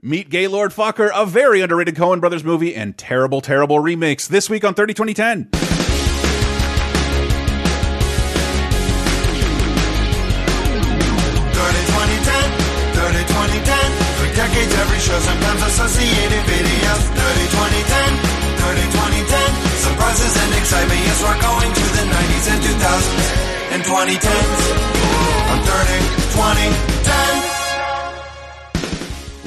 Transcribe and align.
Meet 0.00 0.30
Gaylord 0.30 0.70
Focker, 0.70 1.10
a 1.12 1.26
very 1.26 1.60
underrated 1.60 1.96
Coen 1.96 2.20
Brothers 2.20 2.44
movie 2.44 2.72
and 2.72 2.96
terrible, 2.96 3.40
terrible 3.40 3.80
remakes. 3.80 4.28
This 4.28 4.48
week 4.48 4.62
on 4.62 4.74
30 4.74 4.94
2010. 4.94 5.48
decades, 14.38 14.70
every 14.78 15.00
show, 15.02 15.18
sometimes 15.18 15.62
associated 15.66 16.42
videos. 16.46 17.02
30, 17.10 17.58
2010, 17.58 18.22
30, 18.54 18.86
2010. 19.02 19.50
Surprises 19.82 20.30
and 20.30 20.54
excitement, 20.62 21.00
yes, 21.02 21.18
we're 21.26 21.42
going 21.42 21.70
to 21.74 21.86
the 21.98 22.04
90s 22.06 22.46
and 22.54 22.60
2000s 22.62 23.26
and 23.74 23.82
2010s. 23.82 24.62
On 25.50 25.58
30, 25.58 25.98
20, 26.38 26.86
10. 26.86 26.97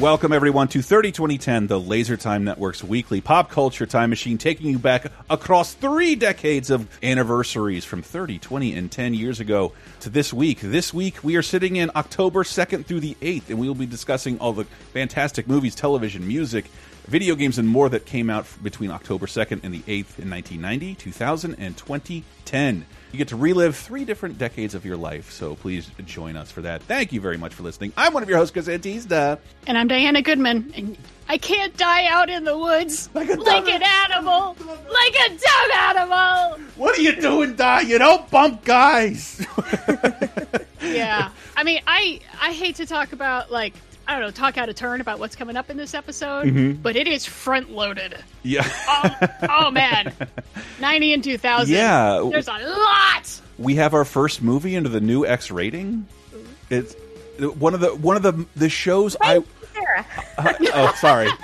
Welcome, 0.01 0.33
everyone, 0.33 0.67
to 0.69 0.81
30 0.81 1.11
2010, 1.11 1.67
the 1.67 1.79
Laser 1.79 2.17
Time 2.17 2.43
Network's 2.43 2.83
weekly 2.83 3.21
pop 3.21 3.51
culture 3.51 3.85
time 3.85 4.09
machine, 4.09 4.39
taking 4.39 4.65
you 4.65 4.79
back 4.79 5.05
across 5.29 5.75
three 5.75 6.15
decades 6.15 6.71
of 6.71 6.87
anniversaries 7.03 7.85
from 7.85 8.01
30, 8.01 8.39
20, 8.39 8.73
and 8.73 8.91
10 8.91 9.13
years 9.13 9.39
ago 9.39 9.73
to 9.99 10.09
this 10.09 10.33
week. 10.33 10.59
This 10.59 10.91
week, 10.91 11.23
we 11.23 11.35
are 11.35 11.43
sitting 11.43 11.75
in 11.75 11.91
October 11.95 12.43
2nd 12.43 12.87
through 12.87 13.01
the 13.01 13.15
8th, 13.21 13.51
and 13.51 13.59
we 13.59 13.67
will 13.67 13.75
be 13.75 13.85
discussing 13.85 14.39
all 14.39 14.53
the 14.53 14.63
fantastic 14.91 15.47
movies, 15.47 15.75
television, 15.75 16.27
music, 16.27 16.65
video 17.05 17.35
games, 17.35 17.59
and 17.59 17.69
more 17.69 17.87
that 17.87 18.07
came 18.07 18.31
out 18.31 18.47
between 18.63 18.89
October 18.89 19.27
2nd 19.27 19.63
and 19.63 19.71
the 19.71 19.81
8th 19.81 20.17
in 20.17 20.31
1990, 20.31 20.95
2000, 20.95 21.55
and 21.59 21.77
2010. 21.77 22.87
You 23.11 23.17
get 23.17 23.27
to 23.29 23.35
relive 23.35 23.75
three 23.75 24.05
different 24.05 24.37
decades 24.37 24.73
of 24.73 24.85
your 24.85 24.95
life, 24.95 25.31
so 25.31 25.55
please 25.55 25.91
join 26.05 26.37
us 26.37 26.49
for 26.49 26.61
that. 26.61 26.81
Thank 26.83 27.11
you 27.11 27.19
very 27.19 27.35
much 27.35 27.53
for 27.53 27.61
listening. 27.63 27.91
I'm 27.97 28.13
one 28.13 28.23
of 28.23 28.29
your 28.29 28.37
hosts, 28.37 28.53
Chris 28.53 28.67
Antista. 28.67 29.37
And 29.67 29.77
I'm 29.77 29.89
Diana 29.89 30.21
Goodman. 30.21 30.71
And 30.75 30.97
I 31.27 31.37
can't 31.37 31.75
die 31.75 32.05
out 32.05 32.29
in 32.29 32.45
the 32.45 32.57
woods 32.57 33.09
like, 33.13 33.27
like 33.27 33.67
an 33.67 33.83
animal, 33.83 34.55
like 34.89 35.15
a 35.15 35.29
dumb 35.29 35.71
animal. 35.77 36.59
What 36.77 36.97
are 36.97 37.01
you 37.01 37.19
doing, 37.19 37.55
Di? 37.55 37.81
You 37.81 37.97
don't 37.97 38.29
bump 38.29 38.63
guys. 38.63 39.45
yeah, 40.81 41.31
I 41.57 41.63
mean, 41.65 41.81
I 41.87 42.21
I 42.41 42.53
hate 42.53 42.77
to 42.77 42.85
talk 42.85 43.11
about 43.11 43.51
like 43.51 43.73
I 44.11 44.15
don't 44.15 44.23
know, 44.23 44.31
talk 44.31 44.57
out 44.57 44.67
of 44.67 44.75
turn 44.75 44.99
about 44.99 45.19
what's 45.19 45.37
coming 45.37 45.55
up 45.55 45.69
in 45.69 45.77
this 45.77 45.93
episode, 45.93 46.45
Mhm. 46.47 46.81
but 46.81 46.97
it 46.97 47.07
is 47.07 47.25
front 47.25 47.71
loaded. 47.71 48.17
Yeah. 48.43 48.67
Oh, 48.87 49.09
oh 49.49 49.71
man, 49.71 50.13
ninety 50.81 51.13
and 51.13 51.23
two 51.23 51.37
thousand. 51.37 51.73
Yeah. 51.73 52.27
there's 52.29 52.49
a 52.49 52.51
lot. 52.59 53.41
we 53.57 53.75
have 53.75 53.93
our 53.93 54.03
first 54.03 54.41
movie 54.41 54.75
into 54.75 54.89
the 54.89 54.99
new 54.99 55.25
X 55.25 55.49
rating. 55.49 56.07
It's 56.69 56.93
one 57.57 57.73
of 57.73 57.79
the 57.79 57.95
one 57.95 58.17
of 58.17 58.23
the 58.23 58.45
the 58.57 58.67
shows 58.67 59.15
I. 59.21 59.43
Sarah. 59.73 60.05
Uh, 60.37 60.53
oh, 60.73 60.93
sorry. 60.99 61.29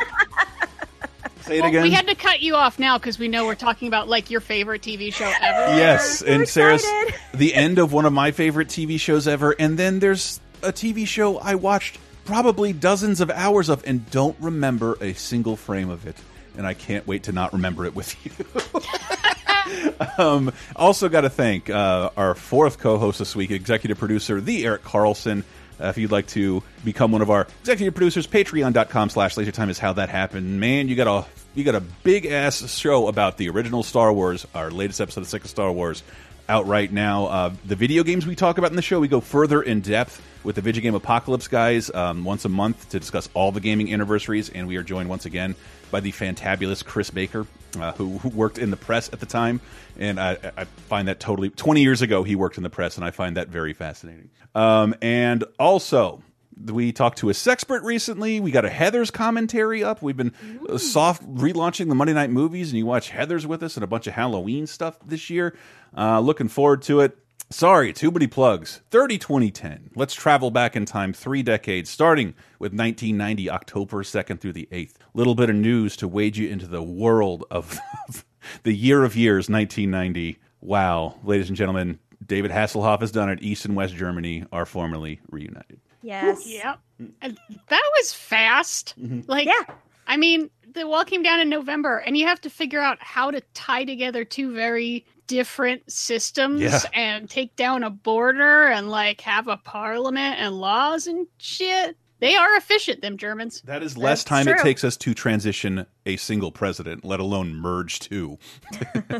Say 1.41 1.59
it 1.59 1.61
Well, 1.61 1.69
again. 1.69 1.83
we 1.83 1.91
had 1.91 2.07
to 2.07 2.15
cut 2.15 2.41
you 2.41 2.55
off 2.55 2.77
now 2.77 2.97
because 2.97 3.17
we 3.17 3.29
know 3.29 3.45
we're 3.45 3.55
talking 3.55 3.87
about 3.87 4.09
like 4.09 4.29
your 4.29 4.41
favorite 4.41 4.81
TV 4.81 5.13
show 5.13 5.31
ever. 5.41 5.77
Yes, 5.77 6.21
and 6.21 6.45
Sarah's 6.47 6.85
the 7.33 7.53
end 7.53 7.79
of 7.79 7.93
one 7.93 8.05
of 8.05 8.11
my 8.11 8.31
favorite 8.31 8.67
TV 8.67 8.99
shows 8.99 9.29
ever, 9.29 9.55
and 9.57 9.79
then 9.79 9.99
there's 9.99 10.41
a 10.61 10.73
TV 10.73 11.07
show 11.07 11.37
I 11.37 11.55
watched 11.55 11.99
probably 12.27 12.73
dozens 12.73 13.21
of 13.21 13.31
hours 13.31 13.69
of 13.69 13.83
and 13.87 14.09
don't 14.11 14.37
remember 14.39 14.97
a 15.01 15.13
single 15.13 15.55
frame 15.55 15.89
of 15.89 16.05
it, 16.05 16.17
and 16.57 16.67
I 16.67 16.73
can't 16.73 17.07
wait 17.07 17.23
to 17.23 17.31
not 17.31 17.53
remember 17.53 17.85
it 17.85 17.95
with 17.95 18.15
you. 18.25 19.95
um, 20.23 20.51
also, 20.75 21.09
got 21.09 21.21
to 21.21 21.29
thank 21.29 21.69
uh, 21.69 22.11
our 22.17 22.35
fourth 22.35 22.79
co-host 22.79 23.19
this 23.19 23.35
week, 23.35 23.49
executive 23.49 23.97
producer, 23.97 24.41
the 24.41 24.65
Eric 24.65 24.83
Carlson. 24.83 25.43
Uh, 25.79 25.87
if 25.87 25.97
you'd 25.97 26.11
like 26.11 26.27
to 26.27 26.61
become 26.83 27.11
one 27.11 27.21
of 27.21 27.29
our 27.29 27.47
executive 27.61 27.95
producers, 27.95 28.27
patreon.com 28.27 29.09
slash 29.09 29.35
lasertime 29.35 29.69
is 29.69 29.79
how 29.79 29.93
that 29.93 30.09
happened. 30.09 30.59
Man, 30.59 30.87
you 30.89 30.95
got 30.95 31.07
a 31.07 31.25
you 31.55 31.63
got 31.63 31.75
a 31.75 31.81
big 32.03 32.25
ass 32.25 32.69
show 32.71 33.07
about 33.07 33.37
the 33.37 33.49
original 33.49 33.83
Star 33.83 34.11
Wars, 34.11 34.45
our 34.53 34.69
latest 34.69 34.99
episode 34.99 35.21
of 35.21 35.27
Sick 35.27 35.43
of 35.43 35.49
Star 35.49 35.71
Wars, 35.71 36.03
out 36.49 36.67
right 36.67 36.91
now. 36.91 37.25
Uh, 37.25 37.53
the 37.65 37.75
video 37.75 38.03
games 38.03 38.25
we 38.25 38.35
talk 38.35 38.57
about 38.57 38.69
in 38.71 38.75
the 38.75 38.81
show, 38.81 38.99
we 38.99 39.07
go 39.07 39.19
further 39.19 39.61
in 39.61 39.81
depth 39.81 40.21
with 40.43 40.55
the 40.55 40.61
Video 40.61 40.81
Game 40.81 40.95
Apocalypse 40.95 41.47
guys 41.47 41.93
um, 41.93 42.23
once 42.23 42.45
a 42.45 42.49
month 42.49 42.89
to 42.89 42.99
discuss 42.99 43.29
all 43.33 43.51
the 43.51 43.59
gaming 43.59 43.93
anniversaries, 43.93 44.49
and 44.49 44.67
we 44.67 44.77
are 44.77 44.83
joined 44.83 45.09
once 45.09 45.25
again 45.25 45.55
by 45.91 45.99
the 45.99 46.11
fantabulous 46.11 46.85
Chris 46.85 47.09
Baker, 47.09 47.45
uh, 47.79 47.91
who, 47.93 48.17
who 48.19 48.29
worked 48.29 48.57
in 48.57 48.71
the 48.71 48.77
press 48.77 49.11
at 49.11 49.19
the 49.19 49.25
time, 49.25 49.59
and 49.97 50.19
I, 50.19 50.37
I 50.55 50.63
find 50.63 51.07
that 51.07 51.19
totally. 51.19 51.49
Twenty 51.49 51.81
years 51.81 52.01
ago, 52.01 52.23
he 52.23 52.35
worked 52.35 52.57
in 52.57 52.63
the 52.63 52.69
press, 52.69 52.95
and 52.95 53.05
I 53.05 53.11
find 53.11 53.37
that 53.37 53.49
very 53.49 53.73
fascinating. 53.73 54.29
Um, 54.55 54.95
and 55.01 55.43
also. 55.59 56.21
We 56.65 56.91
talked 56.91 57.19
to 57.19 57.29
a 57.29 57.33
sexpert 57.33 57.83
recently. 57.83 58.39
We 58.39 58.51
got 58.51 58.65
a 58.65 58.69
Heather's 58.69 59.11
commentary 59.11 59.83
up. 59.83 60.01
We've 60.01 60.17
been 60.17 60.33
uh, 60.69 60.77
soft 60.77 61.23
relaunching 61.23 61.89
the 61.89 61.95
Monday 61.95 62.13
night 62.13 62.29
movies, 62.29 62.69
and 62.69 62.77
you 62.77 62.85
watch 62.85 63.09
Heather's 63.09 63.45
with 63.45 63.63
us 63.63 63.77
and 63.77 63.83
a 63.83 63.87
bunch 63.87 64.07
of 64.07 64.13
Halloween 64.13 64.67
stuff 64.67 64.97
this 65.05 65.29
year. 65.29 65.55
Uh, 65.95 66.19
looking 66.19 66.47
forward 66.47 66.81
to 66.83 67.01
it. 67.01 67.17
Sorry, 67.49 67.93
too 67.93 68.11
many 68.11 68.27
plugs. 68.27 68.81
30 68.91 69.17
2010. 69.17 69.91
Let's 69.95 70.13
travel 70.13 70.51
back 70.51 70.75
in 70.75 70.85
time 70.85 71.13
three 71.13 71.43
decades, 71.43 71.89
starting 71.89 72.33
with 72.59 72.73
1990, 72.73 73.49
October 73.49 74.03
2nd 74.03 74.41
through 74.41 74.51
the 74.51 74.67
8th. 74.69 74.95
Little 75.13 75.33
bit 75.33 75.49
of 75.49 75.55
news 75.55 75.95
to 75.97 76.09
wade 76.09 76.35
you 76.35 76.49
into 76.49 76.67
the 76.67 76.83
world 76.83 77.45
of 77.49 77.79
the 78.63 78.73
year 78.73 79.05
of 79.05 79.15
years, 79.15 79.49
1990. 79.49 80.39
Wow, 80.59 81.15
ladies 81.23 81.47
and 81.47 81.55
gentlemen, 81.55 81.99
David 82.25 82.51
Hasselhoff 82.51 82.99
has 82.99 83.11
done 83.11 83.29
it. 83.29 83.41
East 83.41 83.63
and 83.63 83.77
West 83.77 83.95
Germany 83.95 84.43
are 84.51 84.65
formally 84.65 85.21
reunited. 85.29 85.79
Yes. 86.07 86.47
Yep. 86.47 86.79
And 87.21 87.37
that 87.69 87.91
was 87.97 88.13
fast. 88.13 88.93
Mm-hmm. 88.99 89.21
Like, 89.29 89.47
Yeah. 89.47 89.75
I 90.07 90.17
mean, 90.17 90.49
the 90.73 90.87
wall 90.87 91.03
came 91.03 91.21
down 91.23 91.39
in 91.39 91.49
November, 91.49 91.97
and 91.97 92.17
you 92.17 92.25
have 92.27 92.39
to 92.41 92.49
figure 92.49 92.79
out 92.79 92.97
how 93.01 93.29
to 93.31 93.41
tie 93.53 93.83
together 93.83 94.23
two 94.23 94.53
very 94.53 95.05
different 95.27 95.91
systems 95.91 96.61
Yeah. 96.61 96.79
and 96.93 97.29
take 97.29 97.55
down 97.57 97.83
a 97.83 97.89
border 97.89 98.67
and 98.67 98.89
like 98.89 99.19
have 99.21 99.47
a 99.49 99.57
parliament 99.57 100.37
and 100.39 100.55
laws 100.55 101.05
and 101.07 101.27
shit. 101.37 101.97
They 102.19 102.35
are 102.35 102.55
efficient, 102.55 103.01
them 103.01 103.17
Germans. 103.17 103.61
That 103.61 103.83
is 103.83 103.95
less 103.95 104.23
That's 104.23 104.45
time 104.45 104.47
it 104.47 104.57
takes 104.63 104.83
us 104.83 104.97
to 104.97 105.13
transition 105.13 105.85
a 106.07 106.15
single 106.17 106.51
president, 106.51 107.05
let 107.05 107.19
alone 107.19 107.53
merge 107.53 107.99
two. 107.99 108.39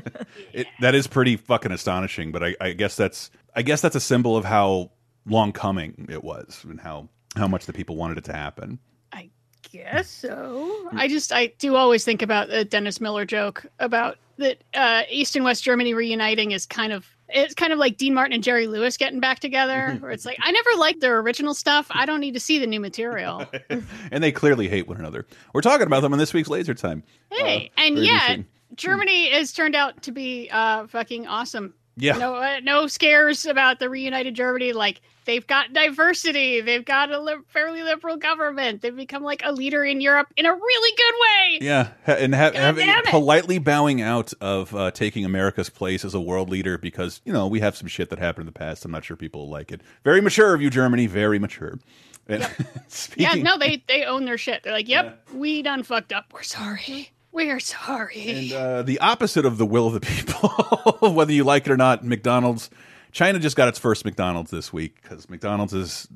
it, 0.54 0.66
that 0.82 0.96
is 0.96 1.06
pretty 1.06 1.38
fucking 1.38 1.72
astonishing. 1.72 2.32
But 2.32 2.44
I, 2.44 2.56
I 2.60 2.72
guess 2.72 2.96
that's 2.96 3.30
I 3.56 3.62
guess 3.62 3.82
that's 3.82 3.96
a 3.96 4.00
symbol 4.00 4.36
of 4.38 4.46
how 4.46 4.92
long 5.28 5.52
coming 5.52 6.08
it 6.10 6.24
was 6.24 6.64
and 6.68 6.80
how 6.80 7.08
how 7.36 7.48
much 7.48 7.66
the 7.66 7.74
people 7.74 7.96
wanted 7.96 8.18
it 8.18 8.24
to 8.26 8.34
happen. 8.34 8.80
I 9.12 9.30
guess 9.72 10.10
so. 10.10 10.90
I 10.94 11.08
just 11.08 11.32
I 11.32 11.48
do 11.60 11.76
always 11.76 12.04
think 12.04 12.22
about 12.22 12.50
the 12.50 12.66
Dennis 12.66 13.00
Miller 13.02 13.26
joke 13.26 13.66
about 13.80 14.18
that 14.38 14.64
uh, 14.74 15.04
East 15.10 15.36
and 15.36 15.44
West 15.46 15.64
Germany 15.64 15.94
reuniting 15.94 16.52
is 16.52 16.66
kind 16.66 16.94
of 16.94 17.06
it's 17.30 17.54
kind 17.54 17.74
of 17.74 17.80
like 17.80 17.98
Dean 17.98 18.14
Martin 18.14 18.34
and 18.34 18.44
Jerry 18.44 18.68
Lewis 18.68 18.96
getting 18.96 19.20
back 19.20 19.40
together, 19.40 19.98
where 20.00 20.12
it's 20.12 20.26
like 20.26 20.38
I 20.42 20.52
never 20.52 20.70
liked 20.78 21.02
their 21.02 21.20
original 21.20 21.54
stuff. 21.54 21.88
I 21.92 22.06
don't 22.06 22.22
need 22.22 22.34
to 22.36 22.40
see 22.40 22.58
the 22.58 22.68
new 22.68 22.80
material. 22.80 23.46
and 24.12 24.24
they 24.24 24.32
clearly 24.32 24.70
hate 24.70 24.88
one 24.88 24.98
another. 24.98 25.26
We're 25.54 25.62
talking 25.62 25.88
about 25.88 26.02
them 26.02 26.14
in 26.14 26.20
this 26.20 26.34
week's 26.34 26.50
Laser 26.50 26.74
Time. 26.74 27.04
Hey, 27.32 27.72
Uh, 27.78 27.82
and 27.82 27.98
yet. 28.00 28.40
Germany 28.76 29.32
has 29.32 29.54
turned 29.54 29.76
out 29.76 30.02
to 30.04 30.12
be 30.12 30.50
uh, 30.52 30.88
fucking 30.88 31.26
awesome. 31.26 31.74
Yeah. 31.96 32.18
No, 32.18 32.36
uh, 32.36 32.60
no 32.62 32.88
scares 32.88 33.46
about 33.46 33.80
the 33.80 33.90
reunited 33.90 34.36
Germany. 34.36 34.74
Like 34.74 35.02
they've 35.28 35.46
got 35.46 35.74
diversity. 35.74 36.62
They've 36.62 36.84
got 36.84 37.12
a 37.12 37.20
li- 37.20 37.36
fairly 37.50 37.84
liberal 37.84 38.18
government. 38.18 38.82
They've 38.82 38.96
become 38.96 39.22
like 39.22 39.42
a 39.46 39.52
leader 39.52 39.86
in 39.86 40.02
Europe 40.02 40.34
in 40.36 40.48
a 40.48 40.52
really 40.52 40.98
good 40.98 41.14
way. 41.22 41.60
Yeah, 41.62 42.18
and 42.18 42.34
ha 42.34 42.52
having 42.54 42.90
politely 43.06 43.60
bowing 43.60 44.02
out 44.02 44.34
of 44.42 44.74
uh, 44.76 44.90
taking 44.90 45.24
America's 45.26 45.70
place 45.70 46.04
as 46.04 46.16
a 46.16 46.22
world 46.22 46.50
leader 46.50 46.80
because 46.80 47.22
you 47.24 47.32
know 47.32 47.46
we 47.48 47.60
have 47.60 47.78
some 47.78 47.88
shit 47.88 48.10
that 48.10 48.18
happened 48.18 48.48
in 48.48 48.54
the 48.54 48.58
past. 48.58 48.84
I'm 48.84 48.92
not 48.92 49.04
sure 49.06 49.16
people 49.16 49.42
will 49.42 49.52
like 49.52 49.72
it. 49.72 49.82
Very 50.04 50.22
mature 50.22 50.56
of 50.56 50.62
you, 50.62 50.72
Germany. 50.72 51.06
Very 51.06 51.38
mature. 51.38 51.78
And 52.30 52.46
Yeah, 53.16 53.36
no, 53.36 53.58
they 53.58 53.84
they 53.88 54.04
own 54.04 54.26
their 54.26 54.38
shit. 54.38 54.64
They're 54.64 54.74
like, 54.74 54.90
"Yep, 54.90 55.30
we 55.34 55.62
done 55.62 55.84
fucked 55.84 56.12
up. 56.12 56.34
We're 56.34 56.44
sorry. 56.44 57.12
We're 57.32 57.62
sorry." 57.62 58.52
and 58.52 58.52
uh, 58.52 58.82
the 58.82 59.00
opposite 59.00 59.46
of 59.46 59.58
the 59.58 59.66
will 59.66 59.88
of 59.88 59.94
the 59.94 60.00
people, 60.02 61.14
whether 61.14 61.32
you 61.32 61.46
like 61.46 61.66
it 61.68 61.72
or 61.72 61.78
not, 61.78 62.04
McDonald's. 62.04 62.70
China 63.18 63.40
just 63.40 63.56
got 63.56 63.68
its 63.68 63.80
first 63.80 64.06
McDonald's 64.06 64.52
this 64.52 64.72
week 64.72 65.02
because 65.02 65.28
McDonald's 65.28 65.74
is. 65.74 66.08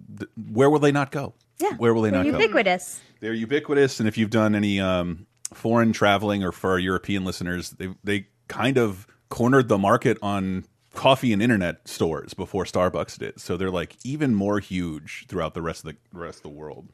Where 0.52 0.70
will 0.70 0.78
they 0.78 0.92
not 0.92 1.10
go? 1.10 1.34
Yeah. 1.58 1.74
Where 1.78 1.96
will 1.96 2.04
they 2.04 2.12
not 2.12 2.26
go? 2.26 2.38
ubiquitous. 2.38 3.02
They're 3.22 3.34
ubiquitous, 3.34 4.00
and 4.00 4.08
if 4.08 4.20
you've 4.20 4.30
done 4.30 4.54
any 4.54 4.80
um, 4.80 5.26
foreign 5.52 5.94
traveling 5.94 6.44
or 6.44 6.52
for 6.52 6.70
our 6.70 6.78
European 6.78 7.26
listeners, 7.26 7.72
they 7.72 7.96
they 8.04 8.28
kind 8.50 8.78
of 8.78 9.08
cornered 9.30 9.68
the 9.68 9.80
market 9.80 10.20
on 10.22 10.66
coffee 10.94 11.34
and 11.34 11.42
internet 11.42 11.88
stores 11.88 12.36
before 12.36 12.66
Starbucks 12.66 13.18
did. 13.18 13.42
So 13.42 13.58
they're 13.58 13.72
like 13.72 13.98
even 14.04 14.36
more 14.36 14.60
huge 14.60 15.26
throughout 15.28 15.56
the 15.56 15.64
rest 15.64 15.84
of 15.84 15.96
the 15.96 16.20
rest 16.20 16.38
of 16.40 16.44
the 16.44 16.50
world. 16.50 16.88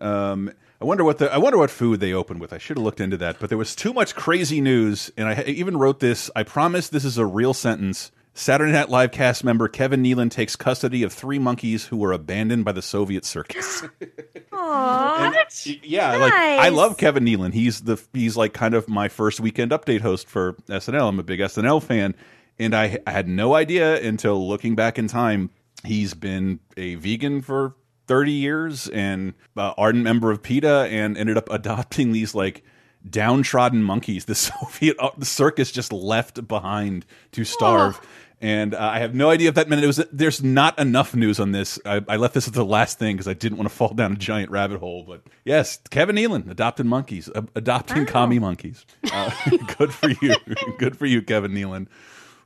Um, 0.00 0.50
I 0.80 0.84
wonder 0.84 1.04
what 1.04 1.18
the 1.18 1.32
I 1.32 1.38
wonder 1.38 1.58
what 1.58 1.70
food 1.70 2.00
they 2.00 2.12
opened 2.12 2.40
with. 2.40 2.52
I 2.52 2.58
should 2.58 2.76
have 2.76 2.84
looked 2.84 3.00
into 3.00 3.18
that, 3.18 3.38
but 3.38 3.50
there 3.50 3.58
was 3.58 3.76
too 3.76 3.92
much 3.92 4.16
crazy 4.16 4.60
news, 4.60 5.12
and 5.16 5.28
I 5.28 5.42
even 5.42 5.76
wrote 5.76 6.00
this. 6.00 6.28
I 6.34 6.42
promise 6.42 6.88
this 6.88 7.04
is 7.04 7.18
a 7.18 7.24
real 7.24 7.54
sentence. 7.54 8.10
Saturday 8.36 8.72
Night 8.72 8.88
Live 8.88 9.12
cast 9.12 9.44
member 9.44 9.68
Kevin 9.68 10.02
Nealon 10.02 10.28
takes 10.28 10.56
custody 10.56 11.04
of 11.04 11.12
three 11.12 11.38
monkeys 11.38 11.86
who 11.86 11.96
were 11.96 12.12
abandoned 12.12 12.64
by 12.64 12.72
the 12.72 12.82
Soviet 12.82 13.24
circus. 13.24 13.84
Aw. 14.52 15.44
yeah, 15.84 16.16
like 16.16 16.32
I 16.32 16.68
love 16.70 16.96
Kevin 16.96 17.24
Nealon. 17.24 17.52
He's 17.54 17.82
the 17.82 18.02
he's 18.12 18.36
like 18.36 18.52
kind 18.52 18.74
of 18.74 18.88
my 18.88 19.08
first 19.08 19.38
weekend 19.38 19.70
update 19.70 20.00
host 20.00 20.28
for 20.28 20.54
SNL. 20.68 21.08
I'm 21.08 21.20
a 21.20 21.22
big 21.22 21.38
SNL 21.38 21.80
fan, 21.80 22.16
and 22.58 22.74
I, 22.74 22.98
I 23.06 23.12
had 23.12 23.28
no 23.28 23.54
idea 23.54 24.02
until 24.02 24.48
looking 24.48 24.74
back 24.74 24.98
in 24.98 25.06
time. 25.06 25.50
He's 25.84 26.14
been 26.14 26.58
a 26.76 26.96
vegan 26.96 27.40
for 27.40 27.76
30 28.08 28.32
years 28.32 28.88
and 28.88 29.34
uh, 29.56 29.74
ardent 29.78 30.02
member 30.02 30.32
of 30.32 30.42
PETA, 30.42 30.88
and 30.90 31.16
ended 31.16 31.36
up 31.36 31.48
adopting 31.52 32.10
these 32.10 32.34
like 32.34 32.64
downtrodden 33.08 33.82
monkeys 33.82 34.24
the 34.24 34.34
Soviet 34.34 34.96
uh, 34.98 35.10
the 35.16 35.26
circus 35.26 35.70
just 35.70 35.92
left 35.92 36.48
behind 36.48 37.06
to 37.32 37.44
starve. 37.44 38.00
And 38.40 38.74
uh, 38.74 38.78
I 38.80 38.98
have 38.98 39.14
no 39.14 39.30
idea 39.30 39.48
if 39.48 39.54
that 39.54 39.68
meant 39.68 39.82
it 39.82 39.86
was. 39.86 40.04
There's 40.12 40.42
not 40.42 40.78
enough 40.78 41.14
news 41.14 41.40
on 41.40 41.52
this. 41.52 41.78
I, 41.86 42.02
I 42.08 42.16
left 42.16 42.34
this 42.34 42.46
at 42.46 42.54
the 42.54 42.64
last 42.64 42.98
thing 42.98 43.16
because 43.16 43.28
I 43.28 43.32
didn't 43.32 43.56
want 43.58 43.70
to 43.70 43.74
fall 43.74 43.94
down 43.94 44.12
a 44.12 44.16
giant 44.16 44.50
rabbit 44.50 44.80
hole. 44.80 45.04
But 45.06 45.22
yes, 45.44 45.78
Kevin 45.90 46.16
Nealon 46.16 46.50
adopted 46.50 46.84
monkeys, 46.84 47.30
uh, 47.34 47.42
adopting 47.54 48.04
commie 48.06 48.38
monkeys. 48.38 48.84
Uh, 49.10 49.30
good 49.78 49.92
for 49.94 50.10
you. 50.10 50.34
good 50.78 50.96
for 50.98 51.06
you, 51.06 51.22
Kevin 51.22 51.52
Nealon. 51.52 51.86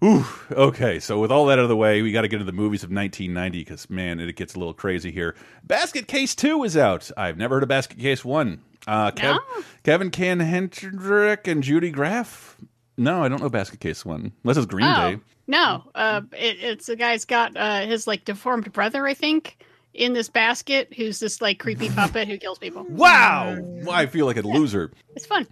Ooh, 0.05 0.25
okay, 0.53 1.01
so 1.01 1.19
with 1.19 1.33
all 1.33 1.47
that 1.47 1.59
out 1.59 1.65
of 1.65 1.69
the 1.69 1.75
way, 1.77 2.03
we 2.03 2.13
got 2.13 2.23
to 2.23 2.29
get 2.29 2.37
into 2.37 2.45
the 2.45 2.53
movies 2.57 2.85
of 2.85 2.91
1990 2.91 3.59
because 3.59 3.91
man, 3.91 4.21
it 4.21 4.37
gets 4.37 4.55
a 4.55 4.59
little 4.59 4.75
crazy 4.75 5.11
here. 5.11 5.35
Basket 5.65 6.07
Case 6.07 6.37
Two 6.37 6.63
is 6.63 6.77
out. 6.77 7.11
I've 7.17 7.37
never 7.37 7.57
heard 7.57 7.65
of 7.65 7.69
Basket 7.69 7.99
Case 7.99 8.25
One. 8.25 8.61
Uh, 8.87 9.11
Kev 9.11 9.35
No? 9.35 9.63
Kevin 9.83 10.11
Van 10.13 10.39
Hentenryck 10.39 11.49
and 11.51 11.65
Judy 11.65 11.91
Graff. 11.91 12.57
No, 12.97 13.25
I 13.25 13.29
don't 13.29 13.43
know 13.43 13.49
Basket 13.49 13.81
Case 13.81 14.05
One. 14.05 14.31
Unless 14.45 14.59
it's 14.59 14.67
Green 14.67 14.87
Oh, 14.87 15.11
Day. 15.17 15.21
No. 15.49 15.83
Uh, 15.95 16.21
it, 16.33 16.59
it's 16.61 16.89
a 16.89 16.95
guy's 16.95 17.25
got 17.25 17.57
uh, 17.57 17.81
his 17.81 18.07
like 18.07 18.25
deformed 18.25 18.73
brother, 18.73 19.07
I 19.07 19.15
think, 19.15 19.65
in 19.95 20.13
this 20.13 20.29
basket, 20.29 20.93
who's 20.95 21.19
this 21.19 21.41
like 21.41 21.59
creepy 21.59 21.89
puppet 21.95 22.29
who 22.29 22.39
kills 22.39 22.59
people. 22.59 22.85
Wow, 22.89 23.59
I 23.91 24.07
feel 24.07 24.27
like 24.27 24.37
a 24.37 24.43
loser. 24.43 24.93
It's 25.17 25.27
fun. 25.27 25.47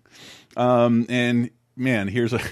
Um, 0.57 1.07
and 1.09 1.51
man, 1.75 2.07
here's 2.09 2.33
a. 2.33 2.41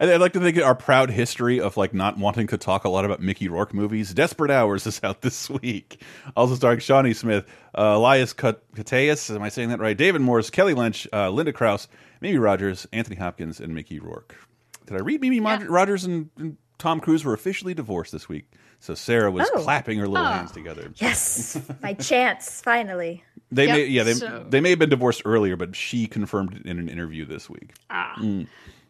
I'd 0.00 0.20
like 0.20 0.34
to 0.34 0.40
think 0.40 0.58
our 0.58 0.74
proud 0.74 1.10
history 1.10 1.60
of 1.60 1.76
like 1.76 1.94
not 1.94 2.18
wanting 2.18 2.48
to 2.48 2.58
talk 2.58 2.84
a 2.84 2.88
lot 2.88 3.04
about 3.04 3.20
Mickey 3.20 3.48
Rourke 3.48 3.72
movies. 3.72 4.12
Desperate 4.12 4.50
Hours 4.50 4.86
is 4.86 5.00
out 5.04 5.22
this 5.22 5.48
week. 5.48 6.02
Also 6.36 6.54
starring 6.54 6.80
Shawnee 6.80 7.14
Smith, 7.14 7.46
uh, 7.76 7.94
Elias 7.96 8.34
Koteas, 8.34 9.34
am 9.34 9.42
I 9.42 9.48
saying 9.48 9.70
that 9.70 9.80
right? 9.80 9.96
David 9.96 10.20
Morris, 10.20 10.50
Kelly 10.50 10.74
Lynch, 10.74 11.08
uh, 11.12 11.30
Linda 11.30 11.52
Krause, 11.52 11.88
Mimi 12.20 12.38
Rogers, 12.38 12.86
Anthony 12.92 13.16
Hopkins, 13.16 13.60
and 13.60 13.74
Mickey 13.74 13.98
Rourke. 13.98 14.36
Did 14.90 14.98
I 14.98 15.04
read 15.04 15.20
Mimi 15.20 15.36
Yeah. 15.36 15.64
Rogers 15.68 16.04
and, 16.04 16.30
and 16.36 16.56
Tom 16.78 16.98
Cruise 17.00 17.24
were 17.24 17.32
officially 17.32 17.74
divorced 17.74 18.10
this 18.12 18.28
week? 18.28 18.50
So 18.80 18.94
Sarah 18.94 19.30
was 19.30 19.48
Oh. 19.54 19.60
clapping 19.62 19.98
her 19.98 20.08
little 20.08 20.26
Oh. 20.26 20.30
hands 20.30 20.50
together. 20.52 20.90
Yes, 20.96 21.60
my 21.82 21.94
chance 21.94 22.60
finally. 22.60 23.22
They 23.52 23.66
Yep, 23.66 23.76
may, 23.76 23.84
yeah, 23.86 24.02
they, 24.02 24.14
so- 24.14 24.46
they 24.48 24.60
may 24.60 24.70
have 24.70 24.78
been 24.78 24.90
divorced 24.90 25.22
earlier, 25.24 25.56
but 25.56 25.76
she 25.76 26.06
confirmed 26.06 26.54
it 26.56 26.66
in 26.66 26.78
an 26.78 26.88
interview 26.88 27.24
this 27.24 27.48
week. 27.48 27.72
Ah. 27.88 28.14
Mm. 28.18 28.46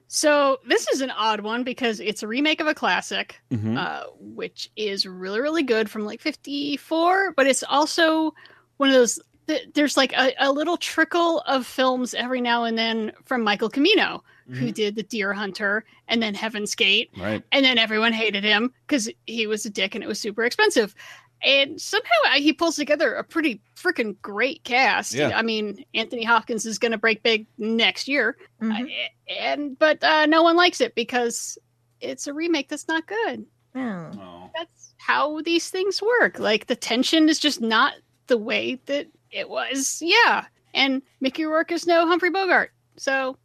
So 0.08 0.58
this 0.67 0.88
is 0.88 1.02
an 1.02 1.11
odd 1.11 1.41
one 1.41 1.62
because 1.64 2.00
it's 2.00 2.23
a 2.23 2.26
remake 2.26 2.61
of 2.61 2.67
a 2.67 2.75
classic, 2.75 3.37
Mhm. 3.52 3.76
uh, 3.79 4.06
which 4.19 4.70
is 4.76 5.06
really, 5.06 5.41
really 5.41 5.62
good 5.62 5.88
from 5.91 6.05
like 6.05 6.20
'54. 6.20 7.32
But 7.37 7.47
it's 7.47 7.62
also 7.62 8.35
one 8.79 8.88
of 8.88 8.94
those. 8.94 9.20
th- 9.49 9.69
There's 9.75 9.97
like 9.97 10.12
a, 10.12 10.32
a 10.38 10.52
little 10.52 10.76
trickle 10.76 11.41
of 11.41 11.67
films 11.67 12.14
every 12.14 12.41
now 12.41 12.64
and 12.64 12.76
then 12.79 13.12
from 13.25 13.43
Michael 13.43 13.70
Cimino, 13.70 14.20
who 14.52 14.73
did 14.73 14.97
The 14.97 15.02
Deer 15.02 15.32
Hunter 15.32 15.85
and 16.08 16.23
then 16.23 16.35
Heaven's 16.35 16.75
Gate, 16.75 17.11
Right. 17.17 17.43
and 17.52 17.64
then 17.64 17.79
everyone 17.79 18.12
hated 18.12 18.44
him 18.44 18.73
because 18.87 19.08
he 19.26 19.47
was 19.47 19.64
a 19.67 19.70
dick 19.70 19.94
and 19.94 20.02
it 20.02 20.06
was 20.08 20.20
super 20.20 20.44
expensive. 20.44 20.94
And 21.43 21.81
somehow 21.81 22.11
he 22.37 22.52
pulls 22.52 22.76
together 22.76 23.14
a 23.14 23.25
pretty 23.25 23.62
freaking 23.75 24.14
great 24.20 24.62
cast. 24.64 25.14
Yeah. 25.14 25.32
I 25.35 25.41
mean, 25.41 25.85
Anthony 25.94 26.23
Hopkins 26.23 26.67
is 26.67 26.79
going 26.79 26.93
to 26.93 26.99
break 26.99 27.23
big 27.23 27.47
next 27.56 28.08
year, 28.08 28.37
Mhm. 28.61 28.85
uh, 28.85 29.32
and 29.32 29.79
but 29.79 30.02
uh, 30.05 30.26
no 30.26 30.43
one 30.43 30.56
likes 30.56 30.81
it 30.82 30.94
because 30.94 31.56
it's 32.00 32.26
a 32.26 32.35
remake 32.35 32.69
that's 32.69 32.88
not 32.88 33.06
good. 33.06 33.47
Oh. 33.75 34.11
Oh. 34.20 34.50
That's 34.55 34.94
how 34.99 35.41
these 35.43 35.70
things 35.70 36.02
work. 36.02 36.38
Like 36.38 36.67
the 36.67 36.76
tension 36.76 37.29
is 37.29 37.38
just 37.38 37.61
not 37.62 37.94
the 38.26 38.37
way 38.37 38.81
that 38.87 39.06
it 39.31 39.49
was. 39.49 40.02
Yeah, 40.05 40.44
and 40.75 41.00
Mickey 41.20 41.44
Rourke 41.47 41.73
is 41.73 41.87
no 41.87 42.06
Humphrey 42.06 42.31
Bogart, 42.31 42.73
so 42.97 43.12
Well, 43.23 43.38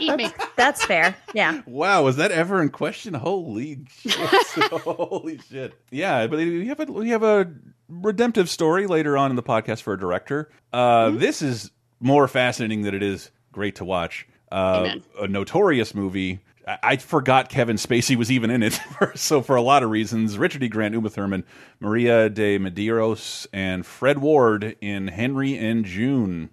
eat 0.00 0.16
me. 0.16 0.28
that's, 0.28 0.46
that's 0.56 0.84
fair. 0.84 1.16
Yeah. 1.34 1.62
Wow, 1.66 2.04
was 2.04 2.16
that 2.16 2.30
ever 2.32 2.60
in 2.62 2.68
question? 2.70 3.14
Holy 3.14 3.80
shit! 3.90 4.12
Holy 4.72 5.38
shit! 5.50 5.74
Yeah, 5.90 6.26
but 6.26 6.38
we 6.38 6.66
have 6.68 6.80
a 6.80 6.84
we 6.86 7.10
have 7.10 7.22
a 7.22 7.50
redemptive 7.88 8.48
story 8.50 8.86
later 8.86 9.16
on 9.16 9.30
in 9.30 9.36
the 9.36 9.42
podcast 9.42 9.82
for 9.82 9.92
a 9.94 9.98
director. 9.98 10.50
Uh, 10.72 11.10
This 11.10 11.42
is 11.42 11.70
more 12.00 12.28
fascinating 12.28 12.82
than 12.82 12.94
it 12.94 13.02
is 13.02 13.30
great 13.52 13.76
to 13.76 13.84
watch. 13.84 14.26
Uh, 14.52 14.80
Amen. 14.86 15.02
a 15.20 15.28
notorious 15.28 15.94
movie. 15.94 16.40
I, 16.66 16.78
I 16.82 16.96
forgot 16.96 17.48
Kevin 17.48 17.76
Spacey 17.76 18.16
was 18.16 18.30
even 18.30 18.50
in 18.50 18.62
it. 18.62 18.80
so 19.14 19.42
for 19.42 19.56
a 19.56 19.62
lot 19.62 19.82
of 19.82 19.90
reasons, 19.90 20.38
Richard 20.38 20.62
E. 20.62 20.68
Grant, 20.68 20.94
Uma 20.94 21.10
Thurman, 21.10 21.44
Maria 21.80 22.28
de 22.30 22.58
Medeiros, 22.58 23.46
and 23.52 23.84
Fred 23.84 24.18
Ward 24.18 24.76
in 24.80 25.08
Henry 25.08 25.56
and 25.58 25.84
June. 25.84 26.50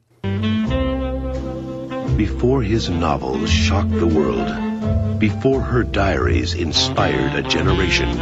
Before 2.18 2.62
his 2.62 2.90
novels 2.90 3.50
shocked 3.50 3.92
the 3.92 4.08
world, 4.08 5.20
before 5.20 5.60
her 5.60 5.84
diaries 5.84 6.54
inspired 6.54 7.34
a 7.36 7.42
generation, 7.42 8.18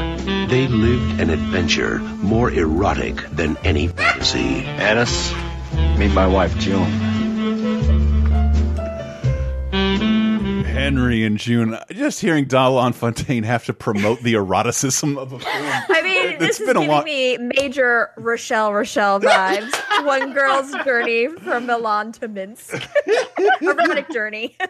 they 0.47 0.67
lived 0.67 1.21
an 1.21 1.29
adventure 1.29 1.99
more 1.99 2.49
erotic 2.49 3.17
than 3.29 3.55
any 3.63 3.87
fantasy. 3.87 4.65
Anais, 4.65 5.33
meet 5.99 6.11
my 6.13 6.25
wife, 6.25 6.57
June. 6.57 7.12
Henry 10.73 11.23
and 11.23 11.37
June. 11.37 11.77
Just 11.91 12.19
hearing 12.19 12.45
Don 12.45 12.73
LaFontaine 12.73 13.43
have 13.43 13.63
to 13.65 13.73
promote 13.73 14.21
the 14.21 14.33
eroticism 14.33 15.17
of 15.19 15.31
a 15.31 15.39
film. 15.39 15.51
I 15.53 16.01
mean, 16.01 16.29
It's 16.31 16.39
this 16.39 16.59
is 16.61 16.65
been 16.67 16.77
a 16.77 16.79
giving 16.79 16.89
lot- 16.89 17.05
me 17.05 17.37
major 17.37 18.09
Rochelle 18.17 18.73
Rochelle 18.73 19.19
vibes. 19.19 19.71
One 20.05 20.33
girl's 20.33 20.73
journey 20.83 21.27
from 21.27 21.67
Milan 21.67 22.11
to 22.13 22.27
Minsk. 22.27 22.73
Erotic 23.61 24.09
journey. 24.09 24.57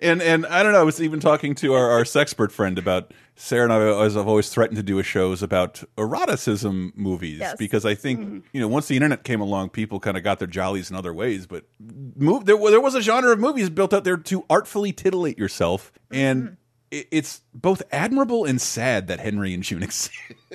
and 0.00 0.22
and 0.22 0.46
I 0.46 0.62
don't 0.62 0.72
know. 0.72 0.80
I 0.80 0.84
was 0.84 1.00
even 1.00 1.20
talking 1.20 1.54
to 1.56 1.74
our, 1.74 1.90
our 1.90 2.04
sexpert 2.04 2.50
friend 2.50 2.78
about 2.78 3.12
Sarah 3.36 3.64
and 3.64 3.72
I. 3.72 4.04
As 4.04 4.16
I've 4.16 4.28
always 4.28 4.48
threatened 4.48 4.76
to 4.76 4.82
do 4.82 4.98
a 4.98 5.02
shows 5.02 5.42
about 5.42 5.82
eroticism 5.96 6.92
movies 6.94 7.38
Yes. 7.40 7.56
because 7.58 7.84
I 7.84 7.94
think 7.94 8.20
mm-hmm. 8.20 8.38
you 8.52 8.60
know 8.60 8.68
once 8.68 8.88
the 8.88 8.96
internet 8.96 9.24
came 9.24 9.40
along, 9.40 9.70
people 9.70 10.00
kind 10.00 10.16
of 10.16 10.24
got 10.24 10.38
their 10.38 10.48
jollies 10.48 10.90
in 10.90 10.96
other 10.96 11.12
ways. 11.12 11.46
But 11.46 11.64
move 11.78 12.44
there, 12.44 12.56
there 12.56 12.80
was 12.80 12.94
a 12.94 13.02
genre 13.02 13.32
of 13.32 13.38
movies 13.38 13.70
built 13.70 13.92
out 13.92 14.04
there 14.04 14.16
to 14.16 14.44
artfully 14.48 14.92
titillate 14.92 15.38
yourself, 15.38 15.92
and 16.10 16.42
mm-hmm. 16.42 16.54
it, 16.90 17.08
it's 17.10 17.42
both 17.54 17.82
admirable 17.92 18.44
and 18.44 18.60
sad 18.60 19.08
that 19.08 19.20
Henry 19.20 19.54
and 19.54 19.62
June 19.62 19.82
exist. 19.82 20.12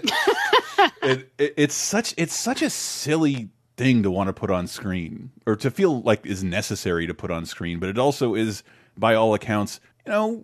it, 1.03 1.31
it, 1.37 1.53
it's 1.57 1.75
such 1.75 2.13
it's 2.17 2.35
such 2.35 2.61
a 2.61 2.69
silly 2.69 3.49
thing 3.77 4.03
to 4.03 4.12
want 4.12 4.27
to 4.27 4.34
put 4.34 4.50
on 4.51 4.67
screen 4.67 5.31
or 5.46 5.55
to 5.55 5.72
feel 5.72 6.01
like 6.01 6.25
is 6.25 6.43
necessary 6.43 7.07
to 7.07 7.13
put 7.13 7.31
on 7.31 7.46
screen, 7.46 7.79
but 7.79 7.89
it 7.89 7.98
also 7.98 8.34
is, 8.36 8.63
by 8.98 9.13
all 9.15 9.34
accounts, 9.34 9.79
you 10.05 10.12
know, 10.12 10.43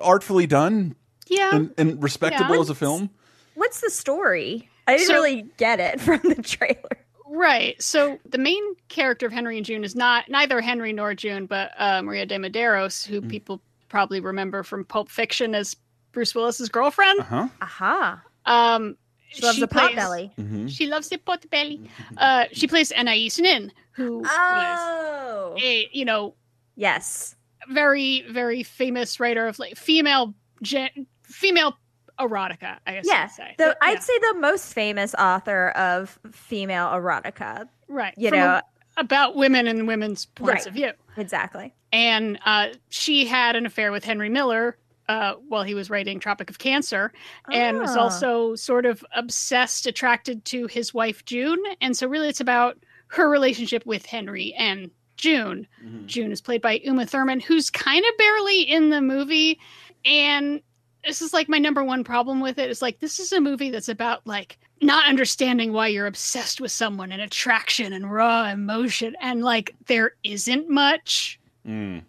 artfully 0.00 0.46
done 0.46 0.94
Yeah, 1.28 1.54
and, 1.54 1.72
and 1.78 2.02
respectable 2.02 2.54
Yeah. 2.56 2.60
as 2.60 2.70
a 2.70 2.74
film. 2.74 3.10
What's 3.54 3.80
the 3.80 3.90
story? 3.90 4.68
I 4.88 4.96
didn't 4.96 5.06
So- 5.08 5.14
really 5.14 5.42
get 5.56 5.78
it 5.80 6.00
from 6.02 6.20
the 6.24 6.42
trailer. 6.42 6.98
Right. 7.34 7.80
So 7.80 8.18
the 8.28 8.36
main 8.38 8.62
character 8.88 9.24
of 9.26 9.32
Henry 9.32 9.56
and 9.56 9.64
June 9.64 9.84
is 9.84 9.94
not 9.96 10.28
neither 10.28 10.60
Henry 10.60 10.92
nor 10.92 11.14
June, 11.14 11.46
but 11.46 11.70
uh, 11.78 12.02
Maria 12.02 12.26
de 12.26 12.36
Medeiros, 12.36 13.06
who 13.06 13.22
people 13.22 13.62
probably 13.88 14.20
remember 14.20 14.62
from 14.62 14.84
Pulp 14.84 15.08
Fiction 15.08 15.54
as 15.54 15.74
Bruce 16.12 16.34
Willis's 16.34 16.68
girlfriend. 16.68 17.20
Uh 17.20 17.24
huh. 17.24 17.48
Aha. 17.62 18.22
Um, 18.44 18.96
She 19.32 19.42
loves 19.42 19.62
a 19.62 19.66
pot 19.68 19.92
plays- 19.92 19.96
belly. 19.96 20.32
hmm 20.36 20.66
She 20.68 20.86
loves 20.86 21.08
the 21.08 21.18
pot 21.18 21.44
belly. 21.50 21.80
Uh, 22.16 22.46
she 22.52 22.66
plays 22.66 22.92
Anais 22.92 23.30
Nin, 23.38 23.72
who 23.92 24.18
was 24.18 24.28
Oh. 24.30 25.56
a 25.60 25.88
you 25.92 26.04
know 26.04 26.34
Yes. 26.76 27.36
very 27.68 28.22
very 28.30 28.62
famous 28.62 29.18
writer 29.20 29.46
of 29.46 29.58
like 29.58 29.76
female 29.76 30.34
gen- 30.62 31.06
female 31.22 31.76
erotica. 32.18 32.78
I 32.86 32.92
guess 32.94 33.04
Yeah. 33.06 33.24
I'd 33.24 33.30
say. 33.30 33.54
The, 33.58 33.64
Yeah. 33.66 33.74
I'd 33.88 34.02
say 34.02 34.18
the 34.32 34.34
most 34.38 34.72
famous 34.74 35.14
author 35.14 35.70
of 35.70 36.18
female 36.32 36.86
erotica. 36.88 37.68
right. 37.88 38.14
You 38.16 38.28
From 38.30 38.38
know, 38.38 38.48
a- 38.48 38.62
about 38.98 39.34
women 39.36 39.66
and 39.66 39.86
women's 39.88 40.26
points 40.26 40.50
Right. 40.52 40.66
of 40.66 40.74
view. 40.74 40.92
exactly. 41.16 41.74
and 41.94 42.38
uh, 42.46 42.68
she 42.88 43.26
had 43.26 43.54
an 43.54 43.66
affair 43.66 43.92
with 43.92 44.02
Henry 44.04 44.30
Miller 44.30 44.78
uh, 45.08 45.34
while 45.48 45.62
he 45.62 45.74
was 45.74 45.90
writing 45.90 46.18
Tropic 46.20 46.48
of 46.50 46.58
Cancer, 46.58 47.12
and 47.52 47.78
was 47.78 47.96
Ah. 47.96 48.00
also 48.02 48.54
sort 48.54 48.86
of 48.86 49.04
obsessed, 49.14 49.86
attracted 49.86 50.44
to 50.46 50.66
his 50.66 50.94
wife 50.94 51.24
June, 51.24 51.58
and 51.80 51.96
so 51.96 52.06
really 52.06 52.28
it's 52.28 52.40
about 52.40 52.78
her 53.08 53.28
relationship 53.28 53.84
with 53.84 54.06
Henry 54.06 54.54
and 54.54 54.90
June. 55.16 55.66
June 56.06 56.32
is 56.32 56.40
played 56.40 56.62
by 56.62 56.80
Uma 56.84 57.06
Thurman, 57.06 57.40
who's 57.40 57.70
kind 57.70 58.04
of 58.04 58.16
barely 58.18 58.62
in 58.62 58.90
the 58.90 59.00
movie, 59.00 59.58
and 60.04 60.60
this 61.04 61.20
is 61.20 61.32
like 61.32 61.48
my 61.48 61.58
number 61.58 61.82
one 61.84 62.04
problem 62.04 62.40
with 62.40 62.58
it 62.58 62.70
is 62.70 62.80
like 62.80 63.00
this 63.00 63.18
is 63.20 63.32
a 63.32 63.40
movie 63.40 63.70
that's 63.70 63.88
about 63.88 64.24
like 64.26 64.58
not 64.80 65.06
understanding 65.08 65.72
why 65.72 65.86
you're 65.88 66.06
obsessed 66.06 66.60
with 66.60 66.72
someone 66.72 67.12
and 67.12 67.22
attraction 67.22 67.92
and 67.92 68.10
raw 68.12 68.48
emotion 68.48 69.14
and 69.20 69.42
like 69.42 69.74
there 69.86 70.14
isn't 70.24 70.68
much. 70.68 71.38
Mm. 71.66 72.02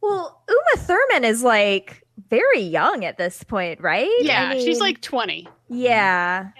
Well, 0.00 0.42
Uma 0.48 0.84
Thurman 0.84 1.24
is 1.24 1.42
like 1.42 2.03
very 2.28 2.60
young 2.60 3.04
at 3.04 3.18
this 3.18 3.42
point, 3.44 3.80
right? 3.80 4.08
I 4.08 4.20
Yeah, 4.22 4.52
she's 4.54 4.80
like 4.80 5.00
20. 5.00 5.48
yeah. 5.68 6.50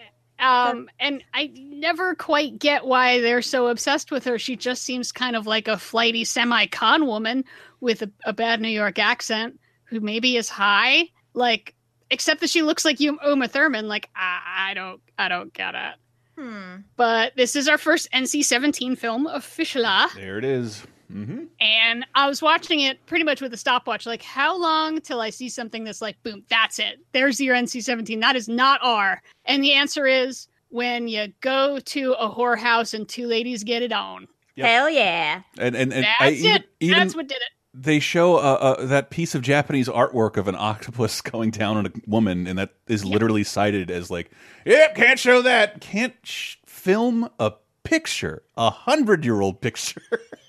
Um, 0.40 0.90
and 0.98 1.22
I 1.32 1.52
never 1.54 2.16
quite 2.16 2.58
get 2.58 2.84
why 2.86 3.20
they're 3.20 3.40
so 3.40 3.68
obsessed 3.68 4.10
with 4.10 4.24
her. 4.24 4.36
She 4.38 4.56
just 4.56 4.82
seems 4.82 5.12
kind 5.12 5.36
of 5.36 5.46
like 5.46 5.68
a 5.68 5.78
flighty 5.78 6.24
semi 6.24 6.66
con 6.66 7.06
woman 7.06 7.44
with 7.80 8.02
a, 8.02 8.10
a 8.24 8.32
bad 8.32 8.60
New 8.60 8.68
York 8.68 8.98
accent 8.98 9.60
who 9.84 10.00
maybe 10.00 10.36
is 10.36 10.48
high. 10.48 11.04
Like, 11.34 11.74
except 12.10 12.40
that 12.40 12.50
she 12.50 12.62
looks 12.62 12.84
like 12.84 12.98
you, 12.98 13.16
Uma 13.24 13.46
Thurman. 13.46 13.86
Like, 13.86 14.10
I, 14.16 14.70
I 14.70 14.74
don't, 14.74 15.00
I 15.16 15.28
don't 15.28 15.52
get 15.54 15.74
it. 15.76 15.94
Hmm. 16.36 16.76
But 16.96 17.34
this 17.36 17.54
is 17.54 17.68
our 17.68 17.78
first 17.78 18.10
NC-17 18.12 18.98
film 18.98 19.26
officially, 19.28 19.84
There 20.16 20.36
it 20.36 20.44
is. 20.44 20.84
Mm-hmm. 21.12 21.44
and 21.60 22.06
I 22.14 22.28
was 22.28 22.40
watching 22.42 22.80
it 22.80 23.04
pretty 23.06 23.24
much 23.24 23.40
with 23.40 23.52
a 23.54 23.56
stopwatch. 23.56 24.06
Like, 24.06 24.22
how 24.22 24.58
long 24.58 25.00
till 25.00 25.20
I 25.20 25.30
see 25.30 25.48
something 25.48 25.84
that's 25.84 26.00
like, 26.02 26.20
boom, 26.22 26.42
that's 26.48 26.78
it. 26.78 26.98
There's 27.12 27.40
your 27.40 27.54
NC-17. 27.56 28.20
That 28.20 28.36
is 28.36 28.48
not 28.48 28.80
R. 28.82 29.22
And 29.44 29.62
the 29.62 29.72
answer 29.72 30.06
is 30.06 30.48
when 30.70 31.06
you 31.08 31.32
go 31.40 31.78
to 31.78 32.12
a 32.14 32.28
whorehouse 32.28 32.94
and 32.94 33.08
two 33.08 33.26
ladies 33.26 33.62
get 33.64 33.82
it 33.82 33.92
on. 33.92 34.26
Yep. 34.56 34.66
Hell 34.66 34.90
yeah. 34.90 35.42
And 35.58 35.74
and, 35.76 35.92
and 35.92 36.04
That's 36.04 36.20
I 36.20 36.30
even, 36.30 36.52
it. 36.56 36.64
even 36.80 36.98
that's 36.98 37.16
what 37.16 37.26
did 37.28 37.36
it. 37.36 37.50
they 37.74 37.98
show 38.00 38.36
uh, 38.36 38.40
uh, 38.78 38.86
that 38.86 39.10
piece 39.10 39.34
of 39.34 39.42
Japanese 39.42 39.88
artwork 39.88 40.36
of 40.36 40.46
an 40.48 40.54
octopus 40.58 41.20
going 41.20 41.50
down 41.50 41.76
on 41.76 41.86
a 41.86 41.90
woman, 42.06 42.46
and 42.46 42.58
that 42.58 42.70
is 42.86 43.04
literally 43.04 43.42
cited 43.44 43.90
as 43.90 44.10
like, 44.12 44.30
"Yep, 44.64 44.94
can't 44.94 45.18
show 45.18 45.42
that. 45.42 45.80
Can't 45.80 46.14
sh 46.22 46.56
film 46.66 47.28
a 47.40 47.52
picture, 47.82 48.42
a 48.56 48.70
hundred 48.70 49.24
year 49.24 49.40
old 49.40 49.60
picture 49.60 50.00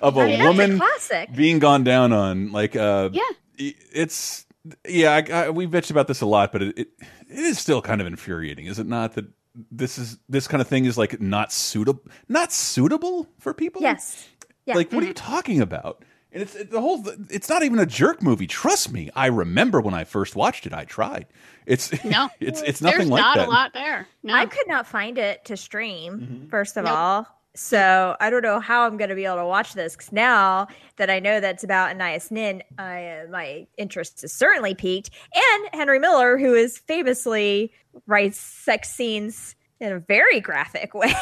of 0.00 0.16
a 0.16 0.20
Right, 0.20 0.30
that's 0.38 0.42
a 0.42 0.46
woman 0.46 0.78
classic. 0.78 1.34
being 1.34 1.58
gone 1.58 1.84
down 1.84 2.12
on." 2.12 2.52
Like, 2.52 2.76
uh, 2.76 3.10
Yeah. 3.12 3.22
it's 3.58 4.46
yeah. 4.88 5.14
I, 5.28 5.32
I, 5.46 5.50
we 5.50 5.66
bitched 5.66 5.90
about 5.90 6.06
this 6.08 6.20
a 6.20 6.26
lot, 6.26 6.52
but 6.52 6.62
it, 6.62 6.78
it 6.78 6.88
it 7.28 7.38
is 7.38 7.58
still 7.58 7.82
kind 7.82 8.00
of 8.00 8.06
infuriating, 8.06 8.66
is 8.66 8.78
it 8.78 8.86
not? 8.86 9.14
That 9.14 9.26
this 9.70 9.98
is 9.98 10.18
this 10.28 10.48
kind 10.48 10.60
of 10.60 10.68
thing 10.68 10.84
is 10.84 10.96
like 10.96 11.20
not 11.20 11.52
suitable, 11.52 12.02
not 12.28 12.52
suitable 12.52 13.26
for 13.38 13.52
people. 13.52 13.82
Yes. 13.82 14.28
Yeah. 14.64 14.74
Like, 14.76 14.92
what 14.92 15.02
are 15.02 15.06
you 15.06 15.14
talking 15.14 15.60
about? 15.60 16.04
And 16.34 16.40
it's 16.42 16.54
it, 16.54 16.70
the 16.70 16.80
whole. 16.80 17.04
It's 17.28 17.48
not 17.50 17.62
even 17.62 17.78
a 17.78 17.84
jerk 17.84 18.22
movie. 18.22 18.46
Trust 18.46 18.90
me. 18.92 19.10
I 19.14 19.26
remember 19.26 19.80
when 19.82 19.92
I 19.92 20.04
first 20.04 20.34
watched 20.36 20.64
it. 20.66 20.72
I 20.72 20.84
tried. 20.86 21.26
It's 21.66 21.92
No. 22.04 22.30
it's 22.40 22.62
it's 22.62 22.80
nothing 22.80 22.98
There's 23.00 23.10
like 23.10 23.20
not 23.20 23.36
that. 23.36 23.48
a 23.48 23.50
lot 23.50 23.72
there. 23.74 24.06
No. 24.22 24.32
I 24.34 24.46
could 24.46 24.66
not 24.68 24.86
find 24.86 25.18
it 25.18 25.44
to 25.46 25.56
stream, 25.58 26.20
Mm-hmm. 26.20 26.48
first 26.48 26.76
of 26.78 26.84
Nope. 26.84 26.94
all. 26.96 27.26
So 27.54 28.16
I 28.20 28.30
don't 28.30 28.42
know 28.42 28.60
how 28.60 28.86
I'm 28.86 28.96
going 28.96 29.10
to 29.10 29.14
be 29.14 29.26
able 29.26 29.36
to 29.36 29.46
watch 29.46 29.74
this 29.74 29.94
because 29.94 30.10
now 30.12 30.68
that 30.96 31.10
I 31.10 31.18
know 31.20 31.38
that's 31.40 31.62
about 31.64 31.90
Anais 31.90 32.22
Nin, 32.30 32.62
I, 32.78 33.24
my 33.30 33.66
interest 33.76 34.24
is 34.24 34.32
certainly 34.32 34.74
piqued. 34.74 35.10
And 35.34 35.68
Henry 35.74 35.98
Miller, 35.98 36.38
who 36.38 36.54
is 36.54 36.78
famously 36.78 37.72
writes 38.06 38.38
sex 38.38 38.90
scenes 38.90 39.54
in 39.80 39.92
a 39.92 39.98
very 39.98 40.40
graphic 40.40 40.94
way 40.94 41.12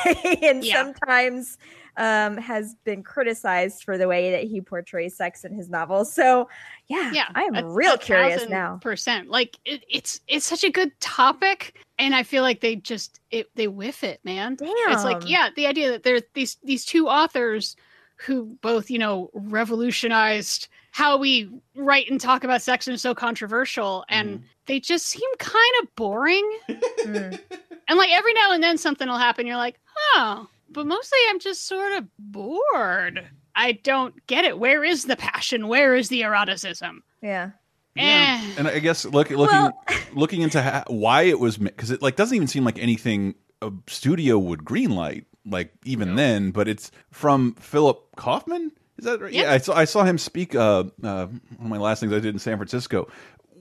and 0.42 0.62
Yeah. 0.64 0.74
sometimes 0.74 1.58
um, 1.96 2.36
has 2.36 2.76
been 2.84 3.02
criticized 3.02 3.82
for 3.82 3.98
the 3.98 4.06
way 4.06 4.30
that 4.30 4.44
he 4.44 4.60
portrays 4.60 5.16
sex 5.16 5.44
in 5.44 5.52
his 5.52 5.68
novels. 5.68 6.12
So 6.12 6.48
yeah, 6.86 7.10
yeah, 7.12 7.26
I 7.34 7.42
am 7.44 7.56
a- 7.56 7.68
real 7.68 7.94
a 7.94 7.98
curious 7.98 8.48
now. 8.48 8.78
Percent. 8.80 9.28
Like 9.28 9.58
it, 9.64 9.82
it's 9.88 10.20
it's 10.28 10.46
such 10.46 10.62
a 10.62 10.70
good 10.70 10.92
topic, 11.00 11.84
and 12.00 12.14
I 12.14 12.22
feel 12.22 12.42
like 12.42 12.60
they 12.60 12.76
just 12.76 13.20
it, 13.30 13.54
they 13.54 13.68
whiff 13.68 14.02
it, 14.02 14.20
man. 14.24 14.56
It's 14.60 15.04
like 15.04 15.28
yeah, 15.28 15.50
the 15.54 15.66
idea 15.66 15.90
that 15.90 16.02
there's 16.02 16.22
these 16.34 16.56
these 16.64 16.84
two 16.84 17.08
authors 17.08 17.76
who 18.16 18.58
both 18.60 18.90
you 18.90 18.98
know 18.98 19.30
revolutionized 19.34 20.68
how 20.92 21.16
we 21.16 21.48
write 21.76 22.10
and 22.10 22.20
talk 22.20 22.42
about 22.42 22.62
sex 22.62 22.88
and 22.88 22.94
is 22.94 23.02
so 23.02 23.14
controversial, 23.14 24.04
and 24.08 24.42
they 24.66 24.80
just 24.80 25.06
seem 25.06 25.28
kind 25.38 25.74
of 25.82 25.94
boring. 25.94 26.58
Mm. 26.68 27.40
And 27.88 27.98
like 27.98 28.10
every 28.12 28.32
now 28.34 28.52
and 28.52 28.62
then 28.62 28.78
something 28.78 29.08
will 29.08 29.18
happen. 29.18 29.48
You're 29.48 29.56
like, 29.56 29.80
oh, 30.14 30.48
but 30.70 30.86
mostly 30.86 31.18
I'm 31.28 31.40
just 31.40 31.66
sort 31.66 31.92
of 31.94 32.06
bored. 32.20 33.26
I 33.56 33.72
don't 33.72 34.14
get 34.28 34.44
it. 34.44 34.60
Where 34.60 34.84
is 34.84 35.06
the 35.06 35.16
passion? 35.16 35.66
Where 35.66 35.96
is 35.96 36.08
the 36.08 36.22
eroticism? 36.22 37.02
Yeah. 37.20 37.50
Eh. 37.96 38.54
And 38.58 38.68
I 38.68 38.78
guess 38.78 39.04
look, 39.04 39.30
looking 39.30 39.36
Well- 39.56 39.84
looking 40.14 40.42
into 40.42 40.62
ha 40.62 40.84
why 40.86 41.22
it 41.22 41.38
was 41.38 41.56
because 41.58 41.90
it 41.90 42.02
like 42.02 42.16
doesn't 42.16 42.34
even 42.34 42.48
seem 42.48 42.64
like 42.64 42.78
anything 42.78 43.34
a 43.62 43.70
studio 43.88 44.38
would 44.38 44.60
greenlight 44.60 45.24
like 45.44 45.72
even 45.84 46.14
then. 46.16 46.50
But 46.50 46.68
it's 46.68 46.90
from 47.10 47.54
Philip 47.54 48.04
Kaufman. 48.16 48.72
Is 48.98 49.04
that 49.06 49.20
right? 49.20 49.32
Yeah. 49.32 49.50
I 49.52 49.58
saw 49.58 49.74
I 49.74 49.84
saw 49.84 50.04
him 50.04 50.18
speak. 50.18 50.54
Uh, 50.54 50.84
uh, 51.02 51.26
one 51.26 51.40
of 51.60 51.66
my 51.68 51.78
last 51.78 52.00
things 52.00 52.12
I 52.12 52.16
did 52.20 52.34
in 52.34 52.38
San 52.38 52.56
Francisco. 52.58 53.08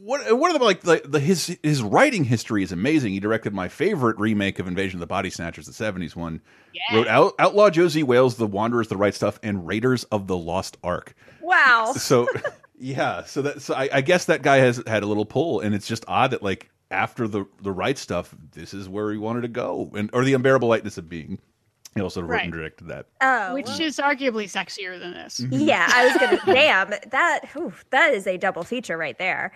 What 0.01 0.37
what 0.37 0.51
are 0.51 0.57
the 0.57 0.63
like 0.63 0.81
the, 0.81 1.01
the 1.05 1.19
his 1.19 1.57
his 1.61 1.81
writing 1.83 2.23
history 2.23 2.63
is 2.63 2.71
amazing. 2.71 3.13
He 3.13 3.19
directed 3.19 3.53
my 3.53 3.67
favorite 3.67 4.17
remake 4.17 4.57
of 4.59 4.67
Invasion 4.67 4.97
of 4.97 5.01
the 5.01 5.07
Body 5.07 5.29
Snatchers, 5.29 5.65
the 5.67 5.73
seventies 5.73 6.15
one. 6.15 6.41
Yeah. 6.73 6.97
Wrote 6.97 7.07
Out, 7.07 7.33
Outlaw 7.39 7.69
Josey 7.69 8.03
Wales, 8.03 8.35
The 8.37 8.47
Wanderers, 8.47 8.87
The 8.87 8.97
Right 8.97 9.13
Stuff, 9.13 9.39
and 9.43 9.67
Raiders 9.67 10.03
of 10.05 10.27
the 10.27 10.37
Lost 10.37 10.77
Ark 10.83 11.15
Wow. 11.41 11.93
so 11.95 12.27
yeah 12.79 13.23
so 13.25 13.41
that 13.41 13.61
so 13.61 13.73
I, 13.75 13.89
I 13.93 14.01
guess 14.01 14.25
that 14.25 14.41
guy 14.41 14.57
has 14.57 14.81
had 14.87 15.03
a 15.03 15.05
little 15.05 15.25
pull 15.25 15.59
and 15.59 15.75
it's 15.75 15.87
just 15.87 16.05
odd 16.07 16.31
that 16.31 16.41
like 16.41 16.69
after 16.91 17.27
the 17.27 17.45
the 17.61 17.71
right 17.71 17.97
stuff 17.97 18.33
this 18.53 18.73
is 18.73 18.87
where 18.89 19.11
he 19.11 19.17
wanted 19.17 19.41
to 19.41 19.47
go 19.49 19.91
and 19.95 20.09
or 20.13 20.23
the 20.23 20.33
unbearable 20.33 20.67
lightness 20.67 20.97
of 20.97 21.07
being 21.09 21.39
he 21.95 22.01
also 22.01 22.21
wrote 22.21 22.41
and 22.41 22.53
directed 22.53 22.87
that 22.87 23.07
Oh, 23.21 23.53
Which 23.55 23.65
well. 23.65 23.81
is 23.81 23.97
arguably 23.97 24.45
sexier 24.45 24.99
than 24.99 25.11
this. 25.13 25.39
Yeah, 25.49 25.87
I 25.91 26.05
was 26.05 26.17
gonna. 26.17 26.39
damn, 26.45 26.89
that 27.09 27.41
ooh, 27.57 27.73
that 27.89 28.13
is 28.13 28.27
a 28.27 28.37
double 28.37 28.63
feature 28.63 28.95
right 28.95 29.17
there. 29.17 29.51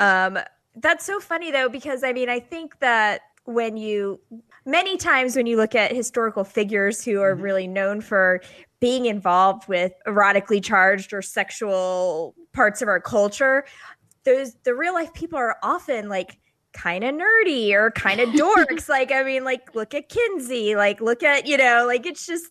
Um, 0.00 0.36
that's 0.74 1.06
so 1.06 1.20
funny 1.20 1.52
though 1.52 1.68
because 1.68 2.02
I 2.02 2.12
mean 2.12 2.28
I 2.28 2.40
think 2.40 2.80
that 2.80 3.20
when 3.44 3.76
you 3.76 4.20
many 4.66 4.96
times 4.96 5.36
when 5.36 5.46
you 5.46 5.56
look 5.56 5.74
at 5.74 5.92
historical 5.92 6.44
figures 6.44 7.04
who 7.04 7.20
are 7.20 7.34
mm-hmm. 7.34 7.42
really 7.42 7.66
known 7.66 8.00
for 8.00 8.42
being 8.80 9.06
involved 9.06 9.66
with 9.68 9.92
erotically 10.06 10.62
charged 10.62 11.14
or 11.14 11.22
sexual 11.22 12.34
parts 12.52 12.82
of 12.82 12.88
our 12.88 13.00
culture, 13.00 13.64
those 14.24 14.54
the 14.64 14.74
real 14.74 14.92
life 14.92 15.14
people 15.14 15.38
are 15.38 15.56
often 15.62 16.08
like 16.08 16.38
kind 16.72 17.04
of 17.04 17.14
nerdy 17.14 17.72
or 17.72 17.90
kind 17.92 18.20
of 18.20 18.28
dorks. 18.30 18.88
like 18.88 19.12
I 19.12 19.22
mean, 19.22 19.44
like 19.44 19.74
look 19.74 19.94
at 19.94 20.08
Kinsey, 20.08 20.76
like 20.76 21.00
look 21.00 21.22
at 21.22 21.46
you 21.46 21.56
know, 21.56 21.84
like 21.86 22.04
it's 22.04 22.26
just 22.26 22.46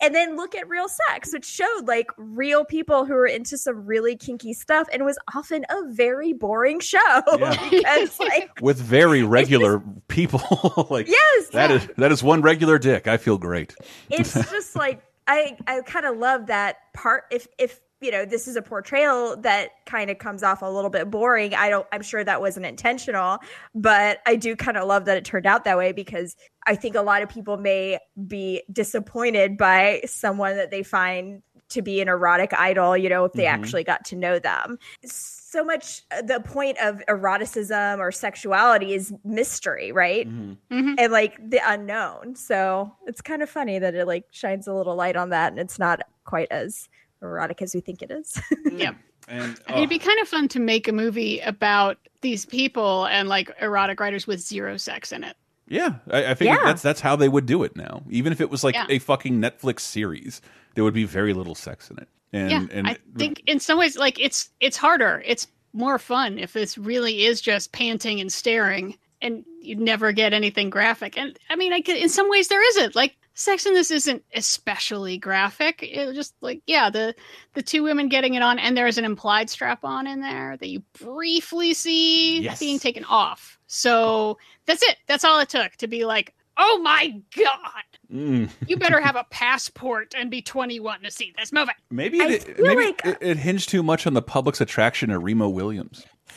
and 0.00 0.14
then 0.14 0.36
look 0.36 0.54
at 0.54 0.68
real 0.68 0.86
sex 1.08 1.32
which 1.32 1.44
showed 1.44 1.86
like 1.86 2.06
real 2.16 2.64
people 2.64 3.04
who 3.04 3.14
were 3.14 3.26
into 3.26 3.56
some 3.56 3.86
really 3.86 4.16
kinky 4.16 4.52
stuff 4.52 4.88
and 4.92 5.04
was 5.04 5.18
often 5.34 5.64
a 5.70 5.92
very 5.92 6.32
boring 6.32 6.80
show. 6.80 6.98
Yeah. 7.38 7.68
because 7.70 8.18
like 8.18 8.50
with 8.60 8.78
very 8.78 9.22
regular 9.22 9.82
people. 10.08 10.40
Like 10.90 11.08
yes 11.08 11.48
that 11.48 11.70
is 11.70 11.88
that 11.96 12.12
is 12.12 12.22
one 12.22 12.42
regular 12.42 12.78
dick. 12.78 13.06
I 13.08 13.16
feel 13.16 13.38
great. 13.38 13.74
It's 14.10 14.34
just 14.50 14.76
like 14.76 15.02
i 15.26 15.56
i 15.66 15.80
kind 15.82 16.06
of 16.06 16.16
love 16.18 16.46
that 16.46 16.76
part. 16.94 17.24
If 17.30 17.46
if 17.58 17.80
you 18.00 18.10
know 18.10 18.24
this 18.24 18.46
is 18.46 18.56
a 18.56 18.62
portrayal 18.62 19.36
that 19.38 19.70
kind 19.86 20.10
of 20.10 20.18
comes 20.18 20.42
off 20.42 20.60
a 20.62 20.66
little 20.70 20.90
bit 20.90 21.10
boring 21.10 21.54
i 21.54 21.70
don't 21.70 21.86
i'm 21.92 22.02
sure 22.02 22.22
that 22.22 22.40
wasn't 22.40 22.64
intentional 22.66 23.38
but 23.74 24.18
i 24.26 24.36
do 24.36 24.54
kind 24.54 24.76
of 24.76 24.86
love 24.86 25.06
that 25.06 25.16
it 25.16 25.24
turned 25.24 25.46
out 25.46 25.64
that 25.64 25.78
way 25.78 25.92
because 25.92 26.36
i 26.66 26.74
think 26.74 26.94
a 26.94 27.00
lot 27.02 27.22
of 27.22 27.28
people 27.28 27.56
may 27.56 27.98
be 28.26 28.62
disappointed 28.72 29.56
by 29.56 30.02
someone 30.04 30.56
that 30.56 30.70
they 30.70 30.82
find 30.82 31.42
to 31.68 31.82
be 31.82 32.00
an 32.00 32.08
erotic 32.08 32.52
idol 32.52 32.96
you 32.96 33.08
know 33.08 33.24
if 33.24 33.32
they 33.32 33.44
Mhm. 33.44 33.50
actually 33.52 33.82
got 33.84 34.04
to 34.06 34.16
know 34.16 34.38
them 34.38 34.78
so 35.04 35.64
much 35.64 36.02
uh, 36.10 36.20
the 36.22 36.40
point 36.40 36.76
of 36.82 37.02
eroticism 37.08 37.98
or 37.98 38.12
sexuality 38.12 38.92
is 38.92 39.12
mystery 39.24 39.90
right 39.90 40.28
Mhm. 40.28 40.58
Mhm. 40.70 40.94
and 40.98 41.12
like 41.12 41.38
the 41.50 41.60
unknown. 41.64 42.36
So 42.36 42.92
it's 43.06 43.22
kind 43.22 43.42
of 43.42 43.48
funny 43.48 43.78
that 43.78 43.94
it 43.94 44.06
like 44.06 44.24
shines 44.30 44.66
a 44.68 44.74
little 44.74 44.94
light 44.96 45.16
on 45.16 45.30
that 45.30 45.52
and 45.52 45.58
it's 45.58 45.78
not 45.78 46.02
quite 46.24 46.48
as 46.50 46.88
erotic 47.30 47.62
as 47.62 47.74
we 47.74 47.80
think 47.80 48.02
it 48.02 48.10
is. 48.10 48.40
Mm. 48.66 48.78
yeah. 48.80 48.92
and 49.28 49.60
oh, 49.68 49.76
It'd 49.76 49.88
be 49.88 50.00
oh. 50.00 50.04
kind 50.04 50.20
of 50.20 50.28
fun 50.28 50.48
to 50.48 50.60
make 50.60 50.88
a 50.88 50.92
movie 50.92 51.40
about 51.40 51.98
these 52.22 52.44
people 52.46 53.06
and 53.06 53.28
like 53.28 53.50
erotic 53.60 54.00
writers 54.00 54.26
with 54.26 54.40
zero 54.40 54.76
sex 54.76 55.12
in 55.12 55.22
it. 55.24 55.36
yeah 55.68 55.96
i, 56.10 56.30
I 56.30 56.34
think 56.34 56.48
Yeah. 56.50 56.64
that's 56.64 56.82
that's 56.82 57.00
how 57.00 57.16
they 57.16 57.28
would 57.28 57.46
do 57.46 57.62
it 57.62 57.76
now 57.76 58.02
even 58.10 58.32
if 58.32 58.40
it 58.40 58.50
was 58.50 58.62
like 58.64 58.74
Yeah. 58.74 58.86
a 58.88 58.98
fucking 58.98 59.40
netflix 59.40 59.80
series 59.80 60.40
there 60.74 60.84
would 60.84 60.94
be 60.94 61.04
very 61.04 61.32
little 61.32 61.54
sex 61.54 61.90
in 61.90 61.98
it 61.98 62.08
and 62.32 62.50
yeah, 62.50 62.66
and 62.72 62.86
I 62.88 62.96
think 63.16 63.42
in 63.46 63.60
some 63.60 63.78
ways, 63.78 63.96
like 63.96 64.18
it's 64.20 64.50
it's 64.60 64.76
harder. 64.76 65.22
It's 65.24 65.46
more 65.72 65.98
fun 65.98 66.38
if 66.38 66.52
this 66.52 66.76
really 66.76 67.24
is 67.24 67.40
just 67.40 67.72
panting 67.72 68.20
and 68.20 68.32
staring, 68.32 68.98
and 69.22 69.44
you 69.62 69.76
never 69.76 70.12
get 70.12 70.32
anything 70.34 70.68
graphic. 70.68 71.16
And 71.16 71.38
I 71.48 71.56
mean, 71.56 71.72
I 71.72 71.80
could, 71.80 71.96
in 71.96 72.08
some 72.08 72.28
ways 72.28 72.48
there 72.48 72.66
isn't. 72.70 72.94
Like 72.96 73.16
sex 73.36 73.66
in 73.66 73.74
this 73.74 73.92
isn't 73.92 74.24
especially 74.34 75.18
graphic. 75.18 75.82
It 75.82 76.06
was 76.06 76.16
just 76.16 76.34
like 76.40 76.62
yeah, 76.66 76.90
the 76.90 77.14
the 77.54 77.62
two 77.62 77.84
women 77.84 78.08
getting 78.08 78.34
it 78.34 78.42
on, 78.42 78.58
and 78.58 78.76
there's 78.76 78.98
an 78.98 79.04
implied 79.04 79.48
strap 79.48 79.84
on 79.84 80.06
in 80.08 80.20
there 80.20 80.56
that 80.56 80.66
you 80.68 80.82
briefly 80.98 81.72
see 81.74 82.40
Yes. 82.42 82.58
being 82.58 82.78
taken 82.80 83.04
off. 83.04 83.58
So 83.68 84.38
that's 84.66 84.82
it. 84.82 84.96
That's 85.06 85.24
all 85.24 85.38
it 85.38 85.48
took 85.48 85.72
to 85.76 85.86
be 85.86 86.04
like, 86.04 86.34
oh 86.56 86.80
my 86.82 87.20
god. 87.36 87.82
Mm. 88.12 88.48
You 88.66 88.76
better 88.76 89.00
have 89.00 89.16
a 89.16 89.24
passport 89.30 90.14
and 90.16 90.30
be 90.30 90.40
21 90.42 91.02
to 91.02 91.10
see 91.10 91.32
this 91.38 91.52
movie. 91.52 91.72
Maybe 91.90 92.18
it, 92.18 92.58
maybe 92.60 92.84
like- 92.86 93.04
it, 93.04 93.18
it 93.20 93.36
hinged 93.36 93.68
too 93.68 93.82
much 93.82 94.06
on 94.06 94.14
the 94.14 94.22
public's 94.22 94.60
attraction 94.60 95.10
to 95.10 95.18
Remo 95.18 95.48
Williams. 95.48 96.04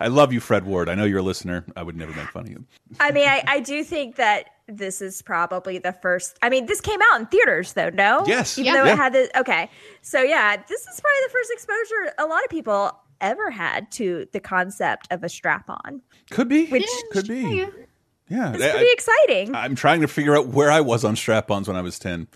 I 0.00 0.08
love 0.08 0.32
you, 0.32 0.40
Fred 0.40 0.64
Ward. 0.64 0.88
I 0.88 0.94
know 0.94 1.04
you're 1.04 1.18
a 1.18 1.22
listener. 1.22 1.64
I 1.76 1.82
would 1.82 1.96
never 1.96 2.12
make 2.12 2.28
fun 2.30 2.44
of 2.44 2.50
you. 2.50 2.64
I 3.00 3.10
mean, 3.12 3.28
I, 3.28 3.42
I 3.46 3.60
do 3.60 3.84
think 3.84 4.16
that 4.16 4.50
this 4.66 5.00
is 5.02 5.20
probably 5.22 5.78
the 5.78 5.92
first. 5.92 6.38
I 6.42 6.48
mean, 6.48 6.66
this 6.66 6.80
came 6.80 7.00
out 7.12 7.20
in 7.20 7.26
theaters, 7.26 7.74
though. 7.74 7.90
No, 7.90 8.24
Yes. 8.26 8.58
even 8.58 8.72
Yeah. 8.72 8.80
though 8.80 8.86
Yeah. 8.86 8.92
it 8.92 8.96
had 8.96 9.12
the 9.12 9.40
okay. 9.40 9.70
So 10.02 10.22
yeah, 10.22 10.56
this 10.56 10.80
is 10.86 11.00
probably 11.00 11.18
the 11.26 11.32
first 11.32 11.50
exposure 11.52 12.14
a 12.18 12.26
lot 12.26 12.42
of 12.44 12.50
people 12.50 12.98
ever 13.20 13.50
had 13.50 13.90
to 13.92 14.26
the 14.32 14.40
concept 14.40 15.06
of 15.10 15.22
a 15.22 15.28
strap 15.28 15.64
on. 15.68 16.02
Could 16.30 16.48
be. 16.48 16.66
Which- 16.66 16.86
could 17.12 17.28
be. 17.28 17.40
Yeah. 17.42 17.66
Yeah. 18.28 18.52
It's 18.54 18.62
I- 18.64 18.70
pretty 18.70 18.92
exciting. 18.92 19.54
I'm 19.54 19.74
trying 19.74 20.00
to 20.00 20.08
figure 20.08 20.36
out 20.36 20.48
where 20.48 20.70
I 20.70 20.80
was 20.80 21.04
on 21.04 21.14
strap-ons 21.16 21.68
when 21.68 21.76
I 21.76 21.82
was 21.82 21.98
10. 21.98 22.26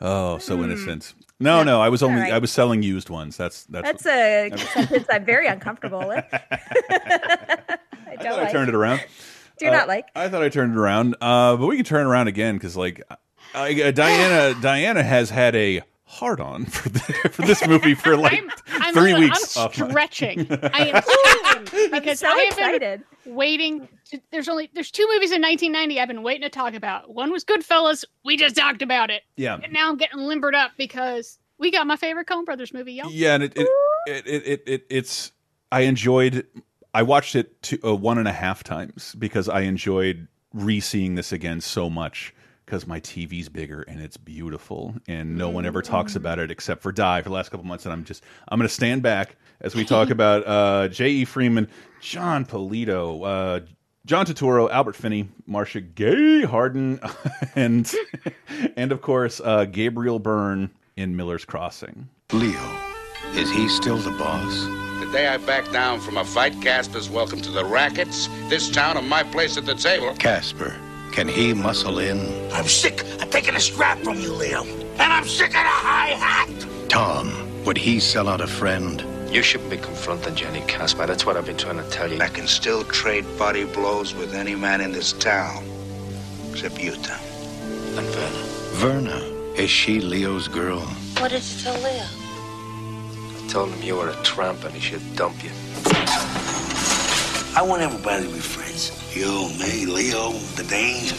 Oh, 0.00 0.38
so 0.38 0.56
hmm. 0.56 0.64
innocent. 0.64 1.14
No, 1.42 1.62
no, 1.62 1.80
I 1.80 1.88
was 1.88 2.02
only 2.02 2.22
right. 2.22 2.32
I 2.32 2.38
was 2.38 2.50
selling 2.50 2.82
used 2.82 3.10
ones. 3.10 3.36
That's 3.36 3.64
that's, 3.64 4.04
That's 4.04 4.06
a 4.06 4.56
sentence 4.72 5.06
I'm 5.10 5.24
very 5.24 5.46
uncomfortable 5.46 6.06
with. 6.06 6.24
I 6.32 7.78
I 8.08 8.16
thought 8.16 8.38
I 8.38 8.52
turned 8.52 8.68
it 8.68 8.74
around. 8.74 9.00
Do 9.58 9.68
Uh, 9.68 9.72
not 9.72 9.88
like. 9.88 10.06
I 10.14 10.28
thought 10.28 10.42
I 10.42 10.48
turned 10.48 10.72
it 10.74 10.78
around. 10.78 11.16
Uh, 11.20 11.56
but 11.56 11.66
we 11.66 11.76
can 11.76 11.84
turn 11.84 12.06
it 12.06 12.08
around 12.10 12.28
again 12.28 12.58
cuz 12.58 12.76
like 12.76 13.02
I, 13.54 13.80
uh, 13.82 13.90
Diana 13.90 14.54
Diana 14.60 15.02
has 15.02 15.30
had 15.30 15.54
a 15.54 15.82
hard 16.12 16.40
on 16.40 16.66
for 16.66 16.88
the, 16.90 17.00
for 17.32 17.42
this 17.42 17.66
movie 17.66 17.94
for 17.94 18.16
like 18.16 18.34
I'm, 18.34 18.50
I'm 18.82 18.94
3 18.94 19.12
a- 19.12 19.18
weeks 19.18 19.56
I'm 19.56 19.64
off 19.64 19.78
my- 19.78 19.88
stretching. 19.88 20.46
I 20.72 20.88
am 20.88 21.02
stretching 21.02 21.90
because 21.90 22.20
so 22.20 22.28
I 22.28 22.50
have 22.54 22.80
been 22.80 23.04
waiting. 23.24 23.88
To, 24.10 24.20
there's 24.30 24.48
only 24.48 24.70
there's 24.74 24.90
two 24.90 25.06
movies 25.12 25.32
in 25.32 25.40
1990 25.40 26.00
I've 26.00 26.08
been 26.08 26.22
waiting 26.22 26.42
to 26.42 26.50
talk 26.50 26.74
about. 26.74 27.12
One 27.14 27.30
was 27.32 27.44
Goodfellas. 27.44 28.04
We 28.24 28.36
just 28.36 28.56
talked 28.56 28.82
about 28.82 29.10
it, 29.10 29.22
Yeah. 29.36 29.58
and 29.62 29.72
now 29.72 29.88
I'm 29.88 29.96
getting 29.96 30.20
limbered 30.20 30.54
up 30.54 30.72
because 30.76 31.38
we 31.58 31.70
got 31.70 31.86
my 31.86 31.96
favorite 31.96 32.26
Coen 32.26 32.44
Brothers 32.44 32.74
movie, 32.74 32.92
y'all. 32.94 33.10
Yeah, 33.10 33.34
and 33.34 33.44
it 33.44 33.52
it, 33.56 33.68
it, 34.06 34.26
it, 34.26 34.42
it, 34.46 34.62
it 34.66 34.86
it's 34.90 35.32
I 35.70 35.82
enjoyed. 35.82 36.46
I 36.94 37.04
watched 37.04 37.34
it 37.36 37.62
two, 37.62 37.78
uh, 37.82 37.94
one 37.94 38.18
and 38.18 38.28
a 38.28 38.32
half 38.32 38.62
times 38.62 39.14
because 39.18 39.48
I 39.48 39.60
enjoyed 39.62 40.28
re-seeing 40.52 41.14
this 41.14 41.32
again 41.32 41.62
so 41.62 41.88
much 41.88 42.34
because 42.64 42.86
my 42.86 43.00
TV's 43.00 43.48
bigger 43.48 43.82
and 43.82 44.00
it's 44.00 44.16
beautiful 44.16 44.94
and 45.08 45.36
no 45.36 45.50
one 45.50 45.66
ever 45.66 45.82
talks 45.82 46.16
about 46.16 46.38
it 46.38 46.50
except 46.50 46.82
for 46.82 46.92
Die 46.92 47.22
for 47.22 47.28
the 47.28 47.34
last 47.34 47.50
couple 47.50 47.66
months 47.66 47.84
and 47.84 47.92
I'm 47.92 48.04
just 48.04 48.22
I'm 48.48 48.58
going 48.58 48.68
to 48.68 48.74
stand 48.74 49.02
back 49.02 49.36
as 49.60 49.74
we 49.74 49.84
talk 49.84 50.10
about 50.18 50.46
uh, 50.46 50.88
J.E. 50.88 51.24
Freeman, 51.24 51.68
Jon 52.00 52.44
Polito, 52.44 53.22
uh, 53.24 53.66
John 54.04 54.26
Turturro, 54.26 54.68
Albert 54.70 54.96
Finney, 54.96 55.28
Marcia 55.46 55.80
Gay 55.80 56.42
Harden, 56.42 56.98
and 57.54 57.90
and 58.76 58.90
of 58.90 59.00
course 59.00 59.40
uh, 59.44 59.64
Gabriel 59.66 60.18
Byrne 60.18 60.70
in 60.96 61.14
Miller's 61.14 61.44
Crossing. 61.44 62.08
Leo, 62.32 62.60
is 63.34 63.50
he 63.50 63.68
still 63.68 63.98
the 63.98 64.10
boss? 64.10 64.64
The 65.04 65.08
day 65.12 65.28
I 65.28 65.36
back 65.36 65.70
down 65.70 66.00
from 66.00 66.16
a 66.16 66.24
fight, 66.24 66.60
Caspar's 66.60 67.08
welcome 67.08 67.40
to 67.42 67.50
the 67.50 67.64
rackets, 67.64 68.28
this 68.48 68.70
town, 68.70 68.96
and 68.96 69.08
my 69.08 69.22
place 69.22 69.56
at 69.56 69.66
the 69.66 69.74
table. 69.74 70.14
Caspar, 70.16 70.74
can 71.12 71.28
he 71.28 71.52
muscle 71.52 71.98
in? 71.98 72.18
I'm 72.52 72.66
sick 72.66 73.02
of 73.20 73.28
taking 73.30 73.54
a 73.54 73.60
strap 73.60 73.98
from 73.98 74.18
you, 74.18 74.32
Leo. 74.32 74.64
And 74.64 75.12
I'm 75.12 75.28
sick 75.28 75.48
of 75.48 75.52
the 75.52 75.58
high 75.58 76.08
hat. 76.08 76.48
Tom, 76.88 77.64
would 77.64 77.76
he 77.76 78.00
sell 78.00 78.28
out 78.28 78.40
a 78.40 78.46
friend? 78.46 79.04
You 79.30 79.42
shouldn't 79.42 79.70
be 79.70 79.76
confronting 79.76 80.34
Johnny 80.34 80.62
Caspar. 80.62 81.06
That's 81.06 81.26
what 81.26 81.36
I've 81.36 81.44
been 81.46 81.58
trying 81.58 81.76
to 81.76 81.88
tell 81.90 82.10
you. 82.10 82.20
I 82.20 82.28
can 82.28 82.46
still 82.46 82.82
trade 82.84 83.26
body 83.38 83.64
blows 83.64 84.14
with 84.14 84.34
any 84.34 84.54
man 84.54 84.80
in 84.80 84.92
this 84.92 85.12
town. 85.12 85.64
Except 86.50 86.82
you, 86.82 86.92
Tom. 86.92 87.20
And 87.96 88.06
Verna. 88.06 88.44
Verna, 88.72 89.18
is 89.54 89.70
she 89.70 90.00
Leo's 90.00 90.48
girl? 90.48 90.80
What 91.18 91.30
did 91.30 91.42
you 91.44 91.62
tell 91.62 91.78
Leo? 91.82 92.04
I 92.04 93.48
told 93.48 93.70
him 93.70 93.82
you 93.82 93.96
were 93.96 94.08
a 94.08 94.16
tramp 94.22 94.64
and 94.64 94.74
he 94.74 94.80
should 94.80 95.14
dump 95.14 95.44
you. 95.44 95.50
I 97.54 97.60
want 97.60 97.82
everybody 97.82 98.26
to 98.26 98.32
be 98.32 98.38
friends. 98.38 98.90
You, 99.14 99.50
me, 99.58 99.84
Leo, 99.84 100.32
the 100.56 100.64
Danes. 100.64 101.12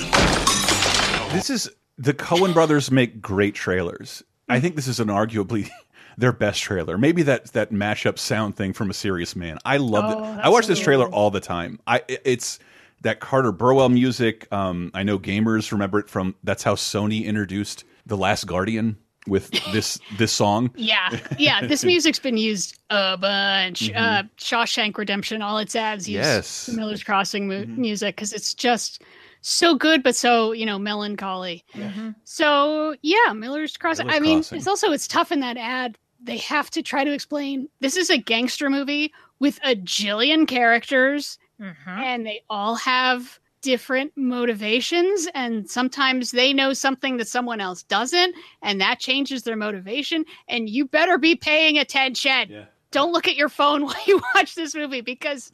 This 1.32 1.52
is 1.52 1.70
the 2.00 2.14
Coen 2.14 2.56
brothers 2.56 2.90
make 2.90 3.22
great 3.22 3.54
trailers. 3.54 4.24
I 4.50 4.60
think 4.60 4.76
this 4.76 4.88
is 4.88 5.00
an 5.00 5.10
arguably 5.10 5.70
their 6.18 6.32
best 6.32 6.62
trailer. 6.62 6.98
Maybe 6.98 7.22
that 7.24 7.54
that 7.54 7.72
mashup 7.72 8.18
sound 8.18 8.56
thing 8.56 8.74
from 8.74 8.90
A 8.90 8.96
Serious 8.96 9.36
Man. 9.36 9.60
I 9.64 9.78
love 9.78 10.12
it. 10.12 10.18
I 10.44 10.50
watch 10.50 10.66
this 10.66 10.80
trailer 10.80 11.08
all 11.08 11.30
the 11.30 11.40
time. 11.40 11.80
I 11.86 12.02
it's 12.08 12.58
that 13.02 13.20
Carter 13.20 13.52
Burwell 13.52 13.90
music. 13.90 14.52
Um, 14.52 14.90
I 14.96 15.04
know 15.04 15.20
gamers 15.20 15.72
remember 15.72 16.00
it 16.00 16.10
from. 16.10 16.34
That's 16.44 16.64
how 16.64 16.74
Sony 16.74 17.26
introduced 17.26 17.84
The 18.08 18.18
Last 18.18 18.48
Guardian 18.48 18.98
with 19.28 19.52
this 19.72 20.00
this 20.18 20.32
song. 20.32 20.70
Yeah, 20.78 21.18
yeah. 21.38 21.66
This 21.66 21.84
music's 21.94 22.20
been 22.20 22.38
used 22.38 22.80
a 22.90 23.18
bunch. 23.18 23.82
Mm-hmm. 23.90 23.98
Uh, 23.98 24.24
Shawshank 24.38 24.98
Redemption, 24.98 25.42
all 25.42 25.58
its 25.58 25.76
ads 25.76 26.08
use 26.10 26.26
Yes. 26.26 26.70
Miller's 26.70 27.04
Crossing 27.04 27.48
mu- 27.48 27.66
music 27.66 28.16
because 28.16 28.34
it's 28.34 28.54
just 28.54 29.02
so 29.42 29.76
good, 29.76 30.04
but 30.04 30.16
so 30.16 30.52
you 30.52 30.66
know 30.66 30.78
melancholy. 30.80 31.64
So 32.24 32.96
yeah, 33.02 33.34
Miller's 33.34 33.78
Crossing. 33.78 34.08
Miller's 34.08 34.18
I 34.20 34.22
mean, 34.22 34.38
Crossing. 34.40 34.58
it's 34.58 34.68
also 34.68 34.92
it's 34.92 35.08
tough 35.08 35.32
in 35.32 35.40
that 35.42 35.58
ad. 35.58 35.98
They 36.22 36.38
have 36.38 36.70
to 36.72 36.82
try 36.82 37.04
to 37.04 37.12
explain 37.12 37.68
this 37.82 37.98
is 37.98 38.10
a 38.10 38.18
gangster 38.18 38.70
movie 38.70 39.14
with 39.40 39.60
a 39.64 39.76
jillion 39.76 40.48
characters 40.48 41.38
and 41.88 42.26
they 42.26 42.42
all 42.50 42.76
have 42.76 43.40
different 43.64 44.12
motivations 44.16 45.28
and 45.34 45.68
sometimes 45.68 46.32
they 46.32 46.54
know 46.54 46.74
something 46.74 47.18
that 47.18 47.28
someone 47.28 47.62
else 47.62 47.82
doesn't 47.84 48.36
and 48.62 48.80
that 48.80 49.00
changes 49.00 49.44
their 49.44 49.56
motivation 49.56 50.26
and 50.50 50.70
you 50.70 50.86
better 50.86 51.18
be 51.18 51.34
paying 51.34 51.78
attention. 51.78 52.50
Yeah. 52.50 52.66
don't 52.92 53.14
look 53.14 53.28
at 53.28 53.36
your 53.36 53.50
phone 53.50 53.84
while 53.86 53.96
you 54.06 54.22
watch 54.36 54.54
this 54.54 54.76
movie 54.76 55.02
because 55.02 55.52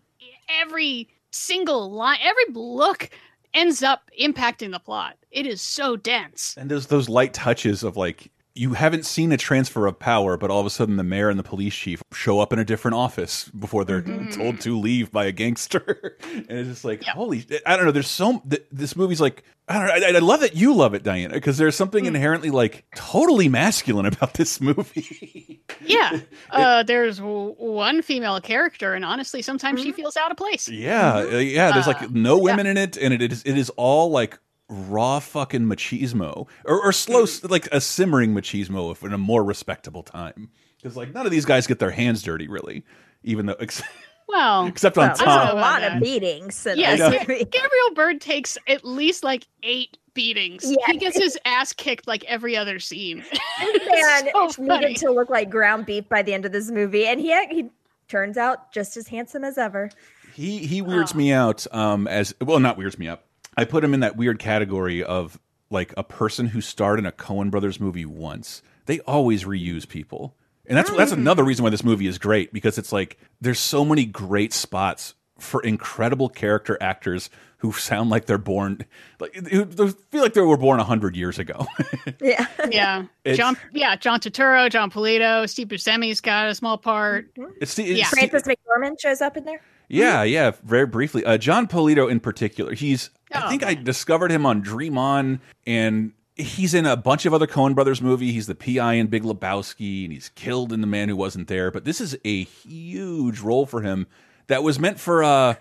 every 0.50 1.08
single 1.32 1.92
line 1.92 2.18
every 2.22 2.46
look 2.54 3.12
ends 3.54 3.84
up 3.84 4.10
impacting 4.20 4.72
the 4.72 4.80
plot. 4.80 5.16
It 5.32 5.46
is 5.46 5.62
so 5.62 5.96
dense. 5.96 6.56
And 6.58 6.70
there's 6.70 6.88
those 6.88 7.10
light 7.10 7.34
touches 7.34 7.84
of 7.84 7.96
like 7.96 8.32
you 8.56 8.74
haven't 8.74 9.06
seen 9.06 9.32
a 9.32 9.38
transfer 9.38 9.86
of 9.86 10.00
power, 10.00 10.36
but 10.38 10.50
all 10.50 10.60
of 10.60 10.66
a 10.66 10.70
sudden 10.70 10.98
the 10.98 11.04
mayor 11.04 11.30
and 11.30 11.40
the 11.40 11.44
police 11.44 11.74
chief 11.74 12.02
show 12.12 12.40
up 12.40 12.52
in 12.52 12.60
a 12.60 12.66
different 12.66 12.96
office 12.96 13.48
before 13.50 13.86
they're 13.86 14.02
told 14.32 14.60
to 14.62 14.78
leave 14.78 15.12
by 15.12 15.26
a 15.26 15.32
gangster, 15.32 16.18
and 16.24 16.50
it's 16.50 16.70
just 16.70 16.86
like 16.86 17.04
holy, 17.04 17.46
I 17.66 17.76
don't 17.76 17.86
know. 17.86 17.92
There's 17.92 18.08
so 18.08 18.42
th 18.50 18.64
this 18.72 18.96
movie's 18.96 19.22
like 19.22 19.44
I 19.68 19.74
don't 19.78 19.88
know. 19.88 20.08
I, 20.08 20.12
I 20.16 20.20
love 20.20 20.40
that 20.42 20.56
you 20.56 20.74
love 20.74 20.94
it, 20.94 21.04
Diana, 21.04 21.36
because 21.36 21.58
there's 21.58 21.76
something 21.76 22.06
inherently 22.06 22.50
like 22.50 22.86
totally 22.96 23.50
masculine 23.50 24.06
about 24.08 24.34
this 24.34 24.60
movie. 24.60 25.62
yeah 25.82 26.20
uh, 26.52 26.84
there's 26.84 27.18
w- 27.18 27.54
one 27.58 28.02
female 28.02 28.42
character 28.42 28.94
and 28.94 29.06
honestly 29.06 29.42
sometimes 29.42 29.82
she 29.82 29.92
feels 29.92 30.18
out 30.18 30.32
of 30.32 30.38
place 30.38 30.68
yeah, 30.68 31.18
uh, 31.18 31.38
yeah. 31.38 31.72
There's 31.72 31.88
like 31.88 32.12
no 32.12 32.38
women 32.40 32.66
in 32.66 32.78
it, 32.78 32.98
and 32.98 33.14
it 33.14 33.32
is 33.32 33.44
it 33.44 33.58
is 33.58 33.70
all 33.72 34.10
like 34.12 34.40
raw 34.70 35.20
fucking 35.20 35.62
machismo 35.66 36.48
or, 36.66 36.82
or 36.84 36.92
slow 36.94 37.26
like 37.44 37.68
a 37.72 37.82
simmering 37.82 38.34
machismo 38.36 38.92
if 38.92 39.04
in 39.04 39.12
a 39.14 39.18
more 39.18 39.44
respectable 39.44 40.04
time 40.04 40.50
because 40.78 40.96
like 40.96 41.12
none 41.14 41.26
of 41.26 41.32
these 41.32 41.46
guys 41.46 41.66
get 41.68 41.80
their 41.80 41.90
hands 41.92 42.22
dirty 42.22 42.48
really 42.48 42.84
even 43.24 43.48
though 43.48 43.56
ex 43.60 43.82
well 44.28 44.66
except 44.68 44.98
on 44.98 45.08
Well, 45.08 45.16
there's 45.18 45.28
Tom 45.28 45.58
a 45.58 45.60
lot 45.60 45.82
of 45.84 45.94
that. 45.94 46.02
beatings. 46.04 46.68
Yes, 46.76 47.00
this 47.00 47.12
know. 47.12 47.20
movie. 47.34 47.46
Gabriel 47.46 47.94
Byrne 47.96 48.20
takes 48.20 48.58
at 48.68 48.86
least 48.86 49.24
like 49.24 49.48
eight 49.64 49.98
beatings. 50.14 50.64
Yeah. 50.70 50.76
He 50.88 50.98
gets 51.00 51.18
his 51.18 51.38
ass 51.46 51.74
kicked 51.74 52.08
like 52.08 52.24
every 52.26 52.56
other 52.56 52.78
scene. 52.80 53.18
man 53.18 53.28
It's 53.62 54.32
so 54.56 54.64
funny. 54.68 54.86
needed 54.86 54.98
to 54.98 55.12
look 55.12 55.30
like 55.32 55.50
ground 55.50 55.88
beef 55.88 56.08
by 56.08 56.22
the 56.22 56.34
end 56.34 56.46
of 56.46 56.52
this 56.52 56.70
movie, 56.70 57.08
and 57.08 57.20
he 57.20 57.34
he 57.48 57.70
turns 58.08 58.38
out 58.38 58.72
just 58.72 58.98
as 58.98 59.08
handsome 59.08 59.44
as 59.44 59.58
ever. 59.58 59.90
he 60.36 60.60
he 60.60 60.82
weirds 60.84 61.16
me 61.16 61.32
out 61.32 61.66
um 61.74 62.08
as 62.08 62.34
well 62.42 62.60
not 62.60 62.78
weirds 62.78 62.98
me 63.00 63.08
out 63.08 63.22
i 63.58 63.66
put 63.66 63.84
him 63.84 63.94
in 63.94 64.00
that 64.02 64.16
weird 64.18 64.40
category 64.40 65.04
of 65.04 65.40
like 65.70 65.94
a 65.98 66.04
person 66.04 66.48
who 66.48 66.62
starred 66.62 67.00
in 67.00 67.06
a 67.06 67.12
Coen 67.12 67.52
brothers 67.52 67.80
movie 67.80 68.06
once 68.06 68.62
they 68.86 69.00
always 69.02 69.44
reuse 69.44 69.88
people 69.88 70.36
and 70.66 70.78
that's 70.78 70.92
that's 70.92 71.12
another 71.12 71.44
reason 71.44 71.64
why 71.64 71.70
this 71.70 71.84
movie 71.84 72.08
is 72.08 72.18
great 72.18 72.52
because 72.54 72.78
it's 72.78 72.92
like 72.92 73.18
there's 73.42 73.60
so 73.60 73.84
many 73.86 74.06
great 74.06 74.54
spots 74.54 75.14
for 75.40 75.62
incredible 75.62 76.28
character 76.28 76.78
actors 76.82 77.30
who 77.60 77.72
sound 77.72 78.10
like 78.10 78.26
they're 78.26 78.38
born 78.38 78.86
like 79.20 79.34
who 79.36 79.64
who 79.66 79.90
feel 79.90 80.22
like 80.22 80.34
they 80.34 80.42
were 80.42 80.58
born 80.58 80.78
100 80.78 81.16
years 81.16 81.40
ago 81.40 81.66
Yeah, 82.22 82.46
yeah. 82.70 83.04
It's- 83.24 83.38
John 83.38 83.58
yeah, 83.74 83.96
John 83.96 84.20
Turturro, 84.20 84.70
Jon 84.70 84.90
Polito, 84.92 85.48
Steve 85.48 85.68
Buscemi's 85.68 86.20
got 86.22 86.48
a 86.50 86.56
small 86.56 86.78
part. 86.78 87.30
it's 87.62 87.76
the 87.76 87.84
it's 87.86 88.00
Yeah. 88.00 88.06
Frances 88.08 88.44
McDormand 88.44 89.00
shows 89.00 89.22
up 89.22 89.38
in 89.38 89.46
there. 89.46 89.62
Yeah, 89.88 90.22
yeah, 90.24 90.52
very 90.64 90.86
briefly. 90.86 91.26
Uh, 91.26 91.38
John 91.38 91.68
Polito 91.68 92.10
in 92.12 92.20
particular, 92.20 92.74
he's 92.76 93.10
I 93.34 93.50
think 93.50 93.64
I 93.64 93.74
discovered 93.76 94.32
him 94.32 94.46
on 94.46 94.62
Dream 94.62 94.98
On, 94.98 95.40
and 95.66 96.14
he's 96.36 96.74
in 96.74 96.86
a 96.86 96.96
bunch 96.96 97.26
of 97.26 97.34
other 97.34 97.48
Coen 97.48 97.76
Brothers 97.76 98.02
movie. 98.02 98.32
He's 98.32 98.48
the 98.48 98.56
PI 98.56 98.94
in 98.94 99.08
Big 99.08 99.24
Lebowski, 99.24 100.06
and 100.06 100.14
he's 100.14 100.30
killed 100.30 100.74
in 100.74 100.82
The 100.82 100.88
Man 100.88 101.10
Who 101.10 101.16
Wasn't 101.16 101.48
There. 101.48 101.72
But 101.72 101.86
this 101.86 102.02
is 102.02 102.18
a 102.26 102.44
huge 102.44 103.40
role 103.40 103.66
for 103.66 103.82
him 103.82 104.08
that 104.48 104.64
was 104.64 104.80
meant 104.80 105.00
for 105.00 105.24
uh, 105.24 105.56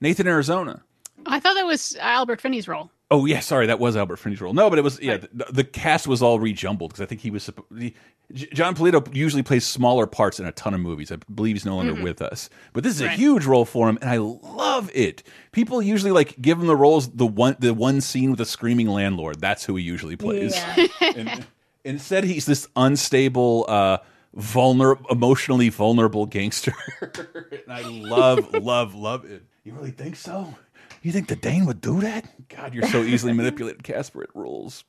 Nathan 0.00 0.26
Arizona. 0.26 0.82
I 1.26 1.40
thought 1.40 1.54
that 1.54 1.66
was 1.66 1.96
Albert 2.00 2.40
Finney's 2.40 2.68
role. 2.68 2.90
Oh 3.14 3.26
yeah, 3.26 3.38
sorry, 3.38 3.66
that 3.66 3.78
was 3.78 3.96
Albert 3.96 4.16
Finney's 4.16 4.40
role. 4.40 4.52
No, 4.52 4.68
but 4.68 4.78
it 4.78 4.82
was 4.82 5.00
yeah. 5.00 5.18
The, 5.32 5.46
the 5.50 5.64
cast 5.64 6.08
was 6.08 6.20
all 6.20 6.40
rejumbled 6.40 6.90
because 6.90 7.00
I 7.00 7.06
think 7.06 7.20
he 7.20 7.30
was. 7.30 7.48
Jon 8.32 8.74
Polito 8.74 9.14
usually 9.14 9.42
plays 9.44 9.64
smaller 9.64 10.06
parts 10.06 10.40
in 10.40 10.46
a 10.46 10.52
ton 10.52 10.74
of 10.74 10.80
movies. 10.80 11.12
I 11.12 11.16
believe 11.32 11.54
he's 11.54 11.64
no 11.64 11.76
longer 11.76 11.94
with 12.02 12.20
us, 12.20 12.50
but 12.72 12.82
this 12.82 12.94
is 12.94 13.00
a 13.02 13.04
Mm-hmm. 13.04 13.20
Huge 13.20 13.44
role 13.46 13.64
for 13.64 13.88
him, 13.88 13.98
and 14.00 14.10
I 14.10 14.16
love 14.16 14.90
it. 14.92 15.22
People 15.52 15.80
usually 15.80 16.10
like 16.10 16.40
give 16.42 16.58
him 16.58 16.66
the 16.66 16.74
roles 16.74 17.08
the 17.10 17.26
one 17.26 17.54
the 17.60 17.72
one 17.72 18.00
scene 18.00 18.30
with 18.30 18.38
the 18.38 18.46
screaming 18.46 18.88
landlord. 18.88 19.40
That's 19.40 19.64
who 19.64 19.76
he 19.76 19.84
usually 19.84 20.16
plays. 20.16 20.56
Yeah. 20.56 20.86
And 21.16 21.46
instead, 21.84 22.24
he's 22.24 22.46
this 22.46 22.66
unstable, 22.74 23.66
uh, 23.68 23.98
vulnerable, 24.34 25.06
emotionally 25.10 25.68
vulnerable 25.68 26.26
gangster, 26.26 26.74
and 27.00 27.62
I 27.68 27.82
love, 27.82 28.52
love, 28.54 28.94
love 28.96 29.24
it. 29.26 29.44
You 29.62 29.74
really 29.74 29.92
think 29.92 30.16
so? 30.16 30.54
You 31.04 31.12
think 31.12 31.28
the 31.28 31.36
Dane 31.36 31.66
would 31.66 31.82
do 31.82 32.00
that? 32.00 32.26
God, 32.48 32.72
you're 32.72 32.88
so 32.88 33.02
easily 33.02 33.34
manipulated, 33.34 33.82
Caspar. 33.84 34.22
It 34.22 34.30
rules. 34.34 34.84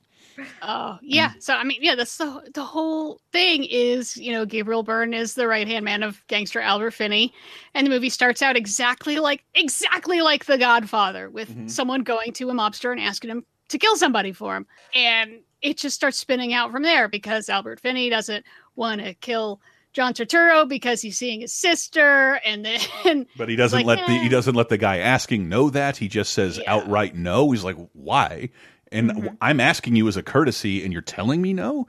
Oh 0.62 0.98
yeah. 1.02 1.32
So 1.40 1.54
I 1.54 1.62
mean, 1.62 1.78
yeah, 1.82 1.94
that's 1.94 2.16
the 2.16 2.50
the 2.54 2.64
whole 2.64 3.20
thing 3.32 3.64
is 3.64 4.16
you 4.16 4.32
know 4.32 4.46
Gabriel 4.46 4.82
Byrne 4.82 5.12
is 5.12 5.34
the 5.34 5.46
right 5.46 5.68
hand 5.68 5.84
man 5.84 6.02
of 6.02 6.26
gangster 6.26 6.60
Albert 6.60 6.92
Finney, 6.92 7.34
and 7.74 7.86
the 7.86 7.90
movie 7.90 8.08
starts 8.08 8.40
out 8.40 8.56
exactly 8.56 9.18
like 9.18 9.44
exactly 9.54 10.22
like 10.22 10.46
The 10.46 10.56
Godfather 10.56 11.28
with 11.28 11.50
mm-hmm. 11.50 11.68
someone 11.68 12.02
going 12.02 12.32
to 12.32 12.48
a 12.48 12.54
mobster 12.54 12.92
and 12.92 13.00
asking 13.00 13.30
him 13.30 13.44
to 13.68 13.78
kill 13.78 13.96
somebody 13.96 14.32
for 14.32 14.56
him, 14.56 14.66
and 14.94 15.40
it 15.60 15.76
just 15.76 15.96
starts 15.96 16.16
spinning 16.16 16.54
out 16.54 16.72
from 16.72 16.82
there 16.82 17.08
because 17.08 17.50
Albert 17.50 17.80
Finney 17.80 18.08
doesn't 18.08 18.44
want 18.74 19.02
to 19.02 19.12
kill. 19.12 19.60
John 19.96 20.12
Turturro 20.12 20.68
because 20.68 21.00
he's 21.00 21.16
seeing 21.16 21.40
his 21.40 21.54
sister, 21.54 22.38
and 22.44 22.66
then 22.66 23.26
But 23.38 23.48
he 23.48 23.56
doesn't 23.56 23.78
like, 23.78 23.86
let 23.86 24.06
the 24.06 24.12
eh. 24.12 24.22
he 24.24 24.28
doesn't 24.28 24.54
let 24.54 24.68
the 24.68 24.76
guy 24.76 24.98
asking 24.98 25.48
know 25.48 25.70
that. 25.70 25.96
He 25.96 26.06
just 26.06 26.34
says 26.34 26.58
Yeah. 26.62 26.74
outright 26.74 27.14
no. 27.16 27.50
He's 27.50 27.64
like, 27.64 27.78
why? 27.94 28.50
And 28.92 29.10
Mm-hmm. 29.10 29.34
I'm 29.40 29.58
asking 29.58 29.96
you 29.96 30.06
as 30.06 30.18
a 30.18 30.22
courtesy, 30.22 30.84
and 30.84 30.92
you're 30.92 31.00
telling 31.00 31.40
me 31.40 31.54
no. 31.54 31.86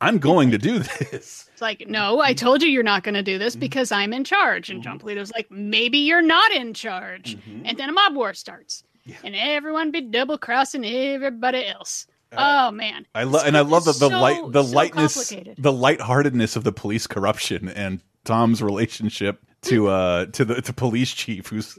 I'm 0.00 0.18
going 0.18 0.50
to 0.52 0.58
do 0.58 0.78
this. 0.78 1.46
It's 1.52 1.60
like, 1.62 1.86
no, 1.86 2.20
I 2.20 2.32
told 2.32 2.62
you 2.62 2.70
you're 2.70 2.82
not 2.82 3.02
going 3.02 3.14
to 3.14 3.22
do 3.22 3.32
Mm-hmm. 3.34 3.40
this 3.44 3.56
because 3.56 3.92
I'm 3.92 4.14
in 4.14 4.24
charge. 4.24 4.70
And 4.70 4.82
Jon 4.82 4.98
Polito's 4.98 5.30
like, 5.32 5.50
maybe 5.50 5.98
you're 5.98 6.22
not 6.22 6.50
in 6.52 6.72
charge. 6.72 7.36
Mm-hmm. 7.36 7.66
And 7.66 7.76
then 7.76 7.90
a 7.90 7.92
mob 7.92 8.14
war 8.16 8.32
starts. 8.32 8.82
And 9.22 9.34
everyone 9.36 9.90
be 9.90 10.00
double 10.00 10.38
crossing 10.38 10.84
everybody 10.86 11.66
else. 11.66 12.06
Oh, 12.36 12.70
man. 12.70 13.06
I 13.14 13.24
love 13.24 13.46
and 13.46 13.56
I 13.56 13.60
love 13.60 13.84
the, 13.84 13.92
the 13.92 14.08
so- 14.08 14.08
light 14.08 14.52
the 14.52 14.62
so 14.64 14.74
lightness 14.76 15.32
the 15.58 15.72
lightheartedness 15.72 16.56
of 16.56 16.64
the 16.64 16.72
police 16.72 17.06
corruption 17.06 17.68
and 17.68 18.00
Tom's 18.24 18.62
relationship 18.62 19.40
to 19.62 19.88
uh 19.88 20.26
to 20.26 20.44
the 20.44 20.60
to 20.62 20.72
police 20.72 21.12
chief 21.12 21.48
who's 21.48 21.78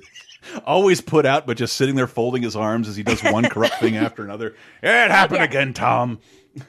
always 0.65 1.01
put 1.01 1.25
out 1.25 1.45
but 1.45 1.55
just 1.57 1.75
sitting 1.75 1.95
there 1.95 2.07
folding 2.07 2.41
his 2.41 2.55
arms 2.55 2.87
as 2.87 2.95
he 2.95 3.03
does 3.03 3.21
one 3.23 3.43
corrupt 3.47 3.75
thing 3.75 3.95
after 4.05 4.23
another. 4.23 4.55
It 4.81 5.11
happened 5.11 5.39
Yeah. 5.39 5.45
again, 5.45 5.73
Tom. 5.73 6.19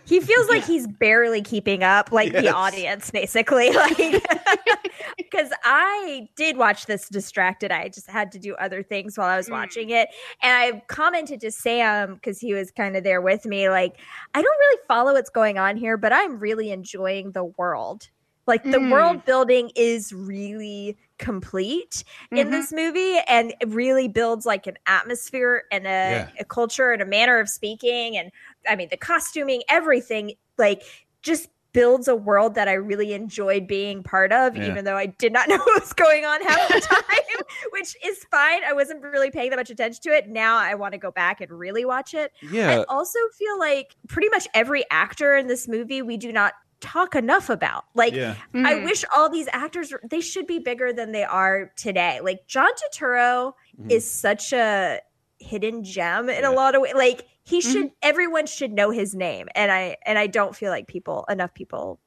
He 0.05 0.21
feels 0.21 0.49
like 0.49 0.65
he's 0.67 0.87
barely 0.87 1.43
keeping 1.43 1.83
up, 1.83 2.13
like 2.13 2.33
Yes. 2.33 2.43
the 2.43 2.55
audience, 2.55 3.11
basically. 3.11 3.71
Like, 3.77 3.97
because 5.17 5.51
I 5.65 6.29
did 6.37 6.57
watch 6.57 6.87
this 6.87 7.09
distracted. 7.09 7.71
I 7.73 7.89
just 7.89 8.09
had 8.09 8.31
to 8.33 8.39
do 8.39 8.55
other 8.57 8.83
things 8.83 9.17
while 9.19 9.29
I 9.29 9.37
was 9.37 9.51
watching 9.51 9.91
it. 9.91 10.09
And 10.43 10.53
I 10.53 10.83
commented 10.89 11.41
to 11.41 11.51
Sam 11.51 12.15
because 12.15 12.39
he 12.39 12.55
was 12.55 12.71
kind 12.71 12.97
of 12.97 13.03
there 13.05 13.21
with 13.21 13.45
me, 13.45 13.69
like, 13.69 13.99
I 14.35 14.43
don't 14.43 14.59
really 14.59 14.81
follow 14.89 15.13
what's 15.15 15.31
going 15.31 15.59
on 15.59 15.77
here, 15.77 15.97
but 15.97 16.13
I'm 16.13 16.39
really 16.39 16.71
enjoying 16.71 17.33
the 17.33 17.45
world. 17.45 18.09
Like, 18.47 18.65
the 18.65 18.79
Mm. 18.79 18.91
world 18.91 19.25
building 19.25 19.71
is 19.77 20.13
really 20.13 20.97
complete 21.19 22.03
in 22.33 22.49
Mhm. 22.49 22.51
this 22.51 22.73
movie 22.73 23.19
and 23.29 23.55
it 23.61 23.69
really 23.69 24.09
builds 24.09 24.45
like 24.45 24.67
an 24.67 24.77
atmosphere 24.87 25.63
and 25.71 25.87
a, 25.87 25.89
Yeah. 25.89 26.29
a 26.41 26.45
culture 26.45 26.91
and 26.91 27.01
a 27.01 27.07
manner 27.07 27.39
of 27.39 27.49
speaking 27.49 28.17
and 28.17 28.33
i 28.69 28.77
mean 28.77 28.89
the 28.91 28.97
costuming 28.97 29.63
everything 29.69 30.33
like 30.59 30.83
just 31.23 31.49
builds 31.73 32.07
a 32.07 32.15
world 32.15 32.55
that 32.55 32.69
i 32.69 32.73
really 32.75 33.13
enjoyed 33.15 33.67
being 33.67 34.03
part 34.03 34.31
of 34.33 34.57
Yeah. 34.57 34.67
even 34.69 34.85
though 34.85 34.97
i 34.97 35.07
did 35.07 35.33
not 35.33 35.49
know 35.49 35.57
what 35.57 35.81
was 35.83 35.93
going 35.95 36.25
on 36.25 36.43
half 36.43 36.69
the 36.69 36.81
time 36.91 37.43
which 37.71 37.97
is 38.05 38.25
fine 38.31 38.63
i 38.65 38.73
wasn't 38.73 39.03
really 39.03 39.31
paying 39.31 39.51
that 39.51 39.57
much 39.57 39.71
attention 39.71 40.03
to 40.03 40.11
it 40.11 40.29
now 40.29 40.57
i 40.59 40.75
want 40.75 40.93
to 40.93 40.99
go 40.99 41.11
back 41.11 41.41
and 41.41 41.51
really 41.51 41.85
watch 41.85 42.13
it 42.15 42.33
Yeah. 42.43 42.71
I 42.81 42.85
also 42.85 43.19
feel 43.39 43.59
like 43.59 43.97
pretty 44.09 44.29
much 44.29 44.47
every 44.55 44.85
actor 44.91 45.35
in 45.37 45.47
this 45.47 45.67
movie 45.67 46.03
we 46.03 46.17
do 46.19 46.31
not 46.33 46.53
talk 46.81 47.15
enough 47.15 47.49
about. 47.49 47.85
Like 47.95 48.13
Yeah. 48.13 48.35
I 48.55 48.75
Mhm. 48.75 48.85
wish 48.85 49.05
all 49.17 49.29
these 49.31 49.49
actors 49.53 49.93
they 50.11 50.21
should 50.21 50.49
be 50.49 50.59
bigger 50.59 50.93
than 50.93 51.13
they 51.13 51.23
are 51.23 51.71
today. 51.77 52.19
Like 52.21 52.49
John 52.49 52.71
Turturro 52.75 53.53
is 53.89 54.05
such 54.11 54.53
a 54.53 54.99
hidden 55.39 55.85
gem 55.85 56.29
in 56.29 56.43
Yeah. 56.43 56.51
a 56.51 56.53
lot 56.53 56.75
of 56.75 56.83
ways. 56.83 56.95
Like 56.95 57.25
he 57.45 57.61
should 57.61 57.91
everyone 58.03 58.47
should 58.47 58.73
know 58.73 58.91
his 58.91 59.15
name 59.15 59.49
and 59.55 59.71
I 59.73 59.97
and 60.07 60.19
I 60.19 60.27
don't 60.27 60.55
feel 60.55 60.71
like 60.71 60.87
people 60.87 61.25
enough 61.29 61.53
people 61.55 61.99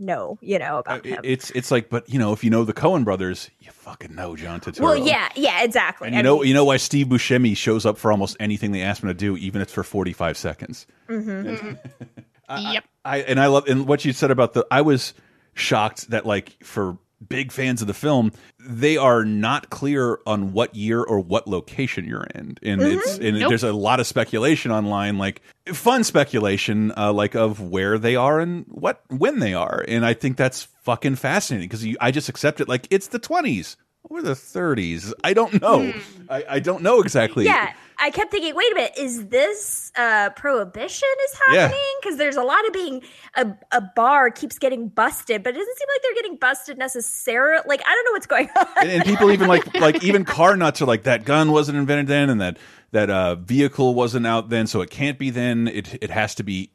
know, 0.00 0.36
you 0.40 0.58
know, 0.58 0.76
Uh, 0.76 0.80
about 0.80 1.06
him. 1.06 1.20
It's 1.22 1.50
it's 1.50 1.70
like, 1.70 1.90
but 1.90 2.08
you 2.08 2.18
know, 2.18 2.32
if 2.32 2.42
you 2.42 2.50
know 2.50 2.64
the 2.64 2.72
Coen 2.72 3.04
brothers, 3.04 3.50
you 3.60 3.70
fucking 3.70 4.14
know 4.14 4.34
John 4.34 4.58
Turturro. 4.60 4.80
well, 4.80 4.96
yeah, 4.96 5.28
yeah, 5.36 5.62
exactly. 5.62 6.06
And 6.08 6.14
you 6.14 6.18
I 6.18 6.22
know, 6.22 6.38
mean, 6.38 6.48
you 6.48 6.54
know 6.54 6.64
why 6.64 6.76
Steve 6.78 7.06
Buscemi 7.06 7.56
shows 7.56 7.86
up 7.86 7.98
for 7.98 8.10
almost 8.10 8.36
anything 8.40 8.72
they 8.72 8.82
ask 8.82 9.02
him 9.02 9.08
to 9.08 9.14
do, 9.14 9.36
even 9.36 9.60
if 9.60 9.66
it's 9.68 9.74
for 9.74 9.84
forty 9.84 10.12
five 10.12 10.36
seconds. 10.36 10.86
mhm. 11.08 11.78
yep. 12.72 12.84
I 13.04 13.18
and 13.18 13.38
I 13.38 13.46
love 13.46 13.68
and 13.68 13.86
what 13.86 14.04
you 14.04 14.12
said 14.12 14.30
about 14.30 14.54
the. 14.54 14.66
I 14.70 14.80
was 14.80 15.14
shocked 15.54 16.10
that 16.10 16.26
like 16.26 16.56
for 16.64 16.98
big 17.28 17.52
fans 17.52 17.80
of 17.80 17.86
the 17.86 17.94
film, 17.94 18.32
they 18.58 18.96
are 18.96 19.24
not 19.24 19.70
clear 19.70 20.18
on 20.26 20.52
what 20.52 20.74
year 20.74 21.02
or 21.02 21.20
what 21.20 21.46
location 21.46 22.06
you're 22.06 22.26
in, 22.34 22.56
and 22.62 22.82
it's 22.82 23.18
and 23.18 23.38
Nope. 23.38 23.48
there's 23.48 23.64
a 23.64 23.72
lot 23.72 24.00
of 24.00 24.06
speculation 24.06 24.70
online, 24.70 25.18
like 25.18 25.42
fun 25.72 26.04
speculation, 26.04 26.92
uh, 26.96 27.12
like 27.12 27.34
of 27.34 27.60
where 27.60 27.98
they 27.98 28.16
are 28.16 28.40
and 28.40 28.64
what 28.68 29.02
when 29.08 29.38
they 29.38 29.54
are, 29.54 29.84
and 29.86 30.04
I 30.04 30.14
think 30.14 30.36
that's 30.36 30.64
fucking 30.82 31.16
fascinating 31.16 31.68
because 31.68 31.86
I 32.00 32.10
just 32.10 32.28
accept 32.28 32.60
it 32.60 32.68
like 32.68 32.86
it's 32.90 33.08
the 33.08 33.18
twenties 33.18 33.76
or 34.04 34.22
the 34.22 34.34
thirties. 34.34 35.12
I 35.22 35.34
don't 35.34 35.60
know. 35.60 35.92
I, 36.28 36.44
I 36.48 36.58
don't 36.60 36.82
know 36.82 37.00
exactly. 37.00 37.44
Yeah, 37.44 37.72
I 37.98 38.10
kept 38.10 38.30
thinking, 38.30 38.54
wait 38.54 38.72
a 38.72 38.74
minute, 38.74 38.92
is 38.96 39.26
this 39.26 39.92
uh, 39.96 40.30
prohibition 40.30 41.08
is 41.24 41.38
happening? 41.46 41.78
Because 42.00 42.16
there's 42.16 42.36
a 42.36 42.42
lot 42.42 42.66
of 42.66 42.72
being 42.72 43.02
a, 43.36 43.46
a 43.72 43.80
bar 43.80 44.30
keeps 44.30 44.58
getting 44.58 44.88
busted, 44.88 45.42
but 45.42 45.50
it 45.50 45.58
doesn't 45.58 45.78
seem 45.78 45.88
like 45.94 46.02
they're 46.02 46.14
getting 46.14 46.36
busted 46.36 46.78
necessarily. 46.78 47.62
Like 47.66 47.82
I 47.86 47.94
don't 47.94 48.04
know 48.06 48.12
what's 48.12 48.26
going 48.26 48.48
on. 48.56 48.66
and, 48.80 48.90
and 48.90 49.04
people 49.04 49.30
even 49.30 49.48
like 49.48 49.74
like 49.74 50.02
even 50.02 50.24
car 50.24 50.56
nuts 50.56 50.80
are 50.80 50.86
like 50.86 51.02
that 51.04 51.24
gun 51.24 51.52
wasn't 51.52 51.78
invented 51.78 52.06
then 52.06 52.30
and 52.30 52.40
that 52.40 52.58
that 52.92 53.10
uh 53.10 53.34
vehicle 53.36 53.94
wasn't 53.94 54.26
out 54.26 54.48
then 54.48 54.66
so 54.66 54.80
it 54.80 54.90
can't 54.90 55.18
be 55.18 55.30
then 55.30 55.68
it 55.68 56.02
it 56.02 56.10
has 56.10 56.34
to 56.36 56.42
be 56.42 56.72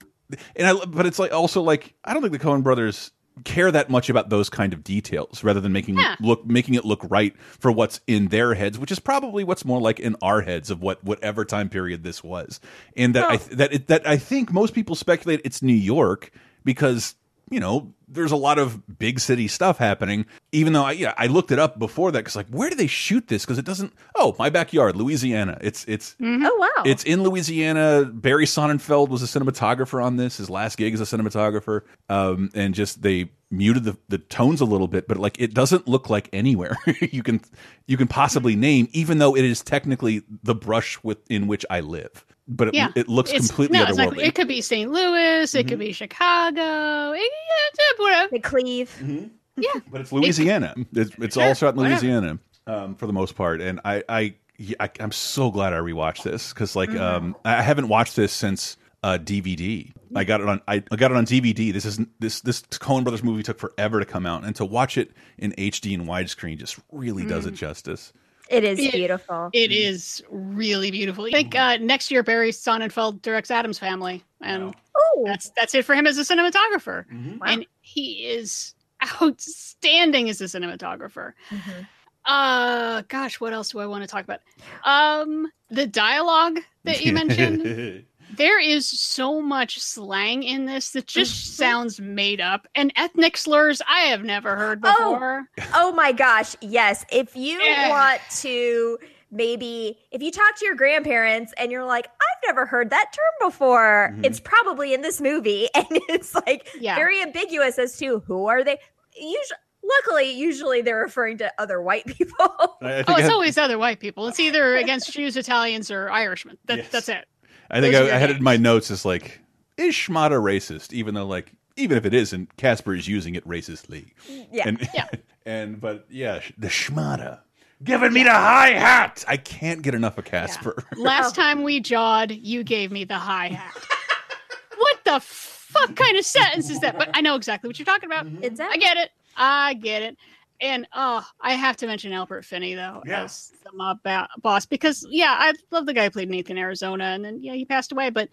and 0.55 0.67
I 0.67 0.85
but 0.85 1.05
it's 1.05 1.19
like 1.19 1.33
also 1.33 1.61
like 1.61 1.93
I 2.03 2.13
don't 2.13 2.21
think 2.21 2.33
the 2.33 2.39
Coen 2.39 2.63
brothers 2.63 3.11
care 3.43 3.69
that 3.71 3.89
much 3.89 4.09
about 4.09 4.29
those 4.29 4.49
kind 4.49 4.71
of 4.73 4.83
details 4.83 5.43
rather 5.43 5.59
than 5.59 5.73
making 5.73 5.97
Yeah. 5.97 6.15
look 6.21 6.45
making 6.45 6.75
it 6.75 6.85
look 6.85 7.05
right 7.09 7.35
for 7.59 7.71
what's 7.71 7.99
in 8.07 8.29
their 8.29 8.53
heads 8.53 8.79
which 8.79 8.91
is 8.91 8.99
probably 8.99 9.43
what's 9.43 9.65
more 9.65 9.81
like 9.81 9.99
in 9.99 10.15
our 10.21 10.41
heads 10.41 10.69
of 10.69 10.81
what 10.81 11.03
whatever 11.03 11.43
time 11.43 11.67
period 11.67 12.03
this 12.03 12.23
was 12.23 12.59
and 12.95 13.13
that 13.15 13.29
I 13.29 13.37
that 13.55 13.73
it, 13.73 13.87
that 13.87 14.07
I 14.07 14.17
think 14.17 14.53
most 14.53 14.73
people 14.73 14.95
speculate 14.95 15.41
it's 15.43 15.61
New 15.61 15.73
York 15.73 16.31
because 16.63 17.15
you 17.49 17.59
know 17.59 17.93
there's 18.07 18.31
a 18.31 18.35
lot 18.35 18.59
of 18.59 18.97
big 18.99 19.19
city 19.19 19.47
stuff 19.47 19.77
happening. 19.77 20.25
Even 20.51 20.73
though 20.73 20.83
i 20.83 20.91
yeah 20.91 21.13
i 21.17 21.27
looked 21.27 21.51
it 21.51 21.59
up 21.59 21.79
before 21.79 22.11
that 22.11 22.19
because 22.19 22.35
like 22.35 22.47
where 22.49 22.69
do 22.69 22.75
they 22.75 22.87
shoot 22.87 23.27
this? 23.27 23.45
Because 23.45 23.57
it 23.57 23.65
doesn't 23.65 23.93
oh 24.15 24.35
my 24.39 24.49
backyard 24.49 24.95
louisiana. 24.95 25.57
It's 25.61 25.85
it's 25.85 26.15
oh 26.21 26.57
wow, 26.75 26.83
it's 26.85 27.03
in 27.03 27.23
louisiana. 27.23 28.05
Barry 28.05 28.45
sonnenfeld 28.45 29.09
was 29.09 29.21
a 29.23 29.39
cinematographer 29.39 30.03
on 30.03 30.17
this. 30.17 30.37
His 30.37 30.49
last 30.49 30.77
gig 30.77 30.93
as 30.93 31.01
a 31.01 31.17
cinematographer. 31.17 31.81
Um 32.09 32.49
and 32.53 32.73
just 32.73 33.01
they 33.01 33.31
muted 33.51 33.83
the, 33.83 33.95
the 34.09 34.17
tones 34.17 34.59
a 34.59 34.65
little 34.65 34.87
bit 34.87 35.07
but 35.07 35.17
like 35.17 35.39
it 35.39 35.53
doesn't 35.53 35.87
look 35.87 36.09
like 36.09 36.29
anywhere. 36.33 36.77
You 37.11 37.23
can 37.23 37.39
you 37.87 37.97
can 37.97 38.07
possibly 38.07 38.55
name 38.55 38.89
even 38.91 39.19
though 39.19 39.35
it 39.35 39.45
is 39.45 39.61
technically 39.61 40.23
the 40.43 40.55
brush 40.55 41.01
with 41.03 41.19
in 41.29 41.47
which 41.47 41.65
i 41.69 41.79
live 41.79 42.25
but 42.47 42.69
it, 42.69 42.73
Yeah. 42.75 42.89
it 42.95 43.07
looks 43.07 43.31
It's- 43.31 43.47
completely 43.47 43.79
no, 43.79 43.85
it's 43.85 43.97
like- 43.97 44.17
it 44.17 44.35
could 44.35 44.47
be 44.47 44.61
St. 44.61 44.91
Louis. 44.91 45.53
It 45.55 45.67
could 45.67 45.79
be 45.79 45.91
Chicago. 45.91 47.11
It, 47.13 47.21
yeah, 47.31 48.03
whatever. 48.03 48.29
the 48.31 48.39
cleave. 48.39 48.95
Mm-hmm. 49.01 49.27
Yeah. 49.57 49.79
but 49.91 50.01
it's 50.01 50.11
Louisiana. 50.11 50.73
It's, 50.93 51.11
it's 51.19 51.37
all 51.37 51.43
Sure, 51.45 51.55
shot 51.55 51.69
in 51.75 51.77
whatever. 51.77 51.95
Louisiana 52.01 52.39
um, 52.67 52.95
for 52.95 53.07
the 53.07 53.13
most 53.13 53.35
part, 53.35 53.61
and 53.61 53.79
I, 53.85 54.03
I, 54.09 54.33
I, 54.79 54.89
I'm 54.99 55.11
so 55.11 55.49
glad 55.51 55.73
I 55.73 55.77
rewatched 55.77 56.23
this 56.23 56.51
because 56.53 56.75
like 56.75 56.89
um, 56.91 57.35
I 57.45 57.61
haven't 57.61 57.87
watched 57.87 58.15
this 58.15 58.31
since 58.33 58.75
uh, 59.03 59.17
DVD. 59.21 59.91
I 60.15 60.23
got 60.23 60.41
it 60.41 60.47
on 60.47 60.61
I, 60.67 60.83
I 60.91 60.95
got 60.95 61.11
it 61.11 61.17
on 61.17 61.25
DVD. 61.25 61.71
This 61.71 61.85
is 61.85 61.99
this 62.19 62.41
this 62.41 62.61
Coen 62.63 63.03
Brothers 63.03 63.23
movie 63.23 63.43
took 63.43 63.59
forever 63.59 63.99
to 63.99 64.05
come 64.05 64.25
out, 64.25 64.43
and 64.43 64.55
to 64.55 64.65
watch 64.65 64.97
it 64.97 65.11
in 65.37 65.51
HD 65.53 65.93
and 65.93 66.07
widescreen 66.07 66.57
just 66.57 66.77
really 66.91 67.25
does 67.25 67.45
it 67.45 67.53
justice. 67.53 68.11
It 68.49 68.63
is 68.63 68.79
It- 68.79 68.91
beautiful. 68.93 69.49
It 69.53 69.71
is 69.71 70.23
really 70.29 70.91
beautiful. 70.91 71.25
I 71.25 71.31
think 71.31 71.55
uh, 71.55 71.77
next 71.77 72.11
year 72.11 72.21
Barry 72.23 72.51
Sonnenfeld 72.51 73.21
directs 73.21 73.49
Addams 73.51 73.79
Family, 73.79 74.23
and 74.41 74.73
Oh, 74.95 75.23
that's 75.25 75.49
that's 75.57 75.73
it 75.75 75.83
for 75.85 75.95
him 75.95 76.05
as 76.07 76.17
a 76.17 76.21
cinematographer. 76.21 77.05
Mhm. 77.11 77.39
Wow. 77.39 77.47
And 77.47 77.65
he 77.81 78.25
is 78.27 78.73
outstanding 79.21 80.29
as 80.29 80.41
a 80.41 80.45
cinematographer. 80.45 81.33
Mhm. 81.49 81.87
Uh, 82.27 83.03
gosh, 83.07 83.39
what 83.39 83.53
else 83.53 83.69
do 83.69 83.79
I 83.79 83.85
want 83.85 84.03
to 84.03 84.07
talk 84.07 84.23
about? 84.23 84.39
Um, 84.83 85.47
the 85.69 85.85
dialogue 85.85 86.59
that 86.83 87.03
you 87.05 87.13
mentioned. 87.13 88.05
there 88.35 88.59
is 88.59 88.87
so 88.87 89.41
much 89.41 89.79
slang 89.79 90.43
in 90.43 90.65
this 90.65 90.91
that 90.91 91.07
just 91.07 91.55
sounds 91.57 91.99
made 91.99 92.41
up 92.41 92.67
and 92.75 92.91
ethnic 92.95 93.37
slurs 93.37 93.81
I 93.87 94.01
have 94.07 94.23
never 94.23 94.55
heard 94.55 94.79
Oh, 94.83 95.13
before. 95.13 95.49
Oh 95.73 95.91
my 95.93 96.11
gosh, 96.11 96.55
yes. 96.61 97.05
If 97.11 97.35
you 97.35 97.59
Yeah. 97.61 97.89
want 97.89 98.21
to 98.41 98.97
maybe 99.31 99.97
if 100.11 100.21
you 100.21 100.31
talk 100.31 100.55
to 100.57 100.65
your 100.65 100.75
grandparents 100.75 101.53
and 101.57 101.71
you're 101.71 101.83
like, 101.85 102.05
I've 102.07 102.47
never 102.47 102.65
heard 102.65 102.89
that 102.91 103.11
term 103.13 103.49
before, 103.49 104.13
Mhm. 104.15 104.25
it's 104.25 104.39
probably 104.39 104.93
in 104.93 105.01
this 105.01 105.19
movie 105.19 105.67
and 105.75 105.85
it's 106.09 106.33
like 106.35 106.67
Yeah. 106.79 106.95
very 106.95 107.21
ambiguous 107.21 107.77
as 107.79 107.97
to 107.97 108.19
who 108.27 108.47
are 108.47 108.63
they. 108.63 108.77
Usually 109.15 109.59
luckily, 109.99 110.31
usually 110.31 110.81
they're 110.81 110.99
referring 111.01 111.37
to 111.37 111.53
other 111.59 111.79
white 111.81 112.05
people. 112.17 112.35
I, 112.81 112.99
I 112.99 113.03
think 113.03 113.09
Oh, 113.09 113.15
it's 113.17 113.29
always 113.29 113.55
other 113.57 113.77
white 113.77 113.99
people. 113.99 114.27
It's 114.27 114.39
either 114.39 114.77
against 114.77 115.11
Jews, 115.13 115.37
Italians, 115.37 115.91
or 115.91 116.09
Irishmen. 116.09 116.57
That, 116.65 116.77
Yes. 116.79 116.89
That's 116.89 117.09
it. 117.09 117.25
I 117.69 117.81
think 117.81 117.95
I, 117.95 118.15
I 118.15 118.17
had 118.17 118.29
it 118.29 118.37
in 118.37 118.43
my 118.43 118.57
notes 118.57 118.91
as 118.91 119.05
like, 119.05 119.39
is 119.77 119.93
Schmata 119.93 120.41
racist? 120.41 120.93
Even 120.93 121.15
though, 121.15 121.25
like, 121.25 121.51
even 121.75 121.97
if 121.97 122.05
it 122.05 122.13
isn't, 122.13 122.55
Caspar 122.57 122.93
is 122.95 123.07
using 123.07 123.35
it 123.35 123.45
racistly. 123.47 124.11
yeah. 124.51 124.67
And, 124.67 124.89
Yeah. 124.93 125.07
and 125.45 125.79
but 125.81 126.05
yeah, 126.09 126.41
the 126.57 126.67
Schmata 126.67 127.39
giving 127.83 128.13
me 128.13 128.23
the 128.23 128.31
high 128.31 128.71
hat. 128.71 129.23
I 129.27 129.37
can't 129.37 129.81
get 129.81 129.93
enough 129.93 130.17
of 130.17 130.25
Caspar. 130.25 130.83
Last 130.95 131.35
time 131.41 131.63
we 131.63 131.79
jawed, 131.79 132.31
you 132.31 132.63
gave 132.63 132.91
me 132.91 133.03
the 133.03 133.17
high 133.17 133.49
hat. 133.49 133.73
what 134.77 135.03
the 135.03 135.19
fuck 135.21 135.95
kind 135.95 136.17
of 136.17 136.25
sentence 136.25 136.69
is 136.69 136.79
that? 136.79 136.97
But 136.97 137.09
I 137.13 137.21
know 137.21 137.35
exactly 137.35 137.67
what 137.67 137.77
you're 137.79 137.85
talking 137.85 138.09
about. 138.09 138.25
Mm-hmm. 138.25 138.43
Exactly. 138.43 138.75
I 138.75 138.79
get 138.79 138.97
it. 138.97 139.11
I 139.37 139.73
get 139.75 140.01
it. 140.01 140.17
And 140.61 140.87
oh, 140.93 141.25
I 141.41 141.53
have 141.53 141.75
to 141.77 141.87
mention 141.87 142.13
Albert 142.13 142.45
Finney 142.45 142.75
though 142.75 143.03
Yeah. 143.05 143.23
as 143.23 143.51
the 143.63 143.71
mob 143.73 143.99
ba- 144.03 144.29
boss 144.41 144.65
because 144.65 145.05
yeah, 145.09 145.35
I 145.37 145.53
love 145.71 145.85
the 145.85 145.93
guy 145.93 146.05
who 146.05 146.09
played 146.11 146.29
Nathan 146.29 146.57
Arizona, 146.57 147.05
and 147.05 147.25
then 147.25 147.43
yeah, 147.43 147.53
he 147.53 147.65
passed 147.65 147.91
away. 147.91 148.09
But 148.09 148.29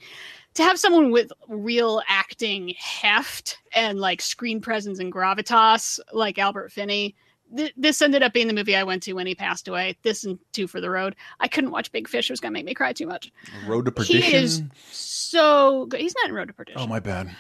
to 0.55 0.63
have 0.63 0.79
someone 0.79 1.11
with 1.11 1.33
real 1.49 2.01
acting 2.09 2.75
heft 2.79 3.59
and 3.75 3.99
like 3.99 4.21
screen 4.23 4.61
presence 4.61 4.99
and 5.01 5.13
gravitas 5.13 5.99
like 6.13 6.39
Albert 6.39 6.71
Finney, 6.71 7.17
th- 7.57 7.75
this 7.77 8.01
ended 8.01 8.23
up 8.23 8.33
being 8.33 8.47
the 8.47 8.55
movie 8.55 8.77
I 8.77 8.85
went 8.85 9.03
to 9.05 9.15
when 9.15 9.27
he 9.27 9.35
passed 9.35 9.67
away. 9.67 9.97
This 10.03 10.23
and 10.23 10.39
Two 10.53 10.69
for 10.69 10.81
the 10.81 10.91
Road. 10.91 11.17
I 11.41 11.49
couldn't 11.49 11.73
watch 11.73 11.91
Big 11.91 12.07
Fish; 12.09 12.31
it 12.31 12.33
was 12.33 12.41
gonna 12.41 12.53
make 12.53 12.67
me 12.67 12.75
cry 12.75 12.93
too 12.93 13.07
much. 13.09 13.33
Road 13.67 13.85
to 13.87 13.91
Perdition. 13.91 14.23
He 14.23 14.35
is 14.37 14.63
so 14.93 15.87
good. 15.87 16.01
He's 16.01 16.15
not 16.23 16.29
in 16.29 16.35
Road 16.37 16.49
to 16.49 16.55
Perdition 16.55 16.81
oh 16.81 16.87
my 16.87 17.01
bad. 17.01 17.35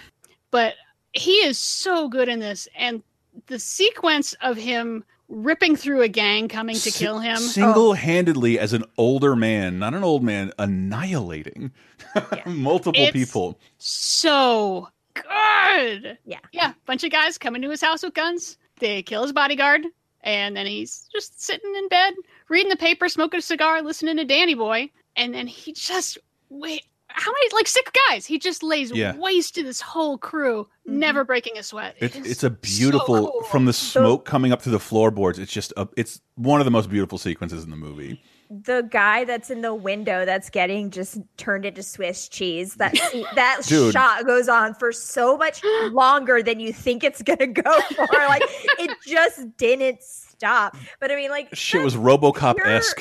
but 0.50 0.74
he 1.12 1.34
is 1.44 1.58
so 1.58 2.08
good 2.08 2.28
in 2.28 2.40
this 2.40 2.66
and 2.76 3.02
the 3.46 3.58
sequence 3.58 4.34
of 4.40 4.56
him 4.56 5.04
ripping 5.28 5.76
through 5.76 6.02
a 6.02 6.08
gang 6.08 6.48
coming 6.48 6.74
to 6.74 6.90
Si- 6.90 7.04
kill 7.04 7.18
him 7.18 7.36
single-handedly 7.38 8.58
as 8.58 8.72
an 8.74 8.84
older 8.98 9.34
man, 9.34 9.78
not 9.78 9.94
an 9.94 10.04
old 10.04 10.22
man, 10.22 10.52
annihilating 10.58 11.70
multiple 12.46 13.00
It's- 13.00 13.12
people. 13.12 13.58
so 13.78 14.88
good 15.14 16.18
Yeah. 16.24 16.38
yeah 16.52 16.72
bunch 16.86 17.04
of 17.04 17.10
guys 17.10 17.36
come 17.38 17.54
into 17.54 17.68
his 17.70 17.82
house 17.82 18.02
with 18.02 18.14
guns 18.14 18.56
they 18.80 19.02
kill 19.02 19.22
his 19.22 19.32
bodyguard 19.32 19.82
and 20.22 20.56
then 20.56 20.64
he's 20.66 21.08
just 21.12 21.42
sitting 21.42 21.74
in 21.76 21.88
bed 21.88 22.14
reading 22.48 22.70
the 22.70 22.76
paper 22.76 23.08
smoking 23.10 23.38
a 23.38 23.42
cigar 23.42 23.82
listening 23.82 24.16
to 24.16 24.24
danny 24.24 24.54
boy 24.54 24.90
and 25.16 25.34
then 25.34 25.46
he 25.46 25.72
just 25.74 26.16
wait 26.48 26.84
how 27.14 27.30
many 27.32 27.48
like 27.54 27.66
six 27.66 27.90
guys 28.08 28.26
he 28.26 28.38
just 28.38 28.62
lays 28.62 28.90
Yeah. 28.90 29.16
waste 29.16 29.54
to 29.56 29.62
this 29.62 29.80
whole 29.80 30.18
crew 30.18 30.68
mm-hmm. 30.88 30.98
never 30.98 31.24
breaking 31.24 31.58
a 31.58 31.62
sweat 31.62 31.96
It's 32.00 32.16
is 32.16 32.30
it's 32.30 32.42
a 32.44 32.48
so 32.50 32.56
beautiful 32.60 33.30
cool. 33.30 33.42
from 33.44 33.64
the 33.66 33.72
smoke 33.72 34.24
coming 34.24 34.52
up 34.52 34.62
through 34.62 34.72
the 34.72 34.80
floorboards. 34.80 35.38
It's 35.38 35.52
just 35.52 35.72
a, 35.76 35.88
it's 35.96 36.20
one 36.36 36.60
of 36.60 36.64
the 36.64 36.70
most 36.70 36.88
beautiful 36.90 37.18
sequences 37.18 37.64
in 37.64 37.70
the 37.70 37.76
movie. 37.76 38.20
the 38.50 38.86
guy 38.90 39.24
that's 39.24 39.48
in 39.50 39.62
the 39.62 39.74
window 39.74 40.24
that's 40.26 40.50
getting 40.50 40.90
just 40.90 41.18
turned 41.38 41.64
into 41.64 41.82
Swiss 41.82 42.28
cheese. 42.28 42.74
That 42.74 42.92
that 43.34 43.62
Dude. 43.66 43.92
shot 43.92 44.26
goes 44.26 44.48
on 44.48 44.74
for 44.74 44.92
so 44.92 45.36
much 45.38 45.62
longer 45.92 46.42
than 46.42 46.60
you 46.60 46.72
think 46.72 47.02
it's 47.04 47.22
gonna 47.22 47.46
go 47.46 47.80
for. 47.96 48.06
Like 48.28 48.42
it 48.78 48.90
just 49.06 49.56
didn't 49.56 50.00
stop. 50.42 50.76
But 51.00 51.10
I 51.12 51.16
mean, 51.16 51.30
like 51.30 51.54
Shit 51.54 51.82
was 51.82 51.94
RoboCop 51.96 52.58
esque. 52.64 53.00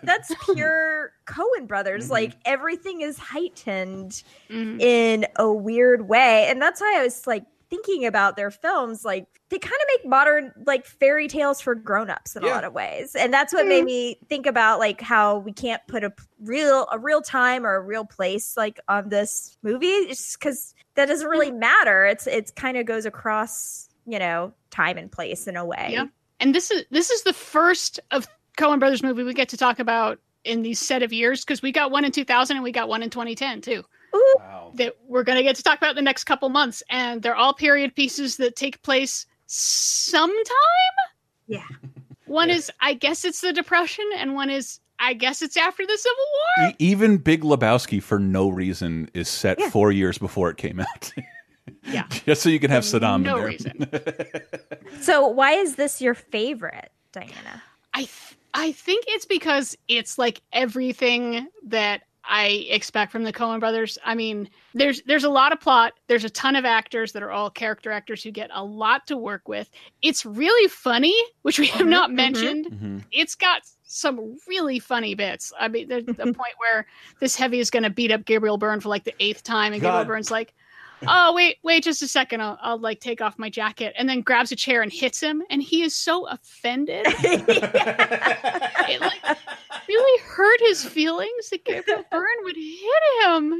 That's 0.02 0.32
pure 0.54 1.12
Coen 1.26 1.66
brothers. 1.66 2.04
Mm-hmm. 2.04 2.12
Like 2.12 2.32
everything 2.44 3.00
is 3.02 3.18
heightened 3.18 4.22
Mhm. 4.50 4.80
in 4.80 5.26
a 5.36 5.50
weird 5.52 6.08
way, 6.08 6.46
and 6.48 6.60
that's 6.60 6.80
why 6.80 6.96
I 6.98 7.02
was 7.04 7.26
like 7.26 7.44
thinking 7.70 8.04
about 8.04 8.36
their 8.36 8.50
films. 8.50 9.04
Like 9.04 9.26
they 9.48 9.58
kind 9.58 9.72
of 9.74 9.86
make 9.96 10.06
modern 10.08 10.52
like 10.66 10.84
fairy 10.86 11.28
tales 11.28 11.60
for 11.60 11.74
grown-ups 11.74 12.36
in 12.36 12.42
a 12.44 12.46
lot 12.48 12.64
of 12.64 12.72
ways, 12.74 13.14
and 13.14 13.32
that's 13.32 13.52
what 13.54 13.66
made 13.66 13.84
me 13.84 14.18
think 14.28 14.46
about 14.46 14.78
like 14.78 15.00
how 15.00 15.38
we 15.38 15.52
can't 15.52 15.80
put 15.86 16.02
a 16.04 16.12
real 16.40 16.86
a 16.90 16.98
real 16.98 17.20
time 17.22 17.64
or 17.64 17.76
a 17.76 17.80
real 17.80 18.04
place 18.04 18.56
like 18.56 18.80
on 18.88 19.08
this 19.08 19.56
movie, 19.62 20.06
just 20.08 20.38
because 20.38 20.74
that 20.96 21.06
doesn't 21.06 21.28
really 21.28 21.50
matter. 21.52 22.04
It's 22.06 22.26
it's 22.26 22.50
kind 22.50 22.76
of 22.76 22.84
goes 22.86 23.06
across 23.06 23.88
you 24.06 24.18
know 24.18 24.52
time 24.70 24.98
and 24.98 25.10
place 25.12 25.46
in 25.46 25.56
a 25.56 25.64
way. 25.64 25.90
Yeah. 25.92 26.06
And 26.42 26.54
this 26.54 26.70
is 26.70 26.84
this 26.90 27.08
is 27.10 27.22
the 27.22 27.32
first 27.32 27.98
of 28.10 28.26
Coen 28.58 28.78
Brothers 28.78 29.02
movie 29.02 29.22
we 29.22 29.32
get 29.32 29.48
to 29.50 29.56
talk 29.56 29.78
about 29.78 30.18
in 30.44 30.62
these 30.62 30.78
set 30.78 31.02
of 31.02 31.12
years 31.12 31.44
because 31.44 31.62
we 31.62 31.72
got 31.72 31.90
one 31.90 32.04
in 32.04 32.12
2000 32.12 32.56
and 32.56 32.64
we 32.64 32.72
got 32.72 32.88
one 32.88 33.02
in 33.02 33.08
2010 33.08 33.60
too 33.62 33.84
wow. 34.38 34.72
that 34.74 34.96
we're 35.06 35.22
going 35.22 35.36
to 35.38 35.42
get 35.42 35.54
to 35.56 35.62
talk 35.62 35.78
about 35.78 35.90
in 35.90 35.96
the 35.96 36.02
next 36.02 36.24
couple 36.24 36.48
months 36.48 36.82
and 36.90 37.22
they're 37.22 37.36
all 37.36 37.54
period 37.54 37.94
pieces 37.94 38.36
that 38.38 38.56
take 38.56 38.82
place 38.82 39.24
sometime 39.46 40.52
Yeah. 41.46 41.64
one 42.26 42.50
is 42.50 42.70
i 42.80 42.92
guess 42.94 43.24
it's 43.24 43.40
the 43.40 43.52
depression 43.52 44.04
and 44.16 44.34
one 44.34 44.50
is 44.50 44.80
i 44.98 45.12
guess 45.12 45.42
it's 45.42 45.56
after 45.56 45.86
the 45.86 45.96
civil 45.96 46.24
war 46.58 46.70
E- 46.70 46.74
even 46.80 47.18
Big 47.18 47.42
Lebowski, 47.42 48.02
for 48.02 48.18
no 48.18 48.48
reason, 48.48 49.08
is 49.14 49.28
set 49.28 49.58
Yeah. 49.60 49.70
four 49.70 49.92
years 49.92 50.18
before 50.18 50.50
it 50.50 50.56
came 50.56 50.80
out. 50.80 51.12
Yeah. 51.84 52.06
just 52.26 52.42
so 52.42 52.48
you 52.48 52.58
can 52.60 52.70
have 52.70 52.82
Saddam 52.84 53.22
no 53.22 53.36
in 53.36 53.40
there. 53.42 53.46
reason. 53.46 53.90
So 55.00 55.26
why 55.26 55.52
is 55.52 55.74
this 55.76 56.00
your 56.00 56.14
favorite, 56.14 56.90
Diana? 57.12 57.62
I 57.94 58.00
th- 58.02 58.36
I 58.54 58.72
think 58.72 59.04
it's 59.08 59.24
because 59.24 59.76
it's 59.88 60.16
like 60.18 60.40
everything 60.52 61.48
that 61.66 62.02
I 62.24 62.66
expect 62.70 63.10
from 63.10 63.24
the 63.24 63.32
Coen 63.32 63.58
brothers. 63.58 63.98
I 64.04 64.14
mean, 64.14 64.48
there's 64.74 65.02
there's 65.06 65.24
a 65.24 65.28
lot 65.30 65.52
of 65.52 65.60
plot. 65.60 65.94
There's 66.06 66.24
a 66.24 66.30
ton 66.30 66.54
of 66.54 66.64
actors 66.64 67.12
that 67.12 67.22
are 67.22 67.32
all 67.32 67.50
character 67.50 67.90
actors 67.90 68.22
who 68.22 68.30
get 68.30 68.50
a 68.52 68.62
lot 68.64 69.06
to 69.08 69.16
work 69.16 69.48
with. 69.48 69.68
It's 70.02 70.24
really 70.24 70.68
funny, 70.68 71.16
which 71.42 71.58
we 71.58 71.66
have 71.68 71.86
Mhm, 71.86 71.90
not 71.90 72.10
mhm. 72.10 72.14
mentioned. 72.14 72.66
Mhm. 72.70 73.04
It's 73.10 73.34
got 73.34 73.62
some 73.82 74.36
really 74.46 74.78
funny 74.78 75.14
bits. 75.16 75.52
I 75.58 75.66
mean, 75.68 75.88
there's 75.88 76.04
a 76.06 76.14
point 76.14 76.54
where 76.58 76.86
this 77.18 77.34
heavy 77.34 77.58
is 77.58 77.70
going 77.70 77.82
to 77.82 77.90
beat 77.90 78.12
up 78.12 78.24
Gabriel 78.24 78.56
Byrne 78.56 78.78
for 78.80 78.88
like 78.88 79.04
the 79.04 79.14
eighth 79.18 79.42
time, 79.42 79.72
and 79.72 79.82
Gabriel 79.82 80.04
Byrne's 80.04 80.30
like, 80.30 80.54
"Oh, 81.06 81.32
wait, 81.34 81.58
wait, 81.62 81.84
just 81.84 82.02
a 82.02 82.08
second. 82.08 82.40
I'll, 82.42 82.58
I'll 82.62 82.78
like 82.78 83.00
take 83.00 83.20
off 83.20 83.38
my 83.38 83.48
jacket," 83.50 83.94
and 83.98 84.08
then 84.08 84.20
grabs 84.20 84.52
a 84.52 84.56
chair 84.56 84.82
and 84.82 84.92
hits 84.92 85.20
him, 85.20 85.42
and 85.50 85.62
he 85.62 85.82
is 85.82 85.94
so 85.94 86.26
offended. 86.28 87.04
it 87.06 89.00
like 89.00 89.38
really 89.88 90.22
hurt 90.24 90.60
his 90.60 90.84
feelings 90.84 91.50
that 91.50 91.64
Gabriel 91.64 92.04
Byrne 92.10 92.26
would 92.44 92.56
hit 92.56 93.02
him. 93.24 93.52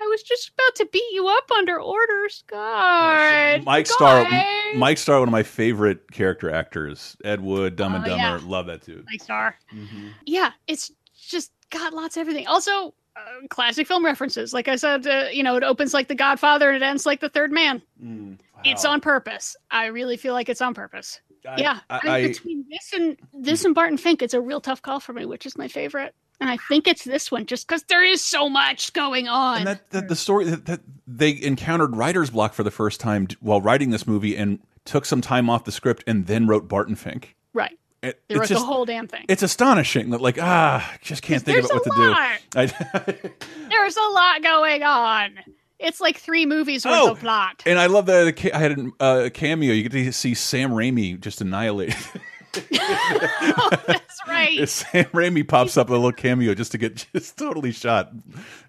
I 0.00 0.06
was 0.08 0.22
just 0.24 0.48
about 0.50 0.74
to 0.76 0.86
beat 0.92 1.04
you 1.12 1.28
up 1.28 1.50
under 1.52 1.80
orders. 1.80 2.42
God. 2.48 3.62
Mike 3.64 3.86
Starr, 3.86 4.24
guy. 4.24 4.72
Mike 4.74 4.98
Starr, 4.98 5.20
one 5.20 5.28
of 5.28 5.32
my 5.32 5.44
favorite 5.44 6.10
character 6.10 6.50
actors. 6.50 7.16
Ed 7.24 7.40
Wood, 7.40 7.76
Dumb 7.76 7.94
and 7.94 8.04
Oh, 8.04 8.08
Dumber, 8.08 8.22
yeah. 8.22 8.40
love 8.44 8.66
that 8.66 8.84
dude. 8.84 9.04
Mike 9.08 9.22
Starr. 9.22 9.56
Mhm. 9.72 10.10
Yeah, 10.26 10.50
it's 10.66 10.90
just 11.28 11.52
got 11.70 11.92
lots 11.92 12.16
of 12.16 12.22
everything. 12.22 12.46
Also, 12.48 12.92
uh, 13.16 13.46
classic 13.50 13.86
film 13.86 14.04
references. 14.04 14.52
Like 14.52 14.68
I 14.68 14.76
said, 14.76 15.06
uh, 15.06 15.26
you 15.32 15.42
know, 15.42 15.56
it 15.56 15.62
opens 15.62 15.94
like 15.94 16.08
The 16.08 16.14
Godfather 16.14 16.70
and 16.70 16.82
it 16.82 16.86
ends 16.86 17.06
like 17.06 17.20
The 17.20 17.28
Third 17.28 17.52
Man. 17.52 17.80
Mm, 18.02 18.38
It's 18.64 18.84
on 18.84 19.00
purpose. 19.00 19.56
I 19.70 19.86
really 19.86 20.16
feel 20.16 20.32
like 20.34 20.48
it's 20.48 20.60
on 20.62 20.74
purpose. 20.74 21.20
I- 21.48 21.60
yeah, 21.60 21.80
I, 21.90 22.00
I, 22.02 22.20
mean, 22.22 22.28
between 22.32 22.64
this 22.70 22.92
and 22.94 23.16
this 23.34 23.64
and 23.64 23.74
Barton 23.74 23.98
Fink, 23.98 24.22
it's 24.22 24.34
a 24.34 24.40
real 24.40 24.60
tough 24.60 24.80
call 24.82 24.98
for 24.98 25.12
me. 25.12 25.26
Which 25.26 25.44
is 25.46 25.56
my 25.58 25.68
favorite? 25.68 26.14
And 26.40 26.50
I 26.50 26.56
think 26.68 26.88
it's 26.88 27.04
this 27.04 27.30
one, 27.30 27.46
just 27.46 27.68
because 27.68 27.84
there 27.84 28.02
is 28.02 28.22
so 28.24 28.48
much 28.48 28.92
going 28.92 29.28
on. 29.28 29.58
and 29.58 29.66
that, 29.68 29.90
that 29.90 30.08
the 30.08 30.16
story 30.16 30.44
that, 30.46 30.64
that 30.66 30.80
they 31.06 31.40
encountered 31.42 31.96
writer's 31.96 32.30
block 32.30 32.54
for 32.54 32.62
the 32.64 32.70
first 32.72 32.98
time 32.98 33.28
while 33.40 33.60
writing 33.60 33.90
this 33.90 34.06
movie 34.06 34.36
and 34.36 34.58
took 34.84 35.04
some 35.04 35.20
time 35.20 35.48
off 35.48 35.64
the 35.64 35.70
script 35.72 36.02
and 36.06 36.26
then 36.26 36.46
wrote 36.48 36.66
Barton 36.66 36.96
Fink. 36.96 37.36
right. 37.52 37.78
It, 38.04 38.22
They 38.28 38.34
it's 38.34 38.40
wrote 38.40 38.48
just 38.48 38.60
the 38.60 38.66
whole 38.66 38.84
damn 38.84 39.08
thing. 39.08 39.24
it's 39.28 39.42
astonishing 39.42 40.10
that 40.10 40.20
like 40.20 40.38
ah 40.40 40.96
just 41.02 41.22
can't 41.22 41.42
think 41.42 41.58
about 41.64 41.72
what 41.74 41.86
a 41.86 41.90
to 41.90 41.96
do. 41.96 42.10
lot. 42.10 43.34
There's 43.70 43.96
a 43.96 44.08
lot 44.12 44.42
going 44.42 44.82
on. 44.82 45.38
It's 45.78 46.00
like 46.00 46.18
three 46.18 46.46
movies 46.46 46.84
worth 46.86 46.94
Oh, 46.96 47.10
of 47.12 47.20
plot. 47.20 47.62
and 47.66 47.78
I 47.78 47.86
love 47.86 48.06
that 48.06 48.36
the 48.36 48.52
I 48.54 48.58
had 48.58 48.78
uh, 49.00 49.22
a 49.24 49.30
cameo. 49.30 49.72
You 49.72 49.82
get 49.82 49.92
to 49.92 50.12
see 50.12 50.34
Sam 50.34 50.70
Raimi 50.70 51.20
just 51.20 51.40
annihilate. 51.40 51.94
That's 52.70 54.20
right. 54.28 54.68
Sam 54.68 55.04
Raimi 55.06 55.46
pops 55.46 55.76
up 55.76 55.88
a 55.90 55.92
little 55.92 56.12
cameo 56.12 56.54
just 56.54 56.72
to 56.72 56.78
get 56.78 57.06
just 57.12 57.36
totally 57.36 57.72
shot. 57.72 58.12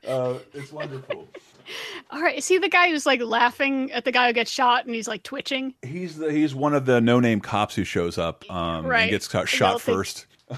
Uh, 0.08 0.40
it's 0.54 0.72
wonderful. 0.72 1.28
All 2.12 2.22
right, 2.22 2.38
is 2.38 2.48
he 2.48 2.58
the 2.58 2.70
guy 2.70 2.90
who's 2.90 3.06
like 3.06 3.22
laughing 3.22 3.92
at 3.92 4.06
the 4.06 4.12
guy 4.12 4.28
who 4.28 4.34
gets 4.34 4.52
shot 4.52 4.86
and 4.86 4.94
he's 4.96 5.08
like 5.08 5.24
twitching? 5.24 5.74
He's 5.82 6.18
the 6.18 6.32
he's 6.32 6.54
one 6.56 6.74
of 6.74 6.86
the 6.86 7.02
no 7.02 7.20
name 7.20 7.42
cops 7.42 7.76
who 7.76 7.84
shows 7.84 8.18
up 8.18 8.50
um, 8.52 8.86
Right. 8.86 9.02
and 9.04 9.12
gets 9.12 9.30
shot, 9.30 9.48
shot 9.48 9.82
first. 9.82 10.26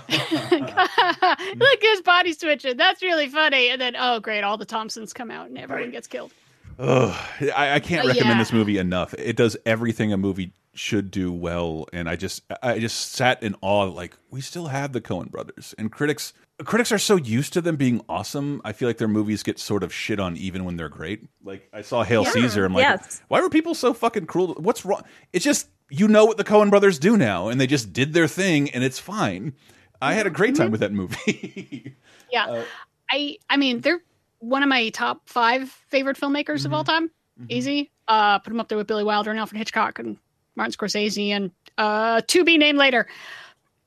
Look, 1.55 1.81
his 1.81 2.01
body's 2.01 2.37
twitching. 2.37 2.77
That's 2.77 3.01
really 3.01 3.27
funny. 3.29 3.69
And 3.69 3.79
then, 3.81 3.95
oh 3.97 4.19
great, 4.19 4.41
all 4.43 4.57
the 4.57 4.65
Thompsons 4.65 5.13
come 5.13 5.31
out 5.31 5.47
and 5.47 5.57
everyone 5.57 5.91
gets 5.91 6.07
killed. 6.07 6.31
Ugh, 6.79 7.15
I, 7.55 7.75
I 7.75 7.79
can't 7.79 8.05
Uh, 8.05 8.09
recommend 8.09 8.35
yeah. 8.35 8.37
this 8.39 8.53
movie 8.53 8.77
enough. 8.77 9.13
It 9.15 9.35
does 9.35 9.57
everything 9.65 10.13
a 10.13 10.17
movie 10.17 10.51
should 10.75 11.09
do 11.09 11.31
well, 11.31 11.87
and 11.91 12.07
I 12.07 12.15
just 12.15 12.43
I 12.61 12.77
just 12.77 13.13
sat 13.13 13.41
in 13.41 13.55
awe. 13.61 13.85
Like 13.85 14.15
we 14.29 14.41
still 14.41 14.67
have 14.67 14.93
the 14.93 15.01
Coen 15.01 15.31
brothers, 15.31 15.73
and 15.79 15.91
critics 15.91 16.33
critics 16.65 16.91
are 16.91 16.97
so 16.97 17.15
used 17.15 17.53
to 17.53 17.61
them 17.61 17.75
being 17.75 18.01
awesome. 18.09 18.61
I 18.65 18.73
feel 18.73 18.89
like 18.89 18.97
their 18.97 19.07
movies 19.07 19.43
get 19.43 19.59
sort 19.59 19.83
of 19.83 19.93
shit 19.93 20.19
on 20.19 20.35
even 20.37 20.65
when 20.65 20.75
they're 20.77 20.89
great. 20.89 21.23
Like 21.43 21.69
I 21.73 21.81
saw 21.81 22.03
Hail 22.03 22.23
Yeah, 22.23 22.31
Caesar. 22.31 22.65
I'm 22.65 22.73
like, 22.73 22.81
yes. 22.83 23.21
why 23.27 23.41
were 23.41 23.49
people 23.49 23.75
so 23.75 23.93
fucking 23.93 24.25
cruel? 24.25 24.55
What's 24.59 24.83
wrong? 24.85 25.03
It's 25.33 25.45
just 25.45 25.69
you 25.89 26.07
know 26.07 26.25
what 26.25 26.37
the 26.37 26.43
Coen 26.43 26.69
brothers 26.69 26.99
do 26.99 27.15
now, 27.15 27.47
and 27.47 27.61
they 27.61 27.67
just 27.67 27.93
did 27.93 28.11
their 28.13 28.27
thing, 28.27 28.69
and 28.71 28.83
it's 28.83 28.99
fine. 28.99 29.53
I 30.01 30.13
had 30.13 30.27
a 30.27 30.29
great 30.29 30.53
Mm-hmm. 30.53 30.63
time 30.63 30.71
with 30.71 30.81
that 30.81 30.91
movie. 30.93 31.95
Yeah, 32.31 32.45
Uh, 32.47 32.63
I 33.09 33.37
I 33.49 33.55
mean 33.57 33.79
they're 33.81 34.01
one 34.39 34.61
of 34.63 34.67
my 34.69 34.89
top 34.89 35.29
five 35.29 35.69
favorite 35.89 36.17
filmmakers 36.17 36.65
of 36.65 36.73
all 36.73 36.83
Mm-hmm. 36.83 37.05
time. 37.05 37.11
Easy. 37.49 37.91
Uh, 38.07 38.39
put 38.39 38.49
them 38.49 38.59
up 38.59 38.67
there 38.67 38.77
with 38.77 38.87
Billy 38.87 39.03
Wilder 39.03 39.29
and 39.31 39.39
Alfred 39.39 39.57
Hitchcock 39.59 39.99
and 39.99 40.17
Martin 40.55 40.73
Scorsese 40.73 41.29
and 41.29 41.51
uh, 41.77 42.21
to 42.27 42.43
be 42.43 42.57
named 42.57 42.77
later. 42.79 43.07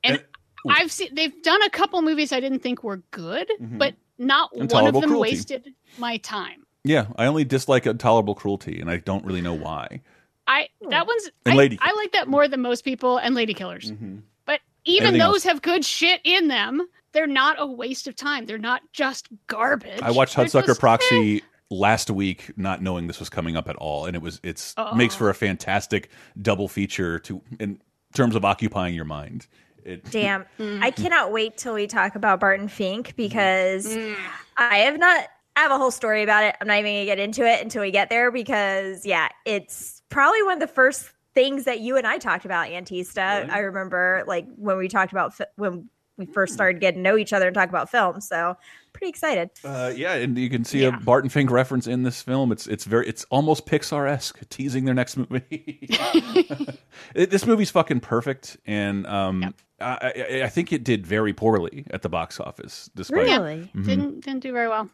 And 0.04 0.16
And- 0.16 0.24
I've 0.68 0.92
seen 0.92 1.14
they've 1.14 1.42
done 1.42 1.62
a 1.62 1.70
couple 1.70 2.00
movies 2.02 2.32
I 2.32 2.40
didn't 2.40 2.60
think 2.60 2.82
were 2.84 2.98
good, 3.10 3.50
but 3.60 3.94
not 4.18 4.54
one 4.54 4.86
of 4.86 4.94
them 4.94 5.02
Cruelty. 5.10 5.30
wasted 5.30 5.74
my 5.98 6.18
time. 6.18 6.64
yeah, 6.84 7.06
I 7.16 7.26
only 7.26 7.44
dislike 7.44 7.86
intolerable 7.86 8.34
cruelty, 8.34 8.80
and 8.80 8.90
I 8.90 8.98
don't 8.98 9.24
really 9.24 9.40
know 9.40 9.54
why. 9.54 10.02
I 10.46 10.68
that 10.90 11.06
one's 11.06 11.30
And 11.46 11.54
I, 11.54 11.56
Lady 11.56 11.78
I 11.80 11.92
like 11.94 12.12
that 12.12 12.28
more 12.28 12.48
than 12.48 12.60
most 12.60 12.84
people 12.84 13.18
and 13.18 13.34
Lady 13.34 13.54
Killers. 13.54 13.92
Mm-hmm. 13.92 14.18
But 14.46 14.60
even 14.84 15.08
Everything 15.08 15.26
those 15.26 15.34
else- 15.36 15.42
have 15.44 15.62
good 15.62 15.84
shit 15.84 16.20
in 16.24 16.48
them. 16.48 16.86
They're 17.12 17.26
not 17.26 17.56
a 17.58 17.66
waste 17.66 18.06
of 18.08 18.14
time. 18.14 18.46
They're 18.46 18.58
not 18.58 18.82
just 18.92 19.28
garbage. 19.48 20.00
I 20.02 20.10
watched 20.12 20.36
Hudsucker 20.36 20.66
just, 20.66 20.78
eh. 20.78 20.80
Proxy 20.80 21.42
last 21.70 22.10
week, 22.10 22.50
not 22.56 22.82
knowing 22.82 23.06
this 23.06 23.18
was 23.20 23.28
coming 23.28 23.56
up 23.56 23.68
at 23.68 23.76
all, 23.76 24.06
and 24.06 24.14
it 24.16 24.22
was 24.22 24.40
it's 24.42 24.74
Oh. 24.76 24.94
makes 24.94 25.14
for 25.14 25.28
a 25.30 25.34
fantastic 25.34 26.10
double 26.40 26.68
feature 26.68 27.18
to 27.20 27.42
in 27.58 27.80
terms 28.14 28.34
of 28.34 28.44
occupying 28.44 28.94
your 28.94 29.04
mind. 29.04 29.46
It, 29.84 30.04
Damn. 30.10 30.44
Mm. 30.58 30.82
I 30.82 30.90
cannot 30.90 31.32
wait 31.32 31.56
till 31.56 31.74
we 31.74 31.86
talk 31.86 32.14
about 32.14 32.40
Barton 32.40 32.68
Fink 32.68 33.14
because 33.16 33.86
Mm. 33.86 34.16
I 34.56 34.76
have 34.78 34.98
not 34.98 35.26
I 35.56 35.60
have 35.60 35.70
a 35.72 35.78
whole 35.78 35.90
story 35.90 36.22
about 36.22 36.44
it. 36.44 36.54
I'm 36.60 36.66
not 36.68 36.78
even 36.78 36.92
gonna 36.92 37.04
get 37.06 37.18
into 37.18 37.44
it 37.46 37.60
until 37.62 37.82
we 37.82 37.90
get 37.90 38.08
there 38.08 38.30
because 38.30 39.04
yeah, 39.04 39.28
it's 39.44 40.02
probably 40.08 40.42
one 40.44 40.54
of 40.54 40.60
the 40.60 40.66
first 40.66 41.10
things 41.34 41.64
that 41.64 41.80
you 41.80 41.96
and 41.96 42.06
I 42.06 42.18
talked 42.18 42.44
about, 42.44 42.68
Antista. 42.68 43.48
I 43.50 43.58
remember 43.60 44.24
like 44.26 44.46
when 44.56 44.76
we 44.78 44.88
talked 44.88 45.12
about 45.12 45.34
fi- 45.34 45.46
when 45.56 45.88
we 46.16 46.26
first 46.26 46.52
started 46.52 46.80
getting 46.80 47.02
to 47.02 47.10
know 47.10 47.16
each 47.16 47.32
other 47.32 47.46
and 47.46 47.54
talk 47.54 47.68
about 47.70 47.88
film. 47.90 48.20
So 48.20 48.54
pretty 48.92 49.08
excited. 49.08 49.48
uh, 49.64 49.90
yeah, 49.96 50.14
and 50.14 50.36
you 50.36 50.50
can 50.50 50.64
see 50.64 50.82
Yeah. 50.82 50.88
a 50.88 50.92
Barton 51.00 51.30
Fink 51.30 51.50
reference 51.50 51.86
in 51.86 52.02
this 52.02 52.20
film. 52.20 52.52
It's 52.52 52.66
it's 52.66 52.84
very 52.84 53.08
it's 53.08 53.24
almost 53.30 53.64
Pixar 53.66 54.08
esque, 54.08 54.46
teasing 54.50 54.84
their 54.84 54.94
next 54.94 55.16
movie. 55.16 55.88
This 57.14 57.46
movie's 57.46 57.70
fucking 57.70 58.00
perfect, 58.00 58.56
and 58.66 59.06
um, 59.06 59.42
I, 59.44 59.52
I, 59.80 60.42
I 60.44 60.48
think 60.48 60.72
it 60.72 60.84
did 60.84 61.06
very 61.06 61.32
poorly 61.32 61.86
at 61.90 62.02
the 62.02 62.08
box 62.08 62.38
office, 62.40 62.90
despite 62.94 63.18
Really? 63.24 63.70
didn't 63.74 64.20
didn't 64.24 64.40
do 64.40 64.52
very 64.52 64.68
well. 64.68 64.88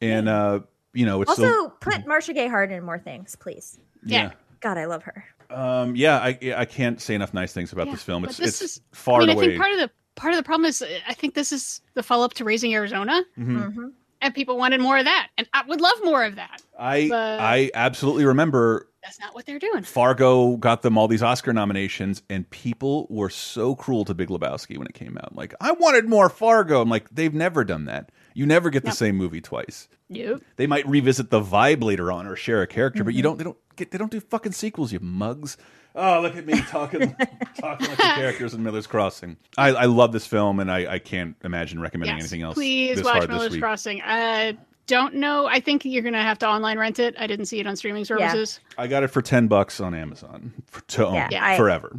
and 0.00 0.28
uh, 0.28 0.60
you 0.92 1.06
know 1.06 1.22
it's 1.22 1.30
Also, 1.30 1.42
still, 1.42 1.70
put 1.80 2.06
Marcia 2.06 2.32
Gay 2.32 2.48
Harden 2.48 2.76
in 2.78 2.84
more 2.84 2.98
things, 2.98 3.36
please. 3.36 3.78
Yeah. 4.04 4.32
God, 4.60 4.78
I 4.78 4.84
love 4.86 5.02
her. 5.04 5.24
Um, 5.50 5.94
yeah, 5.96 6.16
I 6.18 6.38
I 6.56 6.64
can't 6.64 7.00
say 7.00 7.14
enough 7.14 7.32
nice 7.34 7.52
things 7.52 7.72
about 7.72 7.86
Yeah, 7.86 7.92
this 7.92 8.02
film. 8.02 8.24
It's 8.24 8.36
this 8.36 8.60
it's 8.62 8.76
is- 8.76 8.80
far 8.92 9.16
I 9.16 9.26
mean, 9.26 9.30
and 9.30 9.38
I 9.38 9.42
away. 9.42 9.46
think 9.52 9.60
part 9.60 9.72
of 9.72 9.78
the 9.80 9.90
part 10.16 10.32
of 10.32 10.38
the 10.38 10.42
problem 10.42 10.66
is 10.66 10.82
uh, 10.82 10.88
I 11.06 11.14
think 11.14 11.34
this 11.34 11.52
is 11.52 11.80
the 11.94 12.02
follow 12.02 12.24
up 12.24 12.34
to 12.34 12.44
Raising 12.44 12.74
Arizona, 12.74 13.22
Mhm. 13.38 13.92
and 14.22 14.34
people 14.34 14.56
wanted 14.56 14.80
more 14.80 14.98
of 14.98 15.04
that, 15.04 15.28
and 15.38 15.46
I 15.52 15.62
would 15.68 15.80
love 15.80 15.98
more 16.04 16.24
of 16.24 16.34
that. 16.36 16.62
I 16.78 17.08
but- 17.08 17.40
I 17.40 17.70
absolutely 17.74 18.24
remember 18.24 18.88
That's 19.06 19.20
not 19.20 19.36
what 19.36 19.46
they're 19.46 19.60
doing. 19.60 19.84
Fargo 19.84 20.56
got 20.56 20.82
them 20.82 20.98
all 20.98 21.06
these 21.06 21.22
Oscar 21.22 21.52
nominations, 21.52 22.22
and 22.28 22.48
people 22.50 23.06
were 23.08 23.30
so 23.30 23.76
cruel 23.76 24.04
to 24.04 24.14
Big 24.14 24.28
Lebowski 24.30 24.76
when 24.76 24.88
it 24.88 24.94
came 24.94 25.16
out. 25.16 25.36
Like, 25.36 25.54
I 25.60 25.70
wanted 25.72 26.08
more 26.08 26.28
Fargo. 26.28 26.80
I'm 26.82 26.88
like, 26.90 27.08
they've 27.10 27.32
never 27.32 27.62
done 27.62 27.84
that. 27.84 28.10
You 28.34 28.46
never 28.46 28.68
get 28.68 28.84
the 28.84 28.90
same 28.90 29.16
movie 29.16 29.40
twice. 29.40 29.88
Yep. 30.08 30.42
They 30.56 30.66
might 30.66 30.86
revisit 30.88 31.30
the 31.30 31.40
vibe 31.40 31.84
later 31.84 32.10
on 32.10 32.26
or 32.26 32.34
share 32.34 32.62
a 32.62 32.66
character, 32.66 33.04
but 33.04 33.14
you 33.14 33.22
Mm-hmm. 33.22 33.28
don't. 33.28 33.38
They 33.38 33.44
don't 33.44 33.56
get. 33.76 33.90
They 33.92 33.98
don't 33.98 34.10
do 34.10 34.20
fucking 34.20 34.52
sequels. 34.52 34.92
You 34.92 34.98
mugs. 35.00 35.56
Oh, 35.94 36.20
look 36.20 36.36
at 36.36 36.44
me 36.44 36.60
talking 36.62 37.16
talking 37.58 37.86
like 37.88 37.96
the 37.96 38.02
characters 38.02 38.52
in 38.54 38.62
Miller's 38.62 38.86
Crossing. 38.86 39.36
I, 39.56 39.68
I 39.68 39.84
love 39.86 40.12
this 40.12 40.26
film, 40.26 40.60
and 40.60 40.70
I, 40.70 40.94
I 40.94 40.98
can't 40.98 41.36
imagine 41.44 41.80
recommending 41.80 42.16
Yes, 42.16 42.24
anything 42.24 42.42
else. 42.42 42.54
please 42.54 43.02
watch 43.02 43.18
hard 43.18 43.30
Miller's. 43.30 43.56
Crossing. 43.56 44.02
I 44.04 44.58
don't 44.86 45.14
know. 45.14 45.46
I 45.46 45.60
think 45.60 45.84
you're 45.84 46.02
gonna 46.02 46.22
have 46.22 46.38
to 46.40 46.48
online 46.48 46.78
rent 46.78 46.98
it. 46.98 47.14
I 47.18 47.26
didn't 47.26 47.46
see 47.46 47.58
it 47.60 47.66
on 47.66 47.76
streaming 47.76 48.04
services. 48.04 48.60
I 48.78 48.86
got 48.86 49.02
it 49.02 49.08
for 49.08 49.22
ten 49.22 49.48
bucks 49.48 49.80
on 49.80 49.94
Amazon 49.94 50.52
for, 50.66 50.80
to 50.82 51.06
own 51.06 51.14
Yeah, 51.14 51.44
I- 51.44 51.56
forever. 51.56 51.96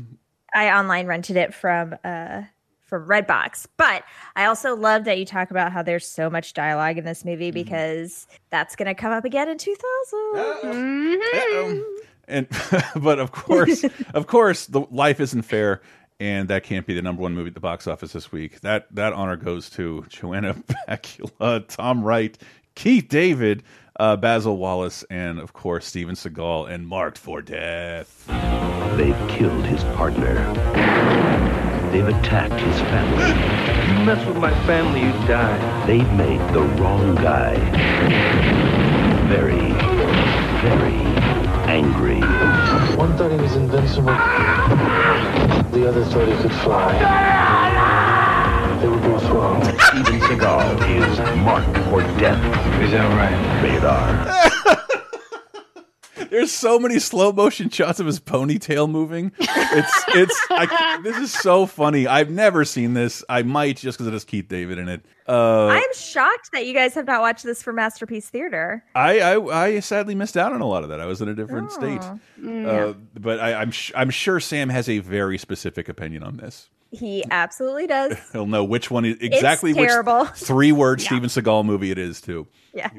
I 0.53 0.71
online 0.71 1.07
rented 1.07 1.35
it 1.37 1.53
from 1.53 1.95
uh 2.03 2.43
from 2.81 3.05
Redbox. 3.05 3.67
But 3.75 4.03
I 4.37 4.45
also 4.45 4.73
love 4.75 5.03
that 5.03 5.17
you 5.19 5.25
talk 5.25 5.51
about 5.51 5.73
how 5.73 5.83
there's 5.83 6.07
so 6.07 6.29
much 6.29 6.53
dialogue 6.53 6.97
in 6.97 7.03
this 7.03 7.25
movie 7.25 7.49
Mm-hmm. 7.49 7.53
because 7.55 8.27
that's 8.49 8.77
going 8.77 8.85
to 8.87 8.93
come 8.95 9.11
up 9.11 9.25
again 9.25 9.49
in 9.49 9.57
2000. 9.57 10.73
Mhm. 10.73 11.83
And 12.29 12.47
but 12.95 13.19
of 13.19 13.31
course, 13.33 13.83
of 14.13 14.27
course, 14.27 14.65
the 14.67 14.81
life 14.91 15.19
isn't 15.19 15.41
fair, 15.43 15.81
and 16.19 16.47
that 16.49 16.63
can't 16.63 16.85
be 16.85 16.93
the 16.93 17.01
number 17.01 17.21
one 17.21 17.33
movie 17.33 17.49
at 17.49 17.53
the 17.53 17.59
box 17.59 17.87
office 17.87 18.13
this 18.13 18.31
week. 18.31 18.61
That 18.61 18.87
that 18.95 19.13
honor 19.13 19.35
goes 19.37 19.69
to 19.71 20.05
Joanna 20.09 20.53
Pacula, 20.87 21.65
Tom 21.67 22.03
Wright, 22.03 22.37
Keith 22.77 23.09
David, 23.09 23.63
uh, 23.99 24.15
Basil 24.17 24.55
Wallace, 24.55 25.03
and 25.09 25.39
of 25.39 25.51
course 25.51 25.87
Steven 25.87 26.13
Seagal 26.13 26.69
and 26.69 26.87
Marked 26.87 27.17
for 27.17 27.41
Death. 27.41 28.27
They've 28.95 29.17
killed 29.27 29.65
his 29.65 29.83
partner. 29.95 30.35
They've 31.91 32.07
attacked 32.07 32.53
his 32.53 32.79
family. 32.81 33.29
You 33.91 34.05
mess 34.05 34.23
with 34.27 34.37
my 34.37 34.51
family, 34.67 34.99
you 34.99 35.11
die. 35.27 35.87
They've 35.87 36.13
made 36.13 36.39
the 36.53 36.61
wrong 36.79 37.15
guy 37.15 37.55
very, 39.27 39.71
very 40.61 41.01
angry. 41.65 42.21
One 42.95 43.17
thought 43.17 43.31
he 43.31 43.37
was 43.37 43.55
invincible. 43.55 44.13
The 45.71 45.89
other 45.89 46.05
thought 46.05 46.27
he 46.27 46.37
could 46.43 46.53
fly. 46.61 46.93
They 48.81 48.87
were 48.87 48.97
both 48.97 49.07
wrong. 49.07 49.16
Steven 50.03 50.21
Seagal 50.21 51.01
is 51.01 51.17
marked 51.39 51.75
for 51.89 52.01
death. 52.19 52.37
Is 52.83 52.91
that 52.91 53.09
right? 53.17 53.63
Rated 53.63 53.83
R. 53.83 54.27
There's 56.29 56.51
so 56.51 56.77
many 56.77 56.99
slow 56.99 57.31
motion 57.31 57.71
shots 57.71 57.99
of 57.99 58.05
his 58.05 58.19
ponytail 58.19 58.87
moving. 58.87 59.31
It's 59.39 60.03
it's 60.09 60.39
I, 60.51 60.99
this 61.03 61.17
is 61.17 61.33
so 61.33 61.65
funny. 61.65 62.05
I've 62.05 62.29
never 62.29 62.63
seen 62.63 62.93
this. 62.93 63.23
I 63.27 63.41
might 63.41 63.77
just 63.77 63.97
because 63.97 64.05
it 64.07 64.13
has 64.13 64.23
Keith 64.23 64.47
David 64.47 64.77
in 64.77 64.87
it. 64.87 65.03
Uh, 65.27 65.65
I'm 65.67 65.93
shocked 65.95 66.51
that 66.53 66.67
you 66.67 66.75
guys 66.75 66.93
have 66.93 67.07
not 67.07 67.21
watched 67.21 67.43
this 67.43 67.63
for 67.63 67.73
Masterpiece 67.73 68.29
Theater. 68.29 68.83
I, 68.93 69.19
I 69.19 69.65
I 69.65 69.79
sadly 69.79 70.13
missed 70.13 70.37
out 70.37 70.53
on 70.53 70.61
a 70.61 70.67
lot 70.67 70.83
of 70.83 70.89
that. 70.89 70.99
I 70.99 71.07
was 71.07 71.21
in 71.21 71.29
a 71.29 71.33
different 71.33 71.71
state. 71.71 72.03
Oh. 72.45 72.65
Uh, 72.65 72.93
but 73.19 73.39
I, 73.39 73.55
I'm 73.55 73.71
sh 73.71 73.91
I'm 73.95 74.11
sure 74.11 74.39
Sam 74.39 74.69
has 74.69 74.87
a 74.89 74.99
very 74.99 75.39
specific 75.39 75.89
opinion 75.89 76.21
on 76.21 76.37
this. 76.37 76.69
He 76.91 77.23
absolutely 77.29 77.87
does. 77.87 78.17
He'll 78.31 78.45
know 78.45 78.63
which 78.63 78.89
one 78.89 79.05
is 79.05 79.17
exactly 79.19 79.73
terrible. 79.73 80.25
which 80.25 80.31
three 80.35 80.71
word 80.71 81.01
Steven 81.01 81.29
Seagal 81.29 81.65
movie 81.65 81.91
it 81.91 81.97
is 81.97 82.21
too. 82.21 82.47
Yeah. 82.73 82.89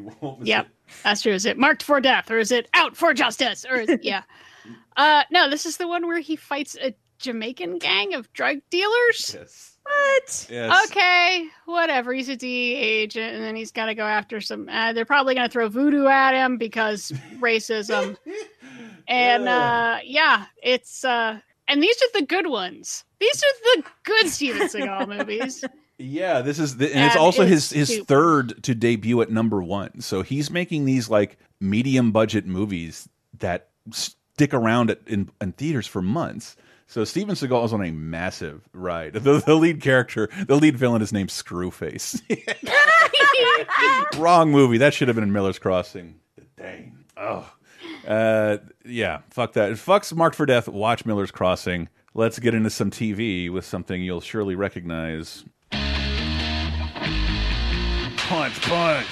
Yep, 0.43 0.69
that's 1.05 1.23
true. 1.23 1.33
Is 1.33 1.47
it 1.47 1.59
marked 1.59 1.83
for 1.83 2.01
death 2.01 2.31
or 2.31 2.39
is 2.39 2.51
it 2.53 2.69
out 2.75 2.97
for 2.97 3.15
justice? 3.15 3.65
Or 3.69 3.77
is, 3.77 3.99
yeah, 4.03 4.23
uh, 4.97 5.23
no, 5.31 5.49
this 5.49 5.67
is 5.67 5.77
the 5.77 5.89
one 5.89 6.07
where 6.07 6.21
he 6.21 6.37
fights 6.37 6.77
a 6.83 6.95
Jamaican 7.19 7.79
gang 7.79 8.15
of 8.15 8.33
drug 8.33 8.59
dealers. 8.71 9.35
Yes. 9.35 9.77
What? 9.83 10.47
Yes. 10.51 10.91
Okay, 10.91 11.47
whatever. 11.65 12.13
He's 12.13 12.29
a 12.29 12.37
DEA 12.37 12.75
agent, 12.75 13.35
and 13.35 13.43
then 13.43 13.57
he's 13.57 13.73
got 13.73 13.87
to 13.87 13.95
go 13.95 14.05
after 14.05 14.41
some. 14.41 14.69
Uh, 14.69 14.93
they're 14.93 15.07
probably 15.07 15.35
going 15.35 15.47
to 15.47 15.53
throw 15.53 15.69
voodoo 15.69 16.07
at 16.07 16.35
him 16.35 16.59
because 16.59 17.11
racism. 17.39 18.17
And 19.09 19.49
uh, 19.49 19.99
yeah, 20.05 20.45
it's 20.63 21.05
uh, 21.05 21.41
and 21.69 21.83
these 21.83 21.97
are 21.97 22.21
the 22.21 22.27
good 22.27 22.47
ones. 22.49 23.05
These 23.21 23.43
are 23.43 23.77
the 23.77 23.85
good 24.05 24.29
Steven 24.31 24.69
Seagal 24.69 25.09
movies. 25.09 25.65
Yeah, 25.99 26.43
this 26.43 26.59
is 26.59 26.77
the, 26.77 26.95
and 26.95 27.07
it's 27.07 27.17
also 27.17 27.43
it's 27.43 27.71
his 27.71 27.89
his 27.89 28.05
third 28.07 28.63
to 28.65 28.75
debut 28.75 29.21
at 29.21 29.31
number 29.31 29.63
one. 29.63 30.01
So 30.01 30.23
he's 30.23 30.51
making 30.51 30.85
these 30.85 31.09
like 31.11 31.39
medium 31.61 32.13
budget 32.13 32.47
movies 32.47 33.09
that 33.39 33.69
stick 33.91 34.55
around 34.55 34.91
at, 34.91 35.01
in, 35.07 35.31
in 35.41 35.53
theaters 35.53 35.87
for 35.87 36.01
months. 36.01 36.57
So 36.87 37.05
Steven 37.05 37.35
Seagal 37.35 37.67
is 37.67 37.73
on 37.73 37.85
a 37.85 37.91
massive 37.91 38.67
ride. 38.73 39.13
The, 39.13 39.41
the 39.41 39.55
lead 39.55 39.83
character, 39.83 40.31
the 40.47 40.57
lead 40.57 40.77
villain, 40.77 41.03
is 41.03 41.13
named 41.13 41.29
Screwface. 41.29 42.23
Wrong 44.19 44.51
movie. 44.51 44.79
That 44.79 44.95
should 44.95 45.09
have 45.09 45.15
been 45.17 45.25
in 45.25 45.33
Miller's 45.33 45.59
Crossing. 45.59 46.15
The 46.37 46.45
dang. 46.57 47.05
Oh. 47.17 47.51
Uh, 48.09 48.57
yeah. 48.87 49.19
Fuck 49.31 49.53
that. 49.53 49.73
Fucks 49.73 50.15
Marked 50.15 50.35
for 50.35 50.47
Death. 50.47 50.67
Watch 50.67 51.05
Miller's 51.05 51.31
Crossing. 51.31 51.89
Let's 52.15 52.39
get 52.39 52.55
into 52.55 52.71
some 52.71 52.91
TV 52.91 53.51
with 53.53 53.65
something 53.67 54.03
you'll 54.03 54.23
surely 54.23 54.55
recognize. 54.57 55.45
Punch, 58.17 58.61
punch. 58.63 59.07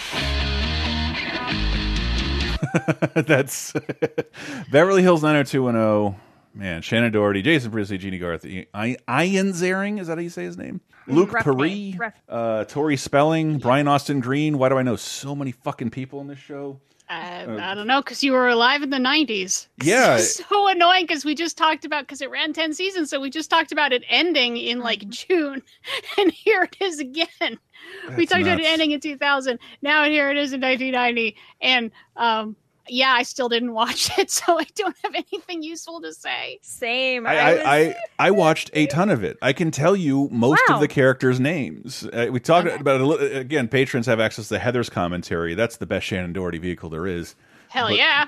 That's 3.26 3.72
Beverly 4.70 5.02
Hills 5.02 5.22
90210. 5.22 6.20
Man, 6.54 6.80
Shannen 6.80 7.12
Doherty, 7.12 7.42
Jason 7.42 7.70
Priestley, 7.70 7.98
Jennie 7.98 8.18
Garth, 8.18 8.46
I- 8.46 8.96
Ian 9.08 9.52
Ziering, 9.52 10.00
is 10.00 10.06
that 10.06 10.16
how 10.16 10.22
you 10.22 10.30
say 10.30 10.44
his 10.44 10.56
name? 10.56 10.80
Luke 11.06 11.32
rough 11.34 11.44
Perry, 11.44 11.68
name, 11.68 12.00
uh, 12.30 12.64
Tori 12.64 12.96
Spelling, 12.96 13.58
Brian 13.58 13.86
Austin 13.86 14.20
Green. 14.20 14.56
Why 14.58 14.70
do 14.70 14.78
I 14.78 14.82
know 14.82 14.96
so 14.96 15.34
many 15.36 15.52
fucking 15.52 15.90
people 15.90 16.20
in 16.22 16.28
this 16.28 16.38
show? 16.38 16.80
Uh, 17.08 17.58
I 17.60 17.74
don't 17.74 17.86
know 17.86 18.02
because 18.02 18.24
you 18.24 18.32
were 18.32 18.48
alive 18.48 18.82
in 18.82 18.90
the 18.90 18.96
'90s. 18.96 19.68
Yeah. 19.82 20.18
So 20.18 20.68
annoying 20.68 21.04
because 21.06 21.24
we 21.24 21.34
just 21.34 21.56
talked 21.56 21.84
about 21.84 22.02
because 22.02 22.20
it 22.20 22.30
ran 22.30 22.52
ten 22.52 22.72
seasons, 22.72 23.10
so 23.10 23.20
we 23.20 23.30
just 23.30 23.48
talked 23.48 23.70
about 23.70 23.92
it 23.92 24.02
ending 24.08 24.56
in 24.56 24.80
like 24.80 25.08
June, 25.08 25.62
and 26.18 26.32
here 26.32 26.64
it 26.64 26.76
is 26.80 26.98
again. 26.98 27.28
we 27.40 27.58
That's 28.08 28.32
talked 28.32 28.42
about 28.42 28.58
it 28.60 28.66
ending 28.66 28.90
in 28.90 29.00
2000. 29.00 29.58
Now 29.82 30.04
here 30.04 30.30
it 30.30 30.36
is 30.36 30.52
in 30.52 30.60
1990, 30.60 31.36
and 31.60 31.92
um, 32.16 32.56
yeah, 32.88 33.10
I 33.12 33.22
still 33.22 33.48
didn't 33.48 33.72
watch 33.72 34.10
it, 34.18 34.30
so 34.38 34.58
I 34.58 34.64
don't 34.74 34.96
have 35.04 35.14
anything 35.14 35.62
useful 35.62 36.00
to 36.02 36.12
say. 36.12 36.58
Same. 36.62 37.26
I, 37.26 37.34
was- 37.54 37.62
I, 37.64 37.76
I, 37.78 37.94
I 38.26 38.30
watched 38.30 38.70
a 38.74 38.86
ton 38.86 39.10
of 39.10 39.22
it. 39.24 39.36
I 39.42 39.52
can 39.52 39.70
tell 39.70 39.94
you 39.96 40.28
most 40.30 40.62
Wow. 40.68 40.76
of 40.76 40.80
the 40.80 40.88
characters' 40.88 41.40
names. 41.40 42.04
Uh, 42.12 42.28
we 42.30 42.40
talked 42.40 42.68
about 42.68 43.00
it 43.20 43.36
again. 43.36 43.68
Patrons 43.68 44.06
have 44.06 44.20
access 44.20 44.48
to 44.48 44.58
Heather's 44.58 44.88
commentary. 44.90 45.54
That's 45.54 45.76
the 45.76 45.86
best 45.86 46.06
Shannen 46.06 46.32
Doherty 46.32 46.58
vehicle 46.58 46.90
there 46.90 47.06
is. 47.06 47.34
Hell 47.68 47.88
But- 47.88 47.96
yeah. 47.96 48.26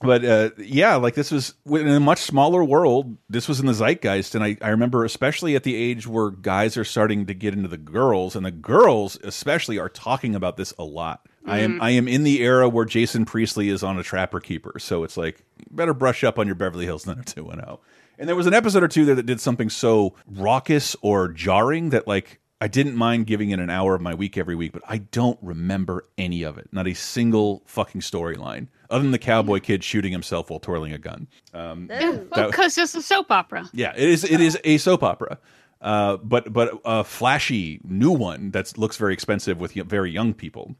But 0.00 0.24
uh, 0.24 0.50
yeah, 0.56 0.96
like 0.96 1.14
this 1.14 1.30
was 1.30 1.54
in 1.66 1.86
a 1.86 2.00
much 2.00 2.20
smaller 2.20 2.64
world. 2.64 3.18
This 3.28 3.48
was 3.48 3.60
in 3.60 3.66
the 3.66 3.74
zeitgeist, 3.74 4.34
and 4.34 4.42
I, 4.42 4.56
I 4.62 4.70
remember 4.70 5.04
especially 5.04 5.54
at 5.56 5.62
the 5.62 5.76
age 5.76 6.06
where 6.06 6.30
guys 6.30 6.78
are 6.78 6.84
starting 6.84 7.26
to 7.26 7.34
get 7.34 7.52
into 7.52 7.68
the 7.68 7.76
girls, 7.76 8.34
and 8.34 8.44
the 8.44 8.50
girls 8.50 9.18
especially 9.22 9.78
are 9.78 9.90
talking 9.90 10.34
about 10.34 10.56
this 10.56 10.72
a 10.78 10.84
lot. 10.84 11.26
I 11.46 11.60
am 11.60 11.82
I 11.82 11.90
am 11.90 12.08
in 12.08 12.22
the 12.22 12.40
era 12.40 12.68
where 12.68 12.86
Jason 12.86 13.24
Priestley 13.26 13.68
is 13.68 13.82
on 13.82 13.98
a 13.98 14.02
Trapper 14.02 14.40
Keeper, 14.40 14.78
so 14.78 15.04
it's 15.04 15.16
like 15.16 15.42
better 15.70 15.92
brush 15.92 16.24
up 16.24 16.38
on 16.38 16.46
your 16.46 16.54
Beverly 16.54 16.86
Hills 16.86 17.06
90210. 17.06 17.78
And 18.18 18.28
there 18.28 18.36
was 18.36 18.46
an 18.46 18.54
episode 18.54 18.82
or 18.82 18.88
two 18.88 19.04
there 19.04 19.14
that 19.14 19.26
did 19.26 19.40
something 19.40 19.70
so 19.70 20.14
raucous 20.26 20.96
or 21.02 21.28
jarring 21.28 21.90
that 21.90 22.06
like 22.06 22.40
I 22.60 22.68
didn't 22.68 22.94
mind 22.94 23.26
giving 23.26 23.50
it 23.50 23.58
an 23.58 23.70
hour 23.70 23.94
of 23.94 24.02
my 24.02 24.14
week 24.14 24.36
every 24.36 24.54
week, 24.54 24.72
but 24.72 24.82
I 24.86 24.98
don't 24.98 25.38
remember 25.40 26.04
any 26.18 26.42
of 26.42 26.58
it. 26.58 26.68
Not 26.72 26.86
a 26.86 26.94
single 26.94 27.62
fucking 27.66 28.02
storyline, 28.02 28.68
other 28.90 29.02
than 29.02 29.12
the 29.12 29.18
cowboy 29.18 29.60
kid 29.60 29.82
shooting 29.84 30.12
himself 30.12 30.50
while 30.50 30.60
twirling 30.60 30.92
a 30.92 30.98
gun. 30.98 31.28
Um, 31.54 31.88
Yeah, 31.90 32.18
well, 32.34 32.46
because 32.48 32.76
it's 32.76 32.94
a 32.94 33.02
soap 33.02 33.30
opera. 33.30 33.68
yeah, 33.72 33.92
it 33.96 34.08
is. 34.08 34.24
It 34.24 34.40
is 34.40 34.58
a 34.64 34.78
soap 34.78 35.02
opera, 35.02 35.38
uh, 35.80 36.16
but 36.18 36.52
but 36.52 36.80
a 36.84 37.04
flashy 37.04 37.80
new 37.84 38.10
one 38.10 38.50
that 38.50 38.76
looks 38.76 38.96
very 38.96 39.12
expensive 39.14 39.58
with 39.60 39.72
very 39.72 40.10
young 40.10 40.34
people. 40.34 40.74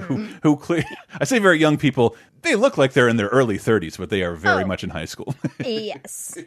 Who, 0.00 0.24
who 0.42 0.56
cle 0.56 0.80
I 1.20 1.24
say 1.24 1.38
very 1.38 1.58
young 1.58 1.76
people. 1.78 2.16
They 2.42 2.54
look 2.54 2.76
like 2.78 2.92
they're 2.92 3.08
in 3.08 3.16
their 3.16 3.28
early 3.28 3.58
30s, 3.58 3.98
but 3.98 4.10
they 4.10 4.22
are 4.22 4.34
very 4.36 4.62
Oh. 4.62 4.66
much 4.66 4.84
in 4.84 4.90
high 4.90 5.04
school. 5.06 5.34
yes, 5.58 6.38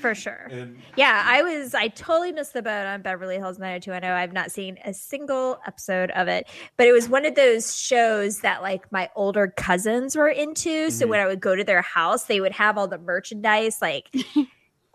for 0.00 0.14
sure. 0.14 0.48
yeah, 0.96 1.22
I 1.24 1.42
was. 1.42 1.74
I 1.74 1.88
totally 1.88 2.32
missed 2.32 2.52
the 2.52 2.62
boat 2.62 2.86
on 2.86 3.02
Beverly 3.02 3.36
Hills 3.36 3.58
90210. 3.58 4.10
I've 4.10 4.32
not 4.32 4.50
seen 4.50 4.78
a 4.84 4.92
single 4.92 5.60
episode 5.66 6.10
of 6.12 6.26
it, 6.26 6.48
but 6.76 6.86
it 6.88 6.92
was 6.92 7.08
one 7.08 7.24
of 7.26 7.34
those 7.36 7.76
shows 7.76 8.40
that 8.40 8.62
like 8.62 8.90
my 8.90 9.08
older 9.14 9.48
cousins 9.56 10.16
were 10.16 10.28
into. 10.28 10.90
So 10.90 11.06
Mhm. 11.06 11.10
when 11.10 11.20
I 11.20 11.26
would 11.26 11.40
go 11.40 11.54
to 11.54 11.62
their 11.64 11.82
house, 11.82 12.24
they 12.24 12.40
would 12.40 12.52
have 12.52 12.76
all 12.78 12.88
the 12.88 12.98
merchandise, 12.98 13.78
like. 13.80 14.08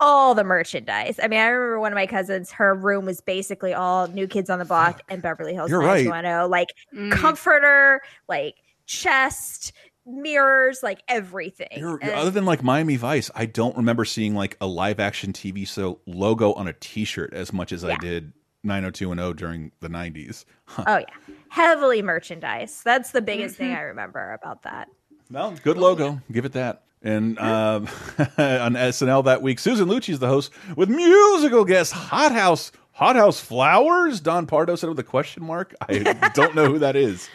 All 0.04 0.34
the 0.34 0.42
merchandise. 0.42 1.20
I 1.22 1.28
mean, 1.28 1.38
I 1.38 1.46
remember 1.46 1.78
one 1.78 1.92
of 1.92 1.96
my 1.96 2.06
cousins, 2.06 2.50
her 2.50 2.74
room 2.74 3.04
was 3.06 3.20
basically 3.20 3.72
all 3.72 4.08
New 4.08 4.26
Kids 4.26 4.50
on 4.50 4.58
the 4.58 4.64
Block 4.64 5.00
and 5.08 5.22
Beverly 5.22 5.54
Hills 5.54 5.70
You're 5.70 5.78
right. 5.80 6.04
like 6.50 6.68
Mm. 6.92 7.12
comforter, 7.12 8.02
like 8.28 8.56
chest, 8.86 9.72
mirrors, 10.04 10.82
like 10.82 11.02
everything. 11.06 11.98
And- 12.02 12.10
other 12.10 12.30
than 12.32 12.44
like 12.44 12.64
Miami 12.64 12.96
Vice, 12.96 13.30
I 13.36 13.46
don't 13.46 13.76
remember 13.76 14.04
seeing 14.04 14.34
like 14.34 14.56
a 14.60 14.66
live 14.66 14.98
action 14.98 15.32
TV 15.32 15.64
show 15.64 16.00
logo 16.06 16.52
on 16.54 16.66
a 16.66 16.72
T-shirt 16.72 17.32
as 17.32 17.52
much 17.52 17.70
as 17.70 17.84
I 17.84 17.90
Yeah. 17.90 17.98
did 18.00 18.32
90210 18.64 19.36
during 19.36 19.70
the 19.80 19.88
90s. 19.88 20.44
Huh. 20.64 20.84
Oh 20.88 20.98
yeah, 20.98 21.34
heavily 21.50 22.02
merchandise. 22.02 22.82
That's 22.84 23.12
the 23.12 23.22
biggest 23.22 23.54
thing 23.56 23.72
I 23.72 23.82
remember 23.82 24.32
about 24.32 24.62
that. 24.62 24.88
No, 25.30 25.54
good 25.62 25.78
logo. 25.78 26.20
Give 26.32 26.44
it 26.44 26.52
that. 26.54 26.82
And 27.02 27.38
um, 27.38 27.88
on 28.18 28.74
SNL 28.74 29.24
that 29.24 29.42
week, 29.42 29.58
Susan 29.58 29.88
Lucci 29.88 30.10
is 30.10 30.18
the 30.18 30.28
host 30.28 30.52
with 30.76 30.88
musical 30.88 31.64
guest 31.64 31.92
Hot 31.92 32.32
House 32.32 32.70
Hothouse 32.92 33.40
Flowers. 33.40 34.20
Don 34.20 34.46
Pardo 34.46 34.76
said 34.76 34.88
with 34.88 34.98
a 34.98 35.04
question 35.04 35.42
mark. 35.42 35.74
I 35.80 36.30
don't 36.34 36.54
know 36.54 36.66
who 36.66 36.78
that 36.78 36.94
is. 36.94 37.28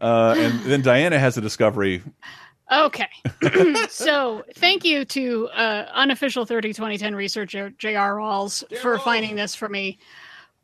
Uh, 0.00 0.34
and 0.38 0.60
then 0.60 0.82
Diana 0.82 1.18
has 1.18 1.36
a 1.36 1.40
discovery. 1.40 2.02
Okay. 2.70 3.08
so 3.88 4.44
thank 4.54 4.84
you 4.84 5.04
to 5.06 5.48
uh, 5.48 5.90
unofficial 5.94 6.44
30 6.44 6.74
2010 6.74 7.14
researcher 7.14 7.70
J.R. 7.70 8.16
Rawls 8.16 8.62
for 8.78 8.98
finding 8.98 9.36
this 9.36 9.54
for 9.54 9.68
me. 9.68 9.98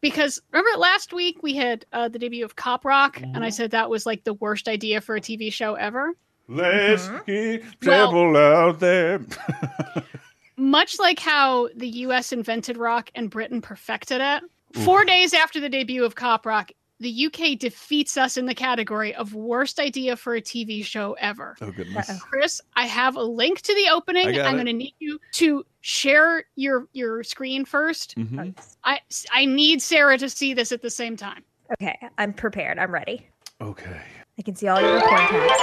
Because 0.01 0.41
remember 0.53 0.79
last 0.79 1.15
week 1.15 1.43
we 1.43 1.57
had 1.57 1.87
uh, 1.93 2.09
the 2.09 2.19
debut 2.19 2.45
of 2.45 2.57
Cop 2.57 2.85
Rock, 2.85 3.23
and 3.23 3.43
I 3.43 3.49
said 3.49 3.71
that 3.71 3.89
was 3.89 4.05
like 4.05 4.23
the 4.23 4.35
worst 4.35 4.69
idea 4.69 5.01
for 5.01 5.17
a 5.17 5.21
TV 5.21 5.51
show 5.51 5.75
ever. 5.75 6.13
Let's 6.49 7.07
Mm-hmm. 7.09 7.19
keep 7.27 7.63
Well- 7.85 8.11
trouble 8.13 8.37
out 8.37 8.81
there. 8.81 9.21
Much 10.57 10.99
like 11.01 11.19
how 11.19 11.69
the 11.75 11.89
US 11.89 12.33
invented 12.33 12.77
rock 12.77 13.11
and 13.15 13.29
Britain 13.29 13.61
perfected 13.61 14.21
it, 14.21 14.43
four 14.85 15.05
days 15.05 15.35
after 15.35 15.59
the 15.59 15.69
debut 15.69 16.05
of 16.05 16.15
Cop 16.15 16.47
Rock, 16.47 16.71
the 17.01 17.27
UK 17.27 17.59
defeats 17.59 18.17
us 18.17 18.37
in 18.37 18.47
the 18.47 18.55
category 18.55 19.13
of 19.17 19.35
worst 19.35 19.81
idea 19.81 20.15
for 20.15 20.37
a 20.37 20.41
TV 20.41 20.85
show 20.85 21.15
ever. 21.15 21.57
Oh 21.61 21.73
goodness. 21.73 22.09
Chris, 22.23 22.61
I 22.77 22.87
have 22.87 23.17
a 23.17 23.23
link 23.23 23.63
to 23.63 23.75
the 23.75 23.89
opening. 23.91 24.29
I 24.29 24.33
got 24.33 24.47
I'm 24.47 24.55
going 24.55 24.67
to 24.67 24.73
need 24.73 24.95
you 25.01 25.19
to 25.33 25.67
share 25.81 26.45
your 26.55 26.87
your 26.93 27.25
screen 27.25 27.65
1st 27.65 28.15
Mhm. 28.15 28.55
I 28.85 29.01
I 29.33 29.45
need 29.47 29.83
Sarah 29.83 30.17
to 30.19 30.31
see 30.31 30.55
this 30.55 30.71
at 30.71 30.83
the 30.83 30.91
same 30.91 31.17
time. 31.17 31.43
Okay, 31.73 31.99
I'm 32.17 32.33
prepared. 32.33 32.79
I'm 32.79 32.93
ready. 32.93 33.27
Okay. 33.61 34.01
I 34.37 34.43
can 34.43 34.57
see 34.57 34.67
all 34.67 34.81
your 34.81 35.01
porn 35.01 35.21
tags. 35.29 35.61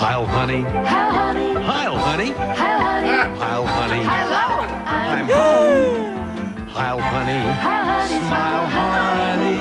Heil, 0.00 0.26
honey. 0.26 0.62
Heil, 0.62 1.12
honey. 1.12 1.52
Heil, 1.54 1.96
honey. 1.96 2.30
Heil, 2.32 2.80
honey. 2.80 3.22
Heil, 3.38 3.66
honey. 3.66 4.02
Hello. 4.02 4.44
I'm 4.84 5.28
home. 5.28 6.66
Heil, 6.66 6.98
honey. 7.00 7.42
Heil, 7.64 7.84
honey. 7.84 8.18
Smile, 8.26 8.66
honey. 8.78 9.56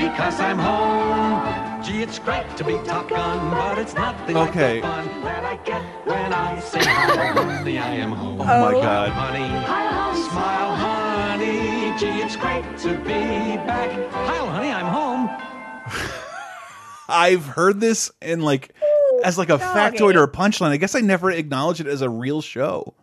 Because 0.00 0.38
I'm 0.40 0.58
home. 0.58 1.82
Gee, 1.82 2.02
it's 2.02 2.18
great 2.20 2.46
to 2.58 2.64
be 2.64 2.78
Top 2.84 3.08
Gun, 3.08 3.50
but 3.50 3.78
it's 3.78 3.94
nothing 3.94 4.36
Okay. 4.36 4.80
like 4.82 5.04
the 5.04 5.10
fun 5.10 5.22
that 5.24 5.44
I 5.44 5.56
get 5.64 5.82
when 6.06 6.32
I 6.32 6.60
say 6.60 6.78
Heil, 6.80 7.42
honey, 7.42 7.78
I 7.78 7.94
am 7.96 8.12
home. 8.12 8.40
Oh 8.40 8.44
my 8.44 8.72
God. 8.72 9.08
honey. 9.10 9.48
Heil, 9.48 9.92
honey. 9.92 10.22
Smile, 10.30 10.76
honey. 10.76 11.98
Gee, 11.98 12.22
it's 12.22 12.36
great 12.36 12.64
to 12.84 12.90
be 12.98 13.56
back. 13.66 13.90
Heil, 14.12 14.46
honey, 14.46 14.70
I'm 14.70 14.86
home. 14.86 15.28
I've 17.10 17.44
heard 17.46 17.80
this 17.80 18.10
in 18.22 18.40
like 18.42 18.74
as 19.24 19.36
like 19.38 19.50
a 19.50 19.58
doggy. 19.58 19.98
factoid 19.98 20.14
or 20.14 20.22
a 20.22 20.30
punchline. 20.30 20.70
I 20.70 20.76
guess 20.76 20.94
I 20.94 21.00
never 21.00 21.30
acknowledged 21.30 21.80
it 21.80 21.86
as 21.86 22.02
a 22.02 22.08
real 22.08 22.40
show. 22.40 22.94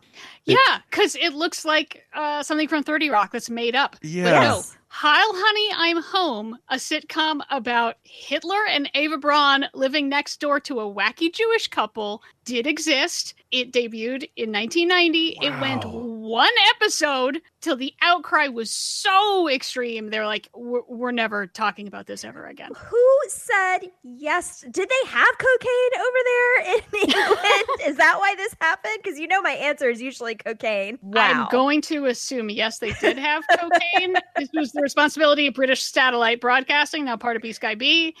It- 0.46 0.52
yeah, 0.66 0.78
because 0.90 1.14
it 1.16 1.34
looks 1.34 1.64
like 1.64 2.04
uh, 2.14 2.42
something 2.42 2.68
from 2.68 2.82
30 2.82 3.10
Rock 3.10 3.32
that's 3.32 3.50
made 3.50 3.74
up. 3.76 3.92
But 4.00 4.04
Yeah. 4.10 4.40
no, 4.40 4.62
Heil 4.88 5.28
Honey, 5.30 5.68
I'm 5.96 6.02
Home, 6.02 6.58
a 6.70 6.76
sitcom 6.76 7.40
about 7.50 7.96
Hitler 8.02 8.64
and 8.70 8.90
Eva 8.94 9.18
Braun 9.18 9.66
living 9.74 10.08
next 10.08 10.40
door 10.40 10.58
to 10.60 10.80
a 10.80 10.84
wacky 10.92 11.32
Jewish 11.32 11.68
couple, 11.68 12.22
did 12.46 12.66
exist. 12.66 13.34
It 13.50 13.72
debuted 13.72 14.28
in 14.36 14.52
1990. 14.52 15.38
It 15.40 15.58
went 15.60 15.84
one 16.28 16.52
episode 16.76 17.40
till 17.62 17.76
the 17.76 17.94
outcry 18.02 18.48
was 18.48 18.70
so 18.70 19.48
extreme. 19.48 20.10
They're 20.10 20.26
like, 20.26 20.48
we're, 20.54 20.82
we're 20.86 21.10
never 21.10 21.46
talking 21.46 21.88
about 21.88 22.06
this 22.06 22.24
ever 22.24 22.46
again. 22.46 22.70
Who 22.76 23.18
said 23.28 23.78
yes? 24.02 24.60
Did 24.70 24.88
they 24.88 25.08
have 25.08 25.38
cocaine 25.38 26.00
over 26.00 26.18
there 26.24 26.60
in 26.74 26.82
England? 27.10 27.68
is 27.86 27.96
that 27.96 28.16
why 28.18 28.34
this 28.36 28.54
happened? 28.60 28.98
Because 29.02 29.18
you 29.18 29.26
know 29.26 29.40
my 29.40 29.52
answer 29.52 29.88
is 29.88 30.02
usually 30.02 30.34
cocaine. 30.34 30.98
Wow. 31.00 31.22
I'm 31.22 31.48
going 31.50 31.80
to 31.82 32.04
assume 32.06 32.50
yes, 32.50 32.78
they 32.78 32.92
did 32.92 33.16
have 33.16 33.42
cocaine. 33.58 34.14
this 34.36 34.50
was 34.52 34.72
the 34.72 34.82
responsibility 34.82 35.46
of 35.46 35.54
British 35.54 35.82
Satellite 35.82 36.42
Broadcasting, 36.42 37.06
now 37.06 37.16
part 37.16 37.36
of 37.36 37.42
BSkyB. 37.42 38.12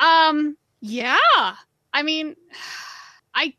Um, 0.00 0.56
yeah. 0.80 1.16
I 1.92 2.02
mean, 2.02 2.34
I 3.34 3.54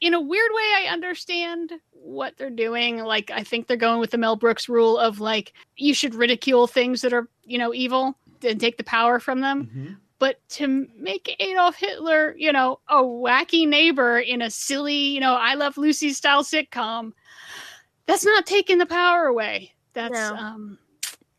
in 0.00 0.14
a 0.14 0.20
weird 0.20 0.50
way, 0.52 0.62
I 0.76 0.88
understand 0.92 1.72
what 1.92 2.36
they're 2.36 2.50
doing. 2.50 2.98
Like, 2.98 3.30
I 3.30 3.42
think 3.44 3.66
they're 3.66 3.76
going 3.76 4.00
with 4.00 4.10
the 4.10 4.18
Mel 4.18 4.36
Brooks 4.36 4.68
rule 4.68 4.98
of 4.98 5.20
like, 5.20 5.52
you 5.76 5.94
should 5.94 6.14
ridicule 6.14 6.66
things 6.66 7.02
that 7.02 7.12
are, 7.12 7.28
you 7.44 7.58
know, 7.58 7.74
evil 7.74 8.16
and 8.42 8.60
take 8.60 8.76
the 8.76 8.84
power 8.84 9.18
from 9.20 9.40
them. 9.40 9.64
Mm-hmm. 9.66 9.92
But 10.18 10.36
to 10.50 10.86
make 10.96 11.34
Adolf 11.40 11.76
Hitler, 11.76 12.34
you 12.36 12.52
know, 12.52 12.80
a 12.88 12.96
wacky 13.02 13.66
neighbor 13.66 14.18
in 14.18 14.42
a 14.42 14.50
silly, 14.50 14.94
you 14.94 15.20
know, 15.20 15.34
I 15.34 15.54
Love 15.54 15.78
Lucy 15.78 16.12
style 16.12 16.42
sitcom, 16.44 17.12
that's 18.06 18.24
not 18.24 18.44
taking 18.44 18.78
the 18.78 18.86
power 18.86 19.24
away. 19.26 19.72
That's, 19.94 20.12
No. 20.12 20.34
um, 20.36 20.78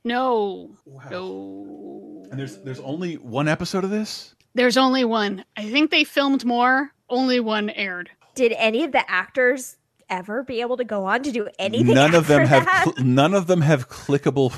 no, 0.03 0.71
no. 1.11 2.25
And 2.31 2.39
there's 2.39 2.57
there's 2.59 2.79
only 2.79 3.15
one 3.15 3.47
episode 3.47 3.83
of 3.83 3.89
this. 3.89 4.33
There's 4.55 4.77
only 4.77 5.05
one. 5.05 5.45
I 5.57 5.69
think 5.69 5.91
they 5.91 6.03
filmed 6.03 6.43
more. 6.43 6.91
Only 7.11 7.39
one 7.39 7.69
aired. 7.69 8.09
Did 8.33 8.53
any 8.53 8.83
of 8.85 8.91
the 8.93 9.09
actors 9.11 9.75
ever 10.09 10.43
be 10.43 10.61
able 10.61 10.77
to 10.77 10.83
go 10.83 11.05
on 11.05 11.23
to 11.23 11.31
do 11.31 11.47
anything? 11.59 11.93
none 11.93 12.15
of 12.15 12.27
them 12.27 12.41
after 12.41 12.69
have 12.69 12.83
cl- 12.95 13.05
none 13.05 13.33
of 13.33 13.47
them 13.47 13.61
have 13.61 13.87
clickable 13.89 14.51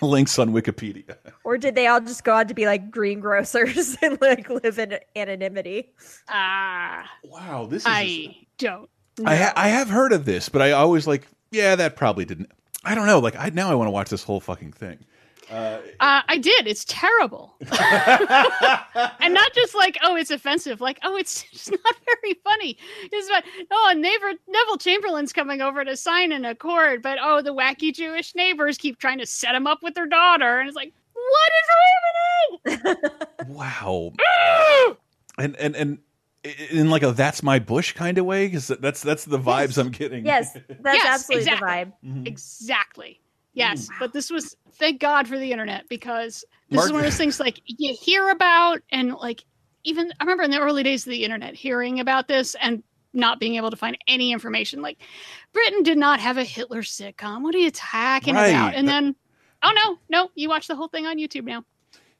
links 0.02 0.38
on 0.38 0.50
Wikipedia. 0.50 1.16
or 1.44 1.58
did 1.58 1.74
they 1.74 1.86
all 1.86 2.00
just 2.00 2.24
go 2.24 2.34
on 2.34 2.46
to 2.48 2.54
be 2.54 2.66
like 2.66 2.90
greengrocers 2.90 3.96
and 4.02 4.20
like 4.20 4.48
live 4.48 4.78
in 4.78 4.98
anonymity? 5.16 5.92
Ah, 6.28 7.08
wow, 7.24 7.66
this 7.66 7.82
is 7.82 7.86
I 7.88 8.36
don't. 8.58 8.88
I 9.26 9.36
ha 9.36 9.52
I 9.56 9.68
have 9.68 9.88
heard 9.90 10.12
of 10.12 10.24
this, 10.24 10.48
but 10.48 10.62
I 10.62 10.70
always 10.72 11.06
like 11.06 11.26
yeah, 11.50 11.74
that 11.76 11.96
probably 11.96 12.24
didn't. 12.24 12.50
I 12.84 12.94
don't 12.94 13.06
know. 13.06 13.18
Like 13.18 13.36
I 13.36 13.50
now 13.50 13.70
I 13.70 13.74
want 13.74 13.88
to 13.88 13.92
watch 13.92 14.10
this 14.10 14.22
whole 14.22 14.40
fucking 14.40 14.72
thing. 14.72 15.04
Uh, 15.50 15.78
Uh, 16.00 16.22
I 16.28 16.38
did. 16.38 16.66
It's 16.66 16.84
terrible. 16.86 17.56
and 17.60 19.34
not 19.34 19.52
just 19.54 19.74
like, 19.74 19.96
oh, 20.02 20.16
it's 20.16 20.30
offensive. 20.30 20.80
Like, 20.80 20.98
oh, 21.02 21.16
it's 21.16 21.42
just 21.52 21.70
not 21.70 21.96
very 22.04 22.34
funny. 22.44 22.76
It's 23.10 23.28
about, 23.28 23.44
oh, 23.70 23.88
and 23.90 24.02
Neville, 24.02 24.34
Neville 24.48 24.78
Chamberlain's 24.78 25.32
coming 25.32 25.60
over 25.60 25.84
to 25.84 25.96
sign 25.96 26.32
an 26.32 26.44
accord, 26.44 27.02
but 27.02 27.18
oh, 27.20 27.42
the 27.42 27.54
wacky 27.54 27.92
Jewish 27.94 28.34
neighbors 28.34 28.78
keep 28.78 28.98
trying 28.98 29.18
to 29.18 29.26
set 29.26 29.54
him 29.54 29.66
up 29.66 29.82
with 29.82 29.94
their 29.94 30.06
daughter. 30.06 30.58
And 30.58 30.68
it's 30.68 30.76
like, 30.76 30.92
what 31.14 31.50
is 32.66 32.84
happening? 32.84 33.10
wow. 33.48 34.12
and 35.38 35.56
and 35.56 35.76
and 35.76 35.98
in 36.70 36.88
like 36.88 37.02
a 37.02 37.12
that's 37.12 37.42
my 37.42 37.58
bush 37.58 37.92
kind 37.92 38.16
of 38.18 38.24
way 38.24 38.46
because 38.46 38.68
that's 38.68 39.02
that's 39.02 39.24
the 39.24 39.38
vibes 39.38 39.76
I'm 39.78 39.90
getting. 39.90 40.24
Yes, 40.24 40.52
that's 40.52 40.96
Yes, 40.96 41.06
absolutely 41.06 41.42
exactly. 41.50 41.66
the 41.66 41.72
vibe. 41.72 41.92
Mm-hmm. 42.04 42.26
Exactly. 42.26 43.20
Yes, 43.58 43.88
but 43.98 44.12
this 44.12 44.30
was 44.30 44.56
thank 44.72 45.00
God 45.00 45.26
for 45.28 45.38
the 45.38 45.50
internet 45.52 45.88
because 45.88 46.44
this 46.70 46.84
is 46.84 46.92
one 46.92 47.00
of 47.00 47.04
those 47.06 47.16
things 47.16 47.40
like 47.40 47.60
you 47.66 47.94
hear 48.00 48.28
about 48.30 48.80
and 48.90 49.14
like 49.14 49.44
even 49.84 50.12
I 50.20 50.24
remember 50.24 50.42
in 50.44 50.50
the 50.50 50.60
early 50.60 50.82
days 50.82 51.06
of 51.06 51.10
the 51.10 51.24
internet 51.24 51.54
hearing 51.54 52.00
about 52.00 52.28
this 52.28 52.54
and 52.60 52.82
not 53.14 53.40
being 53.40 53.56
able 53.56 53.70
to 53.70 53.76
find 53.76 53.96
any 54.06 54.32
information. 54.32 54.82
Like 54.82 54.98
Britain 55.52 55.82
did 55.82 55.98
not 55.98 56.20
have 56.20 56.36
a 56.36 56.44
Hitler 56.44 56.82
sitcom. 56.82 57.42
What 57.42 57.54
are 57.54 57.58
you 57.58 57.70
talking 57.70 58.34
Right. 58.34 58.48
about? 58.50 58.74
And 58.74 58.86
then 58.86 59.16
oh 59.62 59.72
no, 59.74 59.98
no, 60.08 60.30
you 60.34 60.48
watch 60.48 60.68
the 60.68 60.76
whole 60.76 60.88
thing 60.88 61.06
on 61.06 61.16
YouTube 61.18 61.44
now. 61.44 61.64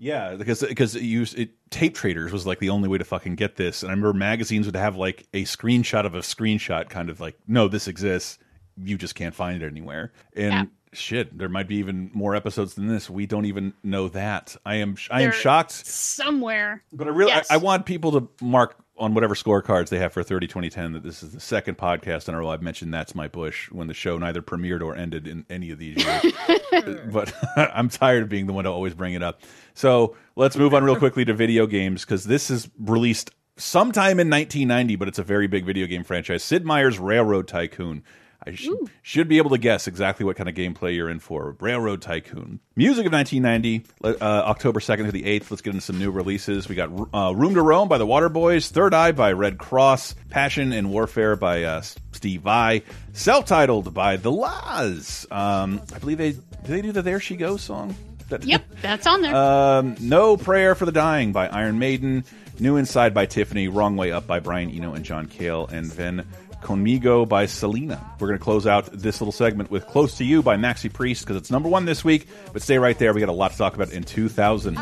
Yeah, 0.00 0.36
because 0.36 0.62
because 0.62 0.94
it 0.94 1.02
used 1.02 1.36
it, 1.38 1.50
tape 1.70 1.94
traders 1.94 2.32
was 2.32 2.46
like 2.46 2.60
the 2.60 2.70
only 2.70 2.88
way 2.88 2.98
to 2.98 3.04
fucking 3.04 3.34
get 3.34 3.56
this, 3.56 3.82
and 3.82 3.90
I 3.90 3.92
remember 3.94 4.12
magazines 4.16 4.66
would 4.66 4.76
have 4.76 4.96
like 4.96 5.26
a 5.34 5.42
screenshot 5.44 6.06
of 6.06 6.14
a 6.14 6.20
screenshot, 6.20 6.88
kind 6.88 7.10
of 7.10 7.20
like, 7.20 7.36
no, 7.48 7.66
this 7.66 7.88
exists, 7.88 8.38
you 8.76 8.96
just 8.96 9.16
can't 9.16 9.34
find 9.34 9.60
it 9.60 9.66
anywhere, 9.66 10.12
and 10.36 10.52
Yeah. 10.52 10.64
Shit, 10.92 11.36
there 11.36 11.48
might 11.48 11.68
be 11.68 11.76
even 11.76 12.10
more 12.12 12.34
episodes 12.34 12.74
than 12.74 12.88
this. 12.88 13.08
We 13.08 13.26
don't 13.26 13.44
even 13.46 13.74
know 13.82 14.08
that. 14.08 14.56
I 14.64 14.76
am 14.76 14.96
I 15.10 15.22
am 15.22 15.30
They're 15.30 15.32
shocked, 15.32 15.72
Somewhere. 15.72 16.82
but 16.92 17.06
I 17.06 17.10
really 17.10 17.30
Yes. 17.30 17.50
I, 17.50 17.54
I 17.54 17.56
want 17.58 17.86
people 17.86 18.12
to 18.12 18.28
mark 18.40 18.76
on 18.96 19.14
whatever 19.14 19.34
scorecards 19.34 19.90
they 19.90 19.98
have 19.98 20.12
for 20.12 20.22
30 20.24 20.48
2010 20.48 20.92
that 20.92 21.02
this 21.04 21.22
is 21.22 21.32
the 21.32 21.40
second 21.40 21.78
podcast 21.78 22.28
in 22.28 22.34
a 22.34 22.38
row 22.38 22.48
I've 22.48 22.62
mentioned 22.62 22.92
that's 22.92 23.14
my 23.14 23.28
bush 23.28 23.70
when 23.70 23.86
the 23.86 23.94
show 23.94 24.18
neither 24.18 24.42
premiered 24.42 24.82
or 24.82 24.96
ended 24.96 25.28
in 25.28 25.46
any 25.48 25.70
of 25.70 25.78
these 25.78 26.04
years. 26.04 26.32
but 27.12 27.32
I'm 27.56 27.88
tired 27.88 28.24
of 28.24 28.28
being 28.28 28.46
the 28.46 28.52
one 28.52 28.64
to 28.64 28.70
always 28.70 28.94
bring 28.94 29.14
it 29.14 29.22
up. 29.22 29.40
So 29.74 30.16
let's 30.36 30.56
move 30.56 30.74
on 30.74 30.84
real 30.84 30.96
quickly 30.96 31.24
to 31.26 31.34
video 31.34 31.66
games 31.66 32.04
because 32.04 32.24
this 32.24 32.50
is 32.50 32.68
released 32.78 33.30
sometime 33.56 34.18
in 34.20 34.30
1990, 34.30 34.96
but 34.96 35.08
it's 35.08 35.18
a 35.18 35.24
very 35.24 35.46
big 35.46 35.64
video 35.64 35.86
game 35.86 36.04
franchise. 36.04 36.42
Sid 36.42 36.64
Meier's 36.64 36.98
Railroad 36.98 37.46
Tycoon. 37.48 38.02
I 38.48 38.54
sh 38.54 38.68
should 39.02 39.28
be 39.28 39.38
able 39.38 39.50
to 39.50 39.58
guess 39.58 39.86
exactly 39.86 40.24
what 40.24 40.36
kind 40.36 40.48
of 40.48 40.54
gameplay 40.54 40.94
you're 40.94 41.10
in 41.10 41.18
for. 41.20 41.56
Railroad 41.60 42.02
Tycoon. 42.02 42.60
Music 42.76 43.06
of 43.06 43.12
1990, 43.12 43.84
uh, 44.04 44.24
October 44.24 44.80
2nd 44.80 45.06
to 45.06 45.12
the 45.12 45.22
8th. 45.24 45.50
Let's 45.50 45.62
get 45.62 45.70
into 45.74 45.84
some 45.84 45.98
new 45.98 46.10
releases. 46.10 46.68
We 46.68 46.74
got 46.74 46.90
uh, 47.14 47.32
Room 47.34 47.54
to 47.54 47.62
Roam 47.62 47.88
by 47.88 47.98
the 47.98 48.06
Waterboys, 48.06 48.70
Third 48.70 48.94
Eye 48.94 49.12
by 49.12 49.32
Redd 49.32 49.58
Kross, 49.58 50.14
Passion 50.30 50.72
and 50.72 50.90
Warfare 50.90 51.36
by 51.36 51.64
uh, 51.64 51.82
Steve 52.12 52.42
Vai, 52.42 52.82
self-titled 53.12 53.92
by 53.94 54.16
The 54.16 54.30
La's. 54.32 55.26
Um, 55.30 55.80
I 55.94 55.98
believe 55.98 56.18
they 56.18 56.32
did 56.32 56.44
they 56.64 56.82
do 56.82 56.92
the 56.92 57.02
There 57.02 57.20
She 57.20 57.36
Goes 57.36 57.62
song. 57.62 57.94
That- 58.28 58.44
Yep, 58.44 58.64
that's 58.82 59.06
on 59.06 59.22
there. 59.22 59.34
um, 59.34 59.96
no 60.00 60.36
Prayer 60.36 60.74
for 60.74 60.84
the 60.86 60.92
Dying 60.92 61.32
by 61.32 61.48
Iron 61.48 61.78
Maiden. 61.78 62.24
New 62.60 62.76
Inside 62.76 63.14
by 63.14 63.24
Tiffany. 63.26 63.68
Wrong 63.68 63.96
Way 63.96 64.10
Up 64.12 64.26
by 64.26 64.40
Brian 64.40 64.68
Eno 64.70 64.92
and 64.94 65.04
John 65.04 65.26
Cale. 65.26 65.66
And 65.68 65.86
then 65.92 66.26
Conmigo 66.62 67.28
by 67.28 67.46
Selena. 67.46 68.04
We're 68.18 68.28
going 68.28 68.38
to 68.38 68.44
close 68.44 68.66
out 68.66 68.86
this 68.92 69.20
little 69.20 69.32
segment 69.32 69.70
with 69.70 69.86
Close 69.86 70.16
to 70.18 70.24
You 70.24 70.42
by 70.42 70.56
Maxi 70.56 70.92
Priest 70.92 71.22
because 71.24 71.36
it's 71.36 71.50
number 71.50 71.68
one 71.68 71.84
this 71.84 72.04
week. 72.04 72.28
But 72.52 72.62
stay 72.62 72.78
right 72.78 72.98
there. 72.98 73.12
We 73.12 73.20
got 73.20 73.28
a 73.28 73.32
lot 73.32 73.52
to 73.52 73.58
talk 73.58 73.74
about 73.74 73.90
in 73.90 74.04
2000. 74.04 74.76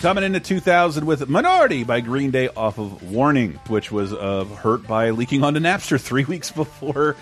Coming 0.00 0.22
into 0.22 0.38
2000 0.38 1.06
with 1.06 1.28
Minority 1.28 1.82
by 1.82 2.00
Green 2.00 2.30
Day 2.30 2.48
off 2.48 2.78
of 2.78 3.10
Warning, 3.10 3.54
which 3.66 3.90
was 3.90 4.12
uh, 4.12 4.44
hurt 4.44 4.86
by 4.86 5.10
leaking 5.10 5.42
onto 5.42 5.58
Napster 5.58 6.00
three 6.08 6.24
weeks 6.24 6.52
before 6.52 7.16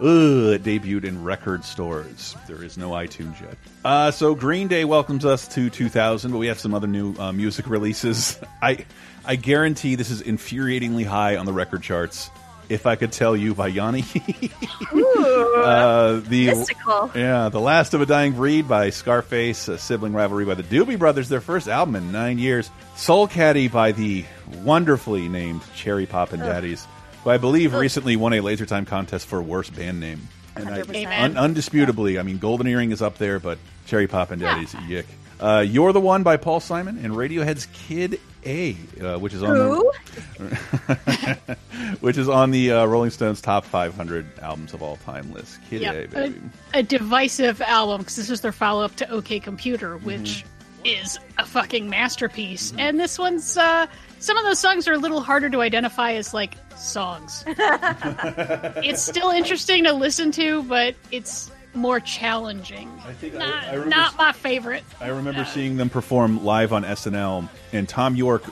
ugh, 0.00 0.54
it 0.54 0.62
debuted 0.62 1.04
in 1.04 1.22
record 1.22 1.64
stores. 1.64 2.34
There 2.46 2.62
is 2.64 2.78
no 2.78 2.90
iTunes 2.90 3.40
yet. 3.40 3.56
Uh, 3.84 4.10
so 4.10 4.34
Green 4.34 4.68
Day 4.68 4.84
welcomes 4.84 5.24
us 5.24 5.46
to 5.48 5.70
2000, 5.70 6.32
but 6.32 6.38
we 6.38 6.46
have 6.46 6.58
some 6.58 6.72
other 6.72 6.86
new 6.86 7.14
uh, 7.18 7.32
music 7.32 7.68
releases. 7.68 8.38
I, 8.62 8.86
I 9.24 9.36
guarantee 9.36 9.94
this 9.94 10.10
is 10.10 10.22
infuriatingly 10.22 11.04
high 11.04 11.36
on 11.36 11.46
the 11.46 11.52
record 11.52 11.82
charts. 11.82 12.30
If 12.70 12.86
I 12.86 12.94
could 12.94 13.10
tell 13.10 13.36
you 13.36 13.52
by 13.52 13.66
Yanni. 13.66 14.04
uh, 14.92 16.20
the 16.20 16.46
Mystical. 16.46 17.10
yeah, 17.16 17.48
The 17.48 17.58
Last 17.60 17.94
of 17.94 18.00
a 18.00 18.06
Dying 18.06 18.32
Breed 18.32 18.68
by 18.68 18.90
Scarface, 18.90 19.66
a 19.66 19.76
sibling 19.76 20.12
rivalry 20.12 20.44
by 20.44 20.54
the 20.54 20.62
Doobie 20.62 20.96
Brothers, 20.96 21.28
their 21.28 21.40
first 21.40 21.68
album 21.68 21.96
in 21.96 22.12
nine 22.12 22.38
years. 22.38 22.70
Soul 22.94 23.26
Caddy 23.26 23.66
by 23.66 23.90
the 23.90 24.24
wonderfully 24.62 25.28
named 25.28 25.62
Cherry 25.74 26.06
Poppin' 26.06 26.40
Ugh. 26.40 26.46
Daddies, 26.46 26.86
who 27.24 27.30
I 27.30 27.38
believe 27.38 27.74
recently 27.74 28.14
won 28.14 28.34
a 28.34 28.40
Laser 28.40 28.66
Time 28.66 28.86
contest 28.86 29.26
for 29.26 29.42
worst 29.42 29.74
band 29.74 29.98
name. 29.98 30.28
And 30.54 30.68
I, 30.68 30.80
un 31.24 31.34
undisputably, 31.34 32.20
I 32.20 32.22
mean, 32.22 32.38
Golden 32.38 32.68
Earring 32.68 32.92
is 32.92 33.02
up 33.02 33.18
there, 33.18 33.40
but 33.40 33.58
Cherry 33.86 34.06
Poppin' 34.06 34.38
Daddies, 34.38 34.74
yick. 34.86 35.06
Uh, 35.40 35.64
You're 35.66 35.92
the 35.92 36.00
One 36.00 36.22
by 36.22 36.36
Paul 36.36 36.60
Simon 36.60 37.04
and 37.04 37.14
Radiohead's 37.14 37.66
Kid 37.72 38.20
A, 38.46 38.76
uh, 39.00 39.18
which 39.18 39.34
is 39.34 39.42
on 39.42 39.54
the 39.54 41.46
which 42.00 42.16
is 42.16 42.28
on 42.28 42.50
the 42.50 42.72
uh, 42.72 42.84
Rolling 42.86 43.10
Stones 43.10 43.40
top 43.40 43.64
500 43.64 44.38
albums 44.40 44.72
of 44.74 44.82
all 44.82 44.96
time 44.98 45.32
list. 45.32 45.58
Kid. 45.68 45.82
A, 45.82 46.06
baby. 46.06 46.40
a, 46.74 46.78
a 46.78 46.82
divisive 46.82 47.60
album 47.60 47.98
because 47.98 48.16
this 48.16 48.30
is 48.30 48.40
their 48.40 48.52
follow 48.52 48.84
up 48.84 48.96
to 48.96 49.10
OK 49.10 49.40
Computer, 49.40 49.96
Mm-hmm. 49.96 50.06
which 50.06 50.44
is 50.84 51.18
a 51.36 51.44
fucking 51.44 51.90
masterpiece. 51.90 52.72
And 52.78 52.98
this 52.98 53.18
one's 53.18 53.56
uh, 53.56 53.86
some 54.18 54.36
of 54.38 54.44
those 54.44 54.58
songs 54.58 54.88
are 54.88 54.94
a 54.94 54.98
little 54.98 55.20
harder 55.20 55.50
to 55.50 55.60
identify 55.60 56.12
as 56.12 56.32
like 56.32 56.54
songs. 56.76 57.44
it's 57.46 59.02
still 59.02 59.30
interesting 59.30 59.84
to 59.84 59.92
listen 59.92 60.32
to, 60.32 60.62
but 60.64 60.94
it's 61.10 61.50
more 61.74 62.00
challenging. 62.00 62.90
I 63.06 63.12
think 63.12 63.34
not, 63.34 63.64
I 63.64 63.70
remember 63.74 63.88
not 63.90 64.16
my 64.16 64.32
favorite. 64.32 64.84
I 65.00 65.08
remember 65.08 65.44
seeing 65.44 65.76
them 65.76 65.90
perform 65.90 66.44
live 66.44 66.72
on 66.72 66.84
SNL, 66.84 67.48
and 67.72 67.88
Thom 67.88 68.16
Yorke 68.16 68.44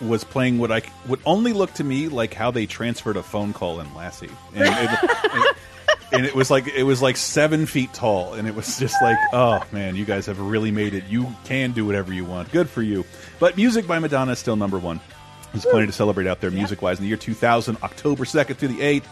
was 0.00 0.24
playing 0.24 0.58
what 0.58 0.70
I 0.70 0.82
would 1.08 1.20
only 1.24 1.52
look 1.54 1.72
to 1.74 1.84
me 1.84 2.08
like 2.08 2.34
how 2.34 2.50
they 2.50 2.66
transferred 2.66 3.16
a 3.16 3.22
phone 3.22 3.52
call 3.54 3.80
in 3.80 3.94
Lassie. 3.94 4.28
And, 4.54 4.64
and- 4.68 4.98
and 5.32 5.44
and 6.12 6.24
it 6.26 6.34
was 6.36 6.50
like 6.50 6.68
it 6.68 6.84
was 6.84 7.02
like 7.02 7.16
seven 7.16 7.66
feet 7.66 7.92
tall, 7.92 8.34
and 8.34 8.46
it 8.46 8.54
was 8.54 8.78
just 8.78 8.94
like, 9.02 9.16
oh 9.32 9.60
man, 9.72 9.96
you 9.96 10.04
guys 10.04 10.26
have 10.26 10.38
really 10.38 10.70
made 10.70 10.94
it. 10.94 11.04
You 11.08 11.34
can 11.44 11.72
do 11.72 11.84
whatever 11.86 12.12
you 12.12 12.24
want. 12.24 12.52
Good 12.52 12.68
for 12.68 12.82
you. 12.82 13.04
But 13.40 13.56
music 13.56 13.86
by 13.86 13.98
Madonna 13.98 14.32
is 14.32 14.38
still 14.38 14.56
number 14.56 14.78
one. 14.78 15.00
There's 15.52 15.64
plenty 15.66 15.86
to 15.86 15.92
celebrate 15.92 16.26
out 16.26 16.40
there, 16.40 16.50
music 16.50 16.82
wise. 16.82 16.98
In 16.98 17.02
the 17.04 17.08
year 17.08 17.16
2000, 17.16 17.78
October 17.82 18.24
2nd 18.24 18.56
through 18.56 18.68
the 18.68 18.80
8th, 18.80 19.04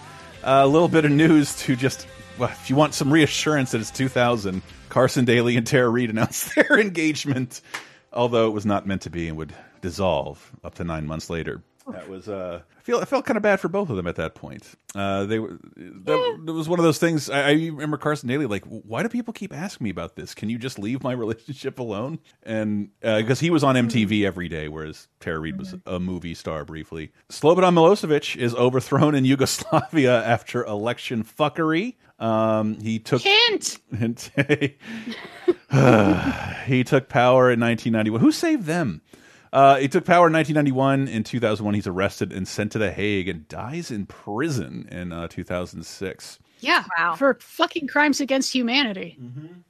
a 0.42 0.66
little 0.66 0.88
bit 0.88 1.04
of 1.06 1.10
news 1.10 1.56
to 1.60 1.74
just, 1.74 2.06
well, 2.38 2.50
if 2.50 2.68
you 2.68 2.76
want 2.76 2.94
some 2.94 3.12
reassurance 3.12 3.72
that 3.72 3.80
it's 3.80 3.90
2000, 3.90 4.62
Carson 4.88 5.24
Daly 5.24 5.56
and 5.56 5.66
Tara 5.66 5.88
Reid 5.88 6.10
announced 6.10 6.54
their 6.56 6.78
engagement, 6.78 7.60
although 8.12 8.48
it 8.48 8.52
was 8.52 8.66
not 8.66 8.86
meant 8.86 9.02
to 9.02 9.10
be 9.10 9.28
and 9.28 9.36
would 9.36 9.54
dissolve 9.80 10.52
up 10.64 10.74
to 10.76 10.84
nine 10.84 11.06
months 11.06 11.30
later. 11.30 11.62
That 11.86 12.08
was 12.08 12.30
uh, 12.30 12.62
I 12.78 12.82
feel 12.82 12.98
I 12.98 13.04
felt 13.04 13.26
kind 13.26 13.36
of 13.36 13.42
bad 13.42 13.60
for 13.60 13.68
both 13.68 13.90
of 13.90 13.96
them 13.96 14.06
at 14.06 14.16
that 14.16 14.34
point. 14.34 14.66
Uh, 14.94 15.26
they 15.26 15.38
were 15.38 15.58
that, 15.76 16.44
it 16.48 16.50
was 16.50 16.66
one 16.66 16.78
of 16.78 16.82
those 16.82 16.98
things. 16.98 17.28
I, 17.28 17.48
I 17.48 17.52
remember 17.52 17.98
Carson 17.98 18.26
Daly 18.26 18.46
like, 18.46 18.64
why 18.64 19.02
do 19.02 19.10
people 19.10 19.34
keep 19.34 19.52
asking 19.52 19.84
me 19.84 19.90
about 19.90 20.16
this? 20.16 20.32
Can 20.34 20.48
you 20.48 20.56
just 20.56 20.78
leave 20.78 21.02
my 21.02 21.12
relationship 21.14 21.78
alone? 21.78 22.20
And 22.42 22.88
because 23.02 23.40
he 23.40 23.50
was 23.50 23.62
on 23.62 23.74
MTV 23.74 24.24
every 24.24 24.48
day, 24.48 24.68
whereas 24.68 25.08
Tara 25.20 25.38
Reid 25.38 25.58
was 25.58 25.74
a 25.84 26.00
movie 26.00 26.34
star 26.34 26.64
briefly. 26.64 27.12
Slobodan 27.28 27.74
Milosevic 27.74 28.34
is 28.34 28.54
overthrown 28.54 29.14
in 29.14 29.26
Yugoslavia 29.26 30.24
after 30.24 30.64
election 30.64 31.22
fuckery. 31.22 31.96
Um, 32.18 32.80
he 32.80 32.98
took 32.98 33.22
Hint. 33.22 33.78
hint. 33.96 34.30
he 36.66 36.84
took 36.84 37.08
power 37.08 37.50
in 37.50 37.60
1991. 37.60 38.20
Who 38.20 38.32
saved 38.32 38.66
them? 38.66 39.02
Uh, 39.52 39.76
he 39.76 39.88
took 39.88 40.04
power 40.04 40.26
in 40.26 40.32
1991. 40.32 41.08
In 41.08 41.24
2001, 41.24 41.74
he's 41.74 41.86
arrested 41.86 42.32
and 42.32 42.46
sent 42.46 42.72
to 42.72 42.78
The 42.78 42.90
Hague 42.90 43.28
and 43.28 43.46
dies 43.48 43.90
in 43.90 44.06
prison 44.06 44.88
in 44.90 45.12
uh, 45.12 45.28
2006. 45.28 46.38
Yeah, 46.60 46.84
for 47.16 47.36
fucking 47.40 47.88
crimes 47.88 48.20
against 48.20 48.52
humanity. 48.52 49.18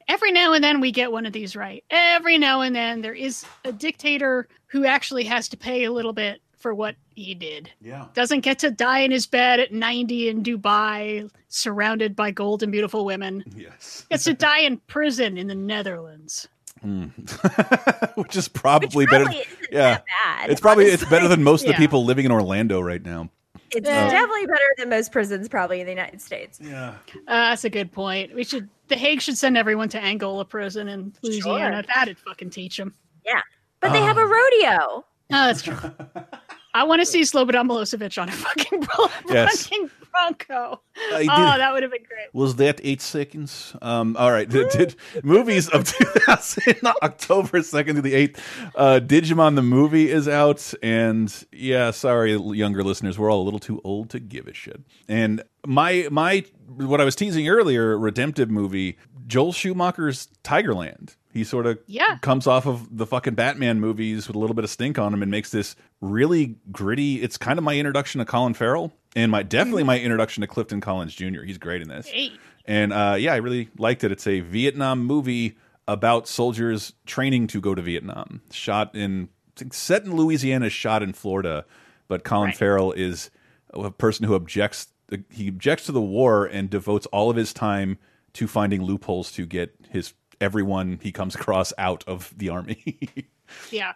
Every 0.07 0.31
now 0.31 0.53
and 0.53 0.63
then 0.63 0.81
we 0.81 0.93
get 0.93 1.11
one 1.11 1.27
of 1.27 1.33
these 1.33 1.57
right. 1.57 1.83
Every 1.91 2.39
now 2.39 2.61
and 2.61 2.75
then 2.75 3.03
there 3.03 3.15
is 3.15 3.45
a 3.65 3.73
dictator 3.73 4.49
who 4.67 4.85
actually 4.85 5.25
has 5.25 5.49
to 5.49 5.57
pay 5.57 5.85
a 5.85 5.93
little 5.93 6.13
bit 6.13 6.41
for 6.57 6.73
what 6.73 6.95
he 7.15 7.35
did. 7.35 7.71
Yeah. 7.81 8.07
Doesn't 8.15 8.41
get 8.41 8.59
to 8.61 8.71
die 8.71 9.01
in 9.01 9.11
his 9.11 9.27
bed 9.27 9.61
at 9.61 9.73
90 9.73 10.29
in 10.29 10.43
Dubai, 10.43 11.31
surrounded 11.49 12.15
by 12.17 12.31
gold 12.31 12.63
and 12.63 12.73
beautiful 12.73 13.05
women. 13.05 13.45
Yes. 13.57 14.07
Gets 14.11 14.25
to 14.25 14.35
die 14.35 14.61
in 14.61 14.79
prison 14.87 15.39
in 15.39 15.47
the 15.47 15.55
Netherlands. 15.55 16.49
Hmm. 16.83 17.05
Which 18.17 18.37
is 18.37 18.49
probably 18.49 19.07
better. 19.07 19.25
probably 19.25 19.41
isn't 19.41 19.73
yeah, 19.73 19.95
that 19.95 20.05
bad, 20.25 20.51
it's 20.51 20.61
probably 20.61 20.85
it's 20.87 21.05
better 21.07 21.29
than 21.29 21.43
most 21.43 21.63
of 21.63 21.71
Yeah. 21.71 21.77
the 21.77 21.79
people 21.79 22.05
living 22.05 22.27
in 22.27 22.33
Orlando 22.33 22.81
right 22.81 23.03
now. 23.03 23.31
It's 23.71 23.89
Yeah. 23.89 24.11
definitely 24.11 24.47
better 24.47 24.75
than 24.79 24.91
most 24.91 25.11
prisons, 25.11 25.49
probably 25.49 25.81
in 25.81 25.87
the 25.87 25.93
United 25.93 26.21
States. 26.21 26.59
Yeah. 26.63 26.91
Uh, 27.27 27.49
that's 27.51 27.65
a 27.65 27.71
good 27.71 27.91
point. 27.91 28.35
We 28.35 28.45
should. 28.45 28.69
The 28.89 28.97
Hague 28.97 29.23
should 29.23 29.39
send 29.39 29.57
everyone 29.57 29.89
to 29.91 29.99
Angola 30.03 30.45
prison 30.45 30.89
in 30.89 31.15
Louisiana. 31.23 31.77
Sure. 31.77 31.95
That'd 31.95 32.19
fucking 32.19 32.51
teach 32.51 32.77
them. 32.77 32.93
Yeah, 33.25 33.41
but 33.81 33.93
they 33.93 34.01
have 34.03 34.19
a 34.19 34.27
rodeo. 34.27 35.05
Oh, 35.33 35.47
that's 35.47 35.63
true. 35.63 35.75
I 36.75 36.83
want 36.85 37.01
to 37.01 37.07
see 37.07 37.21
Slobodan 37.23 37.69
Milosevic 37.69 38.21
on 38.21 38.29
a 38.29 38.33
fucking, 38.33 38.81
bro- 38.97 39.07
Yes. 39.29 39.67
fucking 39.69 39.91
Bronco. 40.11 40.81
I. 40.97 41.23
Oh, 41.31 41.59
that 41.59 41.73
would 41.73 41.83
have 41.83 41.91
been 41.93 42.03
great. 42.03 42.27
Was 42.33 42.57
that 42.57 42.81
eight 42.85 43.01
seconds? 43.01 43.75
Um, 43.81 44.17
all 44.17 44.31
right. 44.33 44.49
Did, 44.49 44.71
did 44.71 44.97
movies 45.23 45.69
of 45.69 45.85
2000, 46.27 46.81
October 47.03 47.59
2nd 47.61 47.95
to 47.97 48.03
the 48.03 48.13
8th. 48.29 48.39
Uh, 48.75 49.01
Digimon 49.01 49.55
the 49.55 49.63
movie 49.63 50.11
is 50.11 50.29
out. 50.29 50.73
And 50.83 51.33
yeah, 51.53 51.91
sorry, 51.93 52.35
younger 52.37 52.83
listeners, 52.85 53.19
we're 53.19 53.31
all 53.31 53.43
a 53.43 53.45
little 53.45 53.61
too 53.61 53.81
old 53.85 54.11
to 54.11 54.21
give 54.21 54.47
a 54.49 54.53
shit. 54.55 54.81
And 55.09 55.43
my, 55.67 56.09
my, 56.11 56.45
what 56.67 57.01
I 57.01 57.05
was 57.05 57.15
teasing 57.17 57.49
earlier, 57.49 57.97
redemptive 57.99 58.51
movie, 58.51 58.99
Joel 59.27 59.53
Schumacher's 59.53 60.29
Tigerland. 60.45 61.17
He 61.35 61.45
sort 61.45 61.67
of 61.67 61.79
Yeah. 61.87 62.17
comes 62.23 62.47
off 62.47 62.65
of 62.67 62.97
the 62.97 63.05
fucking 63.07 63.35
Batman 63.35 63.81
movies 63.81 64.27
with 64.29 64.37
a 64.37 64.39
little 64.39 64.55
bit 64.55 64.65
of 64.65 64.71
stink 64.71 64.99
on 64.99 65.13
him 65.13 65.21
and 65.21 65.31
makes 65.31 65.51
this 65.51 65.75
really 66.01 66.57
gritty. 66.71 67.21
It's 67.21 67.37
kind 67.37 67.59
of 67.59 67.65
my 67.65 67.77
introduction 67.77 68.21
to 68.21 68.25
Colin 68.25 68.55
Farrell 68.55 68.93
and 69.17 69.31
my 69.33 69.43
definitely 69.43 69.83
my 69.83 69.99
introduction 69.99 70.41
to 70.43 70.47
Clifton 70.47 70.81
Collins 70.81 71.15
Jr. 71.15 71.43
He's 71.43 71.59
great 71.59 71.83
in 71.83 71.89
this. 71.89 72.07
Hey. 72.07 72.33
And 72.65 72.93
uh, 72.93 73.17
yeah, 73.19 73.33
I 73.35 73.37
really 73.37 73.69
liked 73.77 74.05
it. 74.05 74.13
It's 74.13 74.27
a 74.27 74.41
Vietnam 74.41 75.05
movie 75.05 75.59
about 75.89 76.27
soldiers 76.29 76.93
training 77.05 77.49
to 77.49 77.61
go 77.61 77.75
to 77.75 77.83
Vietnam. 77.83 78.41
Shot 78.53 78.95
in 78.95 79.29
set 79.73 80.05
in 80.05 80.15
Louisiana, 80.17 80.71
shot 80.71 81.03
in 81.03 81.13
Florida, 81.13 81.67
but 82.09 82.25
Colin 82.25 82.53
Farrell 82.53 82.93
is 82.93 83.31
a 83.73 83.91
person 83.91 84.25
who 84.27 84.35
objects. 84.35 84.87
He 85.31 85.49
objects 85.49 85.87
to 85.87 85.93
the 85.93 86.01
war 86.01 86.47
and 86.47 86.71
devotes 86.71 87.07
all 87.07 87.29
of 87.29 87.37
his 87.37 87.53
time 87.53 87.99
to 88.35 88.47
finding 88.47 88.83
loopholes 88.83 89.31
to 89.33 89.47
get 89.47 89.75
his 89.91 90.15
everyone 90.45 91.01
he 91.03 91.11
comes 91.11 91.35
across 91.35 91.73
out 91.79 92.05
of 92.07 92.33
the 92.37 92.51
army. 92.51 92.99
Yeah. 93.71 93.93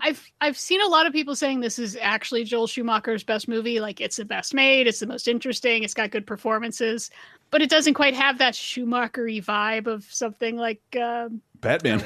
I've 0.00 0.24
I've 0.40 0.58
seen 0.58 0.80
a 0.80 0.88
lot 0.88 1.06
of 1.06 1.12
people 1.12 1.36
saying 1.36 1.60
this 1.60 1.78
is 1.78 1.96
actually 2.00 2.44
Joel 2.44 2.66
Schumacher's 2.66 3.22
best 3.22 3.46
movie. 3.46 3.78
Like 3.78 4.00
it's 4.00 4.16
the 4.16 4.24
best 4.24 4.52
made, 4.54 4.86
it's 4.86 5.00
the 5.00 5.06
most 5.06 5.28
interesting, 5.28 5.84
it's 5.84 5.94
got 5.94 6.10
good 6.10 6.26
performances, 6.26 7.10
but 7.50 7.62
it 7.62 7.70
doesn't 7.70 7.94
quite 7.94 8.14
have 8.14 8.38
that 8.38 8.54
Schumachery 8.54 9.40
vibe 9.40 9.86
of 9.86 10.04
something 10.04 10.56
like 10.56 10.82
um, 11.00 11.40
Batman. 11.60 12.02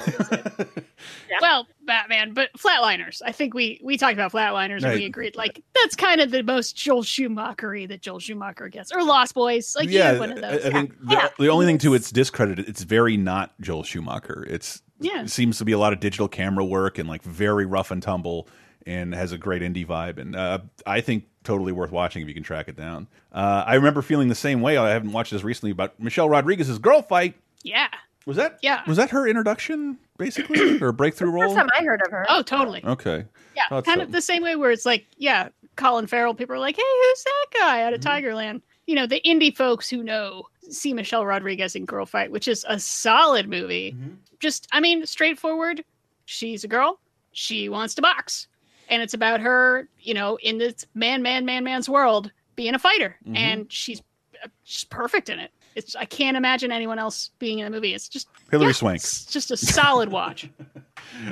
well, 1.41 1.67
Batman, 1.87 2.35
but 2.35 2.51
Flatliners. 2.55 3.23
I 3.25 3.33
think 3.33 3.55
we 3.55 3.81
we 3.83 3.97
talked 3.97 4.15
about 4.15 4.33
Flatliners 4.33 4.83
and 4.85 4.99
we 4.99 5.05
agreed 5.05 5.37
like 5.37 5.63
that's 5.75 5.97
kind 5.97 6.21
of 6.21 6.31
the 6.31 6.43
most 6.43 6.77
Joel 6.77 7.03
Schumachery 7.03 7.87
that 7.87 8.03
Joel 8.03 8.21
Schumacher 8.21 8.69
gets, 8.69 8.93
or 8.93 9.03
Lost 9.03 9.35
Boys. 9.35 9.75
Like 9.77 9.89
yeah, 9.91 10.13
yeah, 10.13 10.19
one 10.19 10.33
of 10.33 10.39
I, 10.39 10.41
those. 10.41 10.65
I 10.67 10.71
think 10.71 11.01
the, 11.01 11.33
the 11.39 11.49
only 11.49 11.67
thing 11.67 11.79
to 11.79 11.95
its 11.95 12.11
discredit, 12.11 12.59
it's 12.61 12.83
very 12.83 13.17
not 13.17 13.53
Joel 13.61 13.83
Schumacher. 13.83 14.47
It's 14.49 14.83
Yeah. 15.01 15.23
it 15.23 15.31
seems 15.31 15.59
to 15.59 15.65
be 15.65 15.73
a 15.73 15.79
lot 15.79 15.93
of 15.93 16.01
digital 16.01 16.29
camera 16.29 16.65
work 16.65 16.99
and 16.99 17.09
like 17.09 17.23
very 17.23 17.67
rough 17.67 17.91
and 17.91 18.03
tumble, 18.03 18.49
and 18.87 19.15
has 19.15 19.33
a 19.33 19.39
great 19.39 19.63
indie 19.63 19.87
vibe. 19.87 20.19
And 20.19 20.37
uh, 20.37 20.61
I 20.87 21.01
think 21.01 21.25
totally 21.43 21.73
worth 21.73 21.91
watching 21.91 22.21
if 22.23 22.29
you 22.29 22.35
can 22.35 22.43
track 22.43 22.69
it 22.69 22.77
down. 22.77 23.09
Uh, 23.33 23.65
I 23.67 23.77
remember 23.77 24.03
feeling 24.03 24.29
the 24.29 24.35
same 24.35 24.61
way. 24.61 24.77
I 24.77 24.91
haven't 24.91 25.13
watched 25.13 25.33
this 25.33 25.43
recently 25.43 25.73
but 25.73 25.99
Michelle 25.99 26.29
Rodriguez's 26.29 26.79
girl 26.79 27.01
fight. 27.03 27.35
yeah. 27.63 27.89
Was 28.27 28.37
that 28.37 28.59
Yeah. 28.63 28.83
Was 28.87 28.97
that 28.99 29.11
her 29.11 29.27
introduction 29.27 29.99
basically 30.19 30.79
or 30.81 30.89
a 30.89 30.93
breakthrough 30.93 31.31
role? 31.31 31.45
First 31.45 31.57
time 31.57 31.69
I 31.79 31.83
heard 31.85 32.03
of 32.05 32.11
her. 32.13 32.27
Oh, 32.29 32.43
totally. 32.43 32.85
Okay. 32.85 33.25
Yeah, 33.57 33.63
Thought 33.69 33.85
kind 33.87 33.99
so. 33.99 34.05
of 34.05 34.13
the 34.13 34.21
same 34.21 34.43
way 34.43 34.57
where 34.57 34.71
it's 34.71 34.87
like, 34.87 35.07
yeah, 35.17 35.49
Colin 35.77 36.07
Farrell. 36.07 36.35
People 36.35 36.55
are 36.55 36.59
like, 36.59 36.77
"Hey, 36.77 36.83
who's 36.83 37.25
that 37.25 37.47
guy 37.59 37.83
out 37.83 37.93
of 37.95 38.01
Mm-hmm. 38.01 38.27
Tigerland?" 38.27 38.63
You 38.87 38.95
know, 38.97 39.07
the 39.07 39.21
indie 39.25 39.57
folks 39.57 39.89
who 39.89 40.03
know 40.03 40.45
see 40.69 40.93
Michelle 40.93 41.25
Rodriguez 41.27 41.75
in 41.75 41.85
Girl 41.85 42.07
Fight, 42.07 42.31
which 42.31 42.47
is 42.49 42.65
a 42.69 42.79
solid 42.79 43.49
movie. 43.49 43.93
Mm-hmm. 43.93 44.15
Just, 44.39 44.69
I 44.73 44.81
mean, 44.81 45.05
straightforward. 45.07 45.85
She's 46.27 46.63
a 46.65 46.69
girl. 46.69 47.01
She 47.33 47.69
wants 47.69 47.95
to 47.97 48.03
box, 48.03 48.47
and 48.89 49.03
it's 49.03 49.15
about 49.15 49.41
her, 49.41 49.89
you 50.01 50.15
know, 50.15 50.37
in 50.43 50.59
this 50.59 50.87
man, 50.95 51.23
man, 51.23 51.45
man, 51.45 51.65
man's 51.65 51.89
world, 51.89 52.31
being 52.57 52.75
a 52.75 52.79
fighter, 52.79 53.17
Mhm. 53.27 53.37
and 53.37 53.73
she's 53.73 54.01
uh, 54.45 54.49
she's 54.65 54.85
perfect 54.85 55.29
in 55.29 55.39
it. 55.39 55.53
It's 55.75 55.95
I 55.95 56.05
can't 56.05 56.37
imagine 56.37 56.73
anyone 56.73 56.99
else 56.99 57.31
being 57.39 57.59
in 57.61 57.65
the 57.65 57.71
movie. 57.71 57.95
It's 57.95 58.09
just 58.09 58.29
Hilary 58.51 58.71
yeah, 58.71 58.75
Swank. 58.75 58.97
It's 58.97 59.27
just 59.27 59.51
a 59.51 59.57
solid 59.57 60.11
watch. 60.11 60.49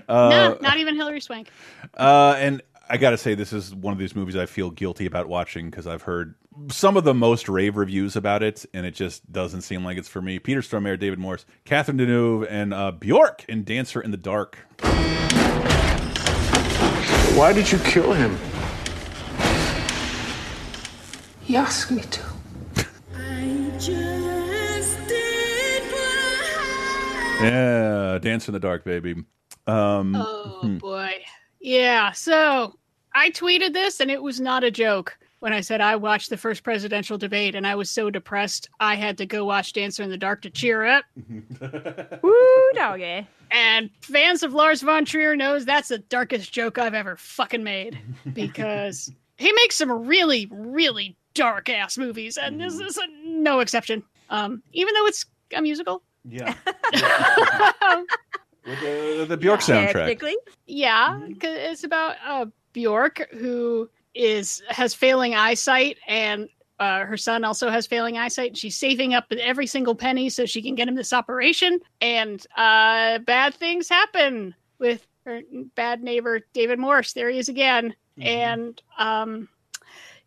Uh, 0.08 0.28
no, 0.28 0.58
not 0.60 0.78
even 0.78 0.96
Hilary 0.96 1.20
Swank. 1.20 1.50
Uh, 1.94 2.34
and 2.38 2.62
I 2.90 2.96
got 2.96 3.10
to 3.10 3.18
say, 3.18 3.34
this 3.34 3.52
is 3.52 3.74
one 3.74 3.92
of 3.92 3.98
these 3.98 4.16
movies 4.16 4.34
I 4.34 4.46
feel 4.46 4.70
guilty 4.70 5.06
about 5.06 5.28
watching 5.28 5.70
because 5.70 5.86
I've 5.86 6.02
heard 6.02 6.34
some 6.70 6.96
of 6.96 7.04
the 7.04 7.14
most 7.14 7.48
rave 7.48 7.76
reviews 7.76 8.16
about 8.16 8.42
it, 8.42 8.64
and 8.74 8.84
it 8.84 8.92
just 8.92 9.30
doesn't 9.30 9.62
seem 9.62 9.84
like 9.84 9.96
it's 9.96 10.08
for 10.08 10.20
me. 10.20 10.38
Peter 10.38 10.60
Stormare, 10.60 10.98
David 10.98 11.18
Morse, 11.18 11.46
Catherine 11.64 11.98
Deneuve, 11.98 12.46
and 12.50 12.74
uh, 12.74 12.90
Bjork 12.90 13.44
in 13.48 13.62
Dancer 13.64 14.00
in 14.00 14.10
the 14.10 14.16
Dark. 14.16 14.58
Why 17.36 17.52
did 17.52 17.70
you 17.70 17.78
kill 17.78 18.12
him? 18.12 18.36
He 21.42 21.56
asked 21.56 21.90
me 21.90 22.02
to. 22.02 22.22
Yeah, 27.40 28.18
Dancer 28.20 28.50
in 28.50 28.54
the 28.54 28.60
Dark, 28.60 28.84
baby. 28.84 29.14
Um, 29.66 30.16
Oh 30.16 30.58
hmm. 30.62 30.78
boy. 30.78 31.12
Yeah. 31.60 32.12
So 32.12 32.78
I 33.14 33.30
tweeted 33.30 33.72
this 33.72 34.00
and 34.00 34.10
it 34.10 34.22
was 34.22 34.40
not 34.40 34.64
a 34.64 34.70
joke 34.70 35.16
when 35.40 35.52
I 35.52 35.60
said 35.60 35.80
I 35.80 35.94
watched 35.96 36.30
the 36.30 36.36
first 36.36 36.64
presidential 36.64 37.16
debate 37.16 37.54
and 37.54 37.66
I 37.66 37.74
was 37.74 37.90
so 37.90 38.10
depressed 38.10 38.68
I 38.80 38.96
had 38.96 39.18
to 39.18 39.26
go 39.26 39.44
watch 39.44 39.72
Dancer 39.72 40.02
in 40.02 40.10
the 40.10 40.16
Dark 40.16 40.42
to 40.42 40.50
cheer 40.50 40.84
up. 40.84 41.04
Woo, 42.22 42.70
doggy. 42.74 43.26
And 43.50 43.90
fans 44.02 44.42
of 44.42 44.52
Lars 44.52 44.82
von 44.82 45.04
Trier 45.04 45.36
knows 45.36 45.64
that's 45.64 45.88
the 45.88 45.98
darkest 45.98 46.52
joke 46.52 46.78
I've 46.78 46.94
ever 46.94 47.16
fucking 47.16 47.62
made 47.62 47.98
because 48.32 49.12
he 49.36 49.52
makes 49.52 49.76
some 49.76 49.90
really, 50.06 50.48
really 50.50 51.16
dark 51.34 51.68
ass 51.68 51.96
movies, 51.96 52.36
and 52.36 52.60
this 52.60 52.78
is 52.78 52.98
a, 52.98 53.06
no 53.24 53.60
exception. 53.60 54.02
Um, 54.28 54.62
even 54.72 54.92
though 54.94 55.06
it's 55.06 55.24
a 55.54 55.62
musical. 55.62 56.02
Yeah. 56.24 56.54
With 58.66 58.80
the, 58.80 59.26
the 59.28 59.36
Bjork 59.36 59.60
soundtrack. 59.60 59.92
Technically. 59.92 60.36
Yeah, 60.66 61.18
'cause 61.40 61.56
it's 61.56 61.84
about 61.84 62.16
uh, 62.26 62.46
Bjork 62.72 63.26
who 63.32 63.88
is 64.14 64.62
has 64.68 64.92
failing 64.94 65.34
eyesight 65.34 65.96
and 66.06 66.48
uh, 66.80 67.00
her 67.04 67.16
son 67.16 67.44
also 67.44 67.70
has 67.70 67.86
failing 67.86 68.18
eyesight. 68.18 68.56
She's 68.56 68.76
saving 68.76 69.14
up 69.14 69.24
every 69.40 69.66
single 69.66 69.94
penny 69.94 70.28
so 70.28 70.46
she 70.46 70.62
can 70.62 70.74
get 70.76 70.86
him 70.86 70.94
this 70.94 71.12
operation. 71.12 71.80
And 72.00 72.46
uh, 72.56 73.18
bad 73.20 73.54
things 73.54 73.88
happen 73.88 74.54
with 74.78 75.04
her 75.24 75.40
bad 75.74 76.02
neighbor 76.04 76.40
David 76.52 76.78
Morse. 76.78 77.14
There 77.14 77.30
he 77.30 77.38
is 77.38 77.48
again. 77.48 77.94
And 78.20 78.80
um, 78.98 79.48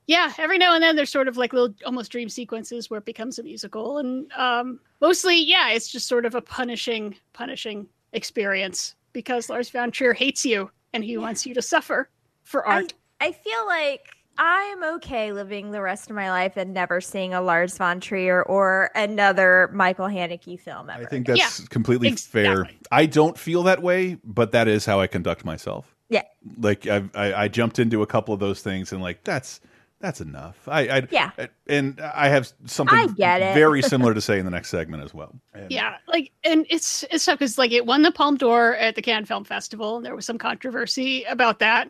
yeah, 0.07 0.33
every 0.37 0.57
now 0.57 0.73
and 0.73 0.83
then 0.83 0.95
there's 0.95 1.09
sort 1.09 1.27
of 1.27 1.37
like 1.37 1.53
little 1.53 1.73
almost 1.85 2.11
dream 2.11 2.29
sequences 2.29 2.89
where 2.89 2.97
it 2.97 3.05
becomes 3.05 3.39
a 3.39 3.43
musical, 3.43 3.97
and 3.97 4.31
um, 4.33 4.79
mostly, 4.99 5.41
yeah, 5.41 5.69
it's 5.69 5.89
just 5.89 6.07
sort 6.07 6.25
of 6.25 6.35
a 6.35 6.41
punishing, 6.41 7.15
punishing 7.33 7.87
experience 8.13 8.95
because 9.13 9.49
Lars 9.49 9.69
von 9.69 9.91
Trier 9.91 10.13
hates 10.13 10.45
you 10.45 10.69
and 10.93 11.03
he 11.03 11.17
wants 11.17 11.45
you 11.45 11.53
to 11.53 11.61
suffer 11.61 12.09
for 12.43 12.65
art. 12.65 12.93
I, 13.19 13.27
I 13.27 13.31
feel 13.31 13.65
like 13.67 14.01
I 14.37 14.63
am 14.75 14.95
okay 14.95 15.31
living 15.31 15.71
the 15.71 15.81
rest 15.81 16.09
of 16.09 16.15
my 16.15 16.31
life 16.31 16.57
and 16.57 16.73
never 16.73 16.99
seeing 17.01 17.33
a 17.33 17.41
Lars 17.41 17.77
von 17.77 17.99
Trier 17.99 18.43
or 18.43 18.89
another 18.95 19.69
Michael 19.73 20.07
Haneke 20.07 20.59
film 20.59 20.89
ever. 20.89 21.03
I 21.03 21.05
think 21.05 21.27
that's 21.27 21.67
completely 21.67 22.11
fair. 22.11 22.69
I 22.91 23.05
don't 23.05 23.37
feel 23.37 23.63
that 23.63 23.81
way, 23.81 24.17
but 24.23 24.51
that 24.53 24.67
is 24.67 24.85
how 24.85 24.99
I 24.99 25.07
conduct 25.07 25.45
myself. 25.45 25.95
Yeah. 26.09 26.23
Like 26.57 26.87
I, 26.87 27.03
I, 27.13 27.33
I 27.33 27.47
jumped 27.47 27.79
into 27.79 28.01
a 28.01 28.07
couple 28.07 28.33
of 28.33 28.39
those 28.39 28.61
things 28.61 28.91
and 28.91 29.01
like 29.01 29.23
that's 29.23 29.61
that's 30.01 30.21
enough. 30.21 30.67
I, 30.67 30.81
I 30.97 31.07
Yeah. 31.11 31.31
and 31.67 31.99
I 32.01 32.27
have 32.29 32.51
something 32.65 32.97
I 32.97 33.07
get 33.15 33.41
it. 33.41 33.53
very 33.53 33.81
similar 33.93 34.13
to 34.13 34.21
say 34.21 34.39
in 34.39 34.45
the 34.45 34.51
next 34.51 34.69
segment 34.69 35.03
as 35.03 35.13
well. 35.13 35.33
Yeah, 35.69 35.97
like, 36.07 36.31
and 36.43 36.65
it's 36.69 37.03
it's 37.11 37.25
tough 37.25 37.39
because 37.39 37.57
like 37.57 37.71
it 37.71 37.85
won 37.85 38.01
the 38.01 38.11
Palme 38.11 38.37
d'Or 38.37 38.75
at 38.75 38.95
the 38.95 39.01
Cannes 39.01 39.25
Film 39.25 39.43
Festival, 39.43 39.97
and 39.97 40.05
there 40.05 40.15
was 40.15 40.25
some 40.25 40.37
controversy 40.37 41.23
about 41.25 41.59
that. 41.59 41.89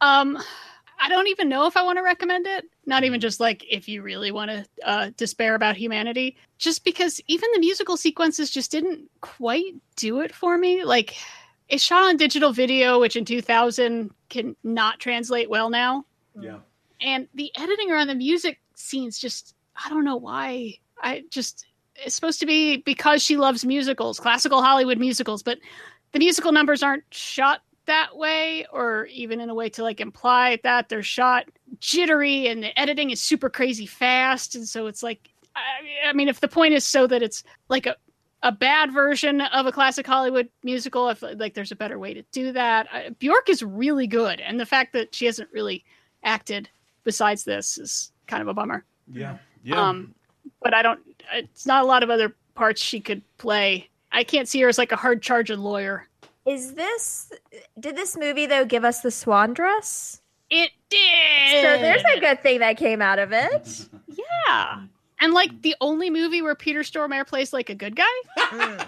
Um, 0.00 0.38
I 1.02 1.08
don't 1.08 1.28
even 1.28 1.48
know 1.48 1.66
if 1.66 1.76
I 1.76 1.82
want 1.82 1.96
to 1.98 2.02
recommend 2.02 2.46
it. 2.46 2.64
Not 2.86 3.04
even 3.04 3.20
just 3.20 3.40
like 3.40 3.64
if 3.70 3.88
you 3.88 4.02
really 4.02 4.30
want 4.30 4.50
to 4.50 4.66
uh, 4.84 5.10
despair 5.16 5.54
about 5.54 5.76
humanity, 5.76 6.36
just 6.58 6.84
because 6.84 7.20
even 7.26 7.48
the 7.54 7.60
musical 7.60 7.96
sequences 7.96 8.50
just 8.50 8.70
didn't 8.70 9.08
quite 9.20 9.74
do 9.96 10.20
it 10.20 10.34
for 10.34 10.58
me. 10.58 10.84
Like, 10.84 11.14
it's 11.68 11.82
shot 11.82 12.02
on 12.02 12.16
digital 12.16 12.52
video, 12.52 13.00
which 13.00 13.16
in 13.16 13.24
2000 13.24 14.10
can 14.28 14.56
not 14.62 14.98
translate 15.00 15.48
well 15.48 15.70
now 15.70 16.04
Yeah. 16.40 16.58
And 17.00 17.28
the 17.34 17.50
editing 17.56 17.90
around 17.90 18.08
the 18.08 18.14
music 18.14 18.60
scenes 18.74 19.18
just 19.18 19.54
i 19.84 19.88
don't 19.88 20.04
know 20.04 20.16
why. 20.16 20.74
I 21.02 21.24
just 21.30 21.66
it's 21.96 22.14
supposed 22.14 22.40
to 22.40 22.46
be 22.46 22.78
because 22.78 23.22
she 23.22 23.36
loves 23.36 23.64
musicals 23.64 24.20
classical 24.20 24.62
hollywood 24.62 24.98
musicals 24.98 25.42
but 25.42 25.58
the 26.12 26.18
musical 26.18 26.52
numbers 26.52 26.82
aren't 26.82 27.04
shot 27.10 27.62
that 27.86 28.16
way 28.16 28.66
or 28.72 29.06
even 29.06 29.40
in 29.40 29.50
a 29.50 29.54
way 29.54 29.68
to 29.68 29.82
like 29.82 30.00
imply 30.00 30.58
that 30.62 30.88
they're 30.88 31.02
shot 31.02 31.46
jittery 31.80 32.46
and 32.46 32.62
the 32.62 32.78
editing 32.78 33.10
is 33.10 33.20
super 33.20 33.50
crazy 33.50 33.86
fast. 33.86 34.54
And 34.54 34.66
so 34.66 34.86
it's 34.86 35.02
like 35.02 35.30
i, 35.56 36.08
I 36.08 36.12
mean 36.12 36.28
if 36.28 36.40
the 36.40 36.48
point 36.48 36.74
is 36.74 36.84
so 36.84 37.06
that 37.06 37.22
it's 37.22 37.42
like 37.68 37.86
a 37.86 37.96
a 38.42 38.52
bad 38.52 38.90
version 38.90 39.42
of 39.42 39.66
a 39.66 39.72
classic 39.72 40.06
Hollywood 40.06 40.48
musical. 40.62 41.10
If 41.10 41.22
like 41.22 41.52
there's 41.52 41.72
a 41.72 41.76
better 41.76 41.98
way 41.98 42.14
to 42.14 42.22
do 42.32 42.52
that, 42.52 43.18
Bjork 43.18 43.50
is 43.50 43.62
really 43.62 44.06
good, 44.06 44.40
and 44.40 44.58
the 44.58 44.64
fact 44.64 44.94
that 44.94 45.14
she 45.14 45.26
hasn't 45.26 45.50
really 45.52 45.84
acted 46.24 46.70
besides 47.04 47.44
this 47.44 47.78
is 47.78 48.12
kind 48.26 48.42
of 48.42 48.48
a 48.48 48.54
bummer. 48.54 48.84
Yeah. 49.10 49.38
Yeah. 49.62 49.88
Um, 49.88 50.14
but 50.62 50.74
I 50.74 50.82
don't. 50.82 51.00
It's 51.32 51.66
not 51.66 51.82
a 51.84 51.86
lot 51.86 52.02
of 52.02 52.10
other 52.10 52.34
parts 52.54 52.82
she 52.82 53.00
could 53.00 53.22
play. 53.38 53.88
I 54.12 54.24
can't 54.24 54.48
see 54.48 54.60
her 54.62 54.68
as 54.68 54.78
like 54.78 54.92
a 54.92 54.96
hard 54.96 55.22
charging 55.22 55.60
lawyer. 55.60 56.08
Is 56.46 56.74
this 56.74 57.32
did 57.78 57.96
this 57.96 58.16
movie 58.16 58.46
though 58.46 58.64
give 58.64 58.84
us 58.84 59.00
the 59.00 59.10
swan 59.10 59.54
dress? 59.54 60.20
It 60.50 60.70
did. 60.88 61.62
So 61.62 61.80
there's 61.80 62.02
a 62.16 62.20
good 62.20 62.42
thing 62.42 62.58
that 62.60 62.76
came 62.76 63.00
out 63.00 63.18
of 63.18 63.32
it. 63.32 63.88
Yeah. 64.08 64.82
And 65.20 65.32
like 65.32 65.62
the 65.62 65.76
only 65.80 66.10
movie 66.10 66.42
where 66.42 66.54
Peter 66.54 66.80
Stormare 66.80 67.26
plays 67.26 67.52
like 67.52 67.70
a 67.70 67.74
good 67.74 67.94
guy. 67.94 68.04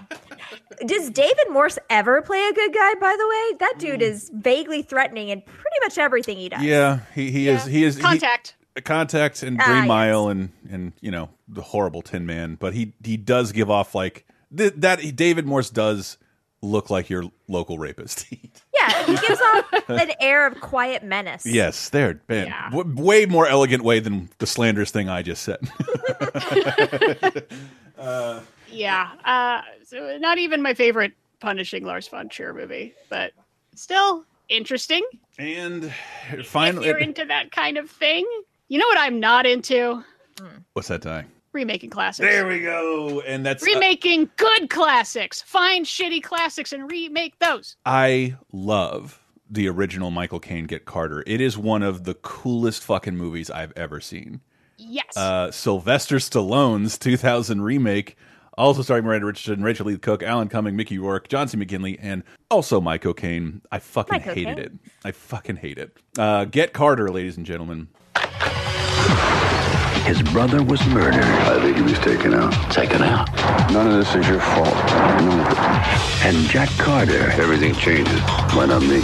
Does 0.86 1.10
David 1.10 1.50
Morse 1.50 1.78
ever 1.90 2.22
play 2.22 2.44
a 2.48 2.52
good 2.52 2.72
guy, 2.72 2.94
by 2.94 3.16
the 3.18 3.26
way? 3.28 3.56
That 3.60 3.74
dude 3.78 4.02
is 4.02 4.30
vaguely 4.34 4.82
threatening 4.82 5.28
in 5.28 5.40
pretty 5.42 5.76
much 5.84 5.98
everything 5.98 6.36
he 6.38 6.48
does. 6.48 6.62
Yeah, 6.62 7.00
he, 7.14 7.30
he 7.30 7.48
is 7.48 7.64
he 7.64 7.84
is 7.84 7.96
he- 7.96 8.02
Contact. 8.02 8.54
contact 8.84 9.42
and 9.42 9.60
Ah, 9.60 9.64
Green 9.64 9.76
yes. 9.78 9.88
Mile 9.88 10.28
and 10.28 10.50
and 10.70 10.92
you 11.00 11.10
know 11.10 11.30
the 11.48 11.62
horrible 11.62 12.02
Tin 12.02 12.26
Man, 12.26 12.56
but 12.56 12.74
he 12.74 12.92
he 13.04 13.16
does 13.16 13.52
give 13.52 13.70
off 13.70 13.94
like 13.94 14.26
th 14.56 14.72
that 14.78 15.00
David 15.16 15.46
Morse 15.46 15.70
does 15.70 16.18
look 16.62 16.90
like 16.90 17.10
your 17.10 17.24
local 17.48 17.78
rapist. 17.78 18.26
Yeah, 18.82 19.04
he 19.04 19.14
gives 19.16 19.40
off 19.40 19.88
an 19.90 20.10
air 20.18 20.44
of 20.44 20.60
quiet 20.60 21.04
menace. 21.04 21.46
yes, 21.46 21.88
there, 21.90 22.20
man, 22.28 22.52
w- 22.72 23.00
way 23.00 23.26
more 23.26 23.46
elegant 23.46 23.84
way 23.84 24.00
than 24.00 24.28
the 24.38 24.46
slanderous 24.46 24.90
thing 24.90 25.08
I 25.08 25.22
just 25.22 25.44
said. 25.44 25.60
uh, 27.98 28.40
Yeah. 28.72 29.10
Uh, 29.24 29.62
so 29.84 30.18
not 30.18 30.38
even 30.38 30.62
my 30.62 30.74
favorite 30.74 31.12
punishing 31.40 31.84
Lars 31.84 32.08
von 32.08 32.28
Trier 32.28 32.52
movie, 32.54 32.94
but 33.08 33.32
still 33.74 34.24
interesting. 34.48 35.02
and 35.38 35.92
finally, 36.44 36.86
If 36.88 36.90
you're 36.90 36.98
into 36.98 37.24
that 37.26 37.52
kind 37.52 37.76
of 37.78 37.90
thing, 37.90 38.26
you 38.68 38.78
know 38.78 38.86
what 38.86 38.98
I'm 38.98 39.20
not 39.20 39.46
into? 39.46 40.04
what's 40.72 40.88
that 40.88 41.02
die? 41.02 41.24
Remaking 41.52 41.90
classics. 41.90 42.26
There 42.26 42.46
we 42.48 42.60
go, 42.62 43.20
and 43.20 43.44
that's 43.44 43.62
uh, 43.62 43.66
Remaking 43.66 44.30
good 44.36 44.70
classics. 44.70 45.42
Find 45.42 45.84
shitty 45.84 46.22
classics 46.22 46.72
and 46.72 46.90
remake 46.90 47.38
those. 47.40 47.76
I 47.84 48.36
love 48.52 49.22
the 49.50 49.68
original 49.68 50.10
Michael 50.10 50.40
Caine 50.40 50.64
Get 50.64 50.86
Carter. 50.86 51.22
It 51.26 51.42
is 51.42 51.58
one 51.58 51.82
of 51.82 52.04
the 52.04 52.14
coolest 52.14 52.82
fucking 52.82 53.18
movies 53.18 53.50
I've 53.50 53.72
ever 53.76 54.00
seen. 54.00 54.40
Yes. 54.78 55.14
Uh, 55.14 55.50
Sylvester 55.50 56.16
Stallone's 56.16 56.96
2000 56.96 57.60
remake, 57.60 58.16
also 58.58 58.82
starring 58.82 59.04
Miranda 59.04 59.26
Richardson, 59.26 59.62
Rachael 59.62 59.86
Leigh 59.86 59.98
Cook, 59.98 60.22
Alan 60.22 60.48
Cumming, 60.48 60.76
Mickey 60.76 60.98
Rourke, 60.98 61.28
John 61.28 61.48
C. 61.48 61.56
McGinley, 61.56 61.98
and 62.00 62.22
also 62.50 62.80
Michael 62.80 63.14
Caine. 63.14 63.62
I 63.70 63.78
fucking 63.78 64.12
Michael 64.18 64.34
hated 64.34 64.56
Caine. 64.56 64.64
it. 64.64 64.72
I 65.04 65.12
fucking 65.12 65.56
hate 65.56 65.78
it. 65.78 65.96
Uh, 66.18 66.44
Get 66.44 66.72
Carter, 66.72 67.10
ladies 67.10 67.36
and 67.36 67.46
gentlemen. 67.46 67.88
His 70.04 70.20
brother 70.20 70.62
was 70.64 70.84
murdered. 70.88 71.22
I 71.22 71.60
think 71.60 71.76
he 71.76 71.82
was 71.82 71.98
taken 72.00 72.34
out. 72.34 72.50
Taken 72.72 73.02
out? 73.02 73.28
None 73.72 73.86
of 73.86 73.92
this 73.94 74.12
is 74.16 74.26
your 74.28 74.40
fault. 74.40 74.74
And 76.24 76.36
Jack 76.48 76.68
Carter. 76.70 77.30
Everything 77.40 77.72
changes. 77.76 78.20
Why 78.52 78.66
not 78.66 78.82
me? 78.82 78.96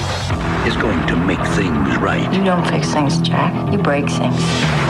Is 0.68 0.76
going 0.76 1.06
to 1.06 1.16
make 1.16 1.38
things 1.54 1.96
right. 1.98 2.30
You 2.34 2.42
don't 2.44 2.66
fix 2.68 2.92
things, 2.92 3.16
Jack. 3.20 3.72
You 3.72 3.78
break 3.78 4.06
things. 4.06 4.34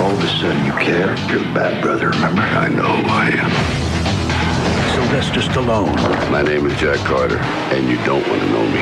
All 0.00 0.10
of 0.10 0.24
a 0.24 0.26
sudden 0.40 0.64
you 0.64 0.72
care? 0.72 1.14
You're 1.30 1.42
a 1.42 1.54
bad 1.54 1.82
brother, 1.82 2.08
remember? 2.08 2.40
I 2.40 2.68
know 2.68 2.82
who 2.84 3.08
I 3.08 3.28
am. 3.28 3.87
Sylvester 5.08 5.40
Stallone. 5.40 6.30
My 6.30 6.42
name 6.42 6.66
is 6.66 6.78
Jack 6.78 6.98
Carter, 7.06 7.38
and 7.38 7.88
you 7.88 7.96
don't 8.04 8.28
want 8.28 8.42
to 8.42 8.48
know 8.50 8.66
me. 8.66 8.80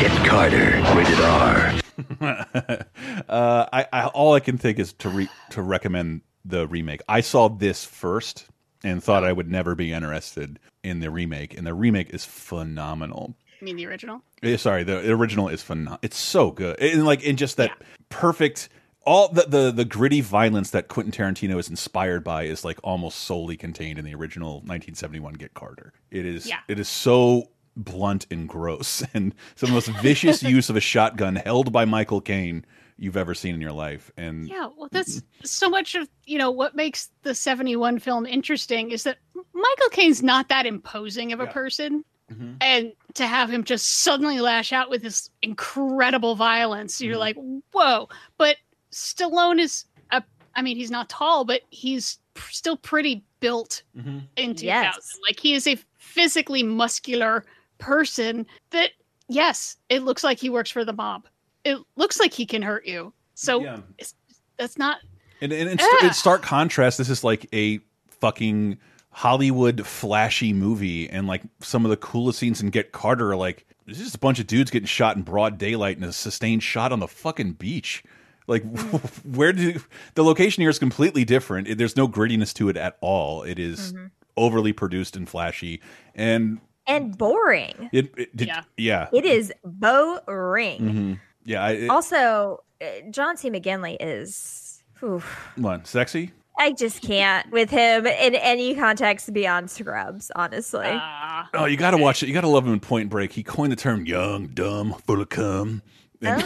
Get 0.00 0.26
Carter. 0.26 0.80
Rated 0.96 1.20
R. 1.20 2.86
uh, 3.28 3.66
I, 3.70 3.86
I 3.92 4.06
all 4.06 4.32
I 4.32 4.40
can 4.40 4.56
think 4.56 4.78
is 4.78 4.94
to 4.94 5.10
re 5.10 5.28
to 5.50 5.60
recommend 5.60 6.22
the 6.46 6.66
remake. 6.66 7.02
I 7.10 7.20
saw 7.20 7.50
this 7.50 7.84
first 7.84 8.46
and 8.82 9.04
thought 9.04 9.22
I 9.22 9.34
would 9.34 9.50
never 9.50 9.74
be 9.74 9.92
interested 9.92 10.58
in 10.82 11.00
the 11.00 11.10
remake, 11.10 11.58
and 11.58 11.66
the 11.66 11.74
remake 11.74 12.08
is 12.08 12.24
phenomenal. 12.24 13.36
You 13.60 13.66
mean 13.66 13.76
the 13.76 13.86
original? 13.88 14.22
Eh, 14.42 14.56
Sorry, 14.56 14.82
the 14.82 15.12
original 15.12 15.48
is 15.48 15.60
phenomenal. 15.60 15.98
It's 16.00 16.16
so 16.16 16.52
good, 16.52 16.80
and 16.80 17.04
like 17.04 17.22
in 17.22 17.36
just 17.36 17.58
that 17.58 17.70
perfect. 18.08 18.70
All 19.04 19.28
the, 19.28 19.42
the 19.42 19.72
the 19.72 19.84
gritty 19.84 20.20
violence 20.20 20.70
that 20.70 20.88
Quentin 20.88 21.12
Tarantino 21.12 21.58
is 21.58 21.68
inspired 21.68 22.22
by 22.22 22.44
is 22.44 22.64
like 22.64 22.78
almost 22.82 23.18
solely 23.18 23.56
contained 23.56 23.98
in 23.98 24.04
the 24.04 24.14
original 24.14 24.54
1971 24.56 25.34
Get 25.34 25.54
Carter. 25.54 25.92
It 26.10 26.24
is 26.24 26.48
Yeah. 26.48 26.60
it 26.68 26.78
is 26.78 26.88
so 26.88 27.50
blunt 27.76 28.26
and 28.30 28.48
gross, 28.48 29.02
and 29.14 29.34
some 29.56 29.74
of 29.74 29.84
the 29.84 29.92
most 29.92 30.02
vicious 30.02 30.42
use 30.42 30.70
of 30.70 30.76
a 30.76 30.80
shotgun 30.80 31.36
held 31.36 31.72
by 31.72 31.84
Michael 31.84 32.20
Caine 32.20 32.64
you've 32.98 33.16
ever 33.16 33.34
seen 33.34 33.54
in 33.54 33.60
your 33.60 33.72
life. 33.72 34.12
And 34.16 34.48
Yeah, 34.48 34.68
well, 34.76 34.88
that's 34.92 35.22
so 35.42 35.68
much 35.68 35.94
of 35.94 36.08
you 36.24 36.38
know 36.38 36.50
what 36.50 36.76
makes 36.76 37.10
the 37.22 37.34
'71 37.34 37.98
film 37.98 38.26
interesting 38.26 38.90
is 38.90 39.02
that 39.04 39.18
Michael 39.34 39.88
Caine's 39.90 40.22
not 40.22 40.48
that 40.48 40.66
imposing 40.66 41.32
of 41.32 41.40
a 41.40 41.46
person, 41.46 42.04
mm-hmm. 42.30 42.54
and 42.60 42.92
to 43.14 43.26
have 43.26 43.50
him 43.50 43.64
just 43.64 44.02
suddenly 44.02 44.40
lash 44.40 44.72
out 44.72 44.90
with 44.90 45.02
this 45.02 45.30
incredible 45.42 46.34
violence, 46.34 47.00
you're 47.00 47.14
mm-hmm. 47.14 47.20
like, 47.20 47.36
whoa! 47.72 48.08
But 48.38 48.56
Stallone 48.92 49.58
is 49.58 49.86
a, 50.10 50.22
I 50.54 50.62
mean, 50.62 50.76
he's 50.76 50.90
not 50.90 51.08
tall, 51.08 51.44
but 51.44 51.62
he's 51.70 52.18
p- 52.34 52.42
still 52.52 52.76
pretty 52.76 53.24
built 53.40 53.82
mm-hmm. 53.96 54.20
in 54.36 54.54
2000. 54.54 54.64
Yes. 54.64 55.18
Like 55.28 55.40
he 55.40 55.54
is 55.54 55.66
a 55.66 55.76
physically 55.96 56.62
muscular 56.62 57.44
person 57.78 58.46
that, 58.70 58.90
yes, 59.28 59.76
it 59.88 60.02
looks 60.02 60.22
like 60.22 60.38
he 60.38 60.50
works 60.50 60.70
for 60.70 60.84
the 60.84 60.92
mob. 60.92 61.26
It 61.64 61.78
looks 61.96 62.20
like 62.20 62.32
he 62.32 62.46
can 62.46 62.62
hurt 62.62 62.86
you. 62.86 63.12
So 63.34 63.62
Yeah. 63.62 63.80
it's, 63.98 64.14
that's 64.58 64.78
not 64.78 64.98
And, 65.40 65.52
and 65.52 65.70
in, 65.70 65.78
st 65.78 66.02
in 66.02 66.12
stark 66.12 66.42
contrast, 66.42 66.98
this 66.98 67.08
is 67.08 67.24
like 67.24 67.48
a 67.52 67.80
fucking 68.08 68.78
Hollywood 69.10 69.86
flashy 69.86 70.52
movie, 70.52 71.08
and 71.08 71.26
like 71.26 71.42
some 71.60 71.84
of 71.84 71.90
the 71.90 71.96
coolest 71.98 72.38
scenes 72.38 72.62
in 72.62 72.70
Get 72.70 72.92
Carter 72.92 73.32
are 73.32 73.36
like 73.36 73.66
this 73.86 73.98
is 73.98 74.04
just 74.04 74.16
a 74.16 74.20
bunch 74.20 74.38
of 74.38 74.46
dudes 74.46 74.70
getting 74.70 74.86
shot 74.86 75.16
in 75.16 75.22
broad 75.22 75.58
daylight 75.58 75.96
in 75.98 76.04
a 76.04 76.12
sustained 76.12 76.62
shot 76.62 76.92
on 76.92 77.00
the 77.00 77.08
fucking 77.08 77.52
beach. 77.54 78.02
Like, 78.46 78.62
where 79.24 79.52
do 79.52 79.80
the 80.14 80.24
location 80.24 80.60
here 80.62 80.70
is 80.70 80.78
completely 80.78 81.24
different. 81.24 81.78
There's 81.78 81.96
no 81.96 82.08
grittiness 82.08 82.52
to 82.54 82.68
it 82.68 82.76
at 82.76 82.96
all. 83.00 83.42
It 83.42 83.58
is 83.58 83.92
Mhm. 83.92 84.10
overly 84.36 84.72
produced 84.72 85.16
and 85.16 85.28
flashy, 85.28 85.80
and 86.14 86.60
and 86.86 87.16
boring. 87.16 87.88
it, 87.92 88.12
it 88.16 88.36
did, 88.36 88.48
Yeah. 88.48 88.62
yeah, 88.76 89.08
It 89.12 89.24
is 89.24 89.52
boring. 89.64 90.80
Mhm. 90.80 91.20
yeah. 91.44 91.62
I, 91.64 91.70
it, 91.72 91.90
Also, 91.90 92.64
uh, 92.80 92.86
John 93.10 93.36
C. 93.36 93.50
McGinley 93.50 93.96
is. 94.00 94.82
oof. 95.02 95.24
what, 95.56 95.86
sexy. 95.86 96.32
I 96.58 96.72
just 96.72 97.00
can't 97.02 97.50
with 97.50 97.70
him 97.70 98.06
in 98.06 98.34
any 98.34 98.74
context 98.74 99.32
beyond 99.32 99.70
Scrubs, 99.70 100.30
honestly. 100.36 100.86
Ah. 100.86 101.48
Oh, 101.54 101.64
you 101.64 101.76
got 101.78 101.92
to 101.92 101.96
watch 101.96 102.22
it. 102.22 102.26
You 102.26 102.34
got 102.34 102.42
to 102.42 102.48
love 102.48 102.66
him 102.66 102.74
in 102.74 102.80
Point 102.80 103.08
Break. 103.08 103.32
He 103.32 103.42
coined 103.42 103.72
the 103.72 103.76
term 103.76 104.04
"young, 104.04 104.48
dumb, 104.48 104.94
full 105.06 105.20
of 105.22 105.28
cum." 105.30 105.82
And- 106.26 106.42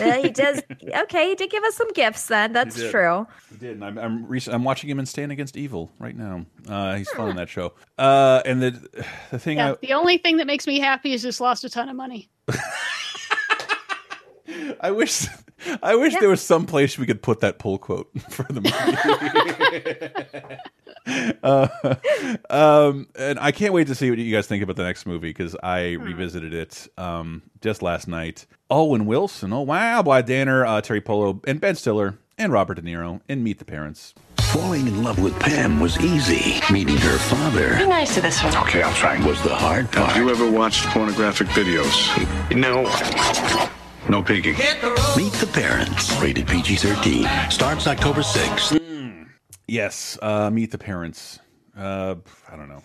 Uh, 0.00 0.22
he 0.22 0.28
does. 0.30 0.62
Okay, 1.04 1.28
he 1.30 1.34
did 1.34 1.50
give 1.50 1.64
us 1.64 1.74
some 1.74 1.90
gifts 1.92 2.26
then. 2.26 2.52
That's 2.52 2.76
did. 2.76 2.90
true. 2.90 3.26
He 3.50 3.56
did. 3.56 3.70
And 3.72 3.84
I'm 3.84 3.98
I'm, 3.98 4.26
rec- 4.26 4.46
I'm 4.48 4.62
watching 4.62 4.88
him 4.90 4.98
in 4.98 5.06
Stan 5.06 5.30
Against 5.30 5.56
Evil 5.56 5.90
right 5.98 6.16
now. 6.16 6.44
Uh, 6.68 6.94
he's 6.96 7.08
fun 7.10 7.30
on 7.30 7.36
that 7.36 7.48
show. 7.48 7.72
Uh, 7.98 8.42
and 8.44 8.62
the 8.62 9.04
the 9.30 9.38
thing 9.38 9.56
Yeah, 9.58 9.72
I, 9.72 9.76
the 9.80 9.94
only 9.94 10.18
thing 10.18 10.36
that 10.36 10.46
makes 10.46 10.66
me 10.66 10.78
happy 10.80 11.12
is 11.12 11.22
just 11.22 11.40
lost 11.40 11.64
a 11.64 11.70
ton 11.70 11.88
of 11.88 11.96
money. 11.96 12.28
I 14.80 14.90
wish 14.90 15.26
I 15.82 15.94
wish 15.96 16.14
there 16.20 16.28
was 16.28 16.40
some 16.40 16.66
place 16.66 16.98
we 16.98 17.06
could 17.06 17.22
put 17.22 17.40
that 17.40 17.58
pull 17.58 17.78
quote 17.78 18.10
for 18.30 18.44
the 18.44 18.60
movie. 18.60 20.06
uh, 21.42 21.68
um, 22.50 23.08
and 23.18 23.38
I 23.38 23.52
can't 23.52 23.72
wait 23.72 23.86
to 23.88 23.94
see 23.94 24.10
what 24.10 24.18
you 24.18 24.34
guys 24.34 24.46
think 24.46 24.62
about 24.62 24.76
the 24.76 24.84
next 24.84 25.06
movie 25.06 25.30
because 25.30 25.56
I 25.62 25.92
revisited 25.92 26.52
it 26.52 26.88
um, 26.98 27.42
just 27.60 27.82
last 27.82 28.08
night. 28.08 28.46
Owen 28.70 29.06
Wilson, 29.06 29.52
oh 29.52 29.62
wow, 29.62 30.02
Blythe 30.02 30.26
Danner, 30.26 30.64
uh, 30.66 30.80
Teri 30.80 31.04
Polo, 31.04 31.40
and 31.46 31.60
Ben 31.60 31.74
Stiller, 31.74 32.18
and 32.38 32.52
Robert 32.52 32.74
De 32.74 32.82
Niro, 32.82 33.20
and 33.28 33.42
Meet 33.44 33.58
the 33.58 33.64
Parents. 33.64 34.14
Falling 34.40 34.86
in 34.86 35.02
love 35.02 35.18
with 35.18 35.38
Pam 35.38 35.80
was 35.80 35.98
easy. 36.00 36.60
Meeting 36.72 36.96
her 36.96 37.18
father 37.18 37.76
Be 37.76 37.86
nice 37.86 38.14
to 38.14 38.20
this 38.20 38.42
one. 38.42 38.56
Okay, 38.56 38.82
I'm 38.82 38.94
trying. 38.94 39.24
was 39.24 39.42
the 39.42 39.54
hard 39.54 39.90
part. 39.92 40.12
Have 40.12 40.16
you 40.16 40.30
ever 40.30 40.50
watched 40.50 40.84
pornographic 40.86 41.48
videos? 41.48 42.56
No. 42.56 42.84
No 44.08 44.22
peeking. 44.22 44.52
Meet 45.16 45.32
the 45.34 45.50
Parents. 45.52 46.16
Rated 46.20 46.46
PG-13. 46.46 47.50
Starts 47.50 47.86
October 47.88 48.20
6th. 48.20 49.26
Yes, 49.66 50.16
uh, 50.22 50.48
Meet 50.48 50.70
the 50.70 50.78
Parents. 50.78 51.40
Uh, 51.76 52.14
I 52.48 52.56
don't 52.56 52.68
know. 52.68 52.82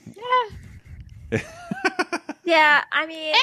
Yeah, 1.31 1.39
yeah, 2.43 2.83
I 2.91 3.05
mean, 3.05 3.35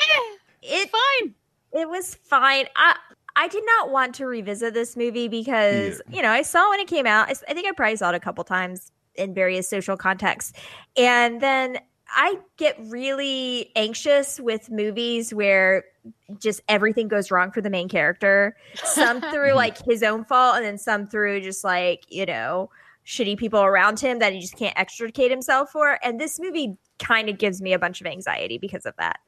it 0.62 0.90
fine. 0.90 1.34
It 1.72 1.88
was 1.88 2.16
fine. 2.16 2.66
I 2.76 2.96
I 3.36 3.48
did 3.48 3.64
not 3.64 3.90
want 3.90 4.14
to 4.16 4.26
revisit 4.26 4.74
this 4.74 4.96
movie 4.96 5.28
because 5.28 6.02
you 6.10 6.20
know 6.20 6.30
I 6.30 6.42
saw 6.42 6.68
when 6.70 6.80
it 6.80 6.88
came 6.88 7.06
out. 7.06 7.30
I 7.30 7.54
think 7.54 7.66
I 7.66 7.72
probably 7.72 7.96
saw 7.96 8.10
it 8.10 8.14
a 8.16 8.20
couple 8.20 8.44
times 8.44 8.92
in 9.14 9.32
various 9.32 9.70
social 9.70 9.96
contexts, 9.96 10.52
and 10.96 11.40
then 11.40 11.78
I 12.10 12.38
get 12.56 12.76
really 12.80 13.70
anxious 13.76 14.40
with 14.40 14.70
movies 14.70 15.32
where 15.34 15.84
just 16.40 16.60
everything 16.68 17.08
goes 17.08 17.30
wrong 17.30 17.50
for 17.50 17.60
the 17.60 17.70
main 17.70 17.88
character. 17.88 18.56
Some 18.84 19.20
through 19.32 19.52
like 19.52 19.78
his 19.84 20.02
own 20.02 20.24
fault, 20.24 20.56
and 20.56 20.64
then 20.64 20.78
some 20.78 21.06
through 21.06 21.40
just 21.42 21.64
like 21.64 22.04
you 22.08 22.26
know 22.26 22.70
shitty 23.06 23.38
people 23.38 23.62
around 23.62 23.98
him 24.00 24.18
that 24.18 24.32
he 24.32 24.40
just 24.40 24.56
can't 24.56 24.78
extricate 24.78 25.30
himself 25.30 25.70
for. 25.70 25.98
And 26.02 26.20
this 26.20 26.38
movie 26.38 26.76
kind 26.98 27.28
of 27.28 27.38
gives 27.38 27.62
me 27.62 27.72
a 27.72 27.78
bunch 27.78 28.00
of 28.00 28.06
anxiety 28.06 28.58
because 28.58 28.84
of 28.84 28.94
that. 28.98 29.20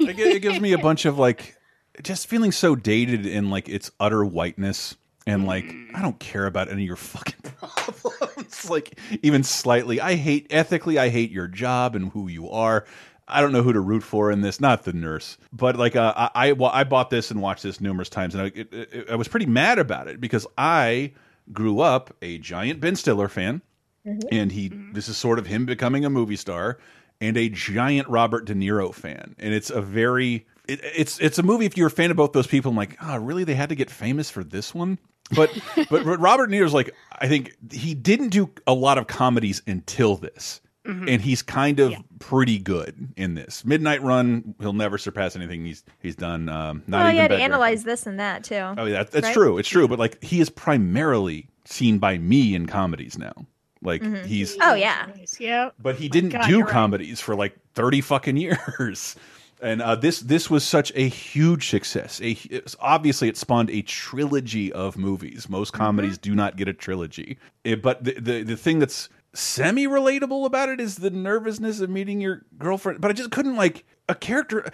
it, 0.00 0.18
it 0.18 0.42
gives 0.42 0.60
me 0.60 0.72
a 0.72 0.78
bunch 0.78 1.04
of 1.04 1.18
like 1.18 1.56
just 2.02 2.26
feeling 2.26 2.52
so 2.52 2.74
dated 2.74 3.26
in 3.26 3.50
like 3.50 3.68
its 3.68 3.90
utter 4.00 4.24
whiteness 4.24 4.96
and 5.28 5.46
like 5.46 5.66
mm. 5.66 5.94
I 5.94 6.00
don't 6.00 6.18
care 6.18 6.46
about 6.46 6.68
any 6.68 6.82
of 6.82 6.86
your 6.86 6.96
fucking 6.96 7.52
problems. 7.58 8.70
Like 8.70 8.98
even 9.22 9.44
slightly. 9.44 10.00
I 10.00 10.14
hate 10.14 10.46
ethically 10.50 10.98
I 10.98 11.10
hate 11.10 11.30
your 11.30 11.46
job 11.46 11.94
and 11.94 12.10
who 12.10 12.28
you 12.28 12.48
are. 12.50 12.86
I 13.30 13.42
don't 13.42 13.52
know 13.52 13.62
who 13.62 13.74
to 13.74 13.80
root 13.80 14.02
for 14.02 14.32
in 14.32 14.40
this. 14.40 14.58
Not 14.58 14.84
the 14.84 14.94
nurse. 14.94 15.36
But 15.52 15.76
like 15.76 15.96
uh, 15.96 16.14
I 16.16 16.30
I, 16.48 16.52
well, 16.52 16.70
I 16.72 16.84
bought 16.84 17.10
this 17.10 17.30
and 17.30 17.42
watched 17.42 17.62
this 17.62 17.80
numerous 17.80 18.08
times 18.08 18.34
and 18.34 18.44
I, 18.44 18.46
it, 18.54 18.72
it, 18.72 19.10
I 19.10 19.16
was 19.16 19.28
pretty 19.28 19.46
mad 19.46 19.78
about 19.78 20.08
it 20.08 20.20
because 20.20 20.46
I 20.56 21.12
grew 21.52 21.80
up 21.80 22.14
a 22.22 22.38
giant 22.38 22.80
Ben 22.80 22.96
Stiller 22.96 23.28
fan 23.28 23.60
mm-hmm. 24.06 24.28
and 24.32 24.50
he 24.50 24.70
mm-hmm. 24.70 24.94
this 24.94 25.08
is 25.08 25.18
sort 25.18 25.38
of 25.38 25.46
him 25.46 25.66
becoming 25.66 26.06
a 26.06 26.10
movie 26.10 26.36
star 26.36 26.78
and 27.20 27.36
a 27.36 27.50
giant 27.50 28.08
Robert 28.08 28.46
De 28.46 28.54
Niro 28.54 28.94
fan. 28.94 29.36
And 29.38 29.52
it's 29.52 29.68
a 29.68 29.82
very 29.82 30.46
it, 30.66 30.80
it's 30.82 31.20
it's 31.20 31.38
a 31.38 31.42
movie 31.42 31.66
if 31.66 31.76
you're 31.76 31.88
a 31.88 31.90
fan 31.90 32.10
of 32.10 32.16
both 32.16 32.32
those 32.32 32.46
people 32.46 32.70
I'm 32.70 32.76
like 32.76 32.96
oh 33.02 33.18
really? 33.18 33.44
They 33.44 33.54
had 33.54 33.68
to 33.68 33.74
get 33.74 33.90
famous 33.90 34.30
for 34.30 34.42
this 34.42 34.74
one 34.74 34.98
but 35.34 35.50
but 35.90 36.04
Robert 36.18 36.46
De 36.48 36.56
Niro's 36.56 36.74
like 36.74 36.94
I 37.18 37.28
think 37.28 37.54
he 37.70 37.94
didn't 37.94 38.28
do 38.30 38.50
a 38.66 38.74
lot 38.74 38.98
of 38.98 39.06
comedies 39.06 39.62
until 39.66 40.16
this 40.16 40.60
and 40.84 41.20
he's 41.20 41.42
kind 41.42 41.80
of 41.80 41.92
pretty 42.18 42.58
good 42.58 43.12
in 43.14 43.34
this 43.34 43.62
Midnight 43.62 44.02
Run 44.02 44.54
he'll 44.58 44.72
never 44.72 44.96
surpass 44.96 45.36
anything 45.36 45.66
he's 45.66 45.84
he's 46.00 46.16
done 46.16 46.48
um, 46.48 46.82
not 46.86 47.00
well, 47.04 47.12
even 47.14 47.22
you 47.24 47.28
to 47.28 47.42
analyze 47.42 47.84
this 47.84 48.06
and 48.06 48.18
that 48.18 48.42
too. 48.44 48.54
Oh, 48.78 48.86
yeah, 48.86 49.02
that's 49.02 49.26
right? 49.26 49.34
true. 49.34 49.58
It's 49.58 49.68
true. 49.68 49.86
But 49.86 49.98
like, 49.98 50.22
he 50.24 50.40
is 50.40 50.48
primarily 50.48 51.50
seen 51.66 51.98
by 51.98 52.16
me 52.16 52.54
in 52.54 52.64
comedies 52.66 53.18
now. 53.18 53.34
Like 53.82 54.00
Mhm. 54.02 54.24
he's, 54.24 54.56
Oh 54.62 54.72
yeah. 54.74 55.08
Yeah. 55.38 55.70
but 55.78 55.96
he 55.96 56.08
didn't 56.08 56.30
God, 56.30 56.46
do 56.46 56.52
you're 56.52 56.64
right. 56.64 56.70
comedies 56.72 57.20
for 57.20 57.36
like 57.36 57.54
thirty 57.74 58.00
fucking 58.00 58.38
years. 58.38 59.14
And 59.60 59.82
uh, 59.82 59.96
this 59.96 60.20
this 60.20 60.48
was 60.48 60.62
such 60.64 60.92
a 60.94 61.08
huge 61.08 61.68
success. 61.68 62.20
A, 62.20 62.32
it's, 62.50 62.76
obviously, 62.80 63.28
it 63.28 63.36
spawned 63.36 63.70
a 63.70 63.82
trilogy 63.82 64.72
of 64.72 64.96
movies. 64.96 65.48
Most 65.48 65.72
Mm-hmm. 65.72 65.82
comedies 65.82 66.18
do 66.18 66.34
not 66.34 66.56
get 66.56 66.68
a 66.68 66.72
trilogy. 66.72 67.38
It- 67.64 67.82
but 67.82 68.04
the, 68.04 68.12
the 68.20 68.42
the 68.42 68.56
thing 68.56 68.78
that's 68.78 69.08
semi 69.34 69.86
relatable 69.86 70.46
about 70.46 70.68
it 70.68 70.80
is 70.80 70.96
the 70.96 71.10
nervousness 71.10 71.80
of 71.80 71.90
meeting 71.90 72.20
your 72.20 72.42
girlfriend. 72.56 73.00
But 73.00 73.10
I 73.10 73.14
just 73.14 73.30
couldn't 73.30 73.56
like 73.56 73.84
a 74.08 74.14
character. 74.14 74.70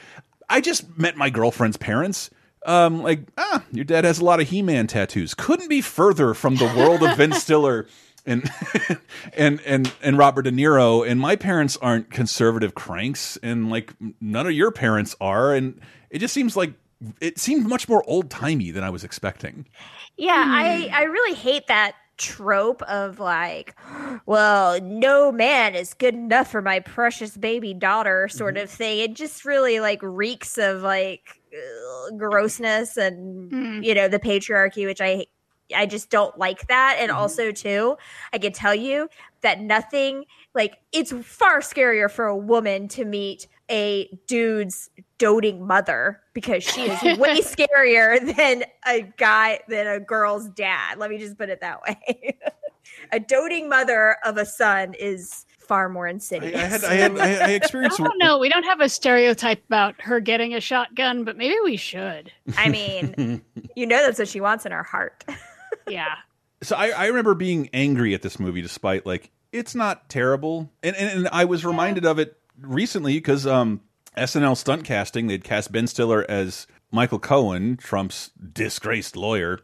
I 0.51 0.61
just 0.61 0.99
met 0.99 1.17
my 1.17 1.31
girlfriend's 1.31 1.77
parents. 1.79 2.29
Um, 2.67 3.03
like 3.03 3.21
ah, 3.39 3.63
your 3.73 3.85
dad 3.85 4.05
has 4.05 4.19
a 4.21 4.25
lot 4.25 4.41
of 4.41 4.49
He-Man 4.49 4.87
tattoos. 4.87 5.35
Couldn't 5.35 5.69
be 5.69 5.81
further 5.81 6.35
from 6.35 6.57
the 6.57 6.67
world 6.77 7.03
of 7.03 7.17
Ben 7.19 7.33
Stiller 7.35 7.87
and 8.27 8.51
and 9.37 9.61
and 9.67 9.93
and 10.03 10.19
Robert 10.19 10.43
De 10.43 10.53
Niro. 10.53 11.09
And 11.09 11.21
my 11.21 11.37
parents 11.37 11.77
aren't 11.81 12.11
conservative 12.11 12.75
cranks, 12.75 13.37
and 13.43 13.71
like 13.71 13.95
none 14.21 14.47
of 14.47 14.53
your 14.53 14.71
parents 14.71 15.15
are. 15.21 15.55
And 15.55 15.81
it 16.11 16.19
just 16.19 16.35
seems 16.35 16.57
like 16.57 16.75
it 17.21 17.39
seemed 17.39 17.67
much 17.67 17.89
more 17.89 18.05
old 18.07 18.31
timey 18.31 18.71
than 18.71 18.85
I 18.85 18.91
was 18.91 19.05
expecting. 19.05 19.67
Yeah, 20.17 20.45
I 20.47 20.83
hmm. 20.89 20.95
I 20.95 21.03
really 21.05 21.35
hate 21.35 21.67
that 21.69 21.95
trope 22.17 22.83
of 22.83 23.19
like, 23.19 23.75
well, 24.27 24.81
no 24.81 25.33
man 25.33 25.75
is 25.75 25.95
good 25.95 26.15
enough 26.15 26.51
for 26.51 26.63
my 26.63 26.81
precious 26.81 27.37
baby 27.37 27.75
daughter 27.75 28.29
sort 28.29 28.55
mm-hmm. 28.55 28.65
of 28.65 28.71
thing. 28.71 29.01
It 29.01 29.15
just 29.15 29.45
really 29.45 29.81
like 29.81 30.01
reeks 30.03 30.57
of 30.59 30.83
like 30.83 31.41
grossness 32.17 32.97
and 32.97 33.51
hmm. 33.51 33.83
you 33.83 33.95
know 33.95 34.09
the 34.09 34.19
patriarchy, 34.19 34.87
which 34.87 35.01
I 35.01 35.27
I 35.75 35.87
just 35.87 36.11
don't 36.11 36.37
like 36.39 36.67
that. 36.69 36.97
And 36.99 37.11
mm-hmm. 37.11 37.21
also 37.21 37.53
too, 37.53 37.97
I 38.33 38.39
can 38.39 38.53
tell 38.53 38.75
you 38.75 39.09
that 39.43 39.61
nothing 39.61 40.25
like 40.55 40.79
it's 40.93 41.13
far 41.13 41.61
scarier 41.61 42.11
for 42.11 42.27
a 42.27 42.37
woman 42.37 42.89
to 42.89 43.05
meet 43.05 43.47
a 43.71 44.19
dude's 44.27 44.91
doting 45.19 45.67
mother 45.67 46.21
because 46.33 46.63
she 46.63 46.83
is 46.83 47.19
way 47.19 47.39
scarier 47.41 48.35
than 48.37 48.65
a 48.87 49.03
guy 49.17 49.61
than 49.69 49.87
a 49.87 50.01
girl's 50.01 50.49
dad. 50.51 50.99
Let 50.99 51.11
me 51.11 51.19
just 51.19 51.39
put 51.39 51.49
it 51.49 51.61
that 51.61 51.81
way. 51.83 52.39
a 53.13 53.21
doting 53.21 53.69
mother 53.69 54.17
of 54.25 54.37
a 54.37 54.47
son 54.47 54.95
is 54.99 55.47
far 55.59 55.89
more 55.89 56.07
insidious. 56.07 56.55
I 56.55 56.67
had 56.67 56.85
I 56.85 56.95
had 56.95 57.19
I, 57.19 57.25
I 57.25 57.47
I 57.49 57.51
experienced 57.53 57.99
don't 57.99 58.19
know. 58.19 58.39
We 58.39 58.49
don't 58.49 58.65
have 58.65 58.81
a 58.81 58.89
stereotype 58.89 59.65
about 59.67 60.01
her 60.01 60.21
getting 60.21 60.55
a 60.55 60.61
shotgun, 60.61 61.25
but 61.25 61.37
maybe 61.37 61.57
we 61.65 61.77
should. 61.77 62.31
I 62.57 62.69
mean, 62.69 63.43
you 63.77 63.87
know 63.87 63.99
that's 63.99 64.19
what 64.19 64.29
she 64.29 64.41
wants 64.41 64.67
in 64.67 64.73
her 64.73 64.83
heart. 64.83 65.25
Yeah. 65.89 66.15
so 66.63 66.77
I, 66.77 66.89
I 66.91 67.07
remember 67.07 67.35
being 67.35 67.69
angry 67.73 68.15
at 68.15 68.23
this 68.23 68.39
movie 68.41 68.63
despite 68.63 69.05
like 69.07 69.31
it's 69.53 69.75
not 69.75 70.09
terrible 70.09 70.71
and 70.83 70.97
and, 70.97 71.11
and 71.19 71.29
i 71.33 71.45
was 71.45 71.65
reminded 71.65 72.05
of 72.05 72.19
it 72.19 72.37
recently 72.61 73.15
because 73.15 73.47
um 73.47 73.81
snl 74.17 74.57
stunt 74.57 74.85
casting 74.85 75.27
they'd 75.27 75.45
cast 75.45 75.71
ben 75.73 75.87
stiller 75.87 76.25
as 76.29 76.67
michael 76.91 77.19
cohen 77.19 77.77
trump's 77.77 78.31
disgraced 78.53 79.17
lawyer 79.17 79.59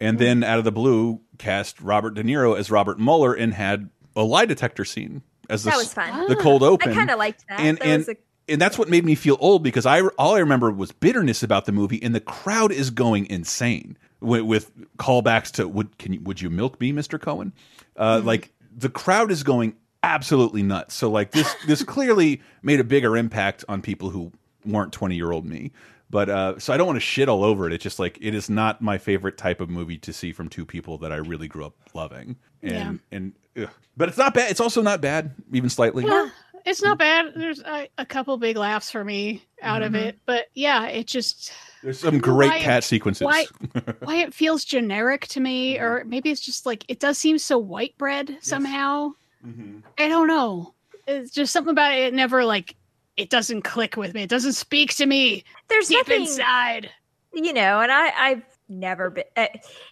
and 0.00 0.18
then 0.18 0.42
out 0.44 0.58
of 0.58 0.64
the 0.64 0.72
blue 0.72 1.20
cast 1.38 1.80
robert 1.80 2.14
de 2.14 2.22
niro 2.22 2.58
as 2.58 2.70
robert 2.70 2.98
mueller 2.98 3.34
and 3.34 3.54
had 3.54 3.88
a 4.14 4.22
lie 4.22 4.46
detector 4.46 4.84
scene 4.84 5.22
as 5.50 5.62
the, 5.64 5.70
That 5.70 5.76
was 5.76 5.92
fun. 5.92 6.28
the 6.28 6.36
cold 6.36 6.62
open 6.62 6.90
I 6.90 6.94
kind 6.94 7.10
of 7.10 7.18
liked 7.18 7.44
that. 7.48 7.60
and 7.60 7.78
that 7.78 7.86
and 7.86 8.08
a, 8.08 8.16
and 8.48 8.60
that's 8.60 8.78
what 8.78 8.88
made 8.88 9.04
me 9.04 9.14
feel 9.14 9.36
old 9.40 9.62
because 9.62 9.86
I 9.86 10.00
all 10.18 10.34
I 10.36 10.38
remember 10.38 10.70
was 10.70 10.92
bitterness 10.92 11.42
about 11.42 11.64
the 11.66 11.72
movie, 11.72 12.00
and 12.02 12.14
the 12.14 12.20
crowd 12.20 12.70
is 12.72 12.90
going 12.90 13.26
insane 13.26 13.98
with, 14.20 14.42
with 14.42 14.72
callbacks 14.98 15.50
to 15.52 15.68
would 15.68 15.98
can 15.98 16.12
you, 16.14 16.20
would 16.22 16.40
you 16.40 16.50
milk 16.50 16.80
me, 16.80 16.92
Mister 16.92 17.18
Cohen? 17.18 17.52
Uh, 17.96 18.18
Mm-hmm. 18.18 18.26
Like 18.26 18.52
the 18.76 18.88
crowd 18.88 19.30
is 19.30 19.42
going 19.42 19.74
absolutely 20.02 20.62
nuts. 20.62 20.94
So 20.94 21.10
like 21.10 21.30
this 21.32 21.54
this 21.66 21.82
clearly 21.82 22.42
made 22.62 22.80
a 22.80 22.84
bigger 22.84 23.16
impact 23.16 23.64
on 23.68 23.82
people 23.82 24.10
who 24.10 24.32
weren't 24.64 24.92
twenty 24.92 25.16
year 25.16 25.32
old 25.32 25.44
me. 25.44 25.72
But 26.08 26.28
uh, 26.28 26.58
so 26.60 26.72
I 26.72 26.76
don't 26.76 26.86
want 26.86 26.96
to 26.96 27.00
shit 27.00 27.28
all 27.28 27.42
over 27.42 27.66
it. 27.66 27.72
It's 27.72 27.82
just 27.82 27.98
like 27.98 28.16
it 28.20 28.32
is 28.34 28.48
not 28.48 28.80
my 28.80 28.96
favorite 28.96 29.36
type 29.36 29.60
of 29.60 29.68
movie 29.68 29.98
to 29.98 30.12
see 30.12 30.32
from 30.32 30.48
two 30.48 30.64
people 30.64 30.98
that 30.98 31.10
I 31.12 31.16
really 31.16 31.48
grew 31.48 31.66
up 31.66 31.74
loving. 31.94 32.36
And 32.62 32.72
Yeah. 33.10 33.16
and 33.16 33.32
ugh. 33.60 33.70
but 33.96 34.08
it's 34.08 34.18
not 34.18 34.32
bad. 34.32 34.50
It's 34.50 34.60
also 34.60 34.82
not 34.82 35.00
bad, 35.00 35.34
even 35.52 35.68
slightly. 35.68 36.04
Yeah, 36.04 36.28
it's 36.66 36.82
not 36.82 36.98
bad. 36.98 37.32
There's 37.34 37.60
a, 37.62 37.88
a 37.96 38.04
couple 38.04 38.36
big 38.36 38.56
laughs 38.56 38.90
for 38.90 39.02
me 39.04 39.42
out 39.62 39.82
of 39.82 39.92
Mhm. 39.92 40.02
it, 40.06 40.18
but 40.26 40.46
yeah, 40.54 40.86
it 40.88 41.06
just 41.06 41.52
There's 41.82 42.00
some 42.00 42.18
great 42.18 42.50
why 42.50 42.56
it- 42.56 42.62
cat 42.62 42.84
sequences. 42.84 43.22
Why, 43.24 43.46
why 44.00 44.16
it 44.16 44.34
feels 44.34 44.64
generic 44.64 45.26
to 45.28 45.40
me, 45.40 45.78
or 45.78 46.04
maybe 46.04 46.30
it's 46.30 46.40
just 46.40 46.66
like 46.66 46.84
it 46.88 47.00
does 47.00 47.16
seem 47.16 47.38
so 47.38 47.56
white 47.58 47.96
bread 47.96 48.36
somehow. 48.42 49.12
Mm-hmm. 49.46 49.78
I 49.98 50.08
don't 50.08 50.26
know. 50.26 50.74
It's 51.06 51.30
just 51.30 51.52
something 51.52 51.70
about 51.70 51.92
it. 51.94 52.00
It 52.08 52.14
never 52.14 52.44
like 52.44 52.74
it 53.16 53.30
doesn't 53.30 53.62
click 53.62 53.96
with 53.96 54.12
me. 54.12 54.24
It 54.24 54.28
doesn't 54.28 54.52
speak 54.54 54.94
to 54.96 55.06
me. 55.06 55.44
There's 55.68 55.88
deep 55.88 55.98
nothing- 56.08 56.22
inside. 56.22 56.90
you 57.32 57.52
know, 57.52 57.80
and 57.80 57.92
I 57.92 58.10
I've 58.16 58.42
never 58.68 59.10
been. 59.10 59.24
Uh, 59.36 59.46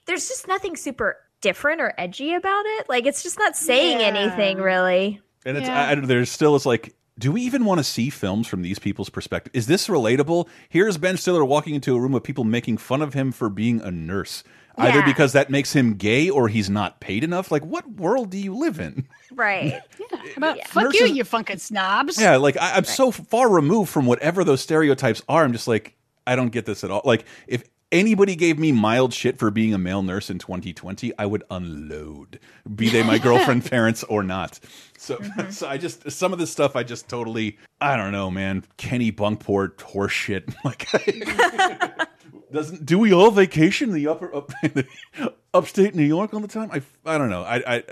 there's 0.06 0.28
just 0.28 0.48
nothing 0.48 0.76
super 0.76 1.16
different 1.40 1.80
or 1.80 1.94
edgy 1.98 2.34
about 2.34 2.64
it. 2.66 2.88
Like 2.88 3.06
it's 3.06 3.22
just 3.22 3.38
not 3.38 3.54
saying 3.56 4.00
Yeah. 4.00 4.06
anything 4.08 4.58
really. 4.58 5.20
And 5.44 5.56
it's 5.56 5.68
Yeah. 5.68 5.88
I, 5.88 5.92
I, 5.92 5.94
there's 5.96 6.30
still 6.30 6.56
it's 6.56 6.66
like, 6.66 6.94
do 7.18 7.30
we 7.32 7.42
even 7.42 7.64
want 7.64 7.78
to 7.78 7.84
see 7.84 8.10
films 8.10 8.46
from 8.46 8.62
these 8.62 8.78
people's 8.78 9.08
perspective? 9.08 9.52
Is 9.54 9.66
this 9.66 9.86
relatable? 9.88 10.48
Here's 10.68 10.96
Ben 10.98 11.16
Stiller 11.16 11.44
walking 11.44 11.74
into 11.74 11.94
a 11.94 12.00
room 12.00 12.14
of 12.14 12.22
people 12.24 12.44
making 12.44 12.78
fun 12.78 13.02
of 13.02 13.14
him 13.14 13.30
for 13.30 13.48
being 13.48 13.80
a 13.80 13.90
nurse, 13.92 14.42
either 14.76 15.00
because 15.02 15.32
that 15.32 15.48
makes 15.50 15.72
him 15.72 15.94
gay 15.94 16.28
or 16.28 16.48
he's 16.48 16.68
not 16.68 16.98
paid 16.98 17.22
enough. 17.22 17.52
Like, 17.52 17.64
what 17.64 17.88
world 17.88 18.30
do 18.30 18.38
you 18.38 18.54
live 18.56 18.80
in? 18.80 19.06
Right. 19.32 19.80
yeah. 20.00 20.18
About 20.36 20.58
fuck 20.66 20.84
Nurses- 20.84 21.00
you, 21.02 21.06
you 21.08 21.24
fucking 21.24 21.58
snobs. 21.58 22.20
Yeah, 22.20 22.36
like 22.36 22.56
I, 22.56 22.72
I'm 22.76 22.84
so 22.84 23.12
far 23.12 23.48
removed 23.48 23.90
from 23.90 24.06
whatever 24.06 24.42
those 24.42 24.60
stereotypes 24.60 25.22
are. 25.28 25.44
I'm 25.44 25.52
just 25.52 25.68
like, 25.68 25.96
I 26.26 26.34
don't 26.36 26.50
get 26.50 26.66
this 26.66 26.82
at 26.82 26.90
all. 26.90 27.02
Like, 27.04 27.26
if 27.46 27.62
anybody 27.92 28.36
gave 28.36 28.58
me 28.58 28.72
mild 28.72 29.14
shit 29.14 29.38
for 29.38 29.50
being 29.50 29.74
a 29.74 29.78
male 29.78 30.02
nurse 30.02 30.30
in 30.30 30.38
2020, 30.38 31.12
I 31.18 31.26
would 31.26 31.44
unload, 31.50 32.40
be 32.74 32.88
they 32.88 33.02
my 33.02 33.18
girlfriend, 33.18 33.64
parents, 33.70 34.02
or 34.04 34.22
not. 34.22 34.60
So, 34.98 35.16
mm-hmm. 35.16 35.50
so 35.50 35.68
I 35.68 35.76
just 35.76 36.10
some 36.10 36.32
of 36.32 36.38
this 36.38 36.50
stuff 36.50 36.76
I 36.76 36.82
just 36.82 37.08
totally, 37.08 37.58
I 37.80 37.96
don't 37.96 38.12
know, 38.12 38.30
man. 38.30 38.64
Kennebunkport 38.78 39.80
horse 39.80 40.12
shit. 40.12 40.48
Like, 40.64 40.88
doesn't 42.52 42.86
do 42.86 42.98
we 42.98 43.12
all 43.12 43.30
vacation 43.30 43.92
the 43.92 44.06
upper 44.06 44.34
up 44.34 44.50
in 44.62 44.70
the 44.72 45.32
upstate 45.52 45.94
New 45.94 46.04
York 46.04 46.32
all 46.32 46.40
the 46.40 46.48
time? 46.48 46.70
I 46.72 46.80
I 47.04 47.18
don't 47.18 47.28
know. 47.28 47.42
I 47.42 47.62
I 47.66 47.82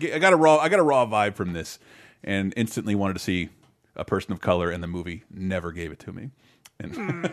I 0.00 0.18
got 0.18 0.32
a 0.32 0.36
raw 0.36 0.58
I 0.58 0.68
got 0.68 0.78
a 0.78 0.84
raw 0.84 1.06
vibe 1.06 1.34
from 1.34 1.54
this, 1.54 1.80
and 2.22 2.54
instantly 2.56 2.94
wanted 2.94 3.14
to 3.14 3.18
see 3.18 3.48
a 3.96 4.04
person 4.04 4.32
of 4.32 4.40
color, 4.40 4.70
in 4.70 4.80
the 4.80 4.86
movie 4.86 5.24
never 5.28 5.72
gave 5.72 5.90
it 5.90 5.98
to 6.00 6.12
me. 6.12 6.30
And 6.78 6.94
hmm. 6.94 7.24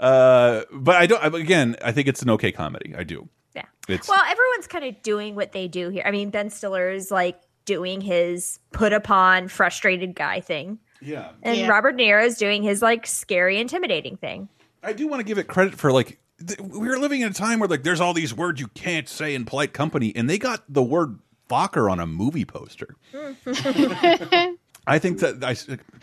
Uh, 0.00 0.62
but 0.72 0.96
I 0.96 1.06
don't. 1.06 1.34
Again, 1.34 1.76
I 1.84 1.92
think 1.92 2.08
it's 2.08 2.22
an 2.22 2.30
okay 2.30 2.52
comedy. 2.52 2.94
I 2.96 3.04
do. 3.04 3.28
Yeah. 3.54 3.64
It's 3.88 4.08
Well, 4.08 4.20
everyone's 4.26 4.66
kind 4.66 4.84
of 4.84 5.00
doing 5.02 5.34
what 5.34 5.52
they 5.52 5.68
do 5.68 5.88
here. 5.88 6.02
I 6.06 6.10
mean, 6.10 6.30
Ben 6.30 6.50
Stiller 6.50 6.90
is 6.90 7.10
like 7.10 7.40
doing 7.64 8.00
his 8.00 8.58
put 8.72 8.92
upon 8.92 9.48
frustrated 9.48 10.14
guy 10.14 10.40
thing. 10.40 10.78
yeah. 11.02 11.30
And 11.42 11.58
Yeah. 11.58 11.68
Robert 11.68 11.96
De 11.96 12.04
Niro 12.04 12.24
is 12.24 12.38
doing 12.38 12.62
his 12.62 12.80
like 12.82 13.06
scary, 13.06 13.58
intimidating 13.58 14.16
thing. 14.16 14.48
I 14.82 14.92
do 14.92 15.06
want 15.08 15.20
to 15.20 15.24
give 15.24 15.38
it 15.38 15.48
credit 15.48 15.74
for 15.74 15.92
like 15.92 16.18
th 16.46 16.58
we 16.60 16.88
were 16.88 16.98
living 16.98 17.20
in 17.22 17.28
a 17.28 17.34
time 17.34 17.58
where 17.58 17.68
like 17.68 17.82
there's 17.82 18.00
all 18.00 18.14
these 18.14 18.32
words 18.34 18.60
you 18.60 18.68
can't 18.68 19.08
say 19.08 19.34
in 19.34 19.44
polite 19.44 19.72
company, 19.72 20.12
and 20.14 20.30
they 20.30 20.38
got 20.38 20.62
the 20.68 20.82
word 20.82 21.18
"fucker" 21.50 21.90
on 21.90 21.98
a 22.00 22.06
movie 22.06 22.44
poster. 22.44 22.94
I 24.88 24.98
think 24.98 25.20
that 25.20 25.44
I 25.44 25.56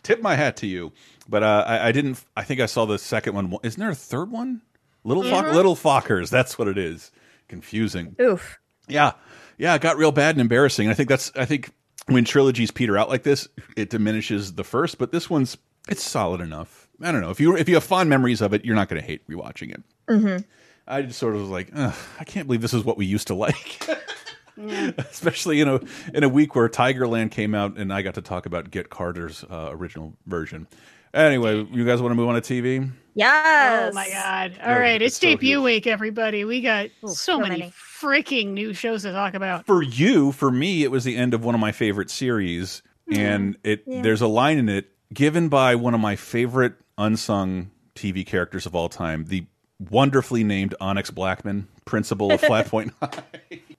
tip 0.03 0.21
my 0.21 0.36
hat 0.36 0.57
to 0.57 0.67
you, 0.67 0.91
but 1.27 1.43
uh, 1.43 1.63
I, 1.67 1.89
I 1.89 1.91
didn't. 1.91 2.23
I 2.36 2.43
think 2.43 2.59
I 2.59 2.65
saw 2.65 2.86
the 2.86 2.99
second 2.99 3.33
one. 3.36 3.55
Isn't 3.63 3.79
there 3.79 3.89
a 3.89 3.95
third 3.95 4.31
one? 4.31 4.61
Little 5.03 5.23
Fock, 5.23 5.53
little 5.53 5.75
Fockers. 5.75 6.29
That's 6.29 6.57
what 6.57 6.67
it 6.67 6.77
is. 6.77 7.11
Confusing. 7.47 8.15
Oof. 8.19 8.59
Yeah, 8.88 9.13
yeah. 9.57 9.75
It 9.75 9.81
got 9.81 9.97
real 9.97 10.11
bad 10.11 10.36
and 10.36 10.41
embarrassing. 10.41 10.89
I 10.89 10.93
think 10.93 11.09
that's. 11.09 11.31
I 11.36 11.45
think 11.45 11.71
when 12.07 12.25
trilogies 12.25 12.71
peter 12.71 12.97
out 12.97 13.09
like 13.09 13.23
this, 13.23 13.47
it 13.75 13.89
diminishes 13.89 14.53
the 14.53 14.63
first. 14.63 14.97
But 14.97 15.11
this 15.11 15.29
one's 15.29 15.57
it's 15.88 16.03
solid 16.03 16.41
enough. 16.41 16.88
I 17.01 17.11
don't 17.11 17.21
know 17.21 17.29
if 17.29 17.39
you 17.39 17.55
if 17.55 17.67
you 17.67 17.75
have 17.75 17.83
fond 17.83 18.09
memories 18.09 18.41
of 18.41 18.53
it, 18.53 18.65
you're 18.65 18.75
not 18.75 18.89
going 18.89 19.01
to 19.01 19.05
hate 19.05 19.27
rewatching 19.27 19.73
it. 19.73 19.83
Mm-hmm. 20.07 20.43
I 20.88 21.01
just 21.01 21.19
sort 21.19 21.36
of 21.36 21.41
was 21.41 21.49
like, 21.49 21.75
I 21.75 22.23
can't 22.25 22.47
believe 22.47 22.61
this 22.61 22.73
is 22.73 22.83
what 22.83 22.97
we 22.97 23.05
used 23.05 23.27
to 23.27 23.36
like. 23.36 23.88
Especially 24.97 25.62
in 25.62 25.68
a 25.68 25.80
in 26.14 26.24
a 26.24 26.30
week 26.30 26.56
where 26.56 26.68
Tigerland 26.70 27.32
came 27.32 27.53
out 27.56 27.78
and 27.78 27.93
I 27.93 28.01
got 28.01 28.16
to 28.16 28.22
talk 28.22 28.45
about 28.45 28.72
Get 28.72 28.89
Carter's 28.89 29.43
uh, 29.43 29.70
original 29.72 30.14
version. 30.26 30.68
Anyway, 31.14 31.66
you 31.72 31.86
guys 31.86 32.01
want 32.01 32.12
to 32.12 32.16
move 32.16 32.28
on 32.28 32.36
to 32.36 32.41
TV? 32.41 32.89
Yes. 33.14 33.91
Oh 33.91 33.95
my 33.95 34.10
god! 34.10 34.53
Yeah, 34.58 34.74
All 34.74 34.80
right, 34.80 35.01
it's 35.01 35.14
it's 35.14 35.22
so 35.22 35.28
debut 35.28 35.60
huge. 35.60 35.64
week, 35.64 35.88
everybody. 35.88 36.43
We 36.43 36.60
got 36.62 36.89
so, 37.01 37.08
so 37.08 37.39
many, 37.39 37.60
many. 37.60 37.72
freaking 38.01 38.47
new 38.47 38.74
shows 38.74 39.03
to 39.03 39.14
talk 39.14 39.34
about. 39.34 39.66
For 39.66 39.82
you, 39.82 40.34
for 40.34 40.51
me, 40.51 40.84
it 40.84 40.91
was 40.91 41.06
the 41.06 41.16
end 41.16 41.34
of 41.34 41.45
one 41.45 41.56
of 41.56 41.62
my 41.62 41.72
favorite 41.72 42.10
series, 42.10 42.82
and 43.10 43.56
it 43.64 43.84
Yeah. 43.88 44.01
there's 44.01 44.20
a 44.22 44.28
line 44.28 44.58
in 44.58 44.68
it 44.68 44.89
given 45.14 45.47
by 45.47 45.76
one 45.76 45.93
of 45.93 46.01
my 46.01 46.18
favorite 46.18 46.74
unsung 46.97 47.72
TV 47.95 48.26
characters 48.26 48.66
of 48.66 48.76
all 48.76 48.89
time, 48.89 49.24
the 49.28 49.45
wonderfully 49.89 50.43
named 50.43 50.76
Onyx 50.82 51.12
Blackman, 51.12 51.70
principal 51.86 52.34
of 52.34 52.41
Flat 52.41 52.68
Point 52.68 52.91
High. 53.01 53.24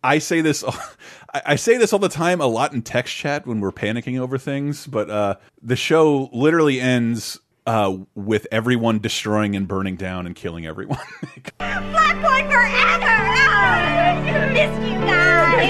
I 0.03 0.19
say 0.19 0.41
this, 0.41 0.65
I 1.35 1.43
I 1.45 1.57
say 1.57 1.77
this 1.77 1.93
all 1.93 1.99
the 1.99 2.09
time, 2.09 2.41
a 2.41 2.47
lot 2.47 2.73
in 2.73 2.83
text 2.83 3.15
chat 3.15 3.47
when 3.47 3.61
we're 3.61 3.73
panicking 3.73 4.19
over 4.19 4.39
things. 4.39 4.87
But 4.87 5.11
uh, 5.11 5.37
the 5.63 5.77
show 5.77 6.31
literally 6.33 6.81
ends 6.81 7.39
uh, 7.67 7.97
with 8.15 8.47
everyone 8.51 9.01
destroying 9.01 9.57
and 9.57 9.67
burning 9.67 9.97
down 9.97 10.27
and 10.27 10.35
killing 10.35 10.67
everyone. 10.67 10.99
Black 11.59 12.23
Point 12.23 12.47
forever! 12.47 13.05
Oh, 13.09 14.53
missed 14.53 14.83
you 14.83 14.95
guys! 15.05 15.69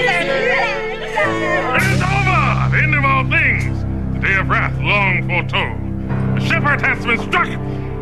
It 1.81 1.89
is 1.89 2.01
over! 2.01 2.69
The 2.71 2.83
end 2.83 2.95
of 2.95 3.03
all 3.03 3.23
things! 3.29 3.83
The 4.13 4.19
day 4.19 4.35
of 4.35 4.47
wrath 4.49 4.77
long 4.79 5.27
foretold. 5.27 5.77
The 6.37 6.45
shepherd 6.47 6.81
has 6.81 7.05
been 7.05 7.19
struck, 7.19 7.47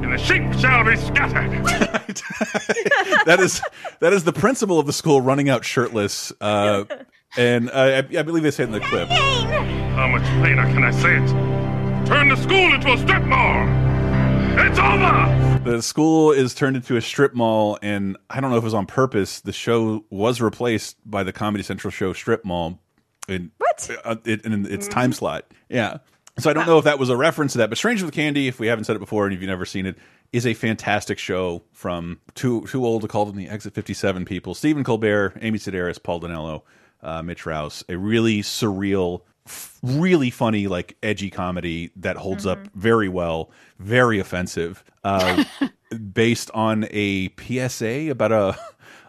and 0.06 0.14
the 0.14 0.18
sheep 0.20 0.44
shall 0.60 0.84
be 0.86 0.96
scattered. 0.96 1.52
that 3.26 3.38
is 3.40 3.62
that 4.00 4.14
is 4.14 4.24
the 4.24 4.34
principal 4.34 4.80
of 4.80 4.86
the 4.86 4.94
school 4.94 5.20
running 5.20 5.50
out 5.50 5.66
shirtless. 5.66 6.32
Uh, 6.40 6.86
and 7.38 7.70
uh, 7.72 8.04
I, 8.14 8.18
I 8.20 8.22
believe 8.22 8.44
they 8.44 8.52
say 8.52 8.64
it 8.64 8.68
in 8.68 8.72
the 8.72 8.80
clip. 8.82 9.10
How 9.10 10.08
much 10.08 10.24
plainer 10.40 10.64
can 10.66 10.84
I 10.84 10.92
say 10.92 11.18
it? 11.18 12.06
Turn 12.06 12.30
the 12.30 12.36
school 12.36 12.74
into 12.74 12.94
a 12.94 12.98
strip 13.00 13.24
mall! 13.24 13.68
It's 14.60 14.78
over! 14.78 15.70
The 15.70 15.82
school 15.82 16.32
is 16.32 16.54
turned 16.54 16.76
into 16.76 16.98
a 16.98 17.02
strip 17.02 17.34
mall, 17.34 17.80
and 17.82 18.16
I 18.30 18.40
don't 18.40 18.52
know 18.52 18.58
if 18.58 18.64
it 18.64 18.66
was 18.66 18.76
on 18.76 18.86
purpose. 18.86 19.42
The 19.42 19.52
show 19.52 20.06
was 20.12 20.40
replaced 20.40 20.98
by 21.04 21.24
the 21.24 21.34
Comedy 21.34 21.64
Central 21.64 21.90
show 21.90 22.14
Strip 22.14 22.46
Mall. 22.46 22.80
In, 23.28 23.52
what? 23.58 23.90
Uh, 24.06 24.18
it, 24.24 24.46
in 24.46 24.68
its 24.68 24.88
time 24.88 25.12
slot. 25.12 25.46
Yeah. 25.68 25.98
So 26.38 26.50
I 26.50 26.54
don't 26.54 26.66
know 26.66 26.78
if 26.78 26.84
that 26.84 27.00
was 27.00 27.10
a 27.10 27.16
reference 27.16 27.54
to 27.54 27.60
that, 27.60 27.70
but 27.70 27.78
Stranger 27.78 28.06
with 28.06 28.14
Candy, 28.14 28.48
if 28.48 28.60
we 28.60 28.68
haven't 28.68 28.84
said 28.84 28.98
it 28.98 29.00
before 29.00 29.26
and 29.26 29.34
if 29.34 29.40
you've 29.40 29.50
never 29.50 29.66
seen 29.66 29.86
it, 29.86 29.96
is 30.34 30.46
a 30.46 30.54
fantastic 30.54 31.18
show 31.18 31.64
from 31.72 32.20
too 32.34 32.66
too 32.68 32.86
old 32.86 33.04
to 33.04 33.08
call 33.08 33.26
them 33.26 33.38
the 33.38 33.48
Exit 33.48 33.74
57 33.74 34.26
people. 34.26 34.54
Stephen 34.54 34.84
Colbert, 34.84 35.38
Amy 35.42 35.58
Sedaris, 35.58 36.02
Paul 36.02 36.20
Dinello, 36.20 36.64
uh, 37.02 37.22
Mitch 37.22 37.46
Rouse. 37.46 37.86
A 37.88 37.98
really 37.98 38.42
surreal, 38.42 39.22
f- 39.46 39.80
really 39.82 40.30
funny, 40.30 40.68
like 40.68 40.98
edgy 41.02 41.30
comedy 41.30 41.92
that 41.96 42.18
holds 42.18 42.46
up 42.46 42.60
very 42.76 43.08
well, 43.08 43.50
very 43.80 44.20
offensive. 44.20 44.84
Uh, 45.06 45.46
based 46.14 46.52
on 46.54 46.86
a 46.92 47.30
PSA 47.40 48.10
about 48.12 48.34
a 48.34 48.58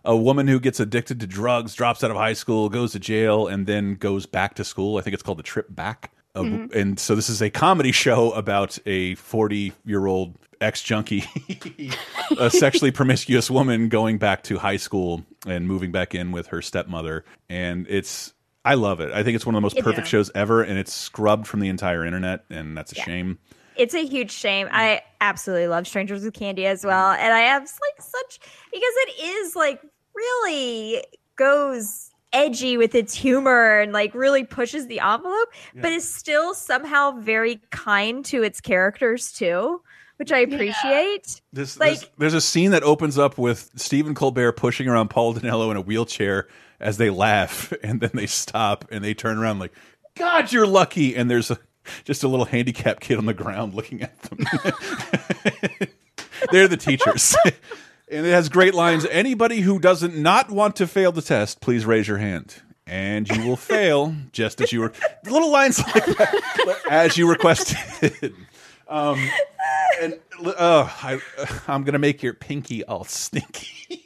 a 0.05 0.17
woman 0.17 0.47
who 0.47 0.61
gets 0.61 0.79
addicted 0.79 1.19
to 1.19 1.27
drugs, 1.27 1.75
drops 1.75 2.05
out 2.05 2.13
of 2.13 2.17
high 2.17 2.33
school, 2.33 2.69
goes 2.69 2.93
to 2.93 3.01
jail, 3.01 3.49
and 3.49 3.67
then 3.67 3.97
goes 3.97 4.25
back 4.25 4.55
to 4.55 4.65
school. 4.65 4.97
I 4.97 5.01
think 5.01 5.15
it's 5.15 5.23
called 5.25 5.39
the 5.39 5.43
Trip 5.43 5.67
Back. 5.69 6.13
Uh, 6.37 6.43
Mhm. 6.43 6.75
And 6.75 7.01
so 7.01 7.15
this 7.15 7.29
is 7.29 7.41
a 7.43 7.49
comedy 7.51 7.93
show 7.93 8.31
about 8.33 8.79
a 8.87 9.15
40 9.17 9.73
year 9.85 10.07
old 10.07 10.35
ex 10.61 10.83
junkie, 10.83 11.25
a 12.39 12.51
sexually 12.51 12.91
promiscuous 12.93 13.51
woman 13.51 13.89
going 13.89 14.19
back 14.19 14.43
to 14.45 14.59
high 14.59 14.77
school 14.77 15.25
and 15.47 15.67
moving 15.67 15.93
back 15.93 16.15
in 16.15 16.33
with 16.33 16.49
her 16.49 16.61
stepmother. 16.63 17.25
And 17.49 17.87
it's, 17.89 18.33
I 18.65 18.75
love 18.75 19.01
it. 19.01 19.13
I 19.13 19.23
think 19.23 19.35
it's 19.37 19.47
one 19.47 19.55
of 19.55 19.59
the 19.59 19.63
most 19.63 19.77
It- 19.79 19.85
perfect 19.85 20.07
Yeah. 20.09 20.11
shoes 20.11 20.31
ever, 20.35 20.63
and 20.63 20.79
it's 20.79 20.93
scrubbed 20.93 21.47
from 21.47 21.61
the 21.61 21.69
entire 21.69 22.05
internet, 22.05 22.45
and 22.51 22.77
that's 22.77 22.93
a 22.93 22.97
Yeah. 22.97 23.05
shame. 23.05 23.39
It's 23.77 23.95
a 23.95 24.07
huge 24.07 24.31
shame. 24.31 24.69
I 24.73 25.03
absolutely 25.21 25.69
love 25.69 25.87
Strangers 25.87 26.25
with 26.25 26.33
Candy 26.35 26.65
as 26.67 26.85
well. 26.85 27.11
And 27.13 27.33
I 27.35 27.41
have 27.41 27.63
like 27.63 28.01
such 28.03 28.39
because 28.73 28.83
it 29.09 29.25
is 29.25 29.55
like 29.57 29.81
really 30.15 31.05
goes 31.37 32.11
edgy 32.37 32.77
with 32.77 32.95
its 32.95 33.15
humor 33.15 33.81
and 33.81 33.93
like 33.93 34.15
really 34.15 34.45
pushes 34.45 34.87
the 34.87 35.01
envelope, 35.01 35.49
but 35.75 35.93
is 35.93 36.09
still 36.09 36.55
somehow 36.55 37.13
very 37.21 37.61
kind 37.71 38.25
to 38.27 38.43
its 38.43 38.61
characters 38.61 39.33
too, 39.33 39.81
which 40.17 40.31
I 40.33 40.39
appreciate. 40.39 41.41
This, 41.53 41.79
Like- 41.79 42.01
this- 42.01 42.11
there's 42.19 42.35
a 42.35 42.41
scene 42.41 42.71
that 42.73 42.83
opens 42.83 43.19
up 43.19 43.39
with 43.39 43.71
Stephen 43.77 44.15
Colbert 44.15 44.53
pushing 44.53 44.89
around 44.89 45.09
Paul 45.09 45.35
Dinello 45.35 45.71
in 45.71 45.77
a 45.77 45.81
wheelchair 45.81 46.47
as 46.81 46.99
they 46.99 47.09
laugh, 47.11 47.73
and 47.83 48.01
then 48.01 48.11
they 48.15 48.27
stop 48.27 48.85
and 48.91 49.03
they 49.03 49.15
turn 49.15 49.39
around 49.39 49.59
like, 49.59 49.73
"God, 50.15 50.53
you're 50.53 50.67
lucky!" 50.67 51.17
And 51.17 51.31
there's 51.31 51.51
a, 51.51 51.59
just 52.05 52.23
a 52.23 52.29
little 52.29 52.45
handicapped 52.45 53.01
kid 53.01 53.17
on 53.17 53.25
the 53.27 53.33
ground 53.35 53.75
looking 53.75 54.03
at 54.03 54.21
them. 54.23 54.39
they're 56.53 56.69
the 56.69 56.77
teachers. 56.77 57.35
and 58.11 58.27
it 58.27 58.31
has 58.31 58.49
great 58.49 58.75
lines. 58.75 59.07
Anybody 59.07 59.61
who 59.61 59.79
doesn't 59.79 60.17
not 60.17 60.51
want 60.51 60.77
to 60.77 60.87
fail 60.87 61.13
the 61.13 61.23
test, 61.23 61.61
please 61.61 61.85
raise 61.85 62.09
your 62.09 62.19
hand. 62.19 62.63
And 62.87 63.29
you 63.29 63.45
will 63.45 63.57
fail 63.57 64.15
just 64.31 64.61
as 64.61 64.73
you 64.73 64.81
were 64.81 64.93
little 65.25 65.51
lines 65.51 65.79
like 65.95 66.07
that 66.07 66.81
as 66.89 67.17
you 67.17 67.29
requested. 67.29 68.33
Um, 68.89 69.19
and 70.01 70.19
uh, 70.45 70.89
I, 71.03 71.21
I'm 71.67 71.83
gonna 71.83 71.99
make 71.99 72.23
your 72.23 72.35
pinky 72.35 72.85
all 72.85 73.05
stinky. 73.05 74.05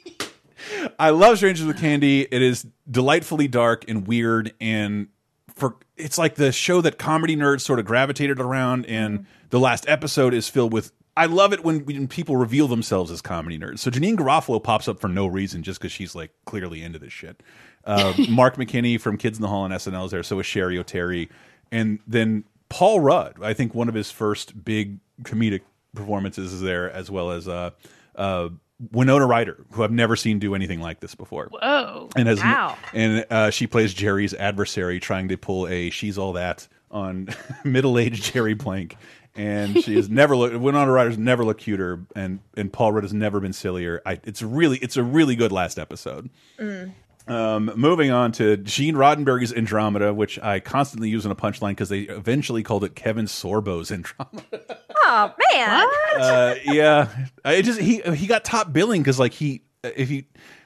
I 0.97 1.11
love 1.11 1.37
Strangers 1.37 1.65
with 1.65 1.79
Candy. 1.79 2.21
It 2.21 2.41
is 2.41 2.65
delightfully 2.89 3.47
dark 3.47 3.85
and 3.87 4.07
weird, 4.07 4.53
and 4.59 5.09
for 5.53 5.75
it's 5.95 6.17
like 6.17 6.35
the 6.35 6.51
show 6.51 6.81
that 6.81 6.97
comedy 6.97 7.35
nerds 7.35 7.61
sort 7.61 7.77
of 7.77 7.85
gravitated 7.85 8.39
around. 8.39 8.87
And 8.87 9.27
the 9.51 9.59
last 9.59 9.87
episode 9.87 10.33
is 10.33 10.49
filled 10.49 10.73
with. 10.73 10.91
I 11.21 11.25
love 11.25 11.53
it 11.53 11.63
when, 11.63 11.85
when 11.85 12.07
people 12.07 12.35
reveal 12.35 12.67
themselves 12.67 13.11
as 13.11 13.21
comedy 13.21 13.59
nerds. 13.59 13.77
So 13.77 13.91
Janeane 13.91 14.15
Garofalo 14.15 14.61
pops 14.61 14.87
up 14.87 14.99
for 14.99 15.07
no 15.07 15.27
reason, 15.27 15.61
just 15.61 15.79
because 15.79 15.91
she's 15.91 16.15
like 16.15 16.31
clearly 16.45 16.81
into 16.81 16.97
this 16.97 17.13
shit. 17.13 17.43
Uh, 17.85 18.15
Mark 18.29 18.55
McKinney 18.55 18.99
from 18.99 19.17
Kids 19.17 19.37
in 19.37 19.43
the 19.43 19.47
Hall 19.47 19.63
and 19.63 19.71
SNL 19.71 20.05
is 20.05 20.11
there. 20.11 20.23
So 20.23 20.39
is 20.39 20.47
Cheri 20.47 20.83
Oteri, 20.83 21.29
and 21.71 21.99
then 22.07 22.43
Paul 22.69 23.01
Rudd. 23.01 23.35
I 23.43 23.53
think 23.53 23.75
one 23.75 23.87
of 23.87 23.93
his 23.93 24.09
first 24.09 24.65
big 24.65 24.97
comedic 25.21 25.61
performances 25.93 26.53
is 26.53 26.61
there, 26.61 26.91
as 26.91 27.11
well 27.11 27.29
as 27.29 27.47
uh, 27.47 27.69
uh, 28.15 28.49
Winona 28.91 29.27
Ryder, 29.27 29.63
who 29.73 29.83
I've 29.83 29.91
never 29.91 30.15
seen 30.15 30.39
do 30.39 30.55
anything 30.55 30.81
like 30.81 31.01
this 31.01 31.13
before. 31.13 31.49
Whoa! 31.51 32.09
And 32.15 32.27
has 32.27 32.39
wow. 32.39 32.75
and 32.95 33.27
uh, 33.29 33.51
she 33.51 33.67
plays 33.67 33.93
Jerry's 33.93 34.33
adversary, 34.33 34.99
trying 34.99 35.27
to 35.27 35.37
pull 35.37 35.67
a 35.67 35.91
"she's 35.91 36.17
all 36.17 36.33
that" 36.33 36.67
on 36.89 37.29
middle-aged 37.63 38.33
Jerry 38.33 38.55
Blank. 38.55 38.97
And 39.35 39.81
she 39.83 39.95
has 39.95 40.09
never 40.09 40.35
looked. 40.35 40.57
Winona 40.57 40.91
Ryder's 40.91 41.17
never 41.17 41.45
looked 41.45 41.61
cuter, 41.61 42.05
and 42.15 42.39
and 42.57 42.71
Paul 42.71 42.91
Rudd 42.91 43.03
has 43.03 43.13
never 43.13 43.39
been 43.39 43.53
sillier. 43.53 44.01
I, 44.05 44.19
it's 44.23 44.41
really, 44.41 44.77
it's 44.79 44.97
a 44.97 45.03
really 45.03 45.37
good 45.37 45.53
last 45.53 45.79
episode. 45.79 46.29
Mm. 46.59 46.93
Um, 47.27 47.71
moving 47.75 48.11
on 48.11 48.31
to 48.33 48.57
Gene 48.57 48.95
Roddenberry's 48.95 49.53
Andromeda, 49.53 50.13
which 50.13 50.39
I 50.39 50.59
constantly 50.59 51.09
use 51.09 51.25
in 51.25 51.31
a 51.31 51.35
punchline 51.35 51.69
because 51.69 51.89
they 51.89 52.01
eventually 52.01 52.63
called 52.63 52.83
it 52.83 52.95
Kevin 52.95 53.25
Sorbo's 53.25 53.91
Andromeda. 53.91 54.77
Oh 55.03 55.33
man. 55.53 55.87
uh, 56.19 56.55
yeah, 56.63 57.09
it 57.43 57.63
just 57.63 57.81
he 57.81 58.01
he 58.01 58.27
got 58.27 58.45
top 58.45 58.71
billing 58.71 59.01
because 59.01 59.19
like 59.19 59.33
he 59.33 59.63
if 59.83 60.09
you. 60.09 60.23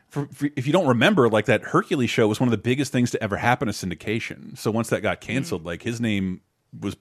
For, 0.09 0.27
for, 0.27 0.49
if 0.55 0.67
you 0.67 0.71
don't 0.71 0.87
remember, 0.87 1.29
like 1.29 1.45
that 1.45 1.63
Hercules 1.63 2.09
show 2.09 2.27
was 2.27 2.39
one 2.39 2.47
of 2.47 2.51
the 2.51 2.57
biggest 2.57 2.91
things 2.91 3.11
to 3.11 3.23
ever 3.23 3.35
happen 3.37 3.67
to 3.67 3.73
syndication. 3.73 4.57
So 4.57 4.71
once 4.71 4.89
that 4.89 5.01
got 5.01 5.19
canceled, 5.19 5.65
like 5.65 5.81
his 5.81 5.99
name 5.99 6.41
was 6.79 6.95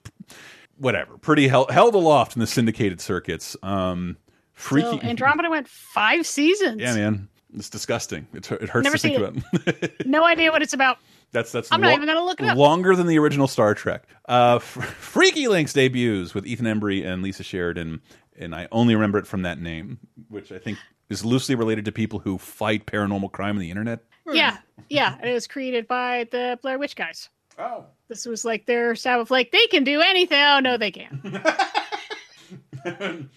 whatever, 0.77 1.17
pretty 1.17 1.47
held, 1.47 1.71
held 1.71 1.95
aloft 1.95 2.35
in 2.35 2.39
the 2.39 2.47
syndicated 2.47 3.01
circuits. 3.01 3.55
Um, 3.63 4.17
freaky. 4.53 4.99
So 4.99 4.99
Andromeda 4.99 5.49
went 5.49 5.67
five 5.67 6.25
seasons. 6.25 6.81
Yeah, 6.81 6.95
man, 6.95 7.29
it's 7.55 7.69
disgusting. 7.69 8.27
It, 8.33 8.51
it 8.51 8.69
hurts 8.69 8.83
Never 8.83 8.97
to 8.97 9.01
think 9.01 9.17
seen 9.17 9.43
about. 9.83 9.91
no 10.05 10.23
idea 10.23 10.51
what 10.51 10.61
it's 10.61 10.73
about. 10.73 10.97
That's 11.31 11.51
that's. 11.51 11.71
I'm 11.71 11.81
not 11.81 11.93
even 11.93 12.07
gonna 12.07 12.23
look 12.23 12.39
it 12.39 12.47
up. 12.47 12.57
Longer 12.57 12.95
than 12.95 13.07
the 13.07 13.19
original 13.19 13.47
Star 13.47 13.73
Trek. 13.73 14.07
Uh, 14.27 14.59
FreakyLinks 14.59 15.73
debuts 15.73 16.33
with 16.33 16.45
Ethan 16.45 16.65
Embry 16.65 17.05
and 17.05 17.21
Lisa 17.21 17.43
Sheridan, 17.43 18.01
and 18.37 18.55
I 18.55 18.67
only 18.71 18.95
remember 18.95 19.17
it 19.17 19.27
from 19.27 19.41
that 19.41 19.59
name, 19.59 19.99
which 20.29 20.51
I 20.51 20.59
think 20.59 20.77
is 21.09 21.25
loosely 21.25 21.55
related 21.55 21.85
to 21.85 21.91
people 21.91 22.19
who 22.19 22.37
fight 22.37 22.85
paranormal 22.85 23.31
crime 23.31 23.55
on 23.55 23.61
the 23.61 23.69
internet. 23.69 23.99
Yeah, 24.31 24.57
yeah. 24.89 25.17
It 25.21 25.33
was 25.33 25.45
created 25.45 25.87
by 25.87 26.27
the 26.31 26.57
Blair 26.61 26.79
Witch 26.79 26.95
guys. 26.95 27.29
Oh. 27.57 27.85
This 28.07 28.25
was 28.25 28.45
like 28.45 28.65
their 28.65 28.95
stab 28.95 29.19
of 29.19 29.31
like 29.31 29.51
they 29.51 29.67
can 29.67 29.83
do 29.83 30.01
anything. 30.01 30.41
Oh 30.41 30.59
no, 30.59 30.77
they 30.77 30.91
can't. 30.91 31.23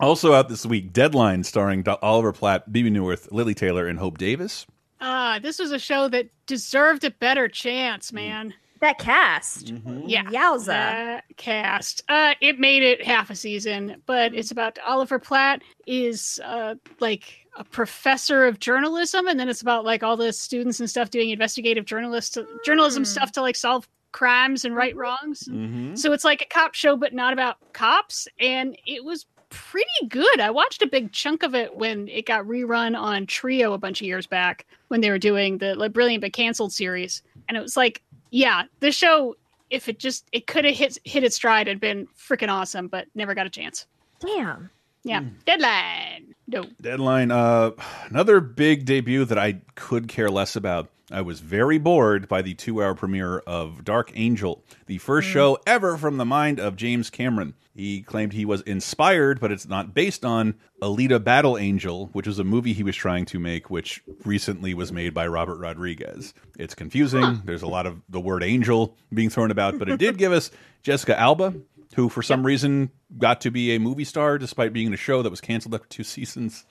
Also 0.00 0.32
out 0.32 0.48
this 0.48 0.66
week, 0.66 0.92
Deadline, 0.92 1.44
starring 1.44 1.84
Oliver 2.02 2.32
Platt, 2.32 2.72
Bebe 2.72 2.90
Neuwirth, 2.90 3.30
Lili 3.30 3.54
Taylor, 3.54 3.86
and 3.86 3.98
Hope 3.98 4.18
Davis. 4.18 4.66
Ah, 5.00 5.38
this 5.42 5.58
was 5.58 5.72
a 5.72 5.78
show 5.78 6.08
that 6.08 6.28
deserved 6.46 7.04
a 7.04 7.10
better 7.10 7.48
chance, 7.48 8.12
man. 8.12 8.54
That 8.80 8.98
cast. 8.98 9.72
Yeah. 10.06 10.24
Yowza. 10.24 10.66
That 10.66 11.24
cast. 11.36 12.02
Uh, 12.08 12.34
it 12.40 12.58
made 12.58 12.82
it 12.82 13.04
half 13.04 13.30
a 13.30 13.36
season, 13.36 14.02
but 14.06 14.34
it's 14.34 14.50
about 14.50 14.78
Oliver 14.84 15.20
Platt 15.20 15.62
is 15.86 16.40
uh, 16.44 16.74
like 16.98 17.41
a 17.56 17.64
professor 17.64 18.46
of 18.46 18.58
journalism, 18.58 19.26
and 19.26 19.38
then 19.38 19.48
it's 19.48 19.62
about 19.62 19.84
like 19.84 20.02
all 20.02 20.16
the 20.16 20.32
students 20.32 20.80
and 20.80 20.88
stuff 20.88 21.10
doing 21.10 21.30
investigative 21.30 21.84
journalist 21.84 22.38
journalism 22.64 23.04
stuff 23.04 23.32
to 23.32 23.42
like 23.42 23.56
solve 23.56 23.88
crimes 24.12 24.64
and 24.64 24.74
right 24.76 24.96
wrongs. 24.96 25.44
Mm-hmm. 25.44 25.94
So 25.96 26.12
it's 26.12 26.24
like 26.24 26.42
a 26.42 26.46
cop 26.46 26.74
show, 26.74 26.96
but 26.96 27.12
not 27.12 27.32
about 27.32 27.56
cops, 27.72 28.28
and 28.38 28.76
it 28.86 29.04
was 29.04 29.26
pretty 29.50 30.08
good. 30.08 30.40
I 30.40 30.50
watched 30.50 30.80
a 30.80 30.86
big 30.86 31.12
chunk 31.12 31.42
of 31.42 31.54
it 31.54 31.76
when 31.76 32.08
it 32.08 32.24
got 32.24 32.46
rerun 32.46 32.98
on 32.98 33.26
Trio 33.26 33.74
a 33.74 33.78
bunch 33.78 34.00
of 34.00 34.06
years 34.06 34.26
back 34.26 34.66
when 34.88 35.02
they 35.02 35.10
were 35.10 35.18
doing 35.18 35.58
the 35.58 35.74
like, 35.74 35.92
Brilliant 35.92 36.22
but 36.22 36.32
Cancelled 36.32 36.72
series, 36.72 37.22
and 37.48 37.56
it 37.56 37.60
was 37.60 37.76
like, 37.76 38.02
yeah, 38.30 38.64
this 38.80 38.94
show, 38.94 39.36
if 39.68 39.88
it 39.88 39.98
just 39.98 40.26
it 40.32 40.46
could 40.46 40.64
have 40.64 40.74
hit 40.74 40.98
hit 41.04 41.24
its 41.24 41.36
stride 41.36 41.68
and 41.68 41.80
been 41.80 42.06
freaking 42.18 42.50
awesome, 42.50 42.88
but 42.88 43.08
never 43.14 43.34
got 43.34 43.46
a 43.46 43.50
chance. 43.50 43.86
Damn. 44.20 44.70
Yeah, 45.04 45.24
deadline. 45.44 46.34
No. 46.46 46.64
Deadline, 46.80 47.30
uh, 47.30 47.70
another 48.08 48.40
big 48.40 48.84
debut 48.84 49.24
that 49.24 49.38
I 49.38 49.62
could 49.74 50.08
care 50.08 50.30
less 50.30 50.54
about. 50.56 50.90
I 51.10 51.20
was 51.20 51.40
very 51.40 51.78
bored 51.78 52.26
by 52.26 52.40
the 52.40 52.54
two 52.54 52.82
hour 52.82 52.94
premiere 52.94 53.40
of 53.40 53.84
Dark 53.84 54.12
Angel, 54.14 54.64
the 54.86 54.98
first 54.98 55.28
show 55.28 55.58
ever 55.66 55.98
from 55.98 56.16
the 56.16 56.24
mind 56.24 56.58
of 56.58 56.74
James 56.76 57.10
Cameron. 57.10 57.54
He 57.74 58.02
claimed 58.02 58.32
he 58.32 58.44
was 58.44 58.62
inspired, 58.62 59.40
but 59.40 59.52
it's 59.52 59.66
not 59.66 59.94
based 59.94 60.24
on 60.24 60.54
Alita 60.80 61.22
Battle 61.22 61.58
Angel, 61.58 62.08
which 62.12 62.26
was 62.26 62.38
a 62.38 62.44
movie 62.44 62.72
he 62.72 62.82
was 62.82 62.96
trying 62.96 63.24
to 63.26 63.38
make, 63.38 63.70
which 63.70 64.02
recently 64.24 64.72
was 64.72 64.90
made 64.92 65.12
by 65.12 65.26
Robert 65.26 65.56
Rodriguez. 65.56 66.32
It's 66.58 66.74
confusing. 66.74 67.42
There's 67.44 67.62
a 67.62 67.68
lot 67.68 67.86
of 67.86 68.00
the 68.08 68.20
word 68.20 68.42
angel 68.42 68.96
being 69.12 69.30
thrown 69.30 69.50
about, 69.50 69.78
but 69.78 69.88
it 69.88 69.98
did 69.98 70.16
give 70.18 70.32
us 70.32 70.50
Jessica 70.82 71.18
Alba, 71.18 71.54
who 71.94 72.08
for 72.08 72.22
some 72.22 72.44
reason 72.44 72.90
got 73.18 73.40
to 73.42 73.50
be 73.50 73.74
a 73.74 73.78
movie 73.80 74.04
star 74.04 74.38
despite 74.38 74.72
being 74.72 74.86
in 74.86 74.94
a 74.94 74.98
show 74.98 75.22
that 75.22 75.30
was 75.30 75.40
canceled 75.40 75.74
after 75.74 75.88
two 75.88 76.04
seasons. 76.04 76.64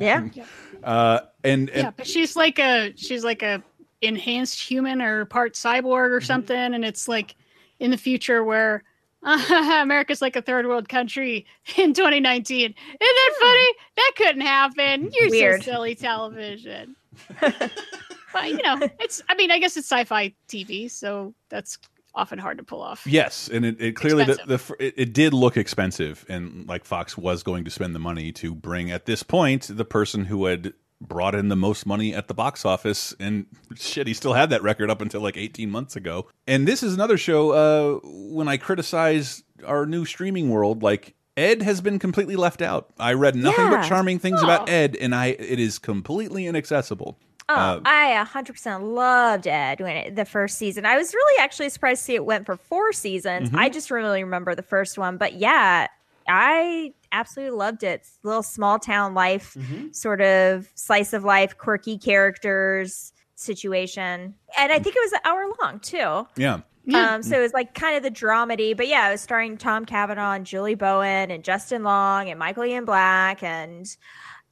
Yeah. 0.00 0.28
Uh, 0.84 1.18
and, 1.42 1.70
and 1.70 1.82
yeah, 1.82 1.90
but 1.90 2.06
she's 2.06 2.36
like 2.36 2.60
a 2.60 2.92
she's 2.94 3.24
like 3.24 3.42
a 3.42 3.60
enhanced 4.00 4.60
human 4.62 5.02
or 5.02 5.24
part 5.24 5.54
cyborg 5.54 6.12
or 6.12 6.20
something, 6.20 6.56
and 6.56 6.84
it's 6.84 7.08
like 7.08 7.34
in 7.80 7.90
the 7.90 7.96
future 7.96 8.44
where 8.44 8.84
America's 9.24 10.22
like 10.22 10.36
a 10.36 10.42
third 10.42 10.66
world 10.68 10.88
country 10.88 11.46
in 11.76 11.94
2019. 11.94 12.60
Isn't 12.62 12.74
that 13.00 13.34
funny? 13.40 13.72
That 13.96 14.12
couldn't 14.16 14.42
happen. 14.42 15.10
You're 15.12 15.30
Weird. 15.30 15.64
so 15.64 15.72
silly, 15.72 15.96
television. 15.96 16.94
but 17.40 18.48
you 18.48 18.62
know, 18.62 18.78
it's. 19.00 19.20
I 19.28 19.34
mean, 19.34 19.50
I 19.50 19.58
guess 19.58 19.76
it's 19.76 19.88
sci-fi 19.90 20.32
TV, 20.48 20.88
so 20.88 21.34
that's 21.48 21.76
often 22.14 22.38
hard 22.38 22.58
to 22.58 22.64
pull 22.64 22.82
off. 22.82 23.06
Yes, 23.06 23.48
and 23.52 23.64
it, 23.64 23.80
it 23.80 23.96
clearly 23.96 24.24
the, 24.24 24.38
the 24.46 24.76
it, 24.78 24.94
it 24.96 25.12
did 25.12 25.32
look 25.32 25.56
expensive, 25.56 26.24
and 26.28 26.66
like 26.66 26.84
Fox 26.84 27.16
was 27.16 27.42
going 27.42 27.64
to 27.64 27.70
spend 27.70 27.94
the 27.94 28.00
money 28.00 28.32
to 28.32 28.54
bring 28.54 28.90
at 28.90 29.06
this 29.06 29.22
point 29.22 29.68
the 29.70 29.84
person 29.84 30.24
who 30.24 30.46
had 30.46 30.72
brought 31.00 31.34
in 31.34 31.46
the 31.46 31.54
most 31.54 31.86
money 31.86 32.12
at 32.12 32.26
the 32.26 32.34
box 32.34 32.64
office, 32.64 33.14
and 33.20 33.46
shit, 33.76 34.08
he 34.08 34.14
still 34.14 34.32
had 34.32 34.50
that 34.50 34.62
record 34.62 34.90
up 34.90 35.00
until 35.00 35.20
like 35.20 35.36
eighteen 35.36 35.70
months 35.70 35.94
ago. 35.94 36.26
And 36.46 36.66
this 36.66 36.82
is 36.82 36.94
another 36.94 37.16
show. 37.16 37.50
Uh, 37.52 38.00
when 38.02 38.48
I 38.48 38.56
criticize 38.56 39.44
our 39.64 39.86
new 39.86 40.04
streaming 40.04 40.50
world, 40.50 40.82
like 40.82 41.14
Ed 41.36 41.62
has 41.62 41.80
been 41.80 42.00
completely 42.00 42.34
left 42.34 42.60
out. 42.60 42.90
I 42.98 43.12
read 43.12 43.36
nothing 43.36 43.70
but 43.70 43.86
charming 43.86 44.18
things 44.18 44.42
about 44.42 44.68
Ed, 44.68 44.96
and 45.00 45.14
I 45.14 45.26
it 45.26 45.60
is 45.60 45.78
completely 45.78 46.46
inaccessible. 46.46 47.16
Oh, 47.50 47.54
Uh, 47.54 47.80
I 47.84 48.24
100% 48.24 48.82
loved 48.94 49.46
Ed 49.46 49.80
when 49.80 49.96
it, 49.96 50.16
the 50.16 50.24
first 50.24 50.58
season. 50.58 50.84
I 50.84 50.96
was 50.98 51.14
really 51.14 51.42
actually 51.42 51.68
surprised 51.70 52.00
to 52.02 52.04
see 52.04 52.14
it 52.14 52.24
went 52.26 52.44
for 52.46 52.56
four 52.56 52.92
seasons. 52.92 53.50
Mhm. 53.50 53.58
I 53.58 53.68
just 53.70 53.90
really 53.90 54.22
remember 54.22 54.54
the 54.54 54.62
first 54.62 54.98
one, 54.98 55.16
but 55.16 55.34
yeah, 55.34 55.86
I 56.28 56.92
absolutely 57.10 57.56
loved 57.56 57.82
it. 57.82 58.00
It's 58.02 58.18
a 58.22 58.26
little 58.26 58.42
small 58.42 58.78
town 58.78 59.14
life, 59.14 59.56
sort 59.92 60.20
of 60.20 60.68
slice 60.74 61.12
of 61.14 61.24
life, 61.24 61.56
quirky 61.56 61.96
characters 61.96 63.12
situation, 63.34 64.34
and 64.58 64.72
I 64.72 64.78
think 64.78 64.96
it 64.96 65.00
was 65.04 65.12
an 65.12 65.20
hour 65.24 65.46
long 65.62 65.80
too. 65.80 66.26
yeah. 66.36 66.60
Um, 66.94 67.22
so 67.22 67.38
it 67.38 67.42
was 67.42 67.52
like 67.52 67.74
kind 67.74 67.96
of 67.98 68.02
the 68.02 68.10
dramedy, 68.10 68.74
but 68.74 68.88
yeah, 68.88 69.08
it 69.08 69.12
was 69.12 69.20
starring 69.20 69.58
Tom 69.58 69.84
Cavanagh 69.84 70.32
and 70.36 70.46
Julie 70.46 70.74
Bowen 70.74 71.30
and 71.30 71.44
Justin 71.44 71.82
Long 71.82 72.30
and 72.30 72.38
Michael 72.38 72.64
Ian 72.64 72.86
Black 72.86 73.42
and 73.42 73.86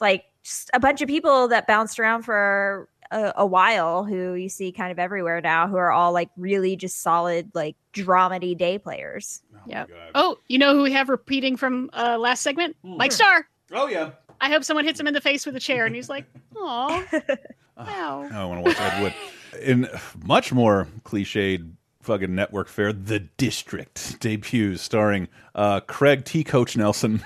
like 0.00 0.24
just 0.46 0.70
a 0.72 0.80
bunch 0.80 1.02
of 1.02 1.08
people 1.08 1.48
that 1.48 1.66
bounced 1.66 1.98
around 1.98 2.22
for 2.22 2.88
a, 3.10 3.32
a 3.36 3.46
while 3.46 4.04
who 4.04 4.34
you 4.34 4.48
see 4.48 4.70
kind 4.70 4.92
of 4.92 4.98
everywhere 4.98 5.40
now 5.40 5.66
who 5.66 5.76
are 5.76 5.90
all 5.90 6.12
like 6.12 6.30
really 6.36 6.76
just 6.76 7.02
solid 7.02 7.50
like 7.52 7.76
dramedy 7.92 8.56
day 8.56 8.78
players. 8.78 9.42
Yeah. 9.66 9.86
Oh, 10.14 10.38
you 10.48 10.58
know 10.58 10.74
who 10.74 10.84
we 10.84 10.92
have 10.92 11.08
repeating 11.08 11.56
from 11.56 11.90
uh, 11.92 12.16
last 12.18 12.42
segment? 12.42 12.76
Hmm. 12.82 12.96
Mike 12.96 13.12
Starr. 13.12 13.46
Oh 13.72 13.88
yeah. 13.88 14.10
I 14.40 14.48
hope 14.48 14.62
someone 14.62 14.84
hits 14.84 15.00
him 15.00 15.06
in 15.06 15.14
the 15.14 15.20
face 15.20 15.46
with 15.46 15.56
a 15.56 15.60
chair, 15.60 15.86
and 15.86 15.96
he's 15.96 16.10
like, 16.10 16.26
"Aw, 16.56 17.04
wow." 17.78 18.28
I 18.30 18.44
want 18.44 18.64
to 18.64 18.70
watch 18.70 18.80
Ed 18.80 19.02
Wood. 19.02 19.14
In 19.62 19.88
much 20.24 20.52
more 20.52 20.86
cliched 21.04 21.66
fucking 22.06 22.34
network 22.34 22.68
fair, 22.68 22.92
The 22.92 23.18
District 23.20 24.18
debuts, 24.20 24.80
starring 24.80 25.28
uh, 25.54 25.80
Craig 25.80 26.24
T. 26.24 26.42
Coach 26.44 26.76
Nelson. 26.76 27.22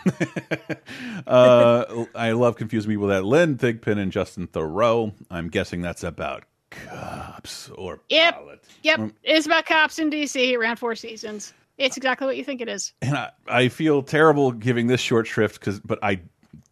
uh, 1.27 2.05
I 2.15 2.33
love 2.33 2.57
confusing 2.57 2.91
people 2.91 3.07
with 3.07 3.15
that. 3.17 3.25
Lynn 3.25 3.57
Thigpen 3.57 3.99
and 3.99 4.11
Justin 4.13 4.49
Theroux. 4.49 5.13
I'm 5.31 5.49
guessing 5.49 5.83
that's 5.83 6.03
about 6.05 6.45
cops 6.71 7.69
or 7.71 8.01
Yep. 8.09 8.35
politics. 8.35 8.69
Yep. 8.83 8.99
Um, 8.99 9.15
It's 9.23 9.47
about 9.47 9.67
cops 9.67 9.99
in 9.99 10.11
DC 10.11 10.57
around 10.57 10.77
four 10.77 10.95
seasons. 10.95 11.53
It's 11.79 11.97
exactly 11.97 12.27
what 12.27 12.37
you 12.37 12.45
think 12.45 12.61
it 12.61 12.69
is. 12.69 12.93
and 13.03 13.17
I, 13.17 13.31
I 13.49 13.69
feel 13.69 14.03
terrible 14.03 14.53
giving 14.53 14.87
this 14.87 15.01
short 15.01 15.27
shrift 15.27 15.61
because, 15.61 15.81
but 15.81 15.99
I 16.03 16.21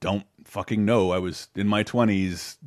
don't 0.01 0.25
fucking 0.45 0.85
know. 0.85 1.13
I 1.13 1.19
was 1.19 1.49
in 1.55 1.67
my 1.67 1.83
twenties. 1.83 2.59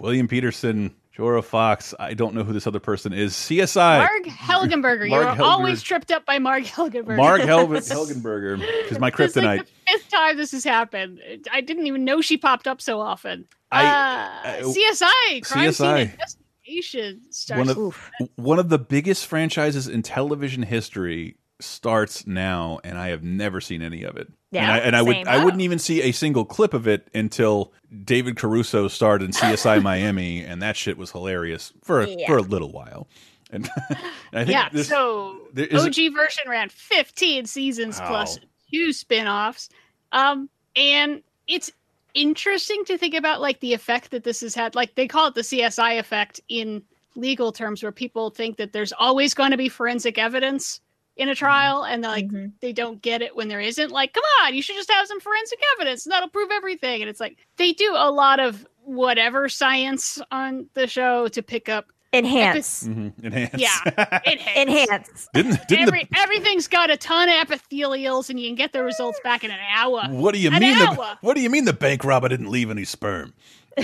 William 0.00 0.26
Petersen, 0.28 0.94
Jorja 1.20 1.44
Fox. 1.44 1.94
I 2.00 2.14
don't 2.14 2.34
know 2.34 2.42
who 2.42 2.52
this 2.52 2.66
other 2.66 2.80
person 2.80 3.12
is. 3.12 3.34
CSI. 3.34 3.98
Marg 3.98 4.24
Helgenberger. 4.24 5.08
Marg 5.08 5.10
You're 5.10 5.24
Helgenberger. 5.24 5.40
always 5.40 5.82
tripped 5.82 6.10
up 6.10 6.24
by 6.26 6.38
Marg 6.38 6.64
Helgenberger. 6.64 7.16
Mark 7.16 7.42
Helgen 7.42 7.68
Helgenberger, 8.22 8.58
because 8.82 8.98
my 8.98 9.08
It's 9.08 9.18
like 9.18 9.32
kryptonite. 9.34 9.58
the 9.66 9.92
fifth 9.92 10.10
time 10.10 10.36
this 10.36 10.52
has 10.52 10.64
happened. 10.64 11.20
I 11.52 11.60
didn't 11.60 11.86
even 11.86 12.04
know 12.04 12.20
she 12.20 12.36
popped 12.36 12.66
up 12.66 12.80
so 12.80 13.00
often. 13.00 13.46
I- 13.70 13.84
uh, 13.86 14.30
I- 14.48 14.60
CSI, 14.62 15.42
crime 15.44 15.72
scene 15.72 15.86
CSI. 15.86 16.00
investigation 16.12 17.20
starts. 17.30 17.58
one 17.58 17.86
of 17.86 18.10
one 18.36 18.58
of 18.58 18.68
the 18.68 18.78
biggest 18.78 19.26
franchises 19.26 19.86
in 19.88 20.02
television 20.02 20.62
history 20.62 21.36
starts 21.60 22.26
now, 22.26 22.80
and 22.84 22.96
I 22.98 23.08
have 23.08 23.22
never 23.22 23.60
seen 23.60 23.82
any 23.82 24.02
of 24.02 24.16
it. 24.16 24.28
Yeah, 24.52 24.62
and 24.62 24.72
I, 24.72 24.78
and 24.78 24.96
I 24.96 25.02
would 25.02 25.14
same. 25.16 25.28
I 25.28 25.44
wouldn't 25.44 25.62
even 25.62 25.78
see 25.78 26.02
a 26.02 26.12
single 26.12 26.44
clip 26.44 26.74
of 26.74 26.88
it 26.88 27.06
until 27.14 27.72
David 28.04 28.36
Caruso 28.36 28.88
starred 28.88 29.22
in 29.22 29.30
CSI 29.30 29.80
Miami, 29.82 30.42
and 30.44 30.60
that 30.62 30.76
shit 30.76 30.98
was 30.98 31.12
hilarious 31.12 31.72
for 31.82 32.00
a, 32.00 32.08
Yeah. 32.08 32.26
for 32.26 32.36
a 32.38 32.42
little 32.42 32.72
while. 32.72 33.06
And, 33.52 33.68
and 33.88 33.98
I 34.32 34.44
think 34.44 34.50
yeah, 34.50 34.68
this, 34.70 34.88
so 34.88 35.36
there 35.52 35.66
is- 35.66 35.84
OG 35.86 36.12
version 36.14 36.44
ran 36.48 36.68
15 36.68 37.46
seasons 37.46 38.00
Wow. 38.00 38.08
plus 38.08 38.38
two 38.72 38.92
spin-offs. 38.92 39.68
Um, 40.12 40.48
and 40.76 41.22
it's 41.46 41.70
interesting 42.14 42.84
to 42.86 42.98
think 42.98 43.14
about 43.14 43.40
like 43.40 43.60
the 43.60 43.72
effect 43.72 44.10
that 44.10 44.24
this 44.24 44.40
has 44.40 44.54
had. 44.54 44.74
Like 44.74 44.94
they 44.96 45.06
call 45.06 45.28
it 45.28 45.34
the 45.34 45.42
CSI 45.42 45.98
effect 45.98 46.40
in 46.48 46.82
legal 47.16 47.52
terms, 47.52 47.82
where 47.82 47.92
people 47.92 48.30
think 48.30 48.56
that 48.56 48.72
there's 48.72 48.92
always 48.98 49.34
going 49.34 49.50
to 49.52 49.56
be 49.56 49.68
forensic 49.68 50.18
evidence 50.18 50.80
in 51.20 51.26
Mm-hmm. 51.26 51.32
a 51.32 51.34
trial, 51.36 51.84
and 51.84 52.02
like 52.02 52.28
they 52.60 52.72
don't 52.72 53.00
get 53.02 53.20
it 53.22 53.36
when 53.36 53.48
there 53.48 53.60
isn't. 53.60 53.90
Like, 53.90 54.14
come 54.14 54.24
on, 54.42 54.54
you 54.54 54.62
should 54.62 54.74
just 54.76 54.90
have 54.90 55.06
some 55.06 55.20
forensic 55.20 55.58
evidence, 55.76 56.06
and 56.06 56.12
that'll 56.12 56.28
prove 56.30 56.50
everything. 56.50 57.02
And 57.02 57.08
it's 57.10 57.20
like 57.20 57.36
they 57.56 57.72
do 57.72 57.92
a 57.96 58.10
lot 58.10 58.40
of 58.40 58.66
whatever 58.84 59.48
science 59.48 60.18
on 60.32 60.66
the 60.74 60.86
show 60.86 61.28
to 61.28 61.42
pick 61.42 61.68
up 61.68 61.86
Enhance. 62.12 62.84
Mhm, 62.88 63.12
enhance. 63.22 63.54
yeah, 63.56 64.20
enhance. 64.26 64.56
Enhance. 64.56 65.28
Didn't 65.32 65.60
didn't 65.68 65.86
Every, 65.88 66.08
everything's 66.16 66.66
got 66.66 66.90
a 66.90 66.96
ton 66.96 67.28
of 67.28 67.34
epithelials, 67.48 68.30
and 68.30 68.40
you 68.40 68.48
can 68.48 68.56
get 68.56 68.72
the 68.72 68.82
results 68.82 69.20
back 69.22 69.44
in 69.44 69.50
an 69.52 69.60
hour. 69.72 70.02
what 70.08 70.32
do 70.34 70.40
you 70.40 70.50
An 70.50 70.58
mean? 70.60 70.76
hour. 70.76 70.96
The, 70.96 71.18
what 71.20 71.34
do 71.36 71.40
you 71.42 71.50
mean 71.50 71.66
the 71.66 71.72
bank 71.72 72.02
robber 72.02 72.28
didn't 72.28 72.50
leave 72.50 72.68
any 72.70 72.84
sperm? 72.84 73.32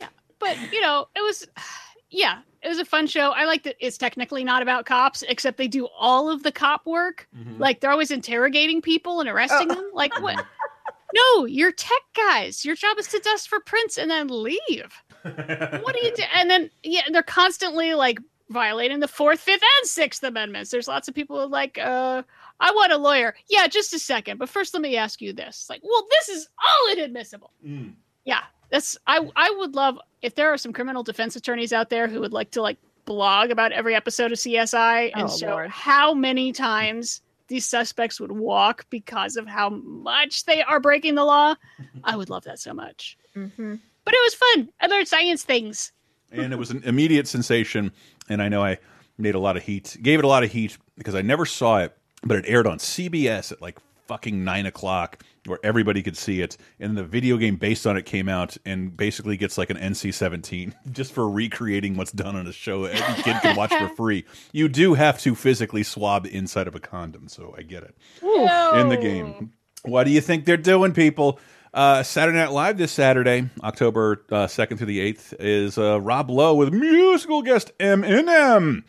yeah. 0.00 0.08
But 0.38 0.56
you 0.72 0.80
know, 0.80 1.08
it 1.16 1.22
was, 1.22 1.46
yeah, 2.14 2.40
it 2.62 2.68
was 2.68 2.78
a 2.78 2.84
fun 2.84 3.06
show. 3.06 3.30
I 3.32 3.44
like 3.44 3.64
that 3.64 3.76
it's 3.80 3.98
technically 3.98 4.44
not 4.44 4.62
about 4.62 4.86
cops, 4.86 5.22
except 5.28 5.58
they 5.58 5.68
do 5.68 5.86
all 5.98 6.30
of 6.30 6.42
the 6.42 6.52
cop 6.52 6.86
work. 6.86 7.28
Mm-hmm. 7.36 7.60
Like 7.60 7.80
they're 7.80 7.90
always 7.90 8.10
interrogating 8.10 8.80
people 8.80 9.20
and 9.20 9.28
arresting 9.28 9.70
Oh. 9.70 9.74
them. 9.74 9.90
Like 9.92 10.18
what? 10.22 10.44
No, 11.14 11.44
you're 11.44 11.72
tech 11.72 12.02
guys. 12.16 12.64
Your 12.64 12.74
job 12.74 12.98
is 12.98 13.06
to 13.08 13.18
dust 13.20 13.48
for 13.48 13.60
prints 13.60 13.98
and 13.98 14.10
then 14.10 14.28
leave. 14.28 14.92
what 15.22 15.94
do 15.94 16.00
you 16.06 16.12
do? 16.14 16.22
And 16.34 16.50
then 16.50 16.70
yeah, 16.82 17.02
they're 17.12 17.22
constantly 17.22 17.94
like 17.94 18.18
violating 18.50 19.00
the 19.00 19.08
fourth, 19.08 19.40
fifth, 19.40 19.62
and 19.80 19.88
sixth 19.88 20.22
amendments. 20.22 20.70
There's 20.70 20.88
lots 20.88 21.08
of 21.08 21.14
people 21.14 21.48
like, 21.48 21.78
uh, 21.78 22.22
I 22.60 22.70
want 22.72 22.92
a 22.92 22.96
lawyer. 22.96 23.34
Yeah, 23.48 23.66
just 23.68 23.92
a 23.94 23.98
second. 23.98 24.38
But 24.38 24.48
first 24.48 24.74
let 24.74 24.82
me 24.82 24.96
ask 24.96 25.20
you 25.20 25.32
this. 25.32 25.66
Like, 25.70 25.80
well, 25.82 26.06
this 26.10 26.28
is 26.30 26.48
all 26.58 26.92
inadmissible. 26.92 27.52
Yeah, 28.24 28.42
that's 28.74 28.96
I 29.06 29.26
I 29.36 29.50
would 29.58 29.74
love 29.74 29.98
if 30.20 30.34
there 30.34 30.52
are 30.52 30.58
some 30.58 30.72
criminal 30.72 31.02
defense 31.02 31.36
attorneys 31.36 31.72
out 31.72 31.90
there 31.90 32.08
who 32.08 32.20
would 32.20 32.32
like 32.32 32.50
to 32.52 32.62
like 32.62 32.78
blog 33.04 33.50
about 33.50 33.72
every 33.72 33.94
episode 33.94 34.32
of 34.32 34.38
CSI 34.38 35.12
and 35.14 35.24
Oh, 35.30 35.36
show 35.36 35.50
Lord. 35.50 35.70
how 35.70 36.12
many 36.14 36.52
times 36.52 37.20
these 37.48 37.66
suspects 37.66 38.18
would 38.20 38.32
walk 38.32 38.86
because 38.90 39.36
of 39.36 39.46
how 39.46 39.68
much 39.68 40.44
they 40.46 40.62
are 40.62 40.80
breaking 40.80 41.14
the 41.14 41.24
law. 41.24 41.54
I 42.02 42.16
would 42.16 42.30
love 42.30 42.44
that 42.44 42.58
so 42.58 42.72
much. 42.72 43.18
Mm-hmm. 43.36 43.74
But 44.04 44.14
it 44.14 44.20
was 44.24 44.34
fun. 44.34 44.68
I 44.80 44.86
learned 44.86 45.08
science 45.08 45.42
things. 45.44 45.92
and 46.32 46.52
it 46.52 46.56
was 46.58 46.70
an 46.70 46.82
immediate 46.84 47.28
sensation. 47.28 47.92
And 48.30 48.42
I 48.42 48.48
know 48.48 48.64
I 48.64 48.78
made 49.18 49.34
a 49.34 49.38
lot 49.38 49.56
of 49.58 49.62
heat, 49.62 49.96
gave 50.02 50.18
it 50.18 50.24
a 50.24 50.28
lot 50.28 50.42
of 50.42 50.50
heat 50.52 50.78
because 50.96 51.14
I 51.14 51.20
never 51.22 51.44
saw 51.44 51.78
it, 51.80 51.94
but 52.22 52.38
it 52.38 52.44
aired 52.48 52.66
on 52.66 52.78
CBS 52.78 53.52
at 53.52 53.60
like 53.60 53.78
fucking 54.08 54.42
nine 54.42 54.64
o'clock, 54.66 55.22
where 55.46 55.58
everybody 55.62 56.02
could 56.02 56.16
see 56.16 56.40
it. 56.40 56.56
And 56.80 56.96
the 56.96 57.04
video 57.04 57.36
game 57.36 57.56
based 57.56 57.86
on 57.86 57.96
it 57.96 58.06
came 58.06 58.28
out 58.28 58.56
and 58.64 58.96
basically 58.96 59.36
gets 59.36 59.58
like 59.58 59.70
an 59.70 59.76
NC 59.76 60.14
seventeen 60.14 60.74
just 60.90 61.12
for 61.12 61.28
recreating 61.28 61.96
what's 61.96 62.12
done 62.12 62.36
on 62.36 62.46
a 62.46 62.52
show. 62.52 62.86
That 62.86 63.00
every 63.00 63.22
kid 63.22 63.36
can 63.42 63.56
watch 63.56 63.74
for 63.74 63.88
free. 63.96 64.24
You 64.52 64.68
do 64.68 64.94
have 64.94 65.20
to 65.20 65.34
physically 65.34 65.82
swab 65.82 66.26
inside 66.26 66.68
of 66.68 66.74
a 66.74 66.80
condom, 66.80 67.28
so 67.28 67.54
I 67.56 67.62
get 67.62 67.82
it 67.82 67.94
in 68.22 68.88
the 68.88 68.98
game. 69.00 69.52
What 69.84 70.04
do 70.04 70.10
you 70.10 70.20
think 70.20 70.44
they're 70.46 70.56
doing, 70.56 70.92
people? 70.92 71.38
Uh, 71.74 72.04
Saturday 72.04 72.38
Night 72.38 72.52
Live 72.52 72.78
this 72.78 72.92
Saturday, 72.92 73.50
October 73.62 74.24
uh, 74.30 74.46
2nd 74.46 74.78
through 74.78 74.86
the 74.86 75.12
8th, 75.12 75.34
is 75.40 75.76
uh, 75.76 76.00
Rob 76.00 76.30
Lowe 76.30 76.54
with 76.54 76.72
musical 76.72 77.42
guest 77.42 77.72
Eminem. 77.78 78.84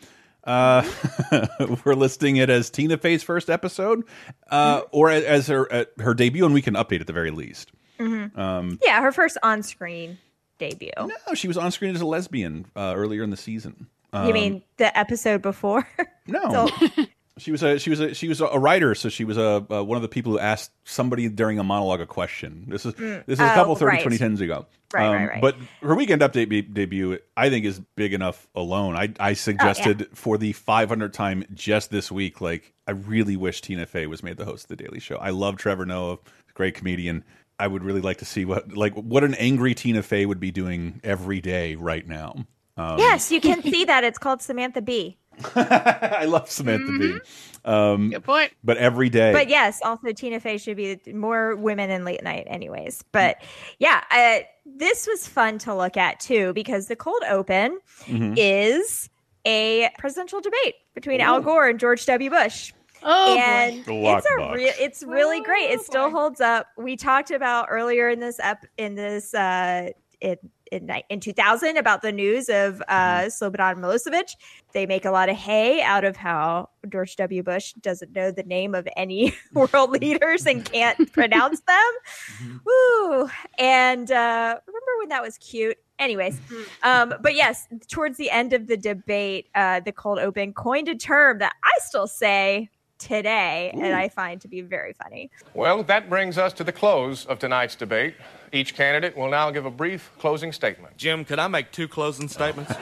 Uh, 0.46 0.88
we're 1.84 1.94
listing 1.94 2.36
it 2.36 2.48
as 2.48 2.70
Tina 2.70 2.96
Fey's 2.96 3.22
first 3.22 3.50
episode, 3.50 4.04
uh, 4.50 4.82
or 4.92 5.10
as 5.10 5.48
her 5.48 5.72
uh, 5.72 5.84
her 5.98 6.14
debut, 6.14 6.44
and 6.44 6.54
we 6.54 6.62
can 6.62 6.74
update 6.74 7.00
at 7.00 7.06
the 7.06 7.12
very 7.12 7.30
least. 7.30 7.72
Mhm. 7.98 8.36
Um, 8.38 8.78
Yeah, 8.82 9.00
her 9.02 9.10
first 9.12 9.38
on-screen 9.42 10.18
debut. 10.58 10.90
no, 10.98 11.34
she 11.34 11.48
was 11.48 11.56
on 11.56 11.70
screen 11.72 11.94
as 11.94 12.00
a 12.00 12.06
lesbian 12.06 12.66
uh, 12.76 12.94
earlier 12.96 13.22
in 13.22 13.30
the 13.30 13.36
season. 13.36 13.88
you 14.12 14.18
Um, 14.20 14.32
mean 14.32 14.62
the 14.76 14.96
episode 14.98 15.42
before? 15.42 15.86
No. 16.28 16.66
So- 16.68 17.04
She 17.38 17.52
was 17.52 17.62
a 17.62 17.78
she 17.78 17.90
was 17.90 18.00
a 18.00 18.14
she 18.14 18.28
was 18.28 18.40
a 18.40 18.58
writer, 18.58 18.94
so 18.94 19.10
she 19.10 19.24
was 19.24 19.36
a 19.36 19.64
uh, 19.70 19.82
one 19.82 19.96
of 19.96 20.02
the 20.02 20.08
people 20.08 20.32
who 20.32 20.38
asked 20.38 20.70
somebody 20.84 21.28
during 21.28 21.58
a 21.58 21.64
monologue 21.64 22.00
a 22.00 22.06
question. 22.06 22.64
This 22.66 22.86
is 22.86 22.94
Mm. 22.94 23.26
this 23.26 23.38
is 23.38 23.44
a 23.44 23.52
couple 23.54 23.72
Oh, 23.72 23.76
30 23.76 23.96
right. 23.96 24.06
2010s 24.06 24.40
ago. 24.40 24.56
Um, 24.60 24.66
Right, 24.94 25.08
right, 25.14 25.28
right. 25.28 25.40
But 25.42 25.56
her 25.82 25.94
weekend 25.94 26.22
update 26.22 26.48
be- 26.48 26.62
debut, 26.62 27.18
I 27.36 27.50
think, 27.50 27.66
is 27.66 27.80
big 27.96 28.14
enough 28.14 28.48
alone. 28.54 28.96
I 28.96 29.12
I 29.20 29.34
suggested 29.34 30.08
for 30.14 30.38
the 30.38 30.54
500th 30.54 31.12
time 31.12 31.44
just 31.52 31.90
this 31.90 32.10
week. 32.10 32.40
Like, 32.40 32.72
I 32.86 32.92
really 32.92 33.36
wish 33.36 33.60
Tina 33.60 33.84
Fey 33.84 34.06
was 34.06 34.22
made 34.22 34.38
the 34.38 34.44
host 34.46 34.64
of 34.64 34.68
the 34.76 34.82
Daily 34.82 35.00
Show. 35.00 35.16
I 35.16 35.30
love 35.30 35.56
Trevor 35.56 35.84
Noah, 35.84 36.18
great 36.54 36.74
comedian. 36.74 37.22
I 37.58 37.66
would 37.66 37.82
really 37.84 38.00
like 38.00 38.18
to 38.18 38.24
see 38.24 38.46
what 38.46 38.74
like 38.74 38.94
what 38.94 39.24
an 39.24 39.34
angry 39.34 39.74
Tina 39.74 40.02
Fey 40.02 40.24
would 40.24 40.40
be 40.40 40.50
doing 40.52 41.00
every 41.04 41.42
day 41.42 41.74
right 41.74 42.06
now. 42.06 42.46
Um, 42.78 42.98
yes, 42.98 43.32
you 43.32 43.40
can 43.40 43.62
see 43.62 43.86
that. 43.86 44.04
It's 44.04 44.18
called 44.18 44.40
Samantha 44.42 44.82
Bee. 44.82 45.16
I 45.54 46.24
love 46.26 46.50
Samantha 46.50 46.92
Bee. 46.98 47.18
Um, 47.64 48.10
Good 48.10 48.24
point. 48.24 48.52
But 48.62 48.76
every 48.76 49.08
day, 49.08 49.32
But 49.32 49.48
yes, 49.48 49.80
also 49.84 50.12
Tina 50.12 50.38
Fey 50.40 50.56
should 50.58 50.76
be 50.76 50.98
more 51.12 51.56
women 51.56 51.90
in 51.90 52.04
late 52.04 52.22
night, 52.22 52.44
anyways. 52.48 53.02
But 53.12 53.42
yeah, 53.78 54.04
uh, 54.10 54.44
this 54.64 55.06
was 55.06 55.26
fun 55.26 55.58
to 55.58 55.74
look 55.74 55.96
at 55.96 56.20
too 56.20 56.52
because 56.54 56.86
the 56.86 56.96
cold 56.96 57.22
open 57.28 57.78
Mhm. 58.04 58.34
is 58.36 59.10
a 59.44 59.90
presidential 59.98 60.40
debate 60.40 60.74
between 60.94 61.20
Al 61.20 61.40
Gore 61.40 61.68
and 61.68 61.78
George 61.80 62.06
W. 62.06 62.30
Bush. 62.30 62.72
Oh, 63.02 63.36
and 63.38 63.84
The 63.84 64.06
it's 64.06 64.26
a 64.26 64.28
lockbox. 64.30 64.54
re- 64.54 64.72
it's 64.80 65.02
really 65.02 65.40
great. 65.42 65.70
It 65.70 65.80
still 65.82 66.10
holds 66.10 66.40
up. 66.40 66.66
We 66.78 66.96
talked 66.96 67.30
about 67.30 67.66
earlier 67.70 68.08
in 68.08 68.18
this 68.20 68.40
ep 68.40 68.64
in 68.78 68.94
this 68.94 69.34
uh 69.34 69.90
in 70.20 70.36
in, 70.72 70.90
in 71.08 71.20
2000 71.20 71.76
about 71.76 72.02
the 72.02 72.10
news 72.10 72.48
of 72.48 72.82
uh 72.88 73.26
Slobodan 73.26 73.76
Milosevic. 73.76 74.34
They 74.72 74.86
make 74.86 75.04
a 75.04 75.10
lot 75.10 75.28
of 75.28 75.36
hay 75.36 75.80
out 75.82 76.04
of 76.04 76.16
how 76.16 76.70
George 76.88 77.16
W. 77.16 77.42
Bush 77.42 77.72
doesn't 77.74 78.12
know 78.12 78.30
the 78.30 78.42
name 78.42 78.74
of 78.74 78.88
any 78.96 79.34
world 79.52 79.90
leaders 79.90 80.46
and 80.46 80.64
can't 80.64 81.12
pronounce 81.12 81.60
them. 81.60 82.60
Woo! 82.64 83.28
And 83.58 84.10
uh 84.10 84.58
remember 84.66 84.92
when 84.98 85.08
that 85.08 85.22
was 85.22 85.38
cute? 85.38 85.78
Anyways, 85.98 86.38
um, 86.82 87.14
but 87.22 87.34
yes, 87.34 87.66
towards 87.88 88.18
the 88.18 88.30
end 88.30 88.52
of 88.52 88.66
the 88.66 88.76
debate, 88.76 89.48
uh, 89.54 89.80
the 89.80 89.92
cold 89.92 90.18
open 90.18 90.52
coined 90.52 90.88
a 90.88 90.94
term 90.94 91.38
that 91.38 91.54
I 91.64 91.72
still 91.78 92.06
say 92.06 92.68
today, 92.98 93.70
and 93.72 93.94
I 93.94 94.08
find 94.08 94.40
to 94.42 94.48
be 94.48 94.60
very 94.60 94.92
funny. 94.92 95.30
Well, 95.54 95.82
that 95.84 96.08
brings 96.08 96.36
us 96.38 96.52
to 96.54 96.64
the 96.64 96.72
close 96.72 97.24
of 97.26 97.38
tonight's 97.38 97.74
debate. 97.74 98.14
Each 98.52 98.74
candidate 98.74 99.16
will 99.16 99.28
now 99.28 99.50
give 99.50 99.66
a 99.66 99.70
brief 99.70 100.10
closing 100.18 100.52
statement. 100.52 100.96
Jim, 100.96 101.24
could 101.24 101.38
I 101.38 101.48
make 101.48 101.72
two 101.72 101.88
closing 101.88 102.28
statements? 102.28 102.72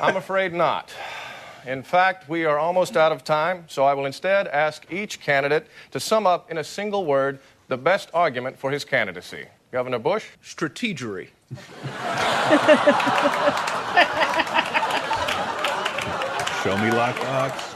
I'm 0.00 0.16
afraid 0.16 0.52
not. 0.52 0.92
In 1.66 1.82
fact, 1.82 2.28
we 2.28 2.44
are 2.44 2.58
almost 2.58 2.96
out 2.96 3.10
of 3.10 3.24
time, 3.24 3.64
so 3.68 3.84
I 3.84 3.94
will 3.94 4.06
instead 4.06 4.48
ask 4.48 4.84
each 4.92 5.20
candidate 5.20 5.66
to 5.92 6.00
sum 6.00 6.26
up 6.26 6.50
in 6.50 6.58
a 6.58 6.64
single 6.64 7.06
word 7.06 7.38
the 7.68 7.78
best 7.78 8.10
argument 8.12 8.58
for 8.58 8.70
his 8.70 8.84
candidacy. 8.84 9.46
Governor 9.72 9.98
Bush? 9.98 10.26
Strategery. 10.42 11.28
Show 16.62 16.76
me 16.78 16.90
lockbox. 16.90 17.74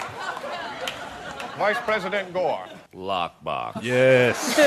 Vice 1.58 1.78
President 1.80 2.32
Gore. 2.32 2.77
Lockbox. 2.98 3.82
Yes. 3.82 4.58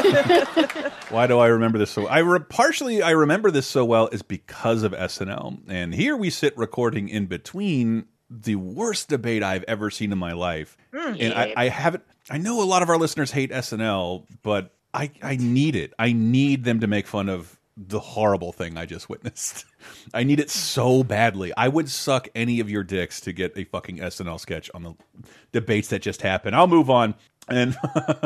Why 1.10 1.28
do 1.28 1.38
I 1.40 1.48
remember 1.48 1.78
this 1.78 1.92
so? 1.92 2.08
I 2.08 2.20
re 2.20 2.40
partially 2.40 3.02
I 3.02 3.12
remember 3.12 3.52
this 3.52 3.68
so 3.68 3.84
well 3.86 4.08
is 4.12 4.22
because 4.22 4.84
of 4.84 4.94
SNL, 4.94 5.60
and 5.68 5.94
here 5.94 6.16
we 6.16 6.30
sit 6.30 6.58
recording 6.58 7.10
in 7.10 7.26
between 7.26 8.06
the 8.30 8.56
worst 8.56 9.10
debate 9.10 9.44
I've 9.44 9.64
ever 9.68 9.90
seen 9.90 10.12
in 10.12 10.18
my 10.18 10.32
life, 10.32 10.78
Mm. 10.94 11.18
and 11.20 11.34
I, 11.34 11.54
I 11.58 11.68
haven't. 11.70 12.04
I 12.30 12.38
know 12.38 12.62
a 12.62 12.66
lot 12.66 12.82
of 12.82 12.90
our 12.90 12.98
listeners 12.98 13.32
hate 13.32 13.52
SNL, 13.52 14.26
but 14.44 14.74
I 14.94 15.12
I 15.22 15.36
need 15.36 15.76
it. 15.76 15.94
I 16.00 16.14
need 16.14 16.64
them 16.64 16.80
to 16.80 16.88
make 16.88 17.08
fun 17.08 17.28
of 17.30 17.58
the 17.78 18.00
horrible 18.00 18.52
thing 18.52 18.78
I 18.78 18.86
just 18.86 19.10
witnessed. 19.10 19.66
I 20.14 20.24
need 20.24 20.40
it 20.40 20.50
so 20.50 21.04
badly. 21.04 21.52
I 21.58 21.68
would 21.68 21.90
suck 21.90 22.28
any 22.36 22.60
of 22.60 22.70
your 22.70 22.84
dicks 22.84 23.20
to 23.22 23.34
get 23.34 23.54
a 23.58 23.64
fucking 23.64 23.98
SNL 23.98 24.40
sketch 24.40 24.70
on 24.74 24.84
the 24.84 24.94
debates 25.52 25.88
that 25.90 26.02
just 26.02 26.22
happened. 26.22 26.56
I'll 26.56 26.68
move 26.68 26.90
on. 26.90 27.16
And 27.48 27.76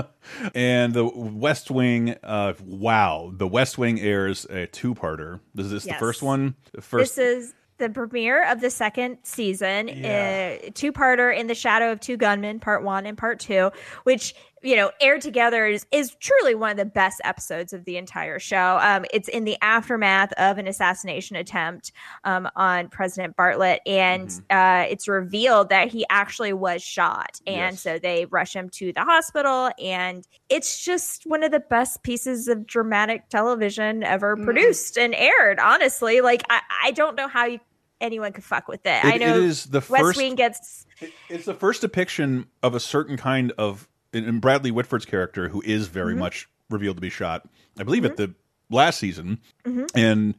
and 0.56 0.94
the 0.94 1.06
West 1.06 1.72
Wing, 1.72 2.16
uh, 2.24 2.54
wow, 2.64 3.32
the 3.36 3.48
West 3.48 3.78
Wing 3.78 4.00
airs 4.00 4.46
a 4.46 4.68
two-parter. 4.68 5.40
Is 5.58 5.72
this 5.72 5.86
Yes. 5.86 5.96
the 5.96 6.00
first 6.00 6.22
one? 6.22 6.56
The 6.74 6.82
first. 6.82 7.16
This 7.16 7.44
is 7.46 7.54
the 7.78 7.90
premiere 7.90 8.50
of 8.50 8.62
the 8.62 8.70
second 8.70 9.18
season, 9.24 9.90
Yeah. 9.90 10.58
uh, 10.66 10.70
two-parter 10.74 11.36
in 11.38 11.48
the 11.48 11.56
shadow 11.56 11.92
of 11.92 12.00
two 12.00 12.18
gunmen, 12.18 12.60
part 12.60 12.84
one 12.84 13.06
and 13.06 13.18
part 13.18 13.40
two, 13.40 13.72
which 14.04 14.34
you 14.66 14.76
know 14.76 14.92
aired 15.00 15.22
together 15.22 15.66
is 15.68 15.86
is 15.92 16.16
truly 16.20 16.56
one 16.56 16.72
of 16.72 16.78
the 16.78 16.86
best 16.86 17.22
episodes 17.24 17.72
of 17.72 17.86
the 17.86 17.98
entire 17.98 18.40
show. 18.40 18.80
Um, 18.82 19.06
it's 19.14 19.30
in 19.30 19.46
the 19.46 19.58
aftermath 19.62 20.34
of 20.34 20.58
an 20.58 20.68
assassination 20.68 21.36
attempt 21.36 21.92
um, 22.24 22.50
on 22.56 22.90
President 22.90 23.38
Bartlet, 23.38 23.78
and 23.86 24.30
uh, 24.50 24.86
it's 24.90 25.08
revealed 25.08 25.70
that 25.70 25.90
he 25.90 26.06
actually 26.10 26.52
was 26.54 26.82
shot, 26.82 27.40
and 27.46 27.74
Yes. 27.76 27.82
so 27.82 28.00
they 28.00 28.26
rush 28.26 28.56
him 28.56 28.70
to 28.72 28.92
the 28.92 29.02
hospital, 29.04 29.70
and 29.80 30.28
it's 30.50 30.84
just 30.84 31.24
one 31.26 31.44
of 31.44 31.52
the 31.52 31.60
best 31.60 32.02
pieces 32.04 32.48
of 32.48 32.66
dramatic 32.66 33.30
television 33.30 34.04
ever 34.04 34.36
produced 34.36 34.98
and 34.98 35.14
aired. 35.14 35.60
Honestly, 35.60 36.22
like 36.22 36.44
I, 36.50 36.62
I 36.86 36.92
don't 36.92 37.16
know 37.16 37.28
how 37.28 37.46
you, 37.46 37.60
anyone 38.02 38.34
could 38.34 38.44
fuck 38.44 38.68
with 38.68 38.86
it. 38.86 39.06
I 39.06 39.18
know 39.18 39.38
it 39.38 39.44
is 39.44 39.66
the 39.66 39.80
West 39.80 39.92
first- 39.92 40.18
Wing 40.18 40.34
gets 40.36 40.86
It's 41.30 41.46
the 41.46 41.54
first 41.54 41.82
depiction 41.82 42.48
of 42.64 42.74
a 42.74 42.80
certain 42.80 43.16
kind 43.18 43.52
of 43.58 43.88
in 44.24 44.40
Bradley 44.40 44.72
Whitford's 44.72 45.06
character, 45.06 45.50
who 45.50 45.62
is 45.66 45.88
very 45.88 46.14
Mhm. 46.14 46.20
much 46.20 46.48
revealed 46.70 46.98
to 46.98 47.02
be 47.02 47.10
shot. 47.10 47.48
I 47.78 47.84
believe 47.84 48.06
at 48.06 48.16
the 48.18 48.34
last 48.70 49.00
season, 49.00 49.40
Mhm. 49.66 49.90
and 49.94 50.36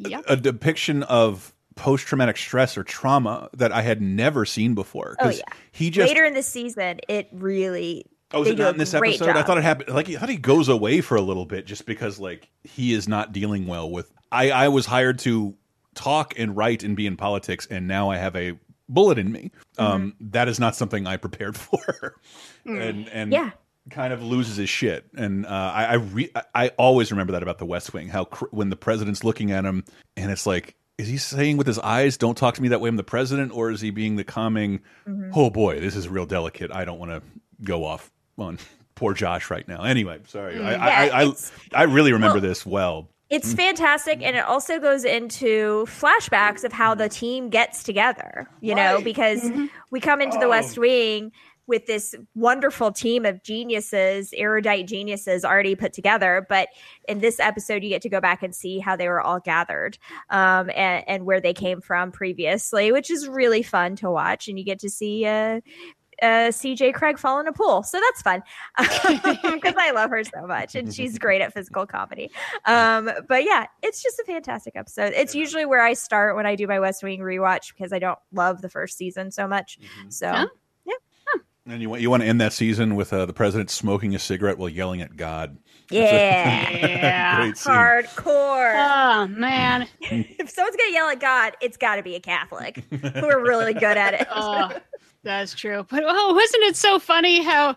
yeah. 0.00 0.20
a, 0.26 0.32
a 0.32 0.36
depiction 0.36 1.02
of 1.04 1.52
post 1.76 2.06
traumatic 2.06 2.36
stress 2.38 2.76
or 2.78 2.82
trauma 2.82 3.48
that 3.54 3.70
I 3.70 3.82
had 3.82 4.00
never 4.02 4.44
seen 4.46 4.74
before. 4.74 5.14
oh 5.20 5.24
'Cause 5.24 5.38
yeah. 5.38 5.54
he 5.72 5.90
just 5.90 6.08
later 6.08 6.24
in 6.24 6.34
the 6.34 6.42
season, 6.42 7.00
it 7.08 7.28
really 7.32 8.06
Oh, 8.32 8.42
is 8.42 8.48
it 8.48 8.58
not 8.58 8.72
in 8.72 8.78
this 8.78 8.92
episode? 8.92 9.28
I 9.28 9.42
thought 9.44 9.56
it 9.58 9.62
happened. 9.62 9.90
Like 9.94 10.08
I 10.10 10.14
thought 10.14 10.28
he 10.28 10.36
goes 10.36 10.68
away 10.68 11.00
for 11.00 11.16
a 11.16 11.20
little 11.22 11.44
bit 11.46 11.64
just 11.66 11.86
because 11.86 12.18
like 12.18 12.48
he 12.64 12.92
is 12.92 13.06
not 13.06 13.32
dealing 13.32 13.66
well 13.66 13.88
with. 13.90 14.10
I 14.32 14.50
I 14.50 14.68
was 14.68 14.86
hired 14.86 15.18
to 15.20 15.54
talk 15.94 16.34
and 16.36 16.56
write 16.56 16.82
and 16.82 16.96
be 16.96 17.06
in 17.06 17.16
politics, 17.16 17.66
and 17.70 17.86
now 17.86 18.10
I 18.10 18.16
have 18.16 18.34
a 18.36 18.58
bullet 18.88 19.18
in 19.18 19.30
me. 19.32 19.50
Um, 19.78 20.12
Mm-hmm. 20.12 20.30
that 20.32 20.48
is 20.48 20.58
not 20.60 20.76
something 20.76 21.06
I 21.06 21.16
prepared 21.16 21.56
for, 21.56 22.16
and 22.64 23.08
and 23.08 23.32
Yeah. 23.32 23.50
kind 23.90 24.12
of 24.12 24.22
loses 24.22 24.56
his 24.56 24.68
shit. 24.68 25.06
And 25.16 25.46
uh, 25.46 25.48
I 25.74 25.84
I, 25.84 25.94
re 25.94 26.30
I- 26.54 26.68
always 26.78 27.10
remember 27.10 27.32
that 27.32 27.42
about 27.42 27.58
the 27.58 27.66
West 27.66 27.92
Wing. 27.94 28.08
How 28.08 28.24
cr 28.24 28.46
when 28.50 28.70
the 28.70 28.76
president's 28.76 29.24
looking 29.24 29.50
at 29.52 29.64
him, 29.64 29.84
and 30.16 30.30
it's 30.30 30.46
like. 30.46 30.74
Is 30.98 31.08
he 31.08 31.18
saying 31.18 31.58
with 31.58 31.66
his 31.66 31.78
eyes, 31.80 32.16
"Don't 32.16 32.38
talk 32.38 32.54
to 32.54 32.62
me 32.62 32.68
that 32.68 32.80
way"? 32.80 32.88
I'm 32.88 32.96
the 32.96 33.02
president, 33.04 33.52
or 33.54 33.70
is 33.70 33.82
he 33.82 33.90
being 33.90 34.16
the 34.16 34.24
calming? 34.24 34.80
Mhm. 35.06 35.30
Oh 35.34 35.50
boy, 35.50 35.78
this 35.78 35.94
is 35.94 36.08
real 36.08 36.24
delicate. 36.24 36.72
I 36.72 36.86
don't 36.86 36.98
want 36.98 37.10
to 37.10 37.20
go 37.62 37.84
off 37.84 38.10
on 38.38 38.58
poor 38.94 39.12
Josh 39.12 39.50
right 39.50 39.68
now. 39.68 39.82
Anyway, 39.82 40.20
sorry. 40.26 40.54
Mm, 40.54 40.64
I, 40.64 40.72
yeah, 41.04 41.16
I, 41.18 41.24
I, 41.24 41.32
I 41.74 41.82
really 41.82 42.12
remember 42.14 42.36
well, 42.36 42.48
this 42.48 42.64
well. 42.64 43.10
It's 43.28 43.52
fantastic, 43.54 44.22
and 44.22 44.36
it 44.36 44.44
also 44.44 44.78
goes 44.78 45.04
into 45.04 45.84
flashbacks 45.88 46.62
of 46.62 46.72
how 46.72 46.94
the 46.94 47.08
team 47.08 47.50
gets 47.50 47.82
together. 47.82 48.48
You 48.60 48.74
know, 48.74 49.00
because 49.02 49.42
Mm-hmm. 49.42 49.66
we 49.90 50.00
come 50.00 50.20
into 50.20 50.38
the 50.38 50.48
West 50.48 50.78
Wing 50.78 51.32
with 51.66 51.86
this 51.86 52.14
wonderful 52.36 52.92
team 52.92 53.26
of 53.26 53.42
geniuses, 53.42 54.32
erudite 54.36 54.86
geniuses 54.86 55.44
already 55.44 55.74
put 55.74 55.92
together. 55.92 56.46
But 56.48 56.68
in 57.08 57.18
this 57.18 57.40
episode, 57.40 57.82
you 57.82 57.88
get 57.88 58.02
to 58.02 58.08
go 58.08 58.20
back 58.20 58.44
and 58.44 58.54
see 58.54 58.78
how 58.78 58.94
they 58.94 59.08
were 59.08 59.20
all 59.20 59.40
gathered 59.40 59.98
um, 60.30 60.70
and, 60.76 61.04
and 61.08 61.26
where 61.26 61.40
they 61.40 61.52
came 61.52 61.80
from 61.80 62.12
previously, 62.12 62.92
which 62.92 63.10
is 63.10 63.26
really 63.28 63.62
fun 63.64 63.96
to 63.96 64.08
watch. 64.10 64.46
And 64.46 64.58
you 64.58 64.64
get 64.64 64.78
to 64.80 64.90
see. 64.90 65.26
Uh, 65.26 65.60
uh, 66.22 66.50
CJ 66.50 66.94
Craig 66.94 67.18
fall 67.18 67.38
in 67.40 67.46
a 67.46 67.52
pool. 67.52 67.82
So 67.82 68.00
that's 68.00 68.22
fun 68.22 68.42
because 68.78 69.74
I 69.78 69.90
love 69.92 70.10
her 70.10 70.24
so 70.24 70.46
much 70.46 70.74
and 70.74 70.92
she's 70.94 71.18
great 71.26 71.40
at 71.42 71.52
physical 71.52 71.86
comedy. 71.86 72.30
Um, 72.64 73.10
but 73.28 73.44
yeah, 73.44 73.66
it's 73.82 74.02
just 74.02 74.18
a 74.18 74.24
fantastic 74.24 74.76
episode. 74.76 75.12
It's 75.14 75.34
usually 75.34 75.66
where 75.66 75.82
I 75.82 75.94
start 75.94 76.36
when 76.36 76.46
I 76.46 76.54
do 76.56 76.66
my 76.66 76.80
West 76.80 77.02
Wing 77.02 77.20
rewatch 77.20 77.74
because 77.74 77.92
I 77.92 77.98
don't 77.98 78.18
love 78.32 78.62
the 78.62 78.68
first 78.68 78.96
season 78.96 79.30
so 79.30 79.46
much. 79.46 79.78
So 80.08 80.32
Huh? 80.32 80.46
And 81.68 81.82
you 81.82 81.90
want 81.90 82.00
you 82.00 82.10
want 82.10 82.22
to 82.22 82.28
end 82.28 82.40
that 82.40 82.52
season 82.52 82.94
with 82.94 83.12
uh, 83.12 83.26
the 83.26 83.32
president 83.32 83.70
smoking 83.70 84.14
a 84.14 84.20
cigarette 84.20 84.56
while 84.56 84.68
yelling 84.68 85.00
at 85.00 85.16
God. 85.16 85.58
yeah, 85.90 86.70
Yeah. 86.76 87.50
Hardcore. 87.52 88.74
Oh 88.76 89.26
man. 89.26 89.88
if 90.00 90.48
someone's 90.48 90.76
gonna 90.76 90.92
yell 90.92 91.08
at 91.08 91.18
God, 91.18 91.54
it's 91.60 91.76
got 91.76 91.96
to 91.96 92.04
be 92.04 92.14
a 92.14 92.20
Catholic 92.20 92.84
who 92.90 93.26
are 93.26 93.40
really 93.40 93.74
good 93.74 93.96
at 93.96 94.14
it. 94.14 94.28
Oh, 94.32 94.70
that's 95.26 95.54
true. 95.54 95.84
But 95.88 96.04
oh, 96.06 96.32
wasn't 96.32 96.64
it 96.64 96.76
so 96.76 96.98
funny 96.98 97.42
how 97.42 97.76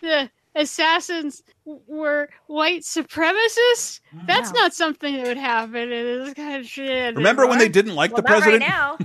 the 0.00 0.30
assassins 0.54 1.42
were 1.64 2.30
white 2.46 2.82
supremacists? 2.82 4.00
Mm-hmm. 4.14 4.26
That's 4.26 4.52
not 4.52 4.72
something 4.72 5.16
that 5.16 5.26
would 5.26 5.36
happen 5.36 5.92
in 5.92 6.24
this 6.24 6.34
kind 6.34 6.64
of. 6.64 7.16
Remember 7.16 7.46
when 7.46 7.58
they 7.58 7.68
didn't 7.68 7.94
like 7.94 8.12
well, 8.12 8.22
the 8.22 8.28
not 8.28 8.40
right 8.40 8.60
president? 8.60 8.70
now. 8.70 8.98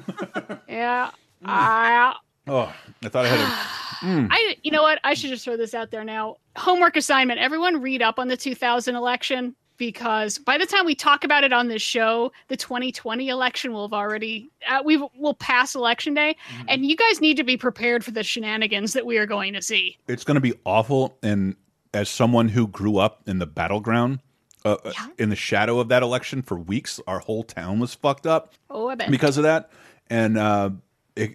Yeah. 0.70 1.10
I, 1.44 2.14
Oh, 2.48 2.74
I 3.04 3.10
thought 3.10 3.26
I 3.26 3.30
had 3.30 3.40
a. 3.40 3.68
Mm. 4.00 4.30
I, 4.32 4.56
you 4.64 4.72
know 4.72 4.82
what? 4.82 4.98
I 5.04 5.14
should 5.14 5.30
just 5.30 5.44
throw 5.44 5.58
this 5.58 5.74
out 5.74 5.92
there 5.92 6.06
now. 6.06 6.38
Homework 6.56 6.96
assignment. 6.96 7.42
Everyone 7.42 7.82
read 7.82 8.02
up 8.02 8.18
on 8.18 8.30
the 8.30 8.38
2000 8.38 8.96
election 8.96 9.54
because 9.80 10.38
by 10.38 10.60
the 10.60 10.68
time 10.68 10.86
we 10.86 10.94
talk 10.94 11.24
about 11.24 11.44
it 11.44 11.52
on 11.52 11.68
this 11.70 11.82
show, 11.82 12.32
the 12.50 12.58
2020 12.58 13.30
election 13.30 13.74
will 13.74 13.88
have 13.88 13.94
already 13.94 14.52
uh, 14.70 14.84
we 14.86 14.98
will 15.18 15.34
pass 15.34 15.74
election 15.74 16.14
day, 16.14 16.36
and 16.68 16.86
you 16.86 16.96
guys 16.96 17.20
need 17.20 17.38
to 17.38 17.44
be 17.44 17.58
prepared 17.58 18.06
for 18.06 18.12
the 18.12 18.22
shenanigans 18.22 18.94
that 18.94 19.08
we 19.08 19.18
are 19.18 19.26
going 19.26 19.54
to 19.54 19.62
see. 19.64 19.98
It's 20.08 20.24
going 20.24 20.36
to 20.36 20.42
be 20.42 20.54
awful. 20.66 21.18
And 21.24 21.56
as 21.96 22.10
someone 22.10 22.50
who 22.50 22.68
grew 22.68 22.98
up 22.98 23.24
in 23.28 23.40
the 23.40 23.48
battleground, 23.48 24.20
uh, 24.64 24.78
uh, 24.84 24.92
in 25.18 25.30
the 25.30 25.36
shadow 25.36 25.80
of 25.80 25.88
that 25.88 26.04
election 26.04 26.44
for 26.44 26.60
weeks, 26.60 27.00
our 27.08 27.20
whole 27.20 27.44
town 27.44 27.80
was 27.80 27.96
fucked 27.96 28.28
up. 28.28 28.54
Oh, 28.70 28.90
I 28.90 28.96
bet. 28.96 29.10
because 29.10 29.38
of 29.38 29.44
that 29.44 29.72
and 30.10 30.38
uh 30.38 30.70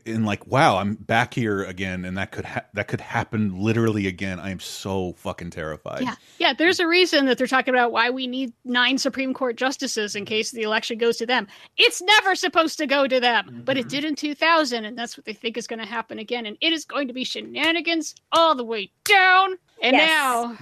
and 0.07 0.27
like 0.27 0.47
wow 0.47 0.79
i'm 0.79 0.95
back 0.95 1.35
here 1.35 1.63
again 1.65 2.05
and 2.05 2.17
that 2.17 2.33
could 2.33 2.45
ha 2.45 2.63
that 2.73 2.89
could 2.89 3.01
happen 3.01 3.59
literally 3.59 4.07
again 4.07 4.39
i 4.41 4.51
am 4.51 4.61
so 4.61 5.13
fucking 5.15 5.51
terrified 5.51 6.03
Yeah, 6.03 6.15
yeah. 6.39 6.53
There's 6.53 6.81
a 6.81 6.87
reason 6.87 7.27
that 7.27 7.39
they're 7.39 7.47
talking 7.47 7.75
about 7.75 7.93
why 7.93 8.11
we 8.11 8.27
need 8.27 8.53
nine 8.65 8.99
Supreme 8.99 9.35
Court 9.35 9.57
justices 9.57 10.15
in 10.15 10.25
case 10.25 10.51
the 10.51 10.63
election 10.63 10.99
goes 10.99 11.17
to 11.19 11.27
them. 11.27 11.47
It's 11.77 12.01
never 12.03 12.35
supposed 12.35 12.79
to 12.79 12.87
go 12.87 13.07
to 13.07 13.21
them, 13.21 13.63
but 13.65 13.77
it 13.77 13.83
mm-hmm. 13.83 13.89
did 13.89 14.05
in 14.05 14.15
2000, 14.15 14.85
and 14.85 14.97
that's 14.97 15.17
what 15.17 15.25
they 15.25 15.33
think 15.33 15.57
is 15.57 15.67
going 15.67 15.79
to 15.81 15.87
happen 15.87 16.19
again. 16.19 16.47
And 16.47 16.57
it 16.61 16.73
is 16.73 16.85
going 16.85 17.09
to 17.09 17.15
be 17.15 17.25
shenanigans 17.25 18.15
all 18.33 18.55
the 18.55 18.65
way 18.65 18.91
down. 19.05 19.57
And 19.83 19.97
Yes. 19.97 20.09
now, 20.09 20.57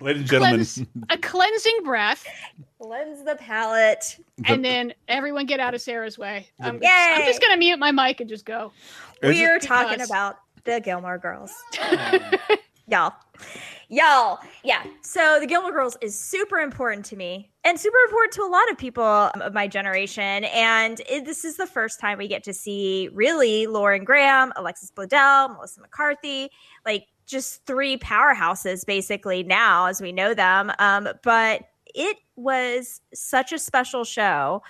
ladies 0.00 0.22
and 0.22 0.30
gentlemen 0.30 0.56
cleanse, 0.56 0.86
a 1.10 1.18
cleansing 1.18 1.80
breath, 1.84 2.24
Cleanse 2.80 3.24
the 3.24 3.34
palate. 3.36 4.18
and 4.46 4.64
then 4.64 4.94
everyone 5.08 5.46
get 5.46 5.60
out 5.60 5.74
of 5.74 5.80
Sarah's 5.80 6.16
way. 6.18 6.48
I'm, 6.60 6.80
I'm 6.84 7.24
just 7.26 7.40
going 7.40 7.52
to 7.52 7.58
mute 7.58 7.78
my 7.78 7.90
mic 7.90 8.20
and 8.20 8.28
just 8.28 8.44
go. 8.44 8.72
We're 9.22 9.56
it- 9.56 9.62
talking 9.62 9.94
Because- 9.94 10.08
about 10.10 10.36
the 10.64 10.80
Gilmore 10.80 11.18
Girls. 11.18 11.52
Y'all. 12.90 13.12
Y'all. 13.90 14.38
Yeah. 14.64 14.82
So 15.02 15.38
the 15.40 15.46
Gilmore 15.46 15.72
Girls 15.72 15.96
is 16.00 16.18
super 16.18 16.58
important 16.58 17.04
to 17.06 17.16
me 17.16 17.50
and 17.64 17.78
super 17.78 17.98
important 18.06 18.32
to 18.34 18.42
a 18.42 18.48
lot 18.50 18.70
of 18.70 18.78
people 18.78 19.02
of 19.04 19.52
my 19.52 19.66
generation. 19.66 20.44
And 20.44 21.00
it, 21.08 21.24
this 21.26 21.44
is 21.44 21.56
the 21.56 21.66
first 21.66 22.00
time 22.00 22.16
we 22.18 22.28
get 22.28 22.42
to 22.44 22.54
see 22.54 23.10
really 23.12 23.66
Lauren 23.66 24.04
Graham, 24.04 24.52
Alexis 24.56 24.90
Bledel, 24.90 25.52
Melissa 25.54 25.80
McCarthy, 25.82 26.50
like 26.86 27.06
just 27.28 27.64
three 27.66 27.96
powerhouses 27.98 28.84
basically 28.84 29.42
now 29.42 29.86
as 29.86 30.00
we 30.00 30.12
know 30.12 30.34
them. 30.34 30.72
Um, 30.78 31.08
but 31.22 31.62
it 31.94 32.16
was 32.36 33.00
such 33.14 33.52
a 33.52 33.58
special 33.58 34.04
show 34.04 34.62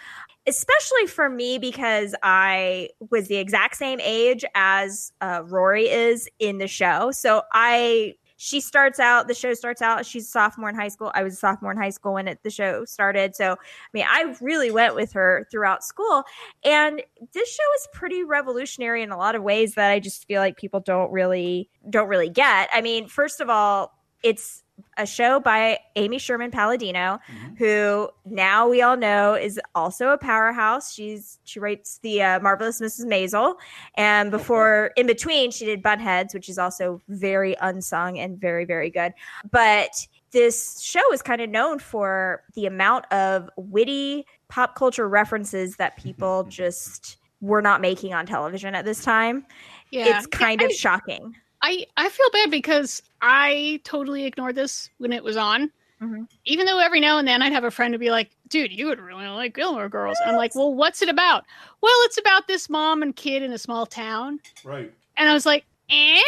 especially 0.48 1.06
for 1.06 1.28
me 1.28 1.58
because 1.58 2.14
I 2.22 2.88
was 3.10 3.28
the 3.28 3.36
exact 3.36 3.76
same 3.76 4.00
age 4.00 4.44
as 4.54 5.12
uh, 5.20 5.42
Rory 5.44 5.88
is 5.88 6.28
in 6.38 6.56
the 6.56 6.66
show. 6.66 7.10
So 7.12 7.42
I 7.52 8.14
she 8.40 8.60
starts 8.60 9.00
out, 9.00 9.26
the 9.26 9.34
show 9.34 9.52
starts 9.52 9.82
out, 9.82 10.06
she's 10.06 10.24
a 10.24 10.30
sophomore 10.30 10.68
in 10.68 10.76
high 10.76 10.88
school. 10.88 11.10
I 11.12 11.24
was 11.24 11.34
a 11.34 11.36
sophomore 11.36 11.72
in 11.72 11.76
high 11.76 11.90
school 11.90 12.14
when 12.14 12.28
it, 12.28 12.38
the 12.44 12.50
show 12.50 12.84
started. 12.84 13.34
So, 13.34 13.52
I 13.52 13.56
mean, 13.92 14.04
I 14.08 14.36
really 14.40 14.70
went 14.70 14.94
with 14.94 15.12
her 15.12 15.48
throughout 15.50 15.82
school. 15.82 16.22
And 16.64 17.02
this 17.34 17.52
show 17.52 17.74
is 17.76 17.88
pretty 17.92 18.22
revolutionary 18.22 19.02
in 19.02 19.10
a 19.10 19.18
lot 19.18 19.34
of 19.34 19.42
ways 19.42 19.74
that 19.74 19.90
I 19.90 19.98
just 19.98 20.24
feel 20.28 20.40
like 20.40 20.56
people 20.56 20.78
don't 20.78 21.10
really 21.10 21.68
don't 21.90 22.08
really 22.08 22.30
get. 22.30 22.68
I 22.72 22.80
mean, 22.80 23.08
first 23.08 23.40
of 23.40 23.50
all, 23.50 23.92
it's 24.22 24.62
a 24.96 25.06
show 25.06 25.40
by 25.40 25.78
Amy 25.96 26.18
Sherman 26.18 26.50
Palladino, 26.50 27.18
mm-hmm. 27.30 27.54
who 27.56 28.08
now 28.24 28.68
we 28.68 28.82
all 28.82 28.96
know 28.96 29.34
is 29.34 29.60
also 29.74 30.10
a 30.10 30.18
powerhouse. 30.18 30.92
She's 30.92 31.38
she 31.44 31.60
writes 31.60 31.98
the 32.02 32.22
uh, 32.22 32.40
marvelous 32.40 32.80
Mrs. 32.80 33.06
Maisel, 33.06 33.54
and 33.94 34.28
oh, 34.28 34.38
before 34.38 34.92
in 34.96 35.06
between 35.06 35.50
she 35.50 35.64
did 35.64 35.82
Bunheads, 35.82 36.34
which 36.34 36.48
is 36.48 36.58
also 36.58 37.00
very 37.08 37.56
unsung 37.60 38.18
and 38.18 38.38
very 38.40 38.64
very 38.64 38.90
good. 38.90 39.12
But 39.50 40.06
this 40.30 40.80
show 40.80 41.12
is 41.12 41.22
kind 41.22 41.40
of 41.40 41.48
known 41.48 41.78
for 41.78 42.42
the 42.54 42.66
amount 42.66 43.10
of 43.12 43.48
witty 43.56 44.26
pop 44.48 44.74
culture 44.74 45.08
references 45.08 45.76
that 45.76 45.96
mm-hmm, 45.96 46.08
people 46.08 46.42
mm-hmm. 46.42 46.50
just 46.50 47.16
were 47.40 47.62
not 47.62 47.80
making 47.80 48.14
on 48.14 48.26
television 48.26 48.74
at 48.74 48.84
this 48.84 49.02
time. 49.02 49.46
Yeah. 49.90 50.18
It's 50.18 50.26
kind 50.26 50.60
Yeah, 50.60 50.66
of 50.66 50.72
I- 50.72 50.74
shocking. 50.74 51.36
I 51.62 51.86
I 51.96 52.08
feel 52.08 52.30
bad 52.32 52.50
because 52.50 53.02
I 53.20 53.80
totally 53.84 54.24
ignored 54.24 54.54
this 54.54 54.90
when 54.98 55.12
it 55.12 55.24
was 55.24 55.36
on. 55.36 55.70
Mm-hmm. 56.00 56.22
Even 56.44 56.66
though 56.66 56.78
every 56.78 57.00
now 57.00 57.18
and 57.18 57.26
then 57.26 57.42
I'd 57.42 57.52
have 57.52 57.64
a 57.64 57.70
friend 57.72 57.92
to 57.92 57.98
be 57.98 58.10
like, 58.10 58.30
"Dude, 58.48 58.70
you 58.72 58.86
would 58.86 59.00
really 59.00 59.26
like 59.26 59.54
Gilmore 59.56 59.88
Girls." 59.88 60.16
And 60.22 60.30
I'm 60.30 60.36
like, 60.36 60.54
"Well, 60.54 60.72
what's 60.72 61.02
it 61.02 61.08
about?" 61.08 61.44
Well, 61.80 61.92
it's 62.04 62.18
about 62.18 62.46
this 62.46 62.70
mom 62.70 63.02
and 63.02 63.16
kid 63.16 63.42
in 63.42 63.52
a 63.52 63.58
small 63.58 63.84
town. 63.84 64.38
Right. 64.64 64.92
And 65.16 65.28
I 65.28 65.34
was 65.34 65.44
like, 65.44 65.64
"Eh?" 65.90 66.20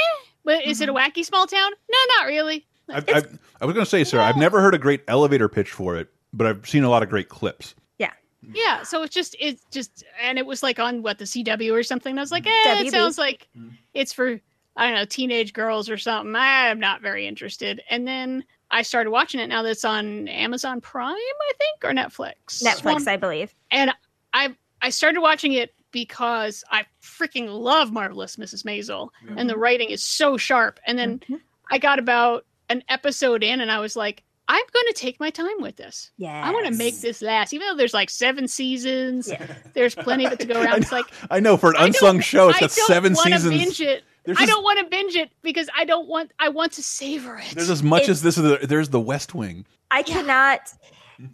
But 0.44 0.64
is 0.66 0.80
it 0.80 0.88
Mm-hmm. 0.88 0.96
a 0.96 1.00
wacky 1.00 1.24
small 1.24 1.46
town? 1.46 1.70
No, 1.90 1.98
not 2.18 2.26
really. 2.26 2.66
I, 2.88 2.96
I, 3.06 3.22
I 3.60 3.64
was 3.66 3.74
going 3.74 3.84
to 3.84 3.86
say, 3.86 4.02
sir, 4.02 4.18
I've 4.18 4.36
never 4.38 4.60
heard 4.60 4.74
a 4.74 4.78
great 4.78 5.02
elevator 5.06 5.48
pitch 5.48 5.70
for 5.70 5.96
it, 5.96 6.08
but 6.32 6.46
I've 6.48 6.66
seen 6.66 6.82
a 6.82 6.88
lot 6.90 7.04
of 7.04 7.08
great 7.08 7.28
clips. 7.28 7.76
Yeah. 7.98 8.10
Yeah, 8.52 8.82
so 8.82 9.02
it's 9.04 9.14
just 9.14 9.36
it's 9.38 9.62
just 9.70 10.02
and 10.20 10.38
it 10.38 10.46
was 10.46 10.62
like 10.64 10.80
on 10.80 11.02
what 11.02 11.18
the 11.18 11.24
CW 11.26 11.72
or 11.72 11.84
something. 11.84 12.10
And 12.10 12.18
I 12.18 12.22
was 12.22 12.32
like, 12.32 12.46
eh, 12.48 12.50
WB. 12.50 12.86
it 12.86 12.90
sounds 12.90 13.18
like 13.18 13.48
it's 13.94 14.12
for 14.12 14.40
I 14.76 14.86
don't 14.86 14.94
know 14.94 15.04
teenage 15.04 15.52
girls 15.52 15.90
or 15.90 15.98
something. 15.98 16.34
I'm 16.36 16.80
not 16.80 17.02
very 17.02 17.26
interested. 17.26 17.82
And 17.90 18.06
then 18.06 18.44
I 18.70 18.82
started 18.82 19.10
watching 19.10 19.40
it 19.40 19.48
now 19.48 19.62
that's 19.62 19.84
on 19.84 20.28
Amazon 20.28 20.80
Prime, 20.80 21.14
I 21.14 21.52
think, 21.58 21.84
or 21.84 21.92
Netflix. 21.92 22.62
Netflix, 22.62 22.84
One- 22.84 23.08
I 23.08 23.16
believe. 23.16 23.54
and 23.70 23.92
I 24.32 24.54
I 24.82 24.90
started 24.90 25.20
watching 25.20 25.52
it 25.52 25.74
because 25.92 26.64
I 26.70 26.84
freaking 27.02 27.48
love 27.48 27.92
Marvelous 27.92 28.36
Mrs. 28.36 28.64
Maisel, 28.64 29.10
and 29.36 29.48
the 29.48 29.54
mm-hmm. 29.54 29.62
writing 29.62 29.90
is 29.90 30.04
so 30.04 30.36
sharp. 30.36 30.78
And 30.86 30.98
then 30.98 31.18
mm-hmm. 31.18 31.36
I 31.70 31.78
got 31.78 31.98
about 31.98 32.46
an 32.68 32.84
episode 32.88 33.42
in, 33.42 33.60
and 33.60 33.70
I 33.70 33.80
was 33.80 33.96
like, 33.96 34.22
I'm 34.48 34.64
going 34.72 34.86
to 34.88 34.94
take 34.94 35.20
my 35.20 35.30
time 35.30 35.60
with 35.60 35.76
this. 35.76 36.10
Yeah, 36.16 36.44
I 36.44 36.52
want 36.52 36.66
to 36.66 36.72
make 36.72 37.00
this 37.00 37.22
last, 37.22 37.52
even 37.52 37.68
though 37.68 37.76
there's 37.76 37.94
like 37.94 38.10
seven 38.10 38.48
seasons. 38.48 39.30
There's 39.74 39.94
plenty 39.94 40.24
of 40.24 40.32
it 40.32 40.40
to 40.40 40.46
go 40.46 40.60
around. 40.64 40.82
It's 40.82 40.92
like 40.92 41.06
I 41.30 41.40
know 41.40 41.56
for 41.56 41.70
an 41.70 41.76
I 41.76 41.86
unsung 41.86 42.16
don't- 42.16 42.24
show, 42.24 42.48
it's 42.48 42.58
I 42.58 42.60
got 42.60 42.74
don't 42.74 42.86
seven 42.86 43.14
wanna 43.14 43.38
seasons. 43.38 43.54
Binge 43.54 43.80
it. 43.80 44.04
There's 44.24 44.36
I 44.38 44.42
just- 44.42 44.52
don't 44.52 44.62
want 44.62 44.78
to 44.80 44.84
binge 44.86 45.16
it 45.16 45.30
because 45.42 45.68
I 45.76 45.84
don't 45.84 46.08
want. 46.08 46.32
I 46.38 46.48
want 46.50 46.72
to 46.72 46.82
savor 46.82 47.38
it. 47.38 47.54
There's 47.54 47.70
as 47.70 47.82
much 47.82 48.02
It's- 48.02 48.18
as 48.18 48.22
this 48.22 48.38
is. 48.38 48.68
There's 48.68 48.88
the 48.90 49.00
West 49.00 49.34
Wing. 49.34 49.66
I 49.90 50.02
cannot 50.02 50.72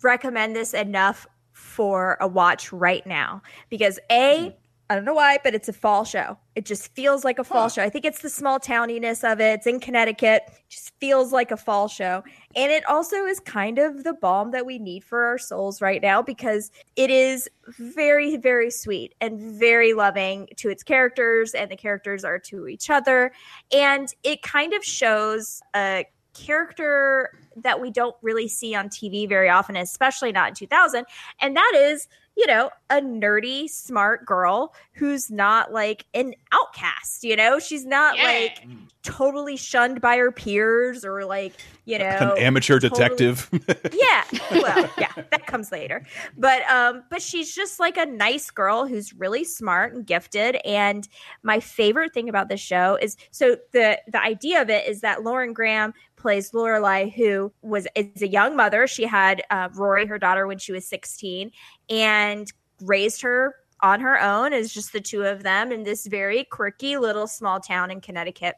recommend 0.02 0.56
this 0.56 0.72
enough 0.74 1.26
for 1.52 2.16
a 2.20 2.26
watch 2.28 2.72
right 2.72 3.06
now 3.06 3.42
because 3.70 3.98
a 4.10 4.44
hmm. 4.50 4.56
I 4.88 4.94
don't 4.94 5.04
know 5.04 5.14
why, 5.14 5.38
but 5.42 5.52
it's 5.52 5.68
a 5.68 5.72
fall 5.72 6.04
show. 6.04 6.38
It 6.54 6.64
just 6.64 6.94
feels 6.94 7.24
like 7.24 7.40
a 7.40 7.44
fall 7.44 7.68
show. 7.68 7.82
I 7.82 7.90
think 7.90 8.04
it's 8.04 8.22
the 8.22 8.30
small 8.30 8.60
towniness 8.60 9.24
of 9.24 9.40
it. 9.40 9.54
It's 9.54 9.66
in 9.66 9.80
Connecticut. 9.80 10.44
It 10.46 10.62
just 10.68 10.92
feels 11.00 11.32
like 11.32 11.50
a 11.50 11.56
fall 11.56 11.88
show. 11.88 12.22
And 12.54 12.70
it 12.70 12.86
also 12.88 13.24
is 13.24 13.40
kind 13.40 13.80
of 13.80 14.04
the 14.04 14.14
balm 14.14 14.52
that 14.52 14.64
we 14.64 14.78
need 14.78 15.02
for 15.02 15.24
our 15.24 15.38
souls 15.38 15.82
right 15.82 16.00
now 16.00 16.22
because 16.22 16.70
it 16.94 17.10
is 17.10 17.48
very, 17.78 18.36
very 18.36 18.70
sweet 18.70 19.16
and 19.20 19.58
very 19.58 19.92
loving 19.92 20.48
to 20.58 20.68
its 20.68 20.84
characters, 20.84 21.52
and 21.52 21.68
the 21.68 21.76
characters 21.76 22.24
are 22.24 22.38
to 22.38 22.68
each 22.68 22.88
other. 22.88 23.32
And 23.72 24.14
it 24.22 24.42
kind 24.42 24.72
of 24.72 24.84
shows 24.84 25.62
a 25.74 26.06
character 26.32 27.40
that 27.56 27.80
we 27.80 27.90
don't 27.90 28.14
really 28.22 28.46
see 28.46 28.74
on 28.74 28.88
TV 28.88 29.28
very 29.28 29.48
often, 29.48 29.74
especially 29.74 30.30
not 30.30 30.50
in 30.50 30.54
2000. 30.54 31.06
And 31.40 31.56
that 31.56 31.72
is, 31.74 32.06
you 32.36 32.46
know, 32.46 32.70
a 32.90 33.00
nerdy, 33.00 33.68
smart 33.68 34.26
girl 34.26 34.74
who's 34.92 35.30
not 35.30 35.72
like 35.72 36.04
an 36.14 36.34
outcast, 36.52 37.24
you 37.24 37.34
know? 37.36 37.58
She's 37.58 37.84
not 37.86 38.18
like 38.18 38.66
totally 39.02 39.56
shunned 39.56 40.00
by 40.00 40.16
her 40.16 40.30
peers 40.32 41.04
or 41.04 41.24
like, 41.24 41.54
you 41.84 41.98
know, 41.98 42.34
An 42.36 42.38
amateur 42.38 42.78
totally- 42.78 42.90
detective. 43.08 43.48
yeah 43.92 44.24
well 44.50 44.90
yeah 44.98 45.12
that 45.30 45.46
comes 45.46 45.70
later 45.72 46.04
but 46.36 46.62
um 46.70 47.02
but 47.10 47.22
she's 47.22 47.54
just 47.54 47.78
like 47.80 47.96
a 47.96 48.04
nice 48.06 48.50
girl 48.50 48.86
who's 48.86 49.12
really 49.14 49.44
smart 49.44 49.94
and 49.94 50.06
gifted 50.06 50.56
and 50.64 51.08
my 51.42 51.60
favorite 51.60 52.12
thing 52.12 52.28
about 52.28 52.48
this 52.48 52.60
show 52.60 52.98
is 53.00 53.16
so 53.30 53.56
the 53.72 53.98
the 54.08 54.20
idea 54.20 54.60
of 54.60 54.68
it 54.70 54.86
is 54.88 55.00
that 55.00 55.22
lauren 55.22 55.52
graham 55.52 55.94
plays 56.16 56.51
lorelai 56.51 57.12
who 57.12 57.52
was 57.62 57.86
is 57.94 58.22
a 58.22 58.28
young 58.28 58.56
mother. 58.56 58.86
She 58.86 59.05
had 59.05 59.43
uh, 59.51 59.68
rory 59.74 60.06
her 60.06 60.18
daughter 60.18 60.47
when 60.47 60.59
she 60.59 60.72
was 60.72 60.86
16 60.88 61.51
and 61.88 62.52
raised 62.80 63.22
her 63.22 63.55
on 63.82 64.01
her 64.01 64.20
own 64.20 64.52
as 64.52 64.72
just 64.72 64.93
the 64.93 65.01
two 65.01 65.24
of 65.24 65.43
them 65.43 65.70
in 65.70 65.82
this 65.82 66.06
very 66.06 66.44
quirky 66.44 66.97
little 66.97 67.26
small 67.26 67.60
town 67.60 67.90
in 67.90 68.01
connecticut. 68.01 68.56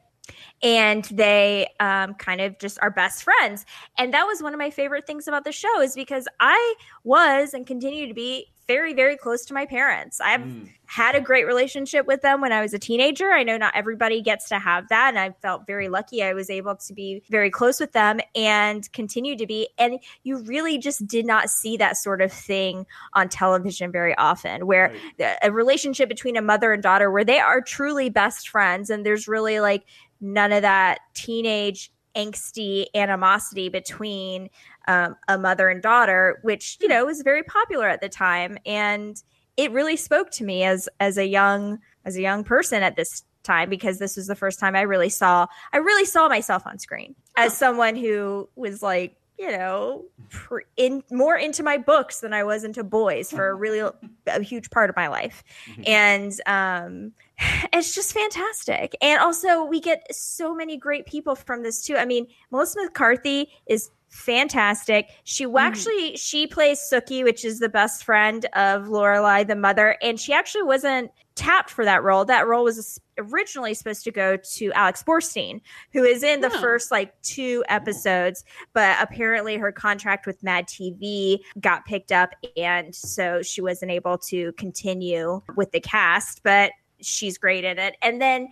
And 0.61 1.03
they 1.05 1.67
um, 1.79 2.13
kind 2.13 2.39
of 2.39 2.57
just 2.59 2.77
are 2.81 2.91
best 2.91 3.23
friends. 3.23 3.65
And 3.97 4.13
that 4.13 4.25
was 4.25 4.41
one 4.41 4.53
of 4.53 4.59
my 4.59 4.69
favorite 4.69 5.07
things 5.07 5.27
about 5.27 5.43
the 5.43 5.51
show 5.51 5.81
is 5.81 5.95
because 5.95 6.27
i 6.39 6.75
was 7.03 7.53
and 7.53 7.65
continue 7.65 8.07
to 8.07 8.13
be 8.13 8.47
very 8.69 8.93
very 8.93 9.17
close 9.17 9.45
to 9.45 9.53
my 9.55 9.65
parents. 9.65 10.21
I've 10.21 10.43
hmm. 10.43 10.65
had 10.85 11.15
a 11.15 11.21
great 11.21 11.47
relationship 11.47 12.05
with 12.05 12.21
them 12.21 12.39
when 12.39 12.51
i 12.51 12.61
was 12.61 12.71
a 12.71 12.77
teenager. 12.77 13.31
I 13.31 13.41
know 13.41 13.57
not 13.57 13.75
everybody 13.75 14.21
gets 14.21 14.47
to 14.49 14.59
have 14.59 14.87
that 14.89 15.09
and 15.09 15.17
i 15.17 15.31
felt 15.41 15.65
very 15.65 15.87
hmm. 15.87 15.93
lucky 15.93 16.21
i 16.23 16.33
was 16.33 16.51
able 16.51 16.75
to 16.75 16.93
be 16.93 17.23
very 17.29 17.49
close 17.49 17.79
with 17.79 17.93
them 17.93 18.19
and 18.35 18.89
continue 18.93 19.35
to 19.37 19.47
be. 19.47 19.69
And 19.79 19.99
you 20.21 20.37
really 20.43 20.77
just 20.77 21.07
did 21.07 21.25
not 21.25 21.49
see 21.49 21.77
that 21.77 21.97
sort 21.97 22.21
of 22.21 22.31
thing 22.31 22.85
on 23.13 23.27
television 23.27 23.91
very 23.91 24.15
often 24.17 24.67
where 24.67 24.93
the- 25.17 25.35
a 25.41 25.51
relationship 25.51 26.07
between 26.07 26.37
a 26.37 26.41
mother 26.41 26.71
and 26.71 26.83
daughter 26.83 27.09
where 27.09 27.25
they 27.25 27.39
are 27.39 27.61
truly 27.61 28.09
best 28.11 28.49
friends 28.49 28.91
and 28.91 29.03
there's 29.03 29.27
really 29.27 29.59
like 29.59 29.83
none 30.21 30.51
of 30.51 30.61
that 30.61 30.99
teenage 31.15 31.91
angsty 32.19 32.85
animosity 32.95 33.69
between 33.69 34.49
um, 34.87 35.15
a 35.27 35.37
mother 35.37 35.69
and 35.69 35.81
daughter 35.81 36.39
which 36.43 36.77
you 36.81 36.87
know 36.87 37.05
was 37.05 37.21
very 37.21 37.43
popular 37.43 37.87
at 37.87 38.01
the 38.01 38.09
time. 38.09 38.57
And 38.65 39.21
it 39.57 39.71
really 39.71 39.97
spoke 39.97 40.31
to 40.31 40.43
me 40.43 40.63
as 40.63 40.87
as 40.99 41.17
a 41.17 41.25
young 41.25 41.79
as 42.05 42.15
a 42.15 42.21
young 42.21 42.43
person 42.43 42.81
at 42.81 42.95
this 42.95 43.23
time 43.43 43.69
because 43.69 43.99
this 43.99 44.15
was 44.15 44.27
the 44.27 44.35
first 44.35 44.59
time 44.59 44.75
i 44.75 44.81
really 44.81 45.09
saw 45.09 45.47
i 45.71 45.77
really 45.77 46.05
saw 46.05 46.27
myself 46.27 46.65
on 46.65 46.77
screen 46.77 47.15
as 47.37 47.57
someone 47.57 47.95
who 47.95 48.49
was 48.55 48.83
like 48.83 49.15
you 49.39 49.49
know 49.51 50.03
pr- 50.29 50.59
in 50.75 51.01
more 51.11 51.37
into 51.37 51.63
my 51.63 51.77
books 51.77 52.19
than 52.19 52.33
i 52.33 52.43
was 52.43 52.63
into 52.65 52.83
boys 52.83 53.31
for 53.31 53.47
a 53.47 53.55
really 53.55 53.79
a 54.27 54.41
huge 54.43 54.69
part 54.69 54.89
of 54.89 54.95
my 54.95 55.07
life. 55.07 55.43
And 55.87 56.33
um 56.45 57.13
it's 57.73 57.95
just 57.95 58.13
fantastic. 58.13 58.95
And 59.01 59.19
also 59.21 59.63
we 59.63 59.79
get 59.79 60.05
so 60.13 60.53
many 60.53 60.75
great 60.77 61.05
people 61.05 61.35
from 61.35 61.63
this 61.63 61.83
too. 61.85 61.95
I 61.95 62.05
mean 62.05 62.27
melissa 62.51 62.79
mccarthy 62.83 63.49
is 63.65 63.89
fantastic. 64.09 65.07
She 65.23 65.45
Mm. 65.45 65.59
actually 65.61 66.17
she 66.17 66.45
plays 66.47 66.79
Suki, 66.91 67.23
which 67.23 67.45
is 67.45 67.59
the 67.59 67.69
best 67.69 68.03
friend 68.03 68.45
of 68.53 68.87
lorelai 68.87 69.47
the 69.47 69.55
mother 69.55 69.97
and 70.01 70.19
she 70.19 70.33
actually 70.33 70.63
wasn't 70.63 71.11
tapped 71.35 71.69
for 71.69 71.85
that 71.85 72.03
role. 72.03 72.25
That 72.25 72.45
role 72.45 72.65
was 72.65 72.99
originally 73.19 73.73
supposed 73.73 74.03
to 74.03 74.11
go 74.11 74.37
to 74.37 74.71
alex 74.73 75.03
borstein 75.03 75.61
who 75.91 76.03
is 76.03 76.23
in 76.23 76.41
the 76.41 76.51
Oh. 76.53 76.61
first 76.61 76.91
like 76.91 77.19
two 77.21 77.63
episodes 77.69 78.43
but 78.73 78.97
apparently 79.01 79.57
her 79.57 79.71
contract 79.71 80.25
with 80.25 80.41
mad 80.43 80.67
tv 80.67 81.39
got 81.59 81.85
picked 81.85 82.11
up 82.11 82.33
and 82.57 82.93
so 82.93 83.41
she 83.41 83.61
wasn't 83.61 83.91
able 83.91 84.17
to 84.17 84.51
continue 84.53 85.41
with 85.55 85.71
the 85.71 85.79
cast 85.79 86.41
but 86.43 86.71
she's 87.01 87.37
great 87.37 87.63
in 87.63 87.77
it 87.77 87.95
and 88.01 88.21
then 88.21 88.49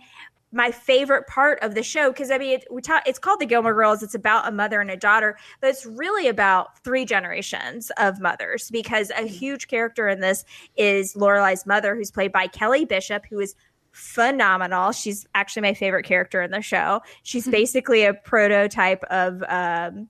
my 0.52 0.70
favorite 0.70 1.26
part 1.26 1.58
of 1.62 1.74
the 1.74 1.82
show 1.82 2.10
because 2.10 2.30
I 2.30 2.38
mean 2.38 2.58
it, 2.58 2.66
we 2.70 2.80
talk, 2.80 3.02
it's 3.06 3.18
called 3.18 3.40
the 3.40 3.46
Gilmore 3.46 3.74
Girls. 3.74 4.02
It's 4.02 4.14
about 4.14 4.48
a 4.48 4.50
mother 4.50 4.80
and 4.80 4.90
a 4.90 4.96
daughter, 4.96 5.36
but 5.60 5.68
it's 5.70 5.84
really 5.84 6.28
about 6.28 6.82
three 6.82 7.04
generations 7.04 7.90
of 7.98 8.20
mothers 8.20 8.70
because 8.70 9.10
a 9.10 9.22
hmm. 9.22 9.26
huge 9.26 9.68
character 9.68 10.08
in 10.08 10.20
this 10.20 10.44
is 10.76 11.14
Lorelai's 11.14 11.66
mother, 11.66 11.94
who's 11.94 12.10
played 12.10 12.32
by 12.32 12.46
Kelly 12.46 12.84
Bishop, 12.84 13.26
who 13.28 13.40
is 13.40 13.54
phenomenal. 13.98 14.92
She's 14.92 15.26
actually 15.34 15.62
my 15.62 15.74
favorite 15.74 16.04
character 16.04 16.40
in 16.40 16.50
the 16.50 16.62
show. 16.62 17.00
She's 17.24 17.46
basically 17.48 18.04
a 18.04 18.14
prototype 18.14 19.04
of. 19.04 19.42
Um, 19.48 20.08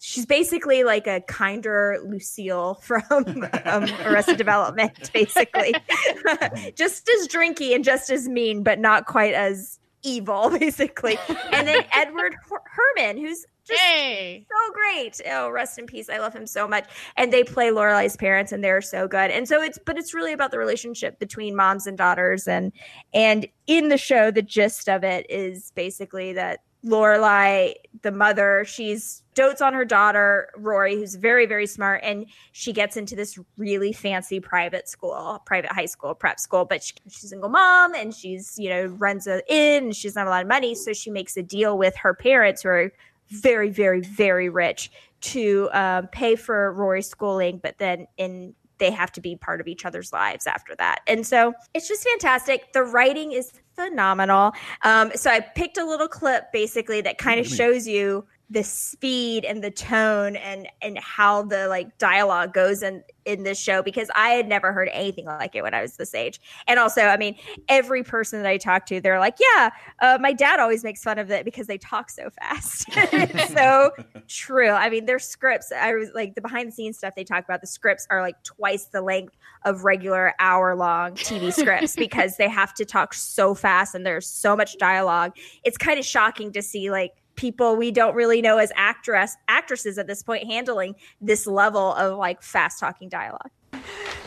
She's 0.00 0.26
basically 0.26 0.84
like 0.84 1.08
a 1.08 1.20
kinder 1.22 1.98
Lucille 2.06 2.74
from 2.74 3.02
um, 3.64 3.84
Arrested 4.04 4.38
Development, 4.38 4.92
basically. 5.12 5.74
just 6.76 7.08
as 7.08 7.26
drinky 7.26 7.74
and 7.74 7.82
just 7.82 8.08
as 8.08 8.28
mean, 8.28 8.62
but 8.62 8.78
not 8.78 9.06
quite 9.06 9.34
as 9.34 9.80
evil, 10.04 10.50
basically. 10.50 11.18
and 11.50 11.66
then 11.66 11.84
Edward 11.92 12.36
Her- 12.48 12.62
Herrmann, 12.96 13.16
who's 13.16 13.44
just 13.68 13.80
Hey. 13.80 14.46
so 14.50 14.72
great. 14.72 15.20
Oh, 15.30 15.50
rest 15.50 15.78
in 15.78 15.86
peace. 15.86 16.08
I 16.08 16.18
love 16.18 16.34
him 16.34 16.46
so 16.46 16.66
much. 16.66 16.88
And 17.16 17.32
they 17.32 17.44
play 17.44 17.70
Lorelai's 17.70 18.16
parents, 18.16 18.52
and 18.52 18.62
they're 18.64 18.80
so 18.82 19.06
good. 19.08 19.30
And 19.30 19.48
so 19.48 19.62
it's, 19.62 19.78
but 19.84 19.98
it's 19.98 20.14
really 20.14 20.32
about 20.32 20.50
the 20.50 20.58
relationship 20.58 21.18
between 21.18 21.54
moms 21.56 21.86
and 21.86 21.96
daughters. 21.98 22.48
And 22.48 22.72
and 23.14 23.46
in 23.66 23.88
the 23.88 23.98
show, 23.98 24.30
the 24.30 24.42
gist 24.42 24.88
of 24.88 25.04
it 25.04 25.26
is 25.30 25.72
basically 25.74 26.32
that 26.34 26.60
Lorelai, 26.84 27.74
the 28.02 28.12
mother, 28.12 28.64
she's 28.64 29.22
dotes 29.34 29.60
on 29.60 29.74
her 29.74 29.84
daughter 29.84 30.50
Rory, 30.56 30.94
who's 30.94 31.16
very 31.16 31.44
very 31.44 31.66
smart, 31.66 32.00
and 32.04 32.26
she 32.52 32.72
gets 32.72 32.96
into 32.96 33.16
this 33.16 33.36
really 33.56 33.92
fancy 33.92 34.38
private 34.38 34.88
school, 34.88 35.42
private 35.44 35.72
high 35.72 35.86
school, 35.86 36.14
prep 36.14 36.38
school. 36.38 36.64
But 36.64 36.82
she, 36.84 36.94
she's 37.08 37.24
a 37.24 37.28
single 37.28 37.48
mom, 37.48 37.94
and 37.94 38.14
she's 38.14 38.56
you 38.58 38.70
know 38.70 38.86
runs 38.86 39.26
a 39.26 39.42
inn, 39.52 39.86
and 39.86 39.96
she 39.96 40.06
doesn't 40.08 40.20
have 40.20 40.28
a 40.28 40.30
lot 40.30 40.42
of 40.42 40.48
money, 40.48 40.74
so 40.76 40.92
she 40.92 41.10
makes 41.10 41.36
a 41.36 41.42
deal 41.42 41.76
with 41.76 41.96
her 41.96 42.14
parents, 42.14 42.62
who 42.62 42.68
are 42.68 42.92
very 43.30 43.70
very 43.70 44.00
very 44.00 44.48
rich, 44.48 44.90
to 45.20 45.68
um, 45.72 46.06
pay 46.08 46.36
for 46.36 46.72
Rory's 46.72 47.08
schooling, 47.08 47.60
but 47.62 47.78
then 47.78 48.06
in 48.16 48.54
they 48.78 48.90
have 48.92 49.10
to 49.12 49.20
be 49.20 49.36
part 49.36 49.60
of 49.60 49.66
each 49.66 49.84
other's 49.84 50.12
lives 50.12 50.46
after 50.46 50.74
that. 50.76 51.00
And 51.08 51.26
so 51.26 51.52
it's 51.74 51.88
just 51.88 52.06
fantastic. 52.08 52.72
The 52.72 52.84
writing 52.84 53.32
is 53.32 53.52
phenomenal. 53.74 54.52
Um, 54.82 55.10
so 55.16 55.30
I 55.30 55.40
picked 55.40 55.78
a 55.78 55.84
little 55.84 56.06
clip 56.06 56.52
basically 56.52 57.00
that 57.00 57.18
kind 57.18 57.40
of 57.40 57.46
shows 57.46 57.88
you 57.88 58.24
the 58.50 58.64
speed 58.64 59.44
and 59.44 59.62
the 59.62 59.70
tone 59.70 60.34
and 60.36 60.68
and 60.80 60.98
how 60.98 61.42
the 61.42 61.68
like 61.68 61.98
dialogue 61.98 62.54
goes 62.54 62.82
in 62.82 63.02
in 63.26 63.42
this 63.42 63.60
show 63.60 63.82
because 63.82 64.10
I 64.14 64.30
had 64.30 64.48
never 64.48 64.72
heard 64.72 64.88
anything 64.90 65.26
like 65.26 65.54
it 65.54 65.62
when 65.62 65.74
I 65.74 65.82
was 65.82 65.96
this 65.96 66.14
age. 66.14 66.40
And 66.66 66.80
also, 66.80 67.02
I 67.02 67.18
mean, 67.18 67.36
every 67.68 68.02
person 68.02 68.42
that 68.42 68.48
I 68.48 68.56
talk 68.56 68.86
to, 68.86 69.02
they're 69.02 69.18
like, 69.18 69.36
"Yeah, 69.38 69.70
uh, 70.00 70.18
my 70.20 70.32
dad 70.32 70.60
always 70.60 70.82
makes 70.82 71.02
fun 71.02 71.18
of 71.18 71.30
it 71.30 71.44
because 71.44 71.66
they 71.66 71.76
talk 71.76 72.08
so 72.08 72.30
fast." 72.30 72.86
it's 72.96 73.52
so 73.52 73.90
true. 74.28 74.70
I 74.70 74.88
mean, 74.88 75.04
their 75.04 75.18
scripts. 75.18 75.70
I 75.70 75.92
was 75.92 76.10
like 76.14 76.34
the 76.34 76.40
behind 76.40 76.68
the 76.68 76.72
scenes 76.72 76.96
stuff 76.96 77.14
they 77.14 77.24
talk 77.24 77.44
about. 77.44 77.60
The 77.60 77.66
scripts 77.66 78.06
are 78.10 78.22
like 78.22 78.42
twice 78.44 78.86
the 78.86 79.02
length 79.02 79.36
of 79.64 79.84
regular 79.84 80.34
hour 80.38 80.74
long 80.74 81.12
TV 81.12 81.52
scripts 81.58 81.96
because 81.96 82.36
they 82.38 82.48
have 82.48 82.72
to 82.74 82.84
talk 82.86 83.12
so 83.12 83.54
fast 83.54 83.94
and 83.94 84.06
there's 84.06 84.26
so 84.26 84.56
much 84.56 84.78
dialogue. 84.78 85.32
It's 85.64 85.76
kind 85.76 85.98
of 85.98 86.06
shocking 86.06 86.52
to 86.52 86.62
see 86.62 86.90
like 86.90 87.12
people 87.38 87.76
we 87.76 87.92
don't 87.92 88.16
really 88.16 88.42
know 88.42 88.58
as 88.58 88.72
actress 88.74 89.36
actresses 89.46 89.96
at 89.96 90.08
this 90.08 90.22
point 90.24 90.44
handling 90.44 90.96
this 91.20 91.46
level 91.46 91.94
of 91.94 92.18
like 92.18 92.42
fast 92.42 92.80
talking 92.80 93.08
dialogue. 93.08 93.50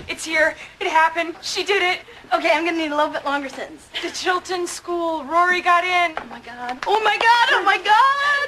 It's 0.08 0.24
here. 0.24 0.56
It 0.80 0.88
happened. 0.88 1.36
She 1.42 1.64
did 1.64 1.84
it. 1.84 2.00
Okay, 2.34 2.52
I'm 2.54 2.64
gonna 2.64 2.78
need 2.78 2.92
a 2.92 2.96
little 2.96 3.12
bit 3.12 3.26
longer 3.26 3.50
sentence. 3.50 3.90
The 4.02 4.10
Chilton 4.12 4.66
School. 4.66 5.26
Rory 5.26 5.62
got 5.62 5.84
in. 5.84 6.16
Oh 6.18 6.26
my 6.26 6.40
god. 6.40 6.80
Oh 6.88 7.02
my 7.04 7.18
god. 7.18 7.48
Oh 7.52 7.64
my 7.66 7.78
god. 7.78 7.86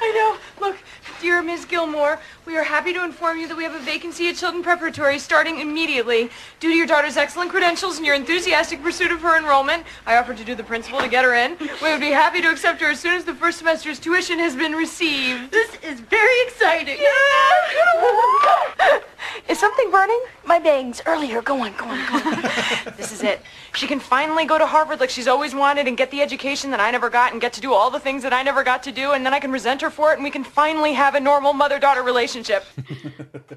I 0.02 0.38
know. 0.60 0.66
Look, 0.66 0.76
dear 1.24 1.42
Ms. 1.42 1.64
Gilmore, 1.64 2.20
we 2.44 2.58
are 2.58 2.62
happy 2.62 2.92
to 2.92 3.02
inform 3.02 3.38
you 3.38 3.48
that 3.48 3.56
we 3.56 3.64
have 3.64 3.74
a 3.74 3.78
vacancy 3.78 4.28
at 4.28 4.36
Chilton 4.36 4.62
Preparatory 4.62 5.18
starting 5.18 5.58
immediately. 5.58 6.28
Due 6.60 6.68
to 6.68 6.76
your 6.76 6.86
daughter's 6.86 7.16
excellent 7.16 7.50
credentials 7.50 7.96
and 7.96 8.04
your 8.04 8.14
enthusiastic 8.14 8.82
pursuit 8.82 9.10
of 9.10 9.22
her 9.22 9.38
enrollment, 9.38 9.84
I 10.04 10.18
offered 10.18 10.36
to 10.36 10.44
do 10.44 10.54
the 10.54 10.62
principal 10.62 11.00
to 11.00 11.08
get 11.08 11.24
her 11.24 11.32
in. 11.32 11.56
We 11.80 11.90
would 11.90 12.00
be 12.00 12.10
happy 12.10 12.42
to 12.42 12.50
accept 12.50 12.82
her 12.82 12.90
as 12.90 13.00
soon 13.00 13.14
as 13.14 13.24
the 13.24 13.34
first 13.34 13.58
semester's 13.58 13.98
tuition 13.98 14.38
has 14.38 14.54
been 14.54 14.72
received. 14.72 15.50
This 15.50 15.70
is 15.82 15.98
very 15.98 16.42
exciting. 16.42 16.98
Is 19.48 19.58
something 19.58 19.90
burning? 19.90 20.20
My 20.46 20.58
bangs 20.58 21.00
earlier. 21.06 21.42
Go 21.42 21.62
on, 21.62 21.74
go 21.76 21.86
on, 21.86 22.06
go 22.06 22.30
on. 22.30 22.42
this 22.96 23.12
is 23.12 23.22
it. 23.22 23.40
She 23.74 23.86
can 23.86 23.98
finally 24.00 24.44
go 24.44 24.58
to 24.58 24.66
Harvard 24.66 25.00
like 25.00 25.10
she's 25.10 25.28
always 25.28 25.54
wanted 25.54 25.88
and 25.88 25.96
get 25.96 26.10
the 26.10 26.20
education 26.20 26.70
that 26.70 26.80
I 26.80 26.90
never 26.90 27.10
got 27.10 27.32
and 27.32 27.40
get 27.40 27.52
to 27.54 27.60
do 27.60 27.72
all 27.72 27.90
the 27.90 28.00
things 28.00 28.22
that 28.22 28.32
I 28.32 28.42
never 28.42 28.62
got 28.62 28.82
to 28.84 28.92
do 28.92 29.12
and 29.12 29.24
then 29.24 29.32
I 29.32 29.40
can 29.40 29.50
resent 29.50 29.80
her 29.80 29.90
for 29.90 30.12
it 30.12 30.14
and 30.14 30.24
we 30.24 30.30
can 30.30 30.44
finally 30.44 30.92
have 30.92 31.14
a 31.14 31.20
normal 31.20 31.52
mother-daughter 31.52 32.02
relationship. 32.02 32.64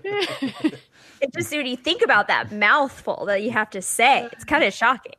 It 1.21 1.33
just 1.33 1.51
when 1.51 1.65
you 1.65 1.77
think 1.77 2.03
about 2.03 2.27
that 2.27 2.51
mouthful 2.51 3.25
that 3.25 3.41
you 3.41 3.51
have 3.51 3.69
to 3.71 3.81
say, 3.81 4.27
it's 4.31 4.43
kind 4.43 4.63
of 4.63 4.73
shocking. 4.73 5.15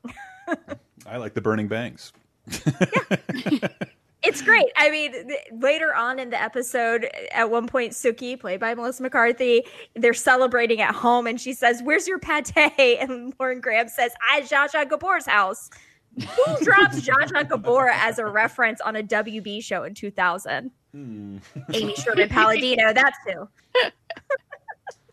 I 1.07 1.17
like 1.17 1.35
the 1.35 1.41
burning 1.41 1.69
bangs. 1.69 2.13
It's 4.23 4.43
great. 4.43 4.67
I 4.77 4.91
mean, 4.91 5.13
th- 5.13 5.41
later 5.53 5.95
on 5.95 6.19
in 6.19 6.31
the 6.31 6.41
episode, 6.41 7.09
at 7.33 7.51
one 7.51 7.69
point, 7.69 7.93
Suki, 7.93 8.39
played 8.39 8.59
by 8.59 8.75
Melissa 8.75 9.03
McCarthy, 9.03 9.65
they're 9.95 10.13
celebrating 10.13 10.81
at 10.81 10.95
home, 10.95 11.27
and 11.29 11.41
she 11.41 11.53
says, 11.53 11.83
"Where's 11.83 12.09
your 12.09 12.19
pate?" 12.19 12.53
And 13.01 13.33
Lauren 13.39 13.61
Graham 13.61 13.89
says, 13.89 14.13
"At 14.35 14.43
Zsa 14.43 14.71
Zsa 14.71 14.89
Gabor's 14.89 15.27
house." 15.27 15.71
Who 16.17 16.57
drops 16.65 17.01
Zsa 17.01 17.29
Zsa 17.29 17.49
Gabor 17.49 17.91
as 17.91 18.19
a 18.19 18.27
reference 18.27 18.81
on 18.81 18.97
a 18.97 19.03
WB 19.03 19.63
show 19.63 19.85
in 19.85 19.95
2000? 19.95 20.73
Hmm. 20.93 21.39
Amy 21.73 21.95
Sherman 21.95 22.29
Palladino. 22.29 22.93
That's 22.93 23.19
who. 23.27 23.49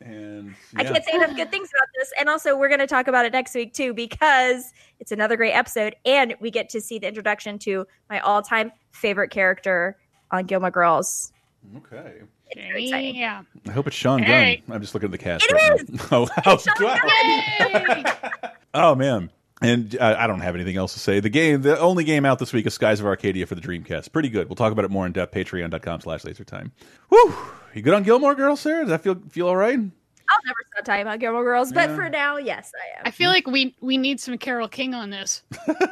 And 0.06 0.56
I 0.76 0.84
can't 0.84 1.04
say 1.04 1.16
enough 1.16 1.36
good 1.36 1.50
things 1.50 1.70
about 1.76 1.88
this. 1.98 2.14
And 2.20 2.30
also, 2.30 2.56
we're 2.56 2.68
going 2.68 2.80
to 2.80 2.88
talk 2.88 3.08
about 3.08 3.26
it 3.26 3.34
next 3.34 3.56
week 3.56 3.74
too, 3.74 3.92
because 3.94 4.72
it's 5.00 5.12
another 5.12 5.36
great 5.36 5.54
episode, 5.54 5.96
and 6.06 6.36
we 6.40 6.52
get 6.52 6.70
to 6.70 6.80
see 6.82 7.00
the 7.00 7.08
introduction 7.08 7.58
to 7.60 7.88
my 8.10 8.20
all-time 8.20 8.72
favorite 8.92 9.30
character 9.32 9.98
on 10.30 10.46
Gilmore 10.46 10.70
Girls. 10.70 11.34
Okay. 11.78 12.22
It's 12.52 12.62
very 12.68 12.86
exciting. 12.86 13.16
Yeah. 13.16 13.42
I 13.68 13.72
hope 13.72 13.88
it's 13.88 13.96
Sean 13.96 14.22
Gunn. 14.22 14.58
I'm 14.70 14.82
just 14.82 14.94
looking 14.94 15.08
at 15.08 15.12
the 15.12 15.18
cast. 15.18 15.44
It 15.46 15.54
right 15.54 15.82
is! 15.82 15.90
now. 15.90 16.06
Oh, 16.12 16.28
wow. 16.80 17.04
Yay! 17.08 18.04
Oh 18.76 18.94
man. 18.94 19.32
And 19.62 19.98
uh, 19.98 20.16
I 20.20 20.28
don't 20.28 20.42
have 20.42 20.54
anything 20.54 20.76
else 20.76 20.94
to 20.94 21.00
say. 21.00 21.22
The 21.22 21.30
game, 21.30 21.62
the 21.62 21.80
only 21.80 22.04
game 22.04 22.26
out 22.26 22.40
this 22.40 22.52
week 22.54 22.68
is 22.68 22.74
Skies 22.74 23.00
of 23.00 23.06
Arcadia 23.06 23.48
for 23.48 23.56
the 23.56 23.62
Dreamcast. 23.62 24.12
Pretty 24.12 24.30
good. 24.30 24.50
We'll 24.50 24.58
talk 24.58 24.74
about 24.74 24.86
it 24.86 24.92
more 24.92 25.06
in 25.06 25.14
depth. 25.14 25.34
Patreon.com 25.34 26.02
slash 26.02 26.24
lasertime. 26.24 26.72
Whew. 27.10 27.34
You 27.76 27.82
good 27.82 27.94
on 27.94 28.04
Gilmore 28.04 28.36
Girls, 28.36 28.62
Sarah? 28.62 28.82
Does 28.84 28.90
that 28.90 29.04
feel 29.04 29.16
feel 29.30 29.48
all 29.50 29.58
right? 29.58 29.78
I'll 29.78 30.40
never 30.46 30.58
stop 30.72 30.86
talking 30.86 31.02
about 31.02 31.20
Gilmore 31.20 31.44
Girls, 31.44 31.74
but 31.74 31.90
Yeah. 31.90 31.96
for 31.96 32.10
now, 32.10 32.38
yes, 32.38 32.72
I 32.74 33.00
am. 33.00 33.04
I 33.06 33.12
feel 33.12 33.30
like 33.30 33.46
we 33.48 33.76
we 33.82 33.98
need 33.98 34.20
some 34.20 34.38
Carole 34.38 34.70
King 34.70 34.94
on 34.94 35.10
this. 35.10 35.44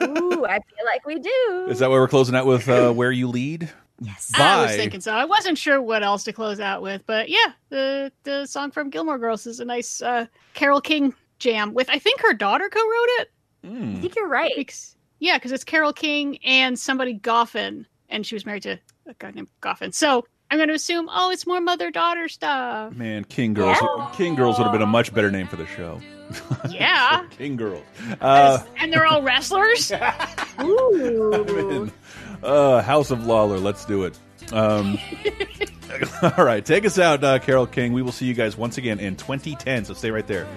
Ooh, 0.02 0.46
I 0.46 0.60
feel 0.60 0.86
like 0.86 1.06
we 1.06 1.20
do. 1.20 1.68
Is 1.70 1.80
that 1.80 1.90
why 1.90 1.98
we're 1.98 2.08
closing 2.08 2.36
out 2.36 2.46
with 2.46 2.68
uh, 2.70 2.94
Where 2.94 3.12
You 3.12 3.28
Lead? 3.28 3.70
Yes. 4.00 4.32
I 4.36 4.64
was 4.64 4.76
thinking 4.76 5.02
so. 5.02 5.14
I 5.14 5.26
wasn't 5.26 5.58
sure 5.58 5.82
what 5.82 6.04
else 6.04 6.24
to 6.24 6.34
close 6.34 6.60
out 6.60 6.82
with, 6.82 7.06
but 7.06 7.28
yeah, 7.30 7.52
the 7.70 8.12
the 8.24 8.46
song 8.46 8.72
from 8.72 8.90
Gilmore 8.90 9.20
Girls 9.20 9.46
is 9.46 9.60
a 9.60 9.66
nice 9.66 10.02
uh, 10.02 10.26
Carole 10.54 10.82
King 10.82 11.14
jam 11.40 11.74
with 11.74 11.90
I 11.90 12.00
think 12.00 12.22
her 12.22 12.34
daughter 12.34 12.70
co-wrote 12.70 13.10
it. 13.20 13.32
Hmm. 13.66 13.96
I 13.98 14.00
think 14.00 14.16
you're 14.16 14.28
right. 14.30 14.54
Because, 14.56 14.96
yeah, 15.20 15.38
because 15.38 15.52
it's 15.52 15.66
Carole 15.66 15.94
King 15.94 16.38
and 16.46 16.80
somebody 16.80 17.20
Goffin, 17.20 17.86
and 18.10 18.26
she 18.26 18.36
was 18.36 18.46
married 18.46 18.64
to 18.64 18.80
a 19.06 19.14
guy 19.20 19.32
named 19.32 19.50
Goffin. 19.62 19.94
So 19.94 20.26
I'm 20.54 20.60
going 20.60 20.70
to 20.70 20.76
assume, 20.76 21.10
oh, 21.12 21.32
it's 21.32 21.48
more 21.48 21.60
mother 21.60 21.90
daughter 21.90 22.30
stuff. 22.30 22.94
Man, 22.94 23.24
King 23.24 23.56
Girls. 23.56 23.76
King 24.16 24.36
Girls 24.36 24.60
would 24.60 24.66
have 24.66 24.72
been 24.72 24.84
a 24.84 24.86
much 24.86 25.12
better 25.12 25.32
name 25.32 25.48
for 25.48 25.56
the 25.56 25.66
show. 25.66 26.00
Yeah, 26.70 27.26
King 27.32 27.58
Girls. 27.58 27.84
Uh, 28.22 28.64
and 28.78 28.94
they're 28.94 29.06
all 29.06 29.24
wrestlers. 29.24 29.92
Ooh. 30.62 31.92
uh, 32.44 32.82
House 32.84 33.10
of 33.10 33.26
Lawler. 33.26 33.58
Let's 33.58 33.84
do 33.86 34.04
it. 34.04 34.18
Um, 34.52 35.00
all 36.38 36.46
right, 36.46 36.64
take 36.64 36.86
us 36.86 37.00
out, 37.00 37.24
uh, 37.24 37.40
Carole 37.40 37.68
King. 37.68 37.94
We 37.94 38.04
will 38.04 38.12
see 38.12 38.26
you 38.28 38.36
guys 38.36 38.56
once 38.56 38.78
again 38.78 39.00
in 39.00 39.16
2010. 39.16 39.86
So 39.86 39.94
stay 39.96 40.12
right 40.12 40.26
there. 40.28 40.48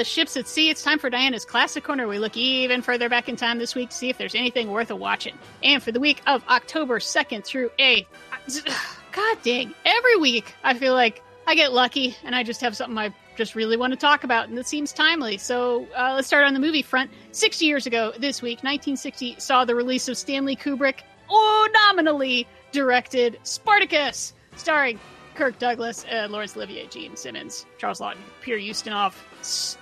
The 0.00 0.04
ships 0.04 0.34
at 0.34 0.48
sea. 0.48 0.70
It's 0.70 0.82
time 0.82 0.98
for 0.98 1.10
Diana's 1.10 1.44
Classic 1.44 1.84
Corner. 1.84 2.08
We 2.08 2.18
look 2.18 2.34
even 2.34 2.80
further 2.80 3.10
back 3.10 3.28
in 3.28 3.36
time 3.36 3.58
this 3.58 3.74
week 3.74 3.90
to 3.90 3.94
see 3.94 4.08
if 4.08 4.16
there's 4.16 4.34
anything 4.34 4.70
worth 4.70 4.90
a 4.90 4.96
watching. 4.96 5.36
And 5.62 5.82
for 5.82 5.92
the 5.92 6.00
week 6.00 6.22
of 6.26 6.42
October 6.48 7.00
2nd 7.00 7.44
through 7.44 7.68
8th, 7.78 8.06
God 9.12 9.38
dang, 9.42 9.74
every 9.84 10.16
week 10.16 10.54
I 10.64 10.72
feel 10.72 10.94
like 10.94 11.22
I 11.46 11.54
get 11.54 11.74
lucky 11.74 12.16
and 12.24 12.34
I 12.34 12.42
just 12.42 12.62
have 12.62 12.74
something 12.74 12.96
I 12.96 13.14
just 13.36 13.54
really 13.54 13.76
want 13.76 13.92
to 13.92 13.98
talk 13.98 14.24
about 14.24 14.48
and 14.48 14.58
it 14.58 14.66
seems 14.66 14.90
timely. 14.90 15.36
So 15.36 15.86
uh, 15.94 16.14
let's 16.14 16.28
start 16.28 16.46
on 16.46 16.54
the 16.54 16.60
movie 16.60 16.80
front. 16.80 17.10
60 17.32 17.66
years 17.66 17.86
ago 17.86 18.14
this 18.18 18.40
week, 18.40 18.60
1960 18.60 19.36
saw 19.38 19.66
the 19.66 19.74
release 19.74 20.08
of 20.08 20.16
Stanley 20.16 20.56
Kubrick, 20.56 21.00
oh, 21.28 21.68
nominally 21.74 22.46
directed 22.72 23.38
Spartacus, 23.42 24.32
starring 24.56 24.98
Kirk 25.34 25.58
Douglas, 25.58 26.04
uh, 26.12 26.28
Laurence 26.30 26.56
Olivier, 26.56 26.86
Jean 26.86 27.16
Simmons, 27.16 27.66
Charles 27.78 28.00
Laughton, 28.00 28.18
Pierre 28.42 28.58
Ustinov, 28.58 29.14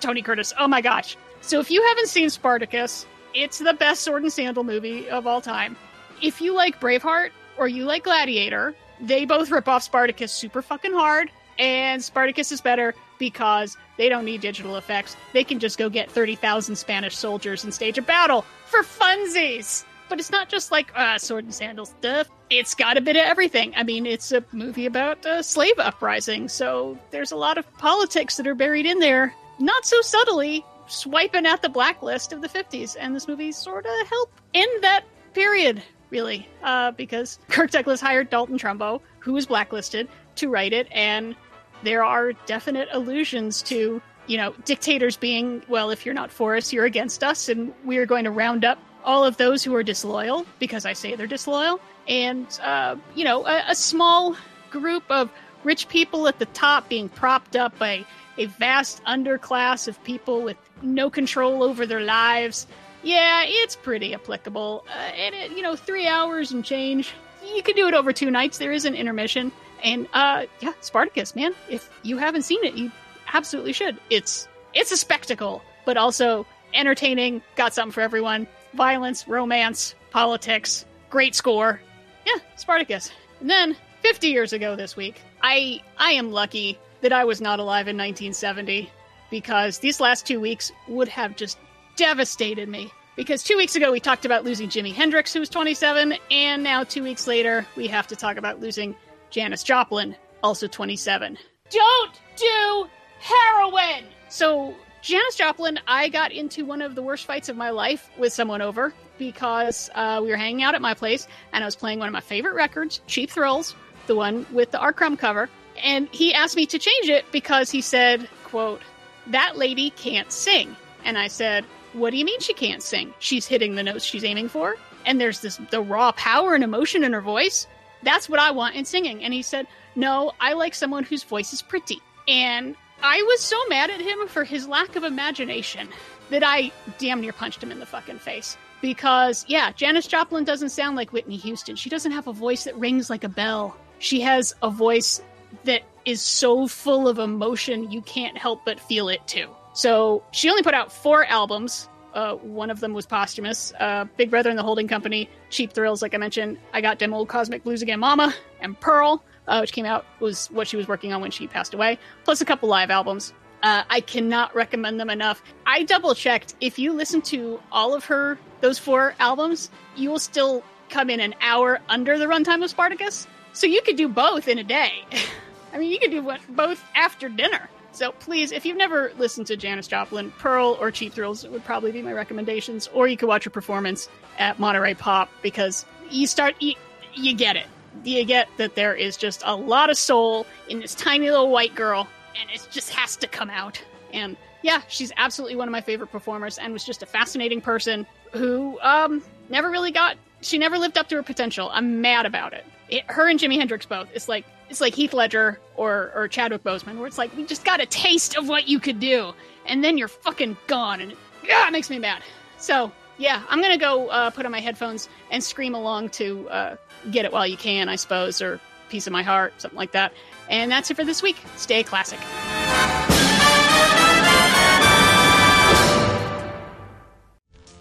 Tony 0.01 0.23
Curtis. 0.23 0.53
Oh 0.59 0.69
my 0.69 0.81
gosh. 0.81 1.17
So 1.41 1.61
if 1.61 1.71
you 1.71 1.83
haven't 1.83 2.09
seen 2.09 2.31
Spartacus, 2.31 3.07
it's 3.35 3.59
the 3.59 3.75
best 3.75 4.03
sword 4.03 4.23
and 4.23 4.33
sandal 4.33 4.65
movie 4.65 5.09
of 5.09 5.27
all 5.27 5.41
time. 5.41 5.77
If 6.23 6.41
you 6.41 6.55
like 6.55 6.81
Braveheart 6.81 7.31
or 7.57 7.69
you 7.69 7.85
like 7.85 8.05
Gladiator, 8.05 8.75
they 9.01 9.25
both 9.25 9.51
rip 9.51 9.69
off 9.69 9.83
Spartacus 9.83 10.33
super 10.33 10.63
fucking 10.63 10.93
hard, 10.93 11.31
and 11.59 12.03
Spartacus 12.03 12.53
is 12.53 12.61
better 12.61 12.95
because 13.19 13.77
they 13.97 14.09
don't 14.09 14.25
need 14.25 14.41
digital 14.41 14.77
effects. 14.77 15.17
They 15.33 15.45
can 15.45 15.59
just 15.59 15.79
go 15.79 15.89
get 15.89 16.11
30,000 16.11 16.77
Spanish 16.77 17.17
soldiers 17.17 17.65
and 17.65 17.75
stage 17.75 17.99
a 17.99 18.03
battle 18.03 18.45
for 18.67 18.83
funsies. 18.83 19.85
But 20.09 20.19
it's 20.19 20.31
not 20.31 20.49
just 20.49 20.73
like 20.73 20.91
uh, 20.97 21.19
sword 21.19 21.45
and 21.45 21.55
sandal 21.55 21.87
stuff. 21.87 22.29
It's 22.51 22.75
got 22.75 22.97
a 22.97 23.01
bit 23.01 23.17
of 23.17 23.23
everything. 23.23 23.75
I 23.77 23.83
mean, 23.83 24.07
it's 24.07 24.33
a 24.33 24.43
movie 24.53 24.87
about 24.87 25.25
a 25.27 25.43
slave 25.43 25.79
uprising, 25.79 26.49
so 26.49 26.99
there's 27.11 27.33
a 27.33 27.37
lot 27.37 27.59
of 27.59 27.71
politics 27.75 28.37
that 28.37 28.47
are 28.47 28.55
buried 28.55 28.87
in 28.87 29.01
there, 29.01 29.35
not 29.59 29.85
so 29.85 30.01
subtly, 30.01 30.65
swiping 30.87 31.45
at 31.45 31.61
the 31.61 31.69
blacklist 31.69 32.33
of 32.33 32.41
the 32.41 32.49
50s. 32.49 32.97
And 32.99 33.15
this 33.15 33.29
movie 33.29 33.53
sort 33.53 33.85
of 33.85 34.09
helped 34.09 34.41
end 34.55 34.83
that 34.83 35.05
period, 35.35 35.83
really, 36.11 36.49
uh, 36.63 36.93
because 36.93 37.39
Kirk 37.49 37.71
Douglas 37.71 38.01
hired 38.01 38.31
Dalton 38.31 38.59
Trumbo, 38.59 39.03
who 39.19 39.35
was 39.35 39.47
blacklisted, 39.47 40.09
to 40.37 40.49
write 40.49 40.73
it, 40.73 40.89
and 40.91 41.37
there 41.83 42.03
are 42.03 42.33
definite 42.47 42.89
allusions 42.93 43.63
to 43.63 44.01
you 44.27 44.37
know 44.37 44.55
dictators 44.65 45.17
being 45.17 45.63
well 45.69 45.91
if 45.91 46.05
you're 46.05 46.15
not 46.15 46.31
for 46.31 46.57
us 46.57 46.73
you're 46.73 46.85
against 46.85 47.25
us 47.25 47.49
and 47.49 47.73
we 47.85 47.99
are 47.99 48.05
going 48.05 48.25
to 48.25 48.31
round 48.31 48.65
up 48.65 48.79
all 49.05 49.25
of 49.25 49.37
those 49.37 49.63
who 49.65 49.75
are 49.75 49.83
disloyal 49.83 50.45
because 50.59 50.85
i 50.85 50.93
say 50.93 51.15
they're 51.15 51.27
disloyal 51.27 51.81
and 52.09 52.59
uh, 52.63 52.97
you 53.15 53.25
know 53.25 53.47
a, 53.47 53.65
a 53.69 53.75
small 53.75 54.37
group 54.71 55.05
of 55.11 55.31
rich 55.65 55.89
people 55.89 56.27
at 56.29 56.39
the 56.39 56.47
top 56.47 56.89
being 56.89 57.09
propped 57.09 57.57
up 57.57 57.79
by 57.79 58.05
a 58.39 58.47
vast 58.47 59.03
underclass 59.05 59.89
of 59.89 60.03
people 60.05 60.43
with 60.43 60.57
no 60.83 61.11
control 61.11 61.63
over 61.63 61.87
their 61.87 62.01
lives. 62.01 62.67
Yeah 63.03 63.43
it's 63.45 63.77
pretty 63.77 64.15
applicable. 64.15 64.85
Uh, 64.89 64.93
and 64.93 65.35
it, 65.35 65.51
you 65.53 65.63
know 65.63 65.77
three 65.77 66.07
hours 66.07 66.53
and 66.53 66.65
change 66.65 67.13
you 67.55 67.63
can 67.63 67.75
do 67.77 67.87
it 67.89 67.95
over 67.95 68.13
two 68.13 68.31
nights. 68.31 68.59
There 68.59 68.73
is 68.73 68.85
an 68.85 68.95
intermission. 68.95 69.53
And 69.83 70.09
uh 70.13 70.47
yeah 70.61 70.73
spartacus 70.81 71.37
man 71.37 71.55
if 71.69 71.89
you 72.03 72.17
haven't 72.17 72.43
seen 72.43 72.65
it 72.65 72.75
you 72.75 72.91
absolutely 73.33 73.73
should. 73.73 73.99
It's 74.11 74.49
it's 74.75 74.93
a 74.93 74.97
spectacle 74.97 75.63
but 75.85 75.97
also 75.97 76.47
entertaining 76.75 77.43
got 77.57 77.75
something 77.75 77.93
for 77.93 78.03
everyone 78.03 78.47
violence 78.75 79.27
romance 79.27 79.95
politics 80.11 80.85
great 81.11 81.35
score 81.35 81.81
yeah 82.27 82.41
spartacus 82.57 83.11
and 83.41 83.51
then 83.51 83.77
50 84.03 84.29
years 84.29 84.53
ago 84.53 84.77
this 84.77 84.97
week 84.97 85.21
i 85.43 85.81
i 85.99 86.11
am 86.13 86.33
lucky 86.33 86.79
that 87.01 87.13
i 87.13 87.25
was 87.25 87.41
not 87.41 87.61
alive 87.61 87.89
in 87.89 87.97
1970 87.97 88.91
because 89.31 89.79
these 89.79 90.01
last 90.01 90.27
two 90.27 90.41
weeks 90.41 90.73
would 90.89 91.09
have 91.09 91.37
just 91.37 91.59
devastated 91.97 92.69
me 92.69 92.91
because 93.19 93.43
two 93.43 93.57
weeks 93.57 93.75
ago 93.75 93.91
we 93.91 93.99
talked 93.99 94.25
about 94.25 94.45
losing 94.45 94.69
Jimi 94.69 94.95
Hendrix, 94.95 95.33
who 95.33 95.41
was 95.41 95.49
27, 95.49 96.15
and 96.31 96.63
now 96.63 96.85
two 96.85 97.03
weeks 97.03 97.27
later 97.27 97.67
we 97.77 97.89
have 97.89 98.07
to 98.07 98.17
talk 98.17 98.37
about 98.37 98.61
losing 98.61 98.95
Janis 99.31 99.65
Joplin, 99.65 100.15
also 100.41 100.69
27. 100.69 101.37
Don't 101.69 102.21
do 102.37 102.87
heroin! 103.19 104.05
So, 104.29 104.73
Janis 105.01 105.37
Joplin, 105.37 105.79
I 105.87 106.09
got 106.09 106.33
into 106.33 106.65
one 106.65 106.83
of 106.83 106.95
the 106.95 107.03
worst 107.03 107.25
fights 107.25 107.49
of 107.49 107.57
my 107.57 107.71
life 107.71 108.11
with 108.19 108.33
someone 108.33 108.61
over 108.61 108.93
because 109.19 109.91
uh, 109.95 110.21
we 110.23 110.31
were 110.31 110.37
hanging 110.37 110.63
out 110.63 110.75
at 110.75 110.83
my 110.83 110.95
place 110.95 111.29
and 111.53 111.63
I 111.63 111.67
was 111.67 111.77
playing 111.77 111.99
one 111.99 112.09
of 112.09 112.13
my 112.13 112.21
favorite 112.21 112.55
records, 112.55 113.01
Cheap 113.07 113.31
Thrills, 113.31 113.75
the 114.07 114.17
one 114.17 114.47
with 114.53 114.71
the 114.71 114.79
R. 114.79 114.93
Crumb 114.93 115.17
cover, 115.17 115.49
and 115.83 116.09
he 116.11 116.35
asked 116.35 116.57
me 116.57 116.67
to 116.67 116.79
change 116.79 117.09
it 117.09 117.25
because 117.31 117.71
he 117.71 117.81
said, 117.81 118.29
quote, 118.45 118.81
that 119.29 119.57
lady 119.57 119.91
can't 119.91 120.33
sing. 120.33 120.75
And 121.05 121.17
I 121.17 121.29
said, 121.29 121.65
what 121.93 122.11
do 122.11 122.17
you 122.17 122.25
mean 122.25 122.41
she 122.41 122.55
can't 122.55 122.83
sing? 122.83 123.15
She's 123.19 123.47
hitting 123.47 123.75
the 123.75 123.83
notes 123.83 124.05
she's 124.05 124.25
aiming 124.25 124.49
for, 124.49 124.77
and 125.07 125.21
there's 125.21 125.41
this 125.41 125.59
the 125.71 125.81
raw 125.81 126.13
power 126.13 126.55
and 126.55 126.65
emotion 126.65 127.05
in 127.05 127.13
her 127.13 127.21
voice. 127.21 127.67
That's 128.03 128.29
what 128.29 128.41
I 128.41 128.51
want 128.51 128.77
in 128.77 128.85
singing. 128.85 129.23
And 129.25 129.33
he 129.33 129.43
said, 129.43 129.67
No, 129.97 130.33
I 130.41 130.53
like 130.53 130.75
someone 130.75 131.05
whose 131.05 131.25
voice 131.25 131.53
is 131.53 131.63
pretty. 131.63 132.01
And 132.27 132.77
I 133.03 133.23
was 133.23 133.41
so 133.41 133.57
mad 133.69 133.91
at 133.91 134.01
him 134.01 134.27
for 134.29 134.45
his 134.45 134.67
lack 134.67 134.97
of 134.97 135.05
imagination 135.05 135.89
that 136.31 136.43
I 136.43 136.73
damn 136.99 137.21
near 137.21 137.33
punched 137.33 137.63
him 137.63 137.71
in 137.71 137.79
the 137.79 137.87
fucking 137.87 138.19
face. 138.19 138.57
Because, 138.81 139.45
yeah, 139.49 139.73
Janis 139.73 140.07
Joplin 140.07 140.45
doesn't 140.45 140.69
sound 140.71 140.97
like 140.97 141.13
Whitney 141.13 141.37
Houston. 141.37 141.77
She 141.77 141.91
doesn't 141.91 142.13
have 142.13 142.27
a 142.27 142.33
voice 142.33 142.65
that 142.65 142.77
rings 142.77 143.11
like 143.11 143.25
a 143.25 143.29
bell. 143.29 143.77
She 143.99 144.21
has 144.21 144.55
a 144.63 144.71
voice 144.71 145.21
that 145.65 145.83
is 146.05 146.23
so 146.23 146.67
full 146.67 147.09
of 147.09 147.19
emotion 147.19 147.91
you 147.91 148.03
can't 148.03 148.39
help 148.39 148.65
but 148.65 148.79
feel 148.79 149.09
it 149.09 149.27
too. 149.27 149.49
So 149.75 150.23
she 150.33 150.49
only 150.51 150.63
put 150.63 150.75
out 150.75 150.93
four 150.93 151.25
albums. 151.25 151.89
Uh, 152.15 152.35
one 152.35 152.71
of 152.71 152.81
them 152.81 152.95
was 152.95 153.07
posthumous. 153.07 153.73
Uh, 153.79 154.07
Big 154.17 154.31
Brother 154.31 154.51
and 154.51 154.59
the 154.59 154.63
Holding 154.63 154.89
Company, 154.89 155.29
Cheap 155.51 155.73
Thrills, 155.73 156.03
like 156.03 156.15
I 156.15 156.19
mentioned. 156.19 156.59
I 156.73 156.81
got 156.81 156.99
Dem 156.99 157.13
Old 157.15 157.29
Kozmic 157.29 157.63
Blues 157.63 157.83
Again 157.83 158.01
Mama, 158.01 158.35
and 158.61 158.79
Pearl, 158.79 159.23
uh, 159.49 159.59
which 159.59 159.73
came 159.73 159.87
out, 159.87 160.05
was 160.21 160.47
what 160.49 160.69
she 160.69 160.77
was 160.77 160.87
working 160.87 161.13
on 161.13 161.21
when 161.21 161.31
she 161.31 161.47
passed 161.47 161.75
away, 161.75 161.99
plus 162.25 162.41
a 162.41 162.45
couple 162.45 162.69
live 162.69 162.91
albums. 162.91 163.33
Uh, 163.63 163.83
I 163.91 164.01
cannot 164.01 164.55
recommend 164.55 165.01
them 165.01 165.11
enough. 165.11 165.43
I 165.67 165.83
double 165.83 166.15
checked. 166.15 166.55
If 166.61 166.79
you 166.79 166.93
listen 166.93 167.23
to 167.23 167.61
all 167.73 167.95
of 167.95 168.05
her, 168.05 168.39
those 168.61 168.79
four 168.79 169.15
albums, 169.19 169.71
you 169.97 170.11
will 170.11 170.21
still 170.21 170.63
come 170.91 171.11
in 171.11 171.19
an 171.21 171.35
hour 171.41 171.81
under 171.89 172.19
the 172.19 172.27
runtime 172.27 172.63
of 172.63 172.71
Spartacus. 172.71 173.27
So 173.53 173.67
you 173.67 173.83
could 173.83 173.97
do 173.97 174.09
both 174.09 174.47
in 174.47 174.59
a 174.59 174.65
day. 174.65 175.05
I 175.73 175.79
mean, 175.79 175.91
you 175.91 175.99
could 175.99 176.13
do 176.13 176.23
what, 176.23 176.41
both 176.49 176.83
after 176.95 177.29
dinner. 177.29 177.69
So 177.93 178.13
please, 178.13 178.53
if 178.53 178.65
you've 178.65 178.77
never 178.77 179.13
listened 179.19 179.49
to 179.49 179.57
Janis 179.57 179.89
Joplin, 179.89 180.31
Pearl 180.39 180.79
or 180.81 180.91
Cheap 180.91 181.15
Thrills 181.15 181.47
would 181.47 181.65
probably 181.65 181.91
be 181.91 182.01
my 182.01 182.13
recommendations. 182.13 182.89
Or 182.95 183.09
you 183.09 183.17
could 183.17 183.29
watch 183.29 183.45
her 183.45 183.51
performance 183.51 184.09
at 184.39 184.59
Monterey 184.59 184.95
Pop 184.95 185.31
because 185.43 185.85
you 186.11 186.27
start 186.27 186.55
you, 186.61 186.75
you 187.15 187.35
get 187.35 187.57
it. 187.57 187.67
Do 188.05 188.11
you 188.11 188.25
get 188.25 188.49
that 188.57 188.75
there 188.75 188.95
is 188.95 189.17
just 189.17 189.43
a 189.45 189.55
lot 189.55 189.91
of 189.91 189.99
soul 189.99 190.47
in 190.69 190.81
this 190.81 190.95
tiny 190.95 191.31
little 191.31 191.51
white 191.51 191.75
girl, 191.75 192.07
and 192.41 192.51
it 192.51 192.67
just 192.71 192.91
has 192.91 193.17
to 193.17 193.27
come 193.27 193.51
out. 193.51 193.83
And 194.13 194.37
yeah, 194.63 194.83
she's 194.89 195.13
absolutely 195.17 195.57
one 195.57 195.69
of 195.69 195.73
my 195.73 195.81
favorite 195.81 196.11
performers, 196.11 196.59
and 196.59 196.73
was 196.73 196.85
just 196.85 197.03
a 197.03 197.07
fascinating 197.07 197.61
person 197.61 198.07
who 198.33 198.79
um 198.81 199.23
never 199.49 199.71
really 199.71 199.91
got. 199.91 200.17
She 200.41 200.59
never 200.59 200.79
lived 200.79 200.97
up 200.97 201.09
to 201.09 201.17
her 201.17 201.23
potential. 201.23 201.71
I'm 201.73 202.01
mad 202.01 202.27
about 202.27 202.53
it. 202.53 202.65
it 202.89 203.05
her 203.11 203.29
and 203.29 203.39
Jimi 203.39 203.57
Hendrix 203.57 203.87
both. 203.87 204.09
It's 204.15 204.29
like 204.29 204.45
it's 204.71 204.81
like 204.81 204.95
Heath 204.95 205.13
Ledger 205.13 205.59
or 205.77 206.13
or 206.15 206.29
Chadwick 206.29 206.63
Boseman, 206.63 206.99
where 206.99 207.07
it's 207.07 207.19
like 207.19 207.37
we 207.37 207.45
just 207.45 207.65
got 207.65 207.81
a 207.81 207.87
taste 207.87 208.37
of 208.37 208.49
what 208.49 208.69
you 208.69 208.79
could 208.81 209.01
do, 209.01 209.33
and 209.67 209.83
then 209.83 209.99
you're 209.99 210.09
fucking 210.09 210.57
gone, 210.67 211.01
and 211.01 211.15
yeah, 211.45 211.67
it 211.67 211.73
makes 211.73 211.91
me 211.91 211.99
mad. 211.99 212.23
So 212.59 212.93
yeah, 213.19 213.43
I'm 213.49 213.61
gonna 213.61 213.77
go 213.77 214.09
uh, 214.09 214.31
put 214.31 214.47
on 214.47 214.53
my 214.53 214.61
headphones 214.61 215.09
and 215.31 215.43
scream 215.43 215.75
along 215.75 216.11
to 216.11 216.49
uh, 216.49 216.77
"Get 217.11 217.25
It 217.25 217.33
While 217.33 217.47
You 217.47 217.57
Can," 217.57 217.89
I 217.89 217.97
suppose, 217.97 218.41
or 218.41 218.61
"Piece 218.89 219.07
of 219.07 219.13
My 219.13 219.23
Heart," 219.23 219.61
something 219.61 219.77
like 219.77 219.93
that. 219.93 220.13
And 220.49 220.71
that's 220.71 220.91
it 220.91 220.97
for 220.97 221.05
this 221.05 221.23
week. 221.23 221.37
Stay 221.57 221.83
classic. 221.83 222.21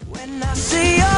When 0.08 0.42
I 0.42 0.54
see 0.54 0.98
your 0.98 1.17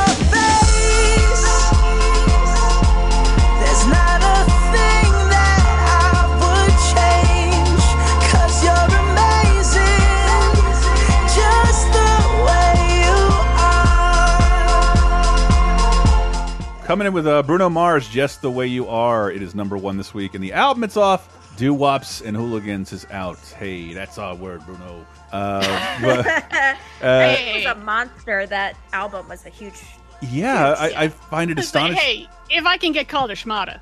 Coming 16.90 17.06
in 17.06 17.12
with 17.12 17.28
uh, 17.28 17.44
Bruno 17.44 17.70
Mars, 17.70 18.08
Just 18.08 18.42
the 18.42 18.50
Way 18.50 18.66
You 18.66 18.88
Are. 18.88 19.30
It 19.30 19.42
is 19.42 19.54
number 19.54 19.76
one 19.76 19.96
this 19.96 20.12
week. 20.12 20.34
And 20.34 20.42
the 20.42 20.52
album 20.52 20.82
it's 20.82 20.96
off, 20.96 21.56
Doo 21.56 21.72
Wops 21.72 22.20
and 22.20 22.36
Hooligans 22.36 22.92
is 22.92 23.06
out. 23.12 23.38
Hey, 23.38 23.94
that's 23.94 24.18
our 24.18 24.34
word, 24.34 24.66
Bruno. 24.66 25.06
Uh, 25.30 25.60
but, 26.02 27.06
uh, 27.06 27.36
He 27.36 27.58
was 27.58 27.66
a 27.66 27.76
monster. 27.76 28.44
That 28.44 28.74
album 28.92 29.28
was 29.28 29.46
a 29.46 29.50
huge. 29.50 29.80
yeah, 30.20 30.74
I, 30.76 31.04
I 31.04 31.08
find 31.10 31.52
it 31.52 31.60
It's 31.60 31.72
like, 31.72 31.92
astonishing. 31.92 32.26
hey, 32.26 32.28
if 32.50 32.66
I 32.66 32.76
can 32.76 32.90
get 32.90 33.06
called 33.06 33.30
a 33.30 33.36
schmata, 33.36 33.78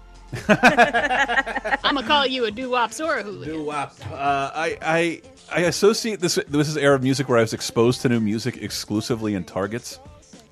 I'm 1.82 1.94
gonna 1.94 2.06
call 2.06 2.26
you 2.26 2.44
a 2.44 2.50
doo 2.50 2.68
wop 2.68 2.90
or 3.00 3.16
a 3.16 3.22
hooligan. 3.22 3.54
Doo 3.54 3.64
wop. 3.64 3.94
Uh, 4.12 4.50
I, 4.54 4.76
I 4.82 5.22
I 5.50 5.60
associate 5.60 6.20
this 6.20 6.38
this 6.46 6.68
is 6.68 6.76
era 6.76 6.94
of 6.94 7.02
music 7.02 7.30
where 7.30 7.38
I 7.38 7.40
was 7.40 7.54
exposed 7.54 8.02
to 8.02 8.10
new 8.10 8.20
music 8.20 8.58
exclusively 8.58 9.32
in 9.32 9.44
Targets, 9.44 9.98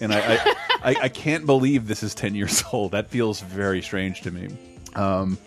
and 0.01 0.13
I 0.13 0.35
I, 0.35 0.55
I, 0.83 0.97
I 1.03 1.09
can't 1.09 1.47
believe 1.47 1.87
this 1.87 2.03
is 2.03 2.15
ten 2.15 2.35
years 2.35 2.63
old. 2.73 2.93
That 2.93 3.09
feels 3.11 3.41
very 3.41 3.83
strange 3.83 4.23
to 4.23 4.31
me. 4.31 4.57
Um, 4.95 5.39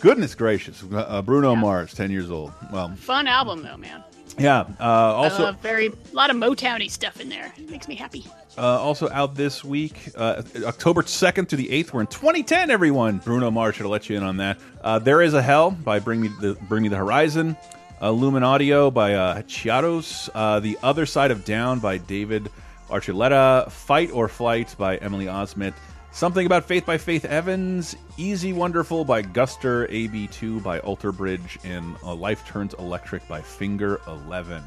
goodness 0.00 0.34
gracious, 0.34 0.82
uh, 0.92 1.22
Bruno 1.22 1.54
Mars, 1.56 1.94
ten 1.94 2.10
years 2.10 2.30
old. 2.30 2.52
Well, 2.72 2.94
Fun 2.96 3.26
album 3.26 3.62
though, 3.62 3.76
man. 3.76 4.02
yeah. 4.38 4.64
Uh, 4.78 4.82
also, 4.84 5.46
uh, 5.46 5.52
very 5.52 5.86
a 5.88 5.92
lot 6.12 6.30
of 6.30 6.36
Motowny 6.36 6.90
stuff 6.90 7.20
in 7.20 7.28
there. 7.28 7.52
It 7.56 7.70
makes 7.70 7.88
me 7.88 7.94
happy. 7.94 8.24
Uh, 8.56 8.62
also 8.80 9.08
out 9.10 9.36
this 9.36 9.62
week, 9.62 10.10
uh, 10.16 10.42
October 10.64 11.02
2nd 11.02 11.48
to 11.50 11.54
the 11.54 11.68
8th. 11.68 11.92
We're 11.92 12.00
in 12.00 12.06
2010, 12.08 12.70
everyone. 12.70 13.18
Bruno 13.18 13.52
Mars 13.52 13.76
should 13.76 13.86
let 13.86 14.10
you 14.10 14.16
in 14.16 14.24
on 14.24 14.38
that. 14.38 14.58
Uh, 14.82 14.98
there 14.98 15.22
is 15.22 15.32
a 15.34 15.40
Hell 15.40 15.70
by 15.70 16.00
Bring 16.00 16.20
Me 16.22 16.28
the 16.40 16.54
Bring 16.68 16.82
Me 16.82 16.88
the 16.88 16.96
Horizon. 16.96 17.56
Uh, 18.00 18.10
Illuminaudio 18.10 18.92
by 18.92 19.14
uh, 19.14 19.42
Chiodos. 19.42 20.28
Uh, 20.34 20.58
the 20.58 20.76
Other 20.82 21.06
Side 21.06 21.30
of 21.30 21.44
Down 21.44 21.78
by 21.78 21.98
David 21.98 22.50
Archuleta. 22.88 23.70
Fight 23.70 24.10
or 24.12 24.28
Flight 24.28 24.74
by 24.78 24.96
Emily 24.96 25.26
Osment. 25.26 25.74
Something 26.10 26.46
About 26.46 26.64
Faith 26.64 26.86
by 26.86 26.98
Faith 26.98 27.24
Evans. 27.24 27.94
Easy 28.16 28.52
Wonderful 28.52 29.04
by 29.04 29.22
Guster. 29.22 29.88
AB2 29.90 30.62
by 30.62 30.80
Alter 30.80 31.12
Bridge. 31.12 31.58
And 31.64 31.96
uh, 32.02 32.14
Life 32.14 32.46
Turns 32.46 32.74
Electric 32.74 33.26
by 33.28 33.40
Finger 33.42 34.00
11. 34.06 34.62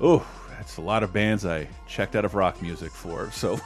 Oh, 0.00 0.26
that's 0.56 0.76
a 0.76 0.80
lot 0.80 1.02
of 1.02 1.12
bands 1.12 1.44
I 1.46 1.68
checked 1.86 2.16
out 2.16 2.24
of 2.24 2.34
rock 2.34 2.60
music 2.62 2.90
for. 2.92 3.30
So. 3.38 3.60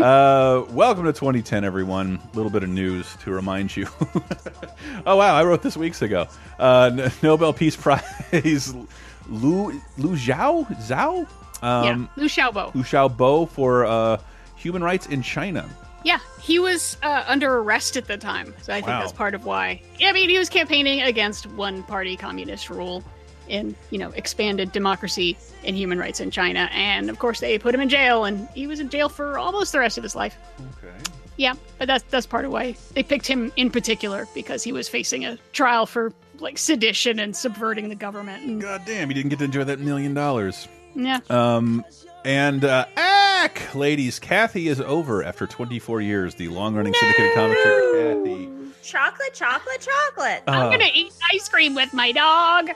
uh, 0.00 0.64
welcome 0.70 1.04
to 1.04 1.12
2010, 1.12 1.62
everyone. 1.64 2.18
A 2.32 2.36
little 2.36 2.50
bit 2.50 2.62
of 2.62 2.70
news 2.70 3.16
to 3.22 3.30
remind 3.30 3.76
you. 3.76 3.86
oh 5.06 5.16
wow, 5.16 5.34
I 5.34 5.44
wrote 5.44 5.60
this 5.60 5.76
weeks 5.76 6.00
ago. 6.00 6.26
Uh, 6.58 7.10
Nobel 7.22 7.52
Peace 7.52 7.76
Prize, 7.76 8.74
Lu 9.28 9.78
Lu 9.98 10.16
Zhao 10.16 10.66
Zhao, 10.88 11.26
um, 11.62 11.84
yeah, 11.84 12.06
Liu 12.22 12.28
Xiaobo. 12.28 12.74
Lu 12.74 12.82
Xiaobo 12.82 13.48
for 13.48 13.84
uh, 13.86 14.18
human 14.56 14.82
rights 14.82 15.06
in 15.06 15.22
China. 15.22 15.68
Yeah, 16.04 16.18
he 16.40 16.58
was 16.58 16.96
uh, 17.02 17.24
under 17.26 17.58
arrest 17.58 17.96
at 17.96 18.06
the 18.06 18.16
time, 18.16 18.54
so 18.62 18.72
I 18.72 18.76
think 18.76 18.86
Wow. 18.88 19.00
that's 19.00 19.12
part 19.12 19.34
of 19.34 19.44
why. 19.44 19.82
I 20.00 20.12
mean, 20.12 20.28
he 20.28 20.38
was 20.38 20.48
campaigning 20.48 21.02
against 21.02 21.46
one-party 21.46 22.16
communist 22.16 22.70
rule 22.70 23.02
in 23.48 23.74
you 23.90 23.98
know 23.98 24.10
expanded 24.10 24.72
democracy 24.72 25.36
and 25.64 25.76
human 25.76 25.98
rights 25.98 26.20
in 26.20 26.30
China, 26.30 26.68
and 26.72 27.10
of 27.10 27.18
course 27.18 27.40
they 27.40 27.58
put 27.58 27.74
him 27.74 27.80
in 27.80 27.88
jail, 27.88 28.24
and 28.24 28.48
he 28.54 28.66
was 28.66 28.78
in 28.80 28.88
jail 28.88 29.08
for 29.08 29.38
almost 29.38 29.72
the 29.72 29.78
rest 29.80 29.98
of 29.98 30.04
his 30.04 30.14
life. 30.14 30.36
Okay. 30.78 30.94
Yeah, 31.38 31.54
but 31.78 31.86
that's 31.88 32.04
that's 32.10 32.26
part 32.26 32.44
of 32.44 32.52
why 32.52 32.76
they 32.94 33.02
picked 33.02 33.26
him 33.26 33.52
in 33.56 33.70
particular 33.70 34.26
because 34.34 34.62
he 34.62 34.72
was 34.72 34.88
facing 34.88 35.24
a 35.24 35.36
trial 35.52 35.86
for 35.86 36.12
like 36.38 36.56
sedition 36.56 37.18
and 37.18 37.34
subverting 37.36 37.88
the 37.88 37.94
government. 37.94 38.44
And, 38.44 38.60
God 38.60 38.82
damn, 38.86 39.08
he 39.08 39.14
didn't 39.14 39.30
get 39.30 39.38
to 39.40 39.44
enjoy 39.46 39.64
that 39.64 39.80
million 39.80 40.14
dollars. 40.14 40.68
Yeah. 40.96 41.20
Um, 41.30 41.84
and 42.24 42.64
uh, 42.64 42.86
ack, 42.96 43.74
ladies, 43.74 44.18
Cathy 44.18 44.68
is 44.68 44.80
over 44.80 45.22
after 45.22 45.46
24 45.46 46.00
years. 46.00 46.34
The 46.34 46.48
long-running 46.48 46.94
syndicated 46.94 47.34
comic 47.34 47.58
strip, 47.58 47.92
Cathy. 47.94 48.50
Chocolate, 48.82 49.34
chocolate, 49.34 49.80
chocolate. 49.80 50.42
Uh, 50.48 50.50
I'm 50.52 50.70
gonna 50.70 50.90
eat 50.94 51.12
ice 51.32 51.48
cream 51.48 51.74
with 51.74 51.92
my 51.92 52.12
dog. 52.12 52.70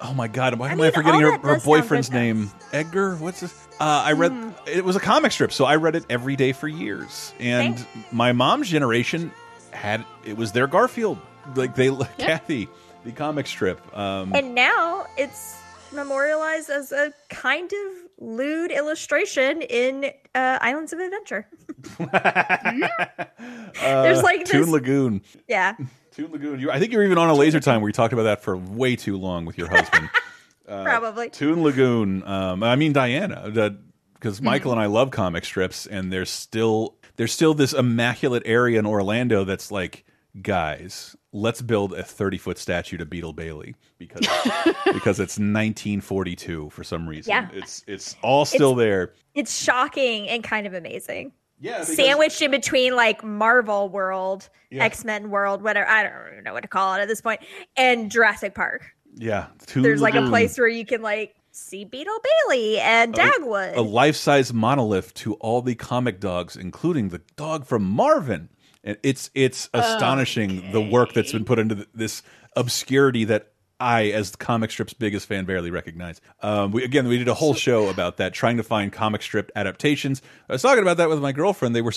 Oh 0.00 0.12
my 0.14 0.28
god, 0.28 0.58
why 0.58 0.70
am 0.72 0.80
I, 0.80 0.84
mean, 0.84 0.92
forgetting 0.92 1.20
her, 1.20 1.38
her 1.38 1.60
boyfriend's 1.60 2.10
name? 2.10 2.50
Edgar? 2.72 3.16
What's 3.16 3.40
this? 3.40 3.52
Uh, 3.80 4.02
I 4.06 4.12
read 4.12 4.30
Hmm. 4.32 4.50
it 4.66 4.84
was 4.84 4.94
a 4.96 5.00
comic 5.00 5.32
strip, 5.32 5.52
so 5.52 5.64
I 5.64 5.76
read 5.76 5.96
it 5.96 6.04
every 6.10 6.36
day 6.36 6.52
for 6.52 6.68
years. 6.68 7.32
And 7.40 7.84
my 8.12 8.32
mom's 8.32 8.68
generation 8.68 9.32
had 9.70 10.04
it 10.24 10.36
was 10.36 10.52
their 10.52 10.66
Garfield. 10.66 11.18
Like 11.54 11.74
they 11.74 11.90
Cathy, 12.18 12.68
the 13.04 13.12
comic 13.12 13.46
strip. 13.46 13.80
Um 13.96 14.34
And 14.34 14.54
now 14.54 15.06
it's 15.16 15.56
memorialized 15.92 16.70
as 16.70 16.92
a 16.92 17.12
kind 17.28 17.70
of 17.72 17.92
lewd 18.18 18.70
illustration 18.70 19.62
in 19.62 20.06
uh, 20.34 20.58
Islands 20.60 20.92
of 20.92 20.98
Adventure. 21.00 21.46
There's 23.80 24.18
uh, 24.18 24.22
like 24.22 24.44
Toon 24.44 24.70
Lagoon. 24.70 25.22
Yeah. 25.48 25.74
Toon 26.12 26.32
Lagoon. 26.32 26.60
You, 26.60 26.70
I 26.70 26.78
think 26.78 26.92
you're 26.92 27.04
even 27.04 27.18
on 27.18 27.28
a 27.28 27.34
laser 27.34 27.60
time 27.60 27.80
where 27.82 27.88
you 27.88 27.92
talked 27.92 28.12
about 28.12 28.22
that 28.24 28.42
for 28.42 28.56
way 28.56 28.96
too 28.96 29.16
long 29.16 29.44
with 29.44 29.58
your 29.58 29.68
husband. 29.68 30.08
Uh, 30.66 30.82
Probably. 30.82 31.30
Toon 31.30 31.62
Lagoon. 31.62 32.26
Um, 32.26 32.62
I 32.62 32.76
mean 32.76 32.92
Diana, 32.92 33.44
because 33.46 34.36
Mm-hmm. 34.36 34.44
Michael 34.44 34.72
and 34.72 34.80
I 34.80 34.86
love 34.86 35.10
comic 35.10 35.44
strips, 35.44 35.86
and 35.86 36.12
there's 36.12 36.30
still 36.30 36.96
there's 37.16 37.32
still 37.32 37.54
this 37.54 37.72
immaculate 37.72 38.42
area 38.46 38.78
in 38.78 38.86
Orlando 38.86 39.44
that's 39.44 39.70
like, 39.70 40.04
guys, 40.40 41.14
let's 41.36 41.60
build 41.62 41.92
a 41.92 42.02
30 42.02 42.38
foot 42.38 42.58
statue 42.58 42.96
to 42.96 43.04
Beetle 43.04 43.32
Bailey 43.34 43.74
because 43.98 44.20
because 44.92 45.20
it's 45.20 45.38
1942 45.38 46.70
for 46.70 46.82
some 46.84 47.08
reason. 47.08 47.30
Yeah. 47.30 47.48
It's 47.52 47.84
it's 47.86 48.16
all 48.22 48.44
still 48.44 48.72
It's- 48.72 48.84
there. 48.86 49.12
It's 49.34 49.54
shocking 49.56 50.28
and 50.28 50.42
kind 50.42 50.66
of 50.66 50.74
amazing. 50.74 51.32
Yeah, 51.60 51.80
because- 51.80 51.96
Sandwiched 51.96 52.42
in 52.42 52.50
between 52.50 52.94
like 52.96 53.22
Marvel 53.24 53.88
World, 53.88 54.48
Yeah. 54.70 54.84
X 54.84 55.04
Men 55.04 55.30
World, 55.30 55.62
whatever 55.62 55.88
I 55.88 56.02
don't 56.02 56.32
even 56.32 56.44
know 56.44 56.52
what 56.54 56.62
to 56.62 56.68
call 56.68 56.94
it 56.94 57.00
at 57.00 57.08
this 57.08 57.20
point, 57.20 57.40
and 57.76 58.10
Jurassic 58.10 58.54
Park. 58.54 58.84
Yeah, 59.18 59.46
There's 59.74 60.02
like 60.02 60.14
a 60.14 60.26
place 60.28 60.58
where 60.58 60.68
you 60.68 60.84
can 60.84 61.00
like 61.00 61.34
see 61.50 61.84
Beetle 61.86 62.18
Bailey 62.48 62.78
and 62.80 63.14
Dagwood. 63.14 63.74
a 63.76 63.80
life-size 63.80 64.52
monolith 64.52 65.14
to 65.14 65.32
all 65.34 65.62
the 65.62 65.74
comic 65.74 66.20
dogs, 66.20 66.54
including 66.54 67.08
the 67.08 67.22
dog 67.36 67.64
from 67.64 67.82
Marvin. 67.82 68.50
And 68.86 68.96
it's 69.02 69.30
it's 69.34 69.68
astonishing 69.74 70.70
the 70.70 70.80
work 70.80 71.12
that's 71.12 71.32
been 71.32 71.44
put 71.44 71.58
into 71.58 71.74
th- 71.74 71.88
this 71.92 72.22
obscurity 72.54 73.24
that 73.24 73.52
I, 73.78 74.04
as 74.04 74.30
the 74.30 74.38
comic 74.38 74.70
strip's 74.70 74.94
biggest 74.94 75.26
fan, 75.26 75.44
barely 75.44 75.70
recognize. 75.70 76.20
Um, 76.40 76.70
we, 76.70 76.84
again, 76.84 77.08
we 77.08 77.18
did 77.18 77.28
a 77.28 77.34
whole 77.34 77.52
show 77.52 77.88
about 77.88 78.16
that, 78.18 78.32
trying 78.32 78.56
to 78.56 78.62
find 78.62 78.90
comic 78.92 79.22
strip 79.22 79.50
adaptations. 79.54 80.22
I 80.48 80.54
was 80.54 80.62
talking 80.62 80.82
about 80.82 80.96
that 80.96 81.10
with 81.10 81.20
my 81.20 81.32
girlfriend. 81.32 81.74
They 81.76 81.82
were, 81.82 81.92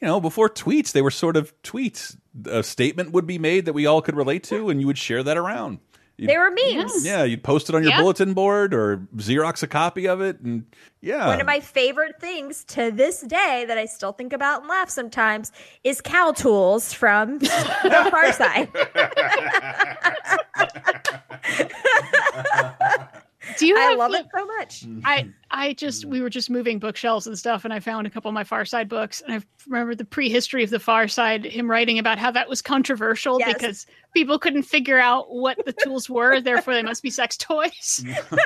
you 0.00 0.08
know, 0.08 0.20
before 0.20 0.48
tweets, 0.48 0.90
they 0.92 1.02
were 1.02 1.10
sort 1.12 1.36
of 1.36 1.54
tweets. 1.62 2.16
A 2.46 2.62
statement 2.62 3.12
would 3.12 3.26
be 3.26 3.38
made 3.38 3.66
that 3.66 3.74
we 3.74 3.86
all 3.86 4.02
could 4.02 4.16
relate 4.16 4.42
to, 4.44 4.70
and 4.70 4.80
you 4.80 4.86
would 4.86 4.98
share 4.98 5.22
that 5.22 5.36
around. 5.36 5.78
You'd- 6.20 6.30
They 6.32 6.36
were 6.38 6.50
memes. 6.50 7.04
Yeah, 7.06 7.24
you'd 7.24 7.42
post 7.42 7.70
it 7.70 7.74
on 7.74 7.82
your 7.82 7.92
Yeah. 7.92 8.00
bulletin 8.02 8.34
board 8.34 8.74
or 8.74 8.98
Xerox 9.16 9.62
a 9.62 9.66
copy 9.66 10.06
of 10.06 10.20
it, 10.20 10.38
and 10.40 10.66
yeah, 11.00 11.26
One 11.28 11.40
of 11.40 11.46
my 11.46 11.60
favorite 11.60 12.20
things 12.20 12.62
to 12.64 12.90
this 12.90 13.22
day 13.22 13.64
that 13.66 13.78
I 13.78 13.86
still 13.86 14.12
think 14.12 14.34
about 14.34 14.60
and 14.60 14.68
laugh 14.68 14.90
sometimes 14.90 15.50
is 15.82 16.02
cow 16.02 16.32
tools 16.32 16.92
from 16.92 17.38
The 17.38 18.08
Far 18.10 18.32
Side. 18.32 18.68
Do 23.58 23.66
you 23.66 23.76
I 23.78 23.94
love 23.94 24.12
the- 24.12 24.18
it 24.18 24.26
so 24.36 24.46
much. 24.46 24.84
I 25.04 25.22
mm-hmm. 25.22 25.30
I 25.50 25.72
just 25.74 26.04
we 26.04 26.20
were 26.20 26.30
just 26.30 26.50
moving 26.50 26.78
bookshelves 26.78 27.26
and 27.26 27.38
stuff, 27.38 27.64
and 27.64 27.72
I 27.72 27.80
found 27.80 28.06
a 28.06 28.10
couple 28.10 28.28
of 28.28 28.34
my 28.34 28.44
Far 28.44 28.64
Side 28.64 28.88
books, 28.88 29.20
and 29.20 29.34
I 29.34 29.42
remember 29.66 29.94
the 29.94 30.04
prehistory 30.04 30.64
of 30.64 30.70
the 30.70 30.78
Far 30.78 31.08
Side. 31.08 31.44
Him 31.44 31.70
writing 31.70 31.98
about 31.98 32.18
how 32.18 32.30
that 32.30 32.48
was 32.48 32.62
controversial 32.62 33.38
Yes. 33.38 33.52
because 33.52 33.86
people 34.14 34.38
couldn't 34.38 34.62
figure 34.62 34.98
out 34.98 35.34
what 35.34 35.64
the 35.64 35.72
tools 35.72 36.08
were, 36.08 36.40
therefore 36.40 36.74
they 36.74 36.82
must 36.82 37.02
be 37.02 37.10
sex 37.10 37.36
toys. 37.36 38.04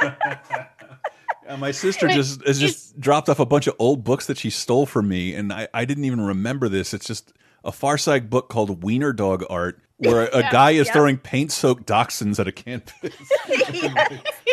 Yeah, 1.47 1.57
my 1.57 1.73
sister 1.73 2.09
just 2.09 2.43
has 2.47 2.59
just 2.59 2.99
dropped 2.99 3.29
off 3.29 3.39
a 3.39 3.45
bunch 3.45 3.67
of 3.67 3.75
old 3.79 4.03
books 4.03 4.27
that 4.29 4.39
she 4.39 4.49
stole 4.49 4.87
from 4.87 5.09
me, 5.09 5.35
and 5.35 5.53
I, 5.53 5.69
I 5.75 5.85
didn't 5.85 6.05
even 6.05 6.21
remember 6.21 6.71
this. 6.71 6.95
It's 6.95 7.07
just 7.07 7.35
a 7.65 7.73
Far 7.73 7.99
Side 7.99 8.31
book 8.31 8.49
called 8.49 8.83
Wiener 8.83 9.13
Dog 9.13 9.45
Art, 9.49 9.81
where 9.97 10.27
a 10.27 10.39
Yeah, 10.41 10.53
guy 10.53 10.71
is 10.73 10.87
yeah. 10.87 10.93
throwing 10.93 11.19
paint-soaked 11.19 11.87
dachshunds 11.87 12.39
at 12.39 12.47
a 12.49 12.53
canvas. 12.53 12.95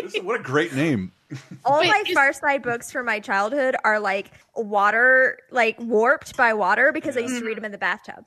This 0.01 0.15
is- 0.15 0.23
what 0.23 0.39
a 0.39 0.43
great 0.43 0.73
name! 0.73 1.11
All 1.65 1.83
my 1.83 2.03
is- 2.07 2.13
Far 2.13 2.33
Side 2.33 2.63
books 2.63 2.91
from 2.91 3.05
my 3.05 3.19
childhood 3.19 3.75
are 3.83 3.99
like 3.99 4.31
water, 4.55 5.38
like 5.51 5.79
warped 5.79 6.35
by 6.35 6.53
water 6.53 6.91
because 6.91 7.15
I 7.15 7.21
used 7.21 7.39
to 7.39 7.45
read 7.45 7.53
mm. 7.53 7.55
them 7.57 7.65
in 7.65 7.71
the 7.71 7.77
bathtub. 7.77 8.25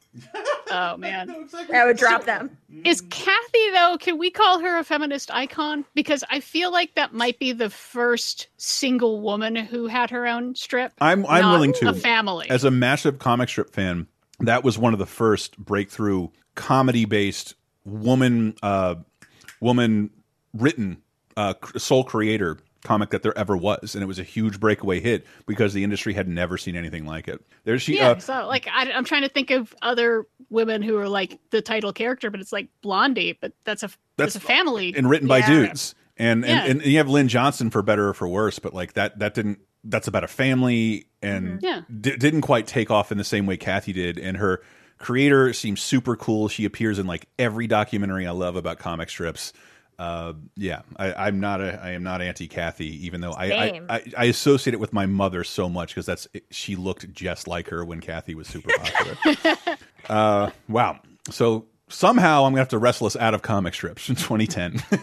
Oh 0.70 0.97
man, 0.97 1.48
I 1.73 1.85
would 1.85 1.97
drop 1.97 2.24
them. 2.24 2.56
Mm. 2.73 2.86
is 2.86 3.01
Cathy 3.02 3.70
though? 3.73 3.98
Can 3.98 4.19
we 4.19 4.31
call 4.31 4.61
her 4.61 4.78
a 4.78 4.85
feminist 4.85 5.31
icon? 5.35 5.85
Because 5.94 6.24
I 6.31 6.40
feel 6.40 6.70
like 6.73 6.94
that 6.94 7.12
might 7.12 7.39
be 7.39 7.52
the 7.52 7.70
first 7.70 8.48
single 8.56 9.20
woman 9.20 9.56
who 9.56 9.86
had 9.86 10.11
her 10.11 10.27
own 10.27 10.55
strip. 10.55 10.93
I'm 11.01 11.27
I'm 11.27 11.43
not 11.43 11.52
willing 11.52 11.73
to 11.74 11.89
a 11.90 11.94
family. 11.94 12.48
as 12.48 12.65
a 12.65 12.70
massive 12.70 13.19
comic 13.19 13.48
strip 13.48 13.70
fan. 13.74 14.06
That 14.47 14.65
was 14.65 14.79
one 14.79 14.93
of 14.93 14.99
the 14.99 15.07
first 15.07 15.57
breakthrough 15.59 16.29
comedy-based 16.55 17.55
woman 17.85 18.55
uh, 18.62 18.97
woman 19.61 20.11
written 20.53 20.99
uh, 21.37 21.55
sole 21.77 22.05
creator 22.05 22.59
comic 22.85 23.11
that 23.11 23.23
there 23.23 23.37
ever 23.39 23.57
was, 23.57 23.95
and 23.95 24.03
it 24.03 24.07
was 24.07 24.19
a 24.19 24.23
huge 24.25 24.61
breakaway 24.61 25.01
hit 25.01 25.27
because 25.47 25.73
the 25.73 25.83
industry 25.85 26.12
had 26.12 26.29
never 26.29 26.59
seen 26.59 26.77
anything 26.77 27.07
like 27.07 27.29
it. 27.29 27.41
There's 27.65 27.81
she. 27.83 27.97
yeah, 27.97 28.11
uh, 28.11 28.19
so 28.19 28.47
like 28.47 28.69
I, 28.73 28.91
I'm 28.93 29.05
trying 29.05 29.23
to 29.23 29.29
think 29.29 29.51
of 29.51 29.75
other 29.83 30.27
women 30.51 30.83
who 30.83 30.97
are 30.99 31.09
like 31.09 31.39
the 31.51 31.62
title 31.62 31.93
character, 31.93 32.31
but 32.31 32.41
it's 32.41 32.53
like 32.53 32.69
Blondie, 32.83 33.39
but 33.41 33.53
that's 33.65 33.83
a 33.83 33.87
that's, 34.16 34.35
That's- 34.35 34.37
a 34.37 34.41
family 34.41 34.95
and 34.97 35.09
written 35.09 35.29
by 35.29 35.39
Yeah. 35.39 35.47
dudes. 35.49 35.95
And, 36.16 36.45
Yeah. 36.45 36.65
and 36.65 36.81
and 36.83 36.87
you 36.91 36.99
have 36.99 37.09
Lynn 37.09 37.27
Johnston 37.29 37.71
for 37.71 37.83
better 37.83 38.09
or 38.11 38.15
for 38.15 38.29
worse, 38.29 38.59
but 38.61 38.73
like 38.75 38.93
that 38.93 39.19
that 39.19 39.35
didn't 39.35 39.59
that's 39.83 40.07
about 40.07 40.23
a 40.25 40.29
family 40.29 41.07
and 41.25 41.63
Yeah. 41.63 41.83
di- 42.01 42.17
didn't 42.17 42.43
quite 42.43 42.67
take 42.67 42.91
off 42.91 43.11
in 43.13 43.19
the 43.19 43.25
same 43.25 43.47
way 43.47 43.57
Cathy 43.57 43.93
did. 43.93 44.19
And 44.19 44.37
her 44.37 44.63
creator 44.99 45.53
seems 45.53 45.81
super 45.83 46.17
cool. 46.17 46.49
She 46.49 46.65
appears 46.65 46.99
in 46.99 47.07
like 47.07 47.27
every 47.39 47.67
documentary 47.67 48.27
I 48.27 48.31
love 48.33 48.57
about 48.57 48.79
comic 48.79 49.11
strips. 49.11 49.53
Uh, 49.97 50.33
yeah, 50.57 50.83
I, 50.97 51.13
I'm 51.29 51.39
not 51.39 51.61
a 51.61 51.81
I 51.81 51.91
am 51.93 52.03
not 52.03 52.21
anti 52.21 52.49
Cathy, 52.49 53.07
even 53.07 53.21
though 53.21 53.31
I 53.33 53.45
I, 53.53 53.81
I 53.89 54.03
I 54.19 54.25
associate 54.25 54.75
it 54.75 54.81
with 54.81 54.93
my 54.93 55.07
mother 55.07 55.45
so 55.45 55.69
much 55.69 55.91
because 55.95 56.05
that's 56.07 56.27
she 56.51 56.75
looked 56.75 57.13
just 57.13 57.47
like 57.47 57.69
her 57.69 57.85
when 57.85 58.01
Cathy 58.01 58.35
was 58.35 58.49
super 58.49 58.71
popular. 58.77 59.57
uh, 60.09 60.51
wow. 60.69 60.99
So 61.31 61.67
somehow 61.89 62.45
I'm 62.45 62.51
gonna 62.53 62.63
have 62.63 62.69
to 62.71 62.79
wrestle 62.79 63.07
us 63.07 63.15
out 63.15 63.35
of 63.35 63.43
comic 63.43 63.73
strips 63.75 64.09
in 64.09 64.17
2010. 64.17 64.83
All 64.91 64.99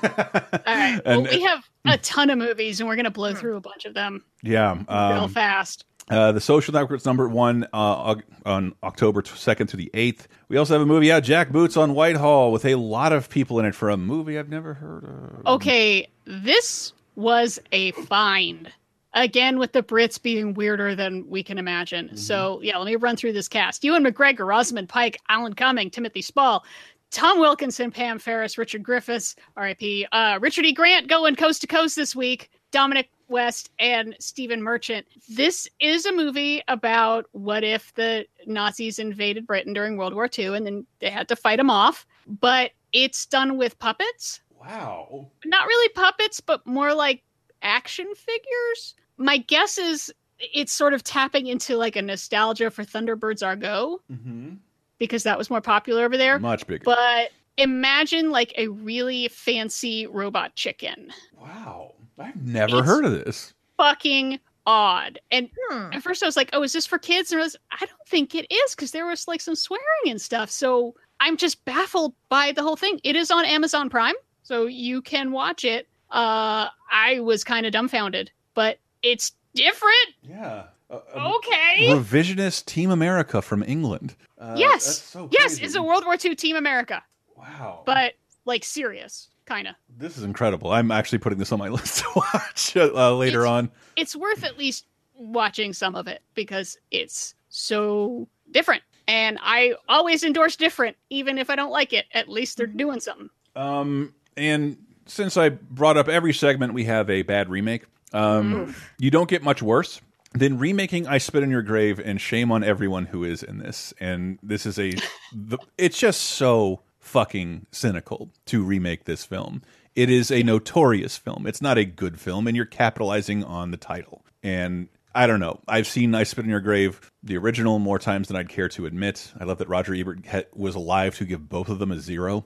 right. 0.65 0.99
And- 1.05 1.23
well, 1.23 1.31
we 1.31 1.41
have 1.43 1.63
a 1.85 1.97
ton 1.97 2.29
of 2.29 2.37
movies, 2.37 2.81
and 2.81 2.89
we're 2.89 2.97
gonna 2.97 3.11
blow 3.11 3.33
through 3.33 3.55
a 3.55 3.61
bunch 3.61 3.85
of 3.85 3.93
them 3.93 4.25
yeah. 4.43 4.73
real 4.73 5.23
Um, 5.23 5.29
fast. 5.29 5.85
Uh, 6.11 6.33
the 6.33 6.41
Social 6.41 6.73
Network's 6.73 7.05
number 7.05 7.29
one 7.29 7.65
uh, 7.71 8.15
on 8.45 8.75
October 8.83 9.21
2nd 9.21 9.69
to 9.69 9.77
the 9.77 9.89
8th. 9.93 10.25
We 10.49 10.57
also 10.57 10.73
have 10.73 10.81
a 10.81 10.85
movie 10.85 11.09
out, 11.09 11.23
Jackboots 11.23 11.81
on 11.81 11.93
Whitehall, 11.93 12.51
with 12.51 12.65
a 12.65 12.75
lot 12.75 13.13
of 13.13 13.29
people 13.29 13.59
in 13.59 13.65
it 13.65 13.73
for 13.73 13.89
a 13.89 13.95
movie 13.95 14.37
I've 14.37 14.49
never 14.49 14.73
heard 14.73 15.05
of. 15.05 15.47
Okay, 15.55 16.09
this 16.25 16.91
was 17.15 17.59
a 17.71 17.91
find. 17.91 18.69
Again, 19.13 19.57
with 19.57 19.71
the 19.71 19.83
Brits 19.83 20.21
being 20.21 20.53
weirder 20.53 20.95
than 20.95 21.29
we 21.29 21.43
can 21.43 21.57
imagine. 21.57 22.15
So, 22.17 22.59
yeah, 22.61 22.77
let 22.77 22.85
me 22.85 22.95
run 22.97 23.15
through 23.15 23.33
this 23.33 23.47
cast 23.47 23.83
Ewan 23.83 24.03
McGregor, 24.03 24.45
Rosamund 24.45 24.89
Pike, 24.89 25.17
Alan 25.29 25.53
Cumming, 25.53 25.89
Timothy 25.89 26.21
Spall, 26.21 26.63
Tom 27.11 27.39
Wilkinson, 27.39 27.91
Pam 27.91 28.19
Ferris, 28.19 28.57
Richard 28.57 28.83
Griffiths, 28.83 29.35
RIP, 29.57 30.07
uh, 30.11 30.39
Richard 30.41 30.65
E. 30.65 30.73
Grant 30.73 31.07
going 31.07 31.35
coast 31.35 31.61
to 31.61 31.67
coast 31.67 31.95
this 31.95 32.15
week, 32.15 32.49
Dominic 32.71 33.09
West, 33.31 33.71
and 33.79 34.15
Stephen 34.19 34.61
Merchant. 34.61 35.07
This 35.29 35.67
is 35.79 36.05
a 36.05 36.11
movie 36.11 36.61
about 36.67 37.25
what 37.31 37.63
if 37.63 37.93
the 37.95 38.25
Nazis 38.45 38.99
invaded 38.99 39.47
Britain 39.47 39.73
during 39.73 39.97
World 39.97 40.13
War 40.13 40.29
II 40.37 40.55
and 40.57 40.65
then 40.65 40.85
they 40.99 41.09
had 41.09 41.27
to 41.29 41.35
fight 41.35 41.57
them 41.57 41.69
off, 41.71 42.05
but 42.27 42.71
it's 42.93 43.25
done 43.25 43.57
with 43.57 43.79
puppets 43.79 44.41
Wow. 44.59 45.27
not 45.45 45.65
really 45.65 45.89
puppets, 45.95 46.39
but 46.39 46.65
more 46.67 46.93
like 46.93 47.23
action 47.63 48.05
figures. 48.15 48.93
My 49.17 49.37
guess 49.37 49.77
is 49.79 50.13
it's 50.39 50.71
sort 50.71 50.93
of 50.93 51.03
tapping 51.03 51.47
into 51.47 51.77
like 51.77 51.95
a 51.95 52.01
nostalgia 52.01 52.69
for 52.69 52.83
Thunderbirds 52.83 53.45
Are 53.45 53.55
Go 53.55 54.01
Mm-hmm. 54.11 54.55
because 54.99 55.23
that 55.23 55.37
was 55.37 55.49
more 55.49 55.61
popular 55.61 56.03
over 56.05 56.17
there. 56.17 56.37
Much 56.37 56.67
bigger. 56.67 56.83
But 56.83 57.29
imagine 57.57 58.29
like 58.31 58.53
a 58.57 58.67
really 58.67 59.27
fancy 59.29 60.05
robot 60.07 60.55
chicken. 60.55 61.11
wow. 61.39 61.93
I've 62.21 62.41
never 62.45 62.77
It's- 62.77 62.85
heard 62.85 63.05
of 63.05 63.11
this. 63.11 63.53
Fucking 63.77 64.39
odd. 64.67 65.19
And 65.31 65.49
at 65.91 66.03
first 66.03 66.21
I 66.21 66.25
was 66.27 66.37
like, 66.37 66.49
oh, 66.53 66.61
is 66.63 66.71
this 66.73 66.85
for 66.85 66.99
kids? 66.99 67.31
And 67.31 67.41
I 67.41 67.43
was, 67.43 67.55
I 67.71 67.77
don't 67.79 68.07
think 68.07 68.35
it 68.35 68.45
is 68.51 68.75
because 68.75 68.91
there 68.91 69.07
was 69.07 69.27
like 69.27 69.41
some 69.41 69.55
swearing 69.55 69.81
and 70.07 70.21
stuff. 70.21 70.49
So 70.51 70.93
I'm 71.19 71.35
just 71.37 71.63
baffled 71.65 72.13
by 72.29 72.51
the 72.51 72.61
whole 72.61 72.75
thing. 72.75 72.99
It 73.03 73.15
is 73.15 73.31
on 73.31 73.43
Amazon 73.45 73.89
Prime, 73.89 74.13
so 74.43 74.67
you 74.67 75.01
can 75.01 75.31
watch 75.31 75.65
it. 75.65 75.87
Uh, 76.11 76.67
I 76.91 77.19
was 77.21 77.43
kind 77.43 77.65
of 77.65 77.71
dumbfounded, 77.71 78.31
but 78.53 78.77
it's 79.01 79.31
different. 79.55 79.95
Yeah. 80.21 80.65
Okay. 80.91 81.87
Revisionist 81.89 82.65
Team 82.65 82.91
America 82.91 83.41
from 83.41 83.63
England. 83.63 84.15
Uh, 84.37 84.55
yes. 84.57 84.85
that's 84.85 84.97
so 84.97 85.29
yes, 85.31 85.59
it's 85.59 85.75
a 85.75 85.81
World 85.81 86.03
War 86.05 86.17
II 86.23 86.35
Team 86.35 86.55
America. 86.55 87.01
Wow. 87.37 87.83
But 87.85 88.13
like 88.45 88.63
serious, 88.63 89.29
kind 89.51 89.67
of. 89.67 89.75
This 89.97 90.17
is 90.17 90.23
incredible. 90.23 90.71
I'm 90.71 90.91
actually 90.91 91.17
putting 91.17 91.37
this 91.37 91.51
on 91.51 91.59
my 91.59 91.67
list 91.77 91.99
to 91.99 92.05
watch 92.15 92.77
uh, 92.77 93.15
later 93.15 93.45
on. 93.45 93.69
It's 93.97 94.15
worth 94.15 94.45
at 94.45 94.57
least 94.57 94.85
watching 95.13 95.73
some 95.73 95.93
of 95.93 96.07
it 96.07 96.21
because 96.35 96.77
it's 96.89 97.35
so 97.49 98.29
different. 98.51 98.81
And 99.07 99.37
I 99.41 99.75
always 99.89 100.23
endorse 100.23 100.55
different, 100.55 100.95
even 101.09 101.37
if 101.37 101.49
I 101.49 101.57
don't 101.57 101.71
like 101.71 101.91
it. 101.91 102.05
At 102.13 102.29
least 102.29 102.57
they're 102.57 102.65
doing 102.65 103.01
something. 103.01 103.29
Um, 103.57 104.13
and 104.37 104.77
since 105.05 105.35
I 105.35 105.49
brought 105.49 105.97
up 105.97 106.07
every 106.07 106.31
segment, 106.31 106.73
we 106.73 106.85
have 106.85 107.09
a 107.09 107.23
bad 107.23 107.49
remake. 107.49 107.83
Um, 108.13 108.73
you 108.99 109.11
don't 109.11 109.29
get 109.29 109.43
much 109.43 109.61
worse 109.61 109.99
than 110.33 110.59
remaking 110.59 111.07
"I 111.07 111.17
Spit 111.17 111.43
on 111.43 111.49
Your 111.49 111.61
Grave" 111.61 111.99
and 111.99 112.21
shame 112.21 112.51
on 112.51 112.63
everyone 112.63 113.05
who 113.05 113.25
is 113.25 113.43
in 113.43 113.57
this. 113.57 113.93
And 113.99 114.39
this 114.41 114.65
is 114.65 114.79
a, 114.79 114.93
the, 115.33 115.57
it's 115.77 115.97
just 115.97 116.21
so 116.21 116.81
fucking 117.01 117.65
cynical 117.71 118.31
to 118.45 118.63
remake 118.63 119.05
this 119.05 119.25
film. 119.25 119.61
It 119.95 120.09
is 120.09 120.31
a 120.31 120.43
notorious 120.43 121.17
film. 121.17 121.45
It's 121.45 121.61
not 121.61 121.77
a 121.77 121.83
good 121.83 122.19
film, 122.19 122.47
and 122.47 122.55
you're 122.55 122.65
capitalizing 122.65 123.43
on 123.43 123.71
the 123.71 123.77
title. 123.77 124.23
And 124.41 124.87
I 125.13 125.27
don't 125.27 125.41
know. 125.41 125.59
I've 125.67 125.87
seen 125.87 126.15
"I 126.15 126.23
Spit 126.23 126.45
on 126.45 126.49
Your 126.49 126.61
Grave" 126.61 127.11
the 127.21 127.35
original 127.37 127.79
more 127.79 127.99
times 127.99 128.29
than 128.29 128.37
I'd 128.37 128.47
care 128.47 128.69
to 128.69 128.85
admit. 128.85 129.33
I 129.37 129.43
love 129.43 129.57
that 129.57 129.67
Roger 129.67 129.93
Ebert 129.93 130.19
was 130.53 130.75
alive 130.75 131.15
to 131.17 131.25
give 131.25 131.49
both 131.49 131.67
of 131.67 131.79
them 131.79 131.91
a 131.91 131.99
zero 131.99 132.45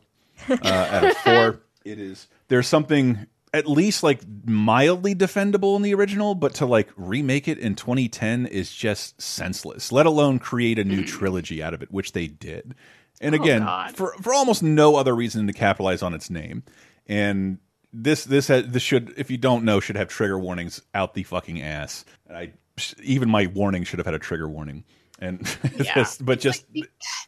uh, 0.50 0.58
out 0.64 1.04
of 1.04 1.18
four. 1.18 1.62
It 1.86 2.00
is 2.00 2.28
there's 2.48 2.68
something 2.68 3.28
at 3.54 3.70
least 3.70 4.02
like 4.02 4.22
mildly 4.46 5.14
defendable 5.14 5.76
in 5.76 5.84
the 5.84 5.94
original, 5.94 6.34
but 6.34 6.56
to 6.56 6.66
like 6.66 6.90
remake 6.98 7.48
it 7.48 7.60
in 7.60 7.76
2010 7.76 8.48
is 8.48 8.74
just 8.74 9.22
senseless. 9.22 9.92
Let 9.92 10.08
alone 10.08 10.40
create 10.40 10.80
a 10.80 10.84
new 10.84 11.06
trilogy 11.06 11.62
out 11.62 11.76
of 11.76 11.84
it, 11.84 11.92
which 11.92 12.14
they 12.14 12.26
did. 12.26 12.74
And 13.22 13.36
Oh, 13.36 13.42
again, 13.42 13.68
for 13.94 14.14
for 14.22 14.34
almost 14.34 14.62
no 14.62 14.96
other 14.96 15.16
reason 15.16 15.48
to 15.48 15.54
capitalize 15.54 16.02
on 16.02 16.14
its 16.14 16.30
name. 16.30 16.64
And 17.08 17.60
this 17.94 18.26
this 18.26 18.48
has, 18.50 18.68
this 18.68 18.84
should 18.84 19.14
if 19.18 19.32
you 19.32 19.38
don't 19.38 19.64
know 19.64 19.80
should 19.80 19.96
have 19.96 20.10
trigger 20.10 20.38
warnings 20.38 20.82
out 20.94 21.14
the 21.14 21.24
fucking 21.24 21.62
ass. 21.62 22.06
I 22.30 22.52
even 23.02 23.30
my 23.30 23.48
warning 23.48 23.84
should 23.84 24.00
have 24.00 24.06
had 24.06 24.16
a 24.16 24.20
trigger 24.20 24.50
warning. 24.50 24.84
And 25.20 25.46
just, 25.78 26.26
but 26.26 26.42
just 26.42 26.66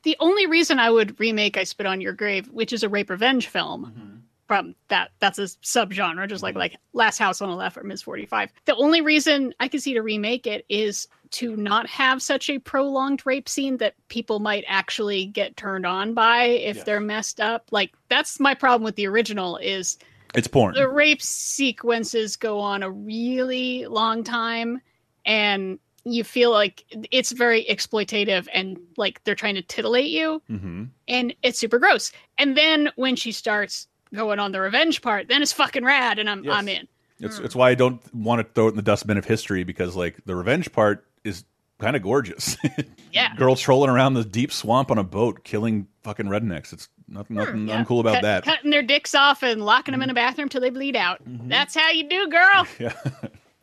The 0.03 0.17
only 0.19 0.45
reason 0.45 0.77
I 0.77 0.89
would 0.89 1.17
remake 1.19 1.57
I 1.57 1.63
Spit 1.63 1.85
on 1.85 2.01
Your 2.01 2.11
Grave, 2.13 2.49
which 2.49 2.73
is 2.73 2.83
a 2.83 2.89
rape 2.89 3.09
revenge 3.09 3.47
film 3.47 3.85
mm-hmm. 3.85 4.16
From 4.47 4.75
that 4.87 5.11
that's 5.19 5.37
a 5.39 5.43
subgenre, 5.43 6.27
just 6.27 6.41
like 6.41 6.55
like 6.55 6.77
Last 6.93 7.17
House 7.17 7.41
on 7.41 7.49
the 7.49 7.55
Left 7.55 7.77
or 7.77 7.83
Ms. 7.83 8.01
45. 8.01 8.51
The 8.65 8.75
only 8.75 9.01
reason 9.01 9.53
I 9.59 9.67
can 9.67 9.79
see 9.79 9.93
to 9.93 10.01
remake 10.01 10.47
it 10.47 10.65
is 10.69 11.07
to 11.31 11.55
not 11.57 11.87
have 11.87 12.21
such 12.21 12.49
a 12.49 12.57
prolonged 12.59 13.25
rape 13.25 13.49
scene 13.49 13.77
that 13.77 13.95
people 14.07 14.39
might 14.39 14.63
actually 14.67 15.25
get 15.25 15.57
turned 15.57 15.85
on 15.85 16.13
by 16.13 16.43
if 16.45 16.85
they're 16.85 17.01
messed 17.01 17.41
up. 17.41 17.67
Like 17.71 17.93
that's 18.09 18.39
my 18.39 18.53
problem 18.53 18.83
with 18.85 18.95
the 18.95 19.07
original 19.07 19.57
is 19.57 19.97
it's 20.33 20.47
porn. 20.47 20.73
the 20.73 20.87
rape 20.87 21.21
sequences 21.21 22.35
go 22.35 22.59
on 22.59 22.83
a 22.83 22.89
really 22.91 23.85
long 23.87 24.23
time 24.23 24.81
and 25.25 25.79
you 26.05 26.23
feel 26.23 26.51
like 26.51 26.85
it's 27.11 27.31
very 27.31 27.65
exploitative 27.65 28.47
and 28.53 28.77
like 28.95 29.21
they're 29.23 29.35
trying 29.35 29.55
to 29.55 29.61
titillate 29.61 30.09
you 30.09 30.41
hmm 30.47 30.85
and 31.09 31.33
it's 31.43 31.59
super 31.59 31.79
gross 31.79 32.11
and 32.37 32.57
then 32.57 32.89
when 32.95 33.15
she 33.15 33.31
starts 33.31 33.87
going 34.13 34.39
on 34.39 34.51
the 34.51 34.59
revenge 34.61 35.01
part 35.01 35.27
then 35.27 35.41
it's 35.41 35.53
fucking 35.53 35.83
rad 35.85 36.19
and 36.19 36.29
i'm 36.29 36.43
Yes. 36.43 36.53
i'm 36.55 36.67
in 36.67 36.87
It's 37.19 37.39
it's 37.39 37.55
why 37.55 37.71
I 37.71 37.75
don't 37.75 38.01
want 38.15 38.39
to 38.45 38.53
throw 38.53 38.67
it 38.67 38.71
in 38.71 38.75
the 38.75 38.81
dustbin 38.83 39.17
of 39.17 39.25
history 39.25 39.63
because 39.63 39.95
like 39.95 40.17
the 40.25 40.35
revenge 40.35 40.71
part 40.71 41.05
is 41.23 41.43
kind 41.79 41.95
of 41.95 42.01
gorgeous. 42.03 42.57
Yeah. 43.13 43.35
Girl 43.35 43.55
trolling 43.55 43.89
around 43.89 44.13
the 44.13 44.23
deep 44.23 44.51
swamp 44.51 44.91
on 44.91 44.99
a 44.99 45.03
boat, 45.03 45.43
killing 45.43 45.87
fucking 46.03 46.27
rednecks. 46.27 46.71
It's 46.73 46.87
nothing 47.07 47.37
nothing 47.37 47.67
Yeah. 47.67 47.83
uncool 47.83 47.99
about 48.01 48.15
Cut- 48.15 48.21
that. 48.23 48.41
Mm-hmm. 48.43 48.49
cutting 48.51 48.69
their 48.71 48.83
dicks 48.83 49.15
off 49.15 49.41
and 49.41 49.65
locking 49.65 49.93
them 49.93 50.03
in 50.03 50.09
a 50.11 50.13
bathroom 50.13 50.49
till 50.49 50.61
they 50.61 50.69
bleed 50.69 50.95
out 50.95 51.19
that's 51.25 51.73
how 51.75 51.89
you 51.89 52.07
do 52.07 52.27
girl 52.27 52.67
Yeah. 52.79 52.93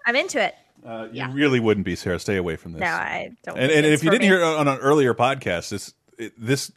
I'm 0.06 0.16
into 0.16 0.42
it. 0.42 0.54
Uh, 0.84 1.06
you 1.12 1.24
really 1.28 1.60
wouldn't 1.60 1.84
be, 1.86 1.94
Sarah. 1.94 2.18
Stay 2.18 2.36
away 2.36 2.56
from 2.56 2.72
this. 2.72 2.80
No, 2.80 2.86
I 2.88 3.30
don't. 3.44 3.56
and, 3.56 3.70
and 3.70 3.86
if 3.86 4.02
you 4.02 4.10
didn't 4.10 4.22
me. 4.22 4.26
hear 4.26 4.42
on 4.42 4.66
an 4.66 4.78
earlier 4.78 5.14
podcast, 5.14 5.68
this 5.70 5.94
it, 6.18 6.32
this 6.36 6.72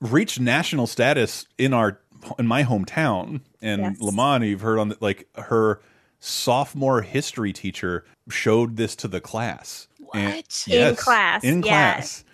reached 0.00 0.40
national 0.40 0.86
status 0.86 1.46
in 1.58 1.74
our 1.74 2.00
in 2.38 2.46
my 2.46 2.64
hometown 2.64 3.40
and 3.60 3.82
Yes. 3.82 4.00
Lamont. 4.00 4.44
You've 4.44 4.60
heard 4.60 4.78
on 4.78 4.90
the, 4.90 4.96
like 5.00 5.28
her 5.36 5.80
sophomore 6.20 7.02
history 7.02 7.52
teacher 7.52 8.04
showed 8.30 8.76
this 8.76 8.94
to 8.96 9.08
the 9.08 9.20
class. 9.20 9.88
What 9.98 10.44
In 10.68 10.94
class, 10.96 11.44
In 11.44 11.62
yeah. 11.62 11.94
class. 11.94 12.24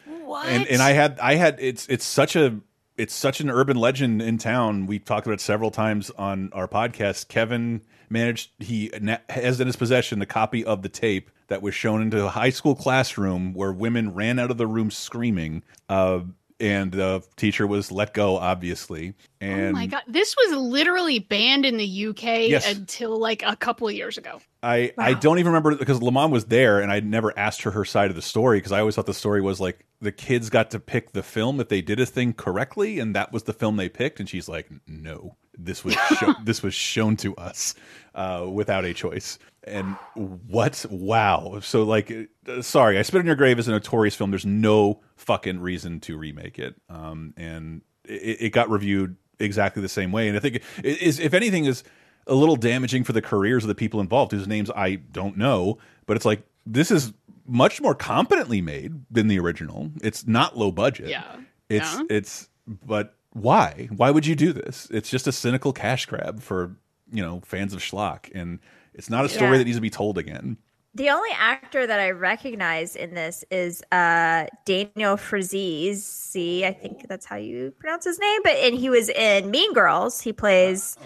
And 0.47 0.67
and 0.67 0.83
I 0.83 0.93
had 0.93 1.19
I 1.21 1.37
had 1.37 1.57
it's 1.59 1.87
it's 1.89 2.05
such 2.05 2.37
a 2.37 2.61
it's 2.97 3.15
such 3.15 3.41
an 3.41 3.49
urban 3.49 3.77
legend 3.77 4.21
in 4.21 4.37
town. 4.39 4.87
We 4.87 4.99
talked 4.99 5.27
about 5.27 5.35
it 5.35 5.41
several 5.41 5.71
times 5.71 6.11
on 6.19 6.51
our 6.53 6.69
podcast. 6.69 7.29
Kevin 7.29 7.81
managed 8.11 8.51
he 8.59 8.91
has 9.31 9.61
in 9.61 9.67
his 9.67 9.77
possession 9.77 10.21
a 10.21 10.27
copy 10.27 10.65
of 10.65 10.83
the 10.83 10.89
tape 10.89 11.31
that 11.47 11.63
was 11.63 11.75
shown 11.75 12.03
into 12.03 12.25
a 12.27 12.29
high 12.29 12.51
school 12.51 12.75
classroom 12.75 13.55
where 13.55 13.73
women 13.73 14.13
ran 14.13 14.39
out 14.39 14.51
of 14.51 14.59
the 14.59 14.67
room 14.67 14.91
screaming. 14.91 15.63
Uh, 15.89 16.21
and 16.61 16.93
the 16.93 17.23
teacher 17.37 17.67
was 17.67 17.93
let 17.93 18.15
go, 18.15 18.37
obviously. 18.37 19.15
And 19.41 19.69
oh 19.69 19.73
my 19.73 19.87
god. 19.87 20.03
This 20.09 20.35
was 20.37 20.57
literally 20.57 21.19
banned 21.21 21.65
in 21.65 21.77
the 21.77 22.07
uk 22.07 22.23
Yes. 22.23 22.71
until 22.71 23.19
like 23.19 23.43
a 23.45 23.57
couple 23.57 23.89
of 23.89 23.95
years 23.95 24.19
ago. 24.19 24.41
I, 24.63 24.93
I 24.99 25.15
don't 25.15 25.39
even 25.39 25.53
remember 25.53 25.77
because 25.77 26.03
Lamont 26.03 26.33
was 26.33 26.47
there 26.47 26.81
and 26.81 26.91
I 26.91 26.99
never 27.01 27.37
asked 27.39 27.63
her 27.63 27.71
her 27.71 27.85
side 27.85 28.11
of 28.11 28.17
the 28.17 28.23
story 28.23 28.59
because 28.59 28.73
I 28.73 28.81
always 28.81 28.97
thought 28.97 29.07
the 29.07 29.15
story 29.15 29.41
was 29.41 29.61
like 29.61 29.85
the 30.01 30.11
kids 30.11 30.51
got 30.51 30.71
to 30.73 30.81
pick 30.81 31.13
the 31.13 31.23
film 31.23 31.61
if 31.61 31.69
they 31.69 31.81
did 31.81 32.01
a 32.01 32.07
thing 32.07 32.33
correctly 32.33 32.99
and 32.99 33.15
that 33.15 33.33
was 33.33 33.45
the 33.45 33.53
film 33.53 33.77
they 33.77 33.89
picked. 33.89 34.19
And 34.19 34.29
she's 34.29 34.49
like 34.49 34.69
no 34.87 35.37
this 35.59 35.85
was 35.85 35.95
show, 35.95 36.35
this 36.45 36.63
was 36.63 36.75
shown 36.75 37.17
to 37.17 37.35
us 37.37 37.75
uh, 38.15 38.47
without 38.51 38.85
a 38.85 38.95
choice 38.95 39.39
and 39.69 39.97
what 40.15 40.85
wow 40.91 41.59
so 41.61 41.83
like 41.83 42.11
uh, 42.49 42.63
sorry 42.63 42.99
I 42.99 43.03
spit 43.03 43.21
on 43.21 43.27
your 43.27 43.37
grave 43.37 43.59
is 43.59 43.69
a 43.69 43.73
notorious 43.73 44.15
film 44.15 44.31
there's 44.31 44.47
no 44.47 45.01
fucking 45.17 45.61
reason 45.61 46.01
to 46.01 46.17
remake 46.17 46.59
it 46.59 46.75
um, 46.89 47.35
and 47.37 47.83
it, 48.05 48.43
it 48.43 48.51
got 48.51 48.71
reviewed 48.71 49.17
exactly 49.39 49.83
the 49.83 49.89
same 49.89 50.11
way 50.13 50.29
and 50.29 50.37
I 50.37 50.41
think 50.41 50.57
it 50.83 51.03
is 51.03 51.19
if 51.21 51.35
anything 51.35 51.65
is 51.65 51.85
a 52.29 52.35
little 52.35 52.57
damaging 52.57 53.05
for 53.05 53.13
the 53.13 53.23
careers 53.23 53.65
of 53.65 53.69
the 53.69 53.75
people 53.75 54.01
involved 54.01 54.33
whose 54.33 54.47
names 54.47 54.71
I 54.77 54.97
don't 54.97 55.37
know. 55.37 55.79
But 56.07 56.17
it's 56.17 56.27
like 56.27 56.43
this 56.67 56.91
is 56.91 57.13
much 57.47 57.81
more 57.81 57.95
competently 57.95 58.61
made 58.61 58.93
than 59.11 59.29
the 59.29 59.39
original. 59.39 59.91
It's 60.03 60.27
not 60.27 60.57
low 60.57 60.71
budget. 60.71 61.09
Yeah. 61.09 61.25
It's 61.71 61.95
Yeah. 61.95 62.03
it's 62.11 62.49
but 62.67 63.15
why? 63.33 63.89
Why 63.97 64.11
would 64.11 64.27
you 64.27 64.37
do 64.37 64.53
this? 64.53 64.89
It's 64.91 65.09
just 65.09 65.27
a 65.27 65.33
cynical 65.33 65.73
cash 65.73 66.05
grab 66.07 66.41
for, 66.41 66.77
you 67.11 67.23
know, 67.23 67.41
fans 67.45 67.73
of 67.73 67.81
schlock 67.81 68.31
and 68.35 68.59
it's 68.99 69.09
not 69.09 69.25
a 69.25 69.29
story 69.29 69.53
Yeah. 69.53 69.59
that 69.59 69.65
needs 69.65 69.77
to 69.79 69.81
be 69.83 69.91
told 69.91 70.19
again. 70.19 70.59
The 70.95 71.11
only 71.11 71.31
actor 71.39 71.87
that 71.87 72.01
I 72.01 72.11
recognize 72.11 72.97
in 72.97 73.15
this 73.15 73.45
is 73.51 73.83
uh, 73.93 74.47
Daniel 74.65 75.17
Franzese. 75.17 75.97
See, 75.99 76.65
I 76.67 76.73
think 76.73 77.07
that's 77.09 77.25
how 77.25 77.37
you 77.37 77.73
pronounce 77.79 78.05
his 78.05 78.19
name. 78.19 78.41
But 78.43 78.55
and 78.57 78.75
he 78.75 78.91
was 78.91 79.09
in 79.09 79.51
Mean 79.51 79.73
Girls. 79.75 80.21
He 80.21 80.33
plays 80.33 80.97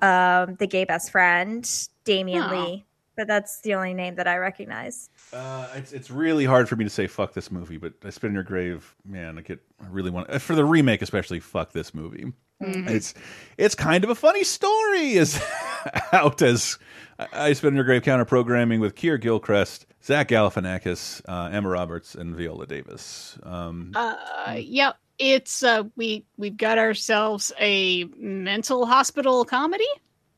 um, 0.00 0.54
the 0.56 0.66
gay 0.66 0.84
best 0.84 1.10
friend, 1.10 1.68
Damian 2.04 2.42
Oh. 2.44 2.50
Lee. 2.50 2.84
But 3.16 3.26
that's 3.26 3.60
the 3.60 3.74
only 3.74 3.92
name 3.92 4.14
that 4.14 4.26
I 4.26 4.38
recognize. 4.38 5.10
Uh, 5.32 5.68
it's 5.74 5.92
it's 5.92 6.10
really 6.10 6.44
hard 6.46 6.68
for 6.68 6.76
me 6.76 6.84
to 6.84 6.90
say 6.90 7.06
fuck 7.06 7.34
this 7.34 7.50
movie, 7.50 7.76
but 7.76 7.92
I 8.04 8.10
spit 8.10 8.28
in 8.28 8.34
your 8.34 8.42
grave, 8.42 8.94
man. 9.04 9.38
I 9.38 9.42
get 9.42 9.60
I 9.82 9.86
really 9.88 10.10
want 10.10 10.30
uh, 10.30 10.38
for 10.38 10.54
the 10.54 10.64
remake, 10.64 11.02
especially 11.02 11.38
fuck 11.40 11.72
this 11.72 11.92
movie. 11.92 12.32
Mhm. 12.62 12.88
It's 12.88 13.12
it's 13.58 13.74
kind 13.74 14.02
of 14.04 14.08
a 14.10 14.14
funny 14.14 14.44
story. 14.44 15.12
Is 15.12 15.38
out 16.12 16.40
as 16.40 16.78
I, 17.18 17.28
I 17.32 17.52
spit 17.52 17.68
in 17.68 17.74
your 17.74 17.84
grave 17.84 18.02
counter 18.02 18.24
programming 18.24 18.80
with 18.80 18.94
Keir 18.94 19.18
Gilchrist, 19.18 19.84
Zach 20.02 20.28
Galifianakis, 20.28 21.20
uh, 21.28 21.50
Emma 21.52 21.68
Roberts, 21.68 22.14
and 22.14 22.34
Viola 22.34 22.66
Davis. 22.66 23.38
Um, 23.42 23.92
Uh, 23.94 24.56
yep. 24.58 24.96
It's 25.18 25.62
uh, 25.62 25.84
we 25.96 26.24
we've 26.38 26.56
got 26.56 26.78
ourselves 26.78 27.52
a 27.60 28.04
mental 28.16 28.86
hospital 28.86 29.44
comedy, 29.44 29.84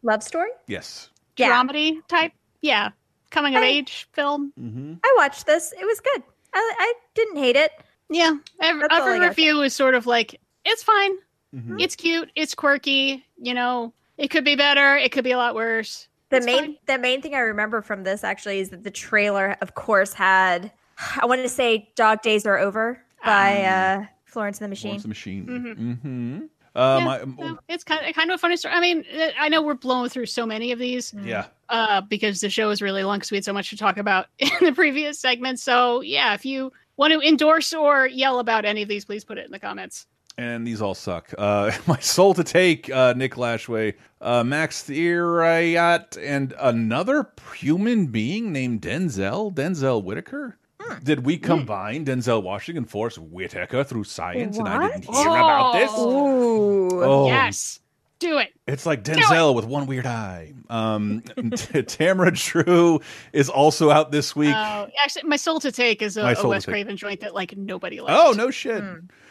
love 0.03 0.23
story, 0.23 0.51
yes. 0.67 1.09
dramedy 1.37 1.99
type. 2.09 2.33
Yeah, 2.65 2.91
coming 3.31 3.55
of 3.57 3.63
I- 3.63 3.67
age 3.67 4.09
film. 4.13 4.53
Mm-hmm. 4.59 4.95
I 5.05 5.15
watched 5.19 5.45
this. 5.47 5.73
It 5.79 5.85
was 5.85 6.01
good. 6.01 6.23
I, 6.55 6.75
I 6.79 6.95
didn't 7.15 7.37
hate 7.37 7.57
it. 7.57 7.73
Yeah, 8.09 8.37
every, 8.61 8.81
That's 8.83 8.95
all 8.95 9.03
I 9.09 9.15
every 9.17 9.29
review 9.29 9.61
is 9.63 9.75
sort 9.75 9.95
of 9.95 10.07
like 10.07 10.41
it's 10.65 10.83
fine. 10.83 11.17
Mm-hmm. 11.55 11.79
It's 11.81 11.95
cute. 11.95 12.31
It's 12.35 12.55
quirky. 12.55 13.25
You 13.41 13.53
know, 13.55 13.93
it 14.17 14.29
could 14.29 14.45
be 14.45 14.57
better. 14.57 14.97
It 14.97 15.13
could 15.13 15.25
be 15.25 15.33
a 15.33 15.37
lot 15.37 15.55
worse. 15.55 16.09
The 16.31 16.39
It's 16.39 16.47
main 16.47 16.59
fine. 16.59 16.77
the 16.87 16.99
main 16.99 17.21
thing 17.23 17.35
I 17.35 17.41
remember 17.41 17.83
from 17.83 18.03
this 18.05 18.25
actually 18.25 18.61
is 18.61 18.71
that 18.71 18.83
the 18.83 18.91
trailer, 18.91 19.57
of 19.61 19.75
course, 19.75 20.13
had 20.15 20.73
I 21.21 21.27
wanted 21.27 21.43
to 21.43 21.49
say 21.51 21.91
"Dog 21.97 22.23
Days 22.23 22.47
Are 22.47 22.59
Over" 22.59 22.99
by 23.25 23.63
uh, 23.65 24.07
Florence 24.25 24.59
and 24.61 24.65
the 24.65 24.69
Machine. 24.71 24.93
Florence 25.01 25.03
the 25.03 25.09
Machine. 25.09 25.47
Mhm. 25.47 25.79
Mm-hmm. 25.79 26.41
Uh, 26.75 26.97
Yeah, 27.01 27.05
my, 27.05 27.45
no, 27.45 27.59
it's 27.69 27.85
kind 27.85 28.07
of 28.07 28.15
kind 28.15 28.31
of 28.31 28.35
a 28.35 28.39
funny 28.39 28.57
story. 28.57 28.75
I 28.75 28.81
mean, 28.81 29.05
uh, 29.17 29.29
I 29.39 29.49
know 29.49 29.63
we're 29.63 29.75
blowing 29.75 30.09
through 30.11 30.27
so 30.27 30.45
many 30.47 30.73
of 30.73 30.79
these. 30.79 31.15
yeah. 31.23 31.47
uh, 31.69 32.01
because 32.01 32.41
the 32.41 32.51
show 32.51 32.71
is 32.71 32.83
really 32.83 33.05
long 33.05 33.19
because 33.19 33.31
we 33.31 33.37
had 33.37 33.45
so 33.45 33.53
much 33.53 33.71
to 33.71 33.77
talk 33.77 33.97
about 33.97 34.27
in 34.39 34.51
the 34.61 34.73
previous 34.73 35.19
segment. 35.19 35.61
So 35.61 36.01
yeah, 36.01 36.35
if 36.35 36.45
you 36.45 36.73
want 36.97 37.13
to 37.13 37.21
endorse 37.21 37.73
or 37.73 38.07
yell 38.07 38.39
about 38.39 38.65
any 38.65 38.83
of 38.83 38.89
these, 38.89 39.05
please 39.05 39.25
put 39.25 39.39
it 39.39 39.47
in 39.47 39.51
the 39.53 39.59
comments. 39.59 40.07
and 40.37 40.67
these 40.67 40.83
all 40.83 40.95
suck. 40.95 41.33
Uh, 41.39 41.71
my 41.87 41.99
soul 42.01 42.35
to 42.35 42.43
take, 42.45 42.91
uh, 42.91 43.15
Nick 43.17 43.35
Lashaway, 43.37 43.95
uh, 44.21 44.43
Max 44.43 44.83
Thieriot, 44.83 46.19
and 46.21 46.55
another 46.59 47.31
human 47.57 48.07
being 48.09 48.53
named 48.53 48.83
Denzel, 48.83 49.53
Denzel 49.55 50.03
Whitaker. 50.03 50.59
Did 51.03 51.25
we 51.25 51.37
combine 51.39 52.05
Denzel 52.05 52.43
Washington, 52.43 52.85
Forest 52.85 53.19
Whitaker 53.19 53.85
through 53.85 54.05
science, 54.05 54.59
and 54.59 54.69
I 54.69 54.89
didn't 54.89 55.15
hear 55.15 55.29
about 55.29 55.73
this? 55.75 55.91
Ooh. 55.93 57.03
Oh. 57.05 57.27
Yes, 57.27 57.81
do 58.19 58.39
it. 58.39 58.53
It's 58.67 58.87
like 58.87 59.03
Denzel 59.05 59.55
with 59.55 59.65
one 59.67 59.87
weird 59.87 60.07
eye. 60.07 60.55
Um, 60.71 61.23
Tamara 61.87 62.33
Drewe 62.33 63.03
is 63.33 63.49
also 63.49 63.91
out 63.91 64.11
this 64.13 64.35
week. 64.35 64.55
Uh, 64.55 64.87
actually, 65.03 65.25
my 65.25 65.37
soul 65.37 65.61
to 65.61 65.71
take 65.73 66.01
is 66.03 66.17
a, 66.17 66.23
a 66.39 66.49
Wes 66.49 66.65
Craven 66.65 66.97
joint 66.97 67.21
that 67.21 67.35
like 67.35 67.57
nobody 67.57 68.01
liked. 68.01 68.19
oh 68.19 68.33
no 68.33 68.51
shit! 68.51 68.83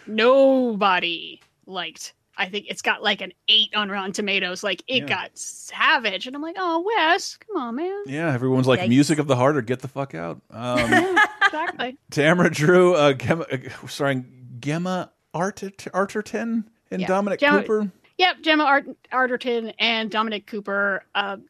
nobody 0.07 1.41
liked. 1.65 2.13
I 2.37 2.47
think 2.49 2.65
it's 2.69 2.81
got 2.81 3.03
like 3.03 3.21
an 3.21 3.31
eight 3.47 3.75
on 3.75 3.89
Rotten 3.89 4.11
Tomatoes. 4.11 4.63
Like 4.63 4.83
it 4.87 5.03
Yeah. 5.03 5.07
got 5.07 5.37
savage, 5.37 6.25
and 6.27 6.35
I'm 6.35 6.41
like, 6.41 6.55
oh 6.57 6.83
Wes, 6.85 7.37
come 7.37 7.61
on, 7.61 7.75
man. 7.75 8.03
Yeah, 8.07 8.33
everyone's 8.33 8.67
like 8.67 8.79
Yikes. 8.81 8.89
music 8.89 9.19
of 9.19 9.27
the 9.27 9.35
heart 9.35 9.55
or 9.57 9.61
get 9.61 9.79
the 9.81 9.87
fuck 9.87 10.15
out. 10.15 10.41
Um, 10.51 10.79
exactly. 11.45 11.97
Tamara 12.09 12.49
Drewe, 12.49 12.95
uh, 12.95 13.13
Gemma, 13.13 13.45
uh, 13.51 13.87
starring 13.87 14.25
Gemma 14.59 15.11
Arter- 15.33 15.69
Arterton 15.69 16.63
and 16.91 17.01
Yeah. 17.01 17.07
Dominic 17.07 17.39
Gemma- 17.39 17.61
Cooper. 17.61 17.91
Yep, 18.17 18.41
Gemma 18.41 18.63
Art- 18.63 18.87
Arterton 19.11 19.73
and 19.79 20.09
Dominic 20.11 20.45
Cooper. 20.47 21.03
Um, 21.15 21.43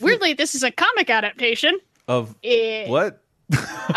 weirdly, 0.00 0.34
this 0.34 0.54
is 0.54 0.62
a 0.62 0.70
comic 0.70 1.08
adaptation 1.10 1.78
Of 2.08 2.34
Eh, 2.44 2.86
what? 2.88 3.22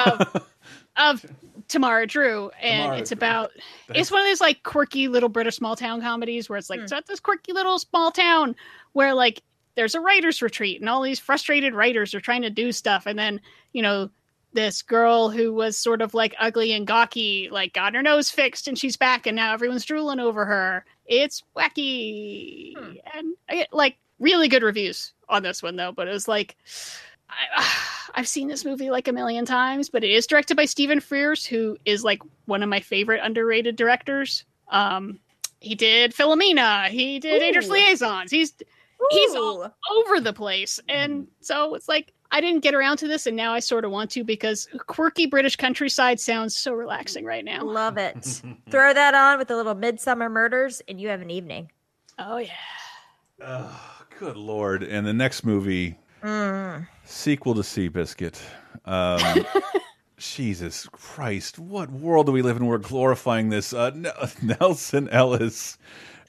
of 0.05 0.45
of 0.97 1.25
Tamara 1.67 2.07
Drewe, 2.07 2.51
and 2.61 2.83
Tamara 2.83 2.97
it's 2.99 3.11
Drewe. 3.11 3.13
about 3.13 3.51
it's 3.89 4.11
one 4.11 4.21
of 4.21 4.27
those 4.27 4.41
like 4.41 4.63
quirky 4.63 5.07
little 5.07 5.29
British 5.29 5.57
small 5.57 5.75
town 5.75 6.01
comedies 6.01 6.49
where 6.49 6.57
it's 6.57 6.69
like 6.69 6.79
hmm. 6.79 6.83
it's 6.83 6.93
at 6.93 7.07
this 7.07 7.19
quirky 7.19 7.53
little 7.53 7.79
small 7.79 8.11
town 8.11 8.55
where 8.93 9.13
like 9.13 9.41
there's 9.75 9.95
a 9.95 9.99
writers 9.99 10.41
retreat 10.41 10.79
and 10.79 10.89
all 10.89 11.01
these 11.01 11.19
frustrated 11.19 11.73
writers 11.73 12.13
are 12.13 12.21
trying 12.21 12.43
to 12.43 12.49
do 12.49 12.71
stuff, 12.71 13.05
and 13.05 13.17
then 13.17 13.41
you 13.73 13.81
know 13.81 14.09
this 14.53 14.81
girl 14.81 15.29
who 15.29 15.53
was 15.53 15.75
sort 15.75 16.01
of 16.01 16.13
like 16.13 16.33
ugly 16.39 16.71
and 16.71 16.87
gawky 16.87 17.49
like 17.51 17.73
got 17.73 17.93
her 17.93 18.01
nose 18.01 18.29
fixed 18.29 18.69
and 18.69 18.79
she's 18.79 18.95
back 18.95 19.27
and 19.27 19.35
now 19.35 19.53
everyone's 19.53 19.85
drooling 19.85 20.19
over 20.19 20.45
her. 20.45 20.85
It's 21.05 21.43
wacky 21.55 22.73
hmm. 22.77 22.93
and 23.13 23.35
I 23.49 23.55
get 23.55 23.73
like 23.73 23.97
really 24.19 24.47
good 24.47 24.63
reviews 24.63 25.13
on 25.27 25.43
this 25.43 25.61
one 25.61 25.75
though, 25.75 25.91
but 25.91 26.07
it 26.07 26.11
was 26.11 26.27
like. 26.27 26.55
I, 27.29 27.81
I've 28.17 28.27
seen 28.27 28.47
this 28.47 28.63
movie 28.63 28.89
like 28.89 29.09
a 29.09 29.13
million 29.13 29.45
times, 29.45 29.89
but 29.89 30.03
it 30.03 30.09
is 30.09 30.25
directed 30.25 30.55
by 30.55 30.65
Stephen 30.65 30.99
Frears, 30.99 31.45
who 31.45 31.77
is 31.83 32.03
like 32.05 32.21
one 32.45 32.63
of 32.63 32.69
my 32.69 32.79
favorite 32.79 33.19
underrated 33.21 33.75
directors. 33.75 34.45
Um, 34.69 35.19
he 35.59 35.75
did 35.75 36.13
Philomena, 36.13 36.87
he 36.87 37.19
did 37.19 37.39
Dangerous 37.39 37.69
Liaisons. 37.69 38.31
He's 38.31 38.53
he's 39.09 39.35
all 39.35 39.69
over 39.91 40.19
the 40.21 40.31
place, 40.31 40.79
and 40.87 41.27
so 41.41 41.75
it's 41.75 41.89
like 41.89 42.13
I 42.31 42.41
didn't 42.41 42.61
get 42.61 42.73
around 42.73 42.97
to 42.97 43.07
this, 43.07 43.27
and 43.27 43.35
now 43.35 43.53
I 43.53 43.59
sort 43.59 43.85
of 43.85 43.91
want 43.91 44.11
to 44.11 44.23
because 44.23 44.67
quirky 44.87 45.25
British 45.25 45.55
countryside 45.55 46.19
sounds 46.19 46.55
so 46.55 46.73
relaxing 46.73 47.25
right 47.25 47.43
now. 47.43 47.63
Love 47.63 47.97
it. 47.97 48.41
Throw 48.69 48.93
that 48.93 49.13
on 49.13 49.37
with 49.37 49.51
a 49.51 49.55
little 49.55 49.75
Midsomer 49.75 50.31
Murders, 50.31 50.81
and 50.87 50.99
you 50.99 51.09
have 51.09 51.21
an 51.21 51.31
evening. 51.31 51.71
Oh 52.17 52.37
yeah. 52.37 53.71
Good 54.19 54.37
lord! 54.37 54.83
And 54.83 55.05
the 55.05 55.13
next 55.13 55.43
movie, 55.45 55.97
Sequel 57.05 57.53
to 57.53 57.61
Seabiscuit. 57.61 58.41
Um, 58.83 59.45
Jesus 60.17 60.87
Christ! 60.91 61.59
What 61.59 61.91
world 61.91 62.25
do 62.25 62.31
we 62.31 62.41
live 62.41 62.57
in? 62.57 62.65
We're 62.65 62.79
glorifying 62.79 63.49
this. 63.49 63.73
Uh, 63.73 63.91
Nelsan 64.41 65.07
Ellis, 65.09 65.77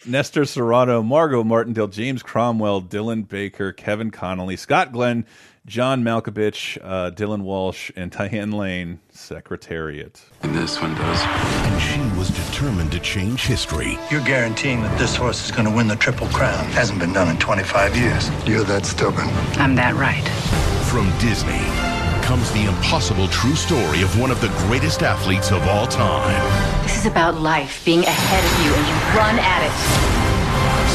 Nestor 0.04 0.44
Serrano, 0.44 1.02
Margot 1.02 1.44
Martindale, 1.44 1.88
James 1.88 2.22
Cromwell, 2.22 2.82
Dylan 2.82 3.26
Baker, 3.26 3.72
Kevin 3.72 4.10
Connolly, 4.10 4.56
Scott 4.56 4.92
Glenn, 4.92 5.24
John 5.66 6.04
Malkovich, 6.04 6.78
uh, 6.80 7.10
Dylan 7.10 7.42
Walsh, 7.42 7.90
and 7.96 8.12
Diane 8.12 8.52
Lane. 8.52 9.00
Secretariat. 9.10 10.24
And 10.42 10.54
this 10.54 10.80
one 10.80 10.94
does. 10.94 11.20
And 11.20 11.82
she 11.82 12.18
was 12.18 12.30
determined 12.30 12.92
to 12.92 13.00
change 13.00 13.46
history. 13.46 13.98
You're 14.08 14.24
guaranteeing 14.24 14.82
that 14.82 14.96
this 14.96 15.16
horse 15.16 15.44
is 15.44 15.50
going 15.50 15.68
to 15.68 15.74
win 15.74 15.88
the 15.88 15.96
Triple 15.96 16.28
Crown. 16.28 16.64
Hasn't 16.66 17.00
been 17.00 17.12
done 17.12 17.28
in 17.28 17.36
25 17.38 17.96
years. 17.96 18.30
You're 18.46 18.62
that 18.64 18.86
stubborn. 18.86 19.28
I'm 19.58 19.74
that 19.74 19.96
right. 19.96 20.26
From 20.86 21.10
Disney 21.18 21.60
comes 22.22 22.50
the 22.52 22.64
impossible 22.66 23.26
true 23.28 23.56
story 23.56 24.02
of 24.02 24.20
one 24.20 24.30
of 24.30 24.40
the 24.40 24.48
greatest 24.66 25.02
athletes 25.02 25.50
of 25.50 25.66
all 25.66 25.86
time. 25.88 26.82
This 26.84 26.96
is 26.96 27.06
about 27.06 27.40
life 27.40 27.84
being 27.84 28.04
ahead 28.04 28.44
of 28.44 28.64
you 28.64 28.72
and 28.72 28.86
you 28.86 29.18
run 29.18 29.36
at 29.38 29.66
it. 29.66 29.74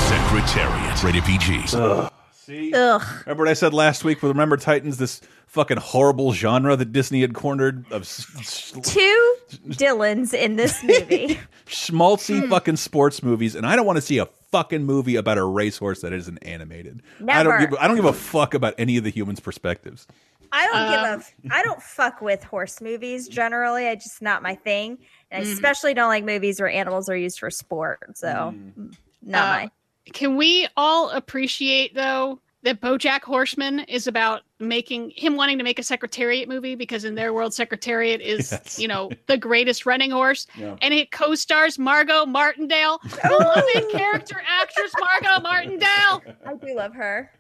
Secretariat. 0.08 1.04
Rated 1.04 1.24
PG. 1.26 1.78
Ugh. 1.78 2.12
See? 2.52 2.74
Ugh. 2.74 3.02
Remember 3.26 3.44
what 3.46 3.50
I 3.50 3.54
said 3.54 3.74
last 3.74 4.04
week 4.04 4.22
with 4.22 4.32
Remember 4.32 4.58
Titans, 4.58 4.98
this 4.98 5.22
fucking 5.48 5.78
horrible 5.78 6.34
genre 6.34 6.76
that 6.76 6.92
Disney 6.92 7.22
had 7.22 7.34
cornered 7.34 7.90
of 7.92 8.02
s- 8.02 8.26
s- 8.38 8.72
Two 8.84 9.36
Dylans 9.70 10.34
in 10.34 10.58
this 10.58 10.84
movie. 10.84 11.40
schmaltzy 11.66 12.48
fucking 12.50 12.76
sports 12.76 13.24
movies, 13.24 13.56
and 13.56 13.66
I 13.66 13.76
don't 13.78 13.86
want 13.86 13.98
to 13.98 14.02
see 14.02 14.18
a 14.18 14.26
fucking 14.52 14.84
movie 14.84 15.16
about 15.16 15.38
a 15.38 15.46
racehorse 15.46 16.02
that 16.02 16.12
isn't 16.12 16.40
animated. 16.40 17.02
I 17.26 17.42
don't 17.44 17.54
Never. 17.58 17.68
give 17.68 17.74
I 17.80 17.88
don't 17.88 17.96
give 17.96 18.04
a 18.06 18.12
fuck 18.14 18.54
about 18.54 18.74
any 18.78 18.98
of 18.98 19.06
the 19.06 19.12
humans' 19.12 19.40
perspectives. 19.40 20.06
I 20.52 20.68
don't 20.68 20.76
Um, 20.76 21.20
give 21.20 21.52
a. 21.52 21.56
I 21.56 21.64
don't 21.64 21.82
fuck 21.82 22.22
with 22.22 22.44
horse 22.44 22.82
movies 22.82 23.30
generally. 23.30 23.88
I 23.88 23.96
just 23.96 24.22
not 24.22 24.44
my 24.44 24.56
thing, 24.56 24.98
and 25.32 25.46
I 25.46 25.48
Mhm. 25.48 25.54
especially 25.54 25.94
don't 25.94 26.10
like 26.10 26.26
movies 26.26 26.60
where 26.60 26.70
animals 26.70 27.08
are 27.08 27.16
used 27.16 27.40
for 27.40 27.50
sport. 27.50 28.00
So, 28.18 28.54
Mm. 28.54 28.94
not 29.24 29.44
Uh, 29.44 29.48
my. 29.64 29.72
Can 30.14 30.36
we 30.36 30.68
all 30.78 31.10
appreciate 31.12 31.94
though 31.96 32.40
that 32.64 32.80
BoJack 32.80 33.22
Horseman 33.22 33.80
is 33.82 34.06
about 34.06 34.42
making 34.60 35.12
him 35.16 35.36
wanting 35.36 35.58
to 35.58 35.64
make 35.64 35.80
a 35.80 35.84
Secretariat 35.84 36.48
movie 36.48 36.76
because 36.76 37.04
in 37.06 37.16
their 37.16 37.34
world, 37.34 37.54
Secretariat 37.56 38.22
is 38.22 38.52
Yes. 38.52 38.78
you 38.78 38.88
know 38.88 39.10
the 39.28 39.38
greatest 39.38 39.86
running 39.88 40.12
horse, 40.12 40.46
Yeah. 40.56 40.76
and 40.82 40.94
it 40.94 41.12
co-stars 41.12 41.80
Margot 41.80 42.26
Martindale, 42.28 43.00
beloved 43.28 43.90
character 43.92 44.42
actress 44.48 44.92
Margot 45.00 45.42
Martindale. 45.42 46.22
I 46.46 46.54
do 46.64 46.76
love 46.76 46.94
her. 46.94 47.32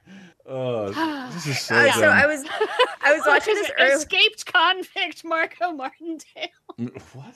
Oh, 0.47 0.89
this 1.33 1.45
is 1.45 1.59
so 1.61 1.75
Uh, 1.75 1.91
so 1.93 2.07
I 2.07 2.25
was, 2.25 2.43
I 3.03 3.13
was 3.13 3.21
watching 3.27 3.53
this 3.53 3.71
early. 3.79 3.91
escaped 3.91 4.45
convict 4.47 5.23
Margot 5.23 5.71
Martindale. 5.71 6.49
what? 7.13 7.35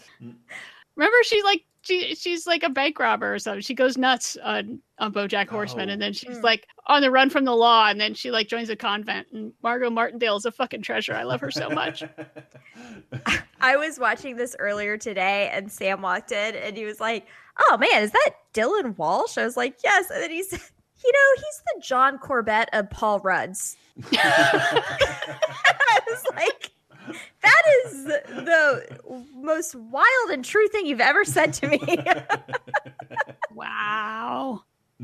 Remember, 0.96 1.18
she 1.24 1.44
like 1.44 1.64
she 1.86 2.16
she's 2.16 2.48
like 2.48 2.64
a 2.64 2.70
bank 2.70 3.00
robber 3.00 3.34
or 3.34 3.40
something. 3.40 3.62
She 3.62 3.76
goes 3.76 3.98
nuts 3.98 4.38
on 4.44 4.80
on 4.98 5.14
BoJack 5.14 5.50
Horseman, 5.50 5.90
and 5.90 6.02
then 6.02 6.14
she's 6.14 6.38
hmm. 6.38 6.44
like 6.44 6.68
on 6.88 7.02
the 7.02 7.12
run 7.12 7.30
from 7.30 7.46
the 7.46 7.56
law, 7.56 7.88
and 7.88 8.00
then 8.00 8.14
she 8.14 8.32
like 8.32 8.48
joins 8.48 8.70
a 8.70 8.76
convent. 8.76 9.28
And 9.32 9.54
Margot 9.62 9.90
Martindale 9.90 10.38
is 10.38 10.46
a 10.46 10.52
fucking 10.52 10.82
treasure. 10.82 11.14
I 11.14 11.24
love 11.24 11.42
her 11.42 11.52
so 11.52 11.70
much. 11.70 12.04
I 13.62 13.76
was 13.76 14.00
watching 14.00 14.36
this 14.36 14.56
earlier 14.58 14.98
today, 14.98 15.50
and 15.54 15.72
Sam 15.72 16.02
walked 16.02 16.32
in, 16.32 16.56
and 16.56 16.76
he 16.76 16.86
was 16.86 17.00
like, 17.00 17.28
"Oh 17.70 17.78
man, 17.78 18.02
is 18.02 18.12
that 18.12 18.32
Dylan 18.54 18.98
Walsh?" 18.98 19.38
I 19.38 19.46
was 19.46 19.58
like, 19.58 19.78
"Yes," 19.84 20.10
and 20.10 20.24
then 20.24 20.32
he 20.32 20.44
said, 20.44 20.62
"You 21.04 21.12
know, 21.12 21.36
he's 21.36 21.62
the 21.66 21.82
John 21.82 22.18
Corbett 22.18 22.70
of 22.74 22.90
Paul 22.90 23.20
Rudd's." 23.20 23.78
I 24.14 26.00
was 26.08 26.24
like, 26.36 26.72
"That 27.42 27.62
is 27.86 28.04
the 28.06 29.00
most 29.36 29.76
wild 29.76 30.30
and 30.32 30.44
true 30.44 30.68
thing 30.70 30.86
you've 30.86 31.02
ever 31.02 31.26
said 31.26 31.54
to 31.54 31.68
me." 31.68 31.98
wow. 33.54 34.64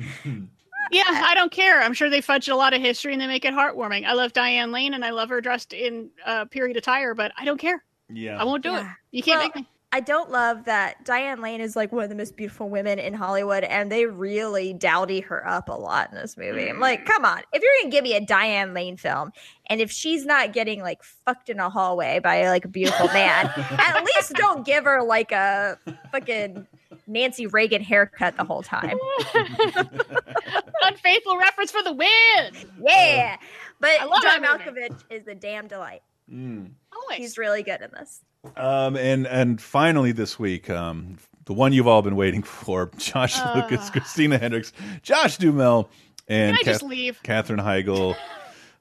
Yeah, 0.91 1.03
I 1.07 1.35
don't 1.35 1.53
care. 1.53 1.81
I'm 1.81 1.93
sure 1.93 2.09
they 2.09 2.19
fudge 2.19 2.49
a 2.49 2.55
lot 2.55 2.73
of 2.73 2.81
history 2.81 3.13
and 3.13 3.21
they 3.21 3.27
make 3.27 3.45
it 3.45 3.53
heartwarming. 3.53 4.05
I 4.05 4.11
love 4.11 4.33
Diane 4.33 4.73
Lane 4.73 4.93
and 4.93 5.05
I 5.05 5.11
love 5.11 5.29
her 5.29 5.39
dressed 5.39 5.71
in 5.71 6.09
uh, 6.25 6.43
period 6.45 6.75
attire, 6.75 7.13
but 7.13 7.31
I 7.37 7.45
don't 7.45 7.59
care. 7.59 7.81
Yeah. 8.09 8.37
I 8.37 8.43
won't 8.43 8.61
do 8.61 8.75
it. 8.75 8.85
You 9.11 9.23
can't 9.23 9.39
Well, 9.39 9.47
make 9.47 9.55
me. 9.55 9.67
I 9.93 9.99
don't 9.99 10.31
love 10.31 10.63
that 10.65 11.03
Diane 11.03 11.41
Lane 11.41 11.59
is 11.59 11.75
like 11.75 11.91
one 11.91 12.03
of 12.03 12.09
the 12.09 12.15
most 12.15 12.37
beautiful 12.37 12.69
women 12.69 12.97
in 12.97 13.13
Hollywood, 13.13 13.65
and 13.65 13.91
they 13.91 14.05
really 14.05 14.71
dowdy 14.73 15.19
her 15.19 15.45
up 15.45 15.67
a 15.67 15.73
lot 15.73 16.09
in 16.11 16.15
this 16.15 16.37
movie. 16.37 16.69
I'm 16.69 16.79
like, 16.79 17.05
come 17.05 17.25
on, 17.25 17.41
if 17.51 17.61
you're 17.61 17.71
gonna 17.81 17.91
give 17.91 18.03
me 18.03 18.15
a 18.15 18.21
Diane 18.21 18.73
Lane 18.73 18.95
film, 18.95 19.33
and 19.67 19.81
if 19.81 19.91
she's 19.91 20.25
not 20.25 20.53
getting 20.53 20.81
like 20.81 21.03
fucked 21.03 21.49
in 21.49 21.59
a 21.59 21.69
hallway 21.69 22.19
by 22.19 22.47
like 22.47 22.63
a 22.63 22.69
beautiful 22.69 23.07
man, 23.07 23.47
at 23.57 24.01
least 24.03 24.33
don't 24.35 24.65
give 24.65 24.85
her 24.85 25.03
like 25.03 25.33
a 25.33 25.77
fucking 26.11 26.65
Nancy 27.05 27.47
Reagan 27.47 27.81
haircut 27.83 28.37
the 28.37 28.45
whole 28.45 28.63
time. 28.63 28.97
Unfaithful 30.83 31.37
reference 31.37 31.71
for 31.71 31.83
the 31.83 31.91
win. 31.91 32.69
Yeah, 32.81 33.35
but 33.81 33.97
John 33.99 34.41
that 34.41 34.63
movie. 34.65 34.79
Malkovich 34.79 35.03
is 35.09 35.27
a 35.27 35.35
damn 35.35 35.67
delight. 35.67 36.01
Mm. 36.31 36.71
He's 37.17 37.37
really 37.37 37.61
good 37.61 37.81
in 37.81 37.91
this. 37.91 38.21
Um, 38.55 38.95
and 38.97 39.27
and 39.27 39.61
finally 39.61 40.11
this 40.11 40.39
week, 40.39 40.69
um, 40.69 41.17
the 41.45 41.53
one 41.53 41.73
you've 41.73 41.87
all 41.87 42.01
been 42.01 42.15
waiting 42.15 42.43
for: 42.43 42.91
Josh 42.97 43.37
Uh. 43.39 43.53
Lucas, 43.55 43.89
Christina 43.89 44.37
Hendricks, 44.37 44.73
Josh 45.03 45.37
Duhamel, 45.37 45.89
and 46.27 46.57
Can 46.57 46.65
Kath- 46.65 46.81
leave? 46.83 47.21
Katherine 47.23 47.59
Heigl. 47.59 48.15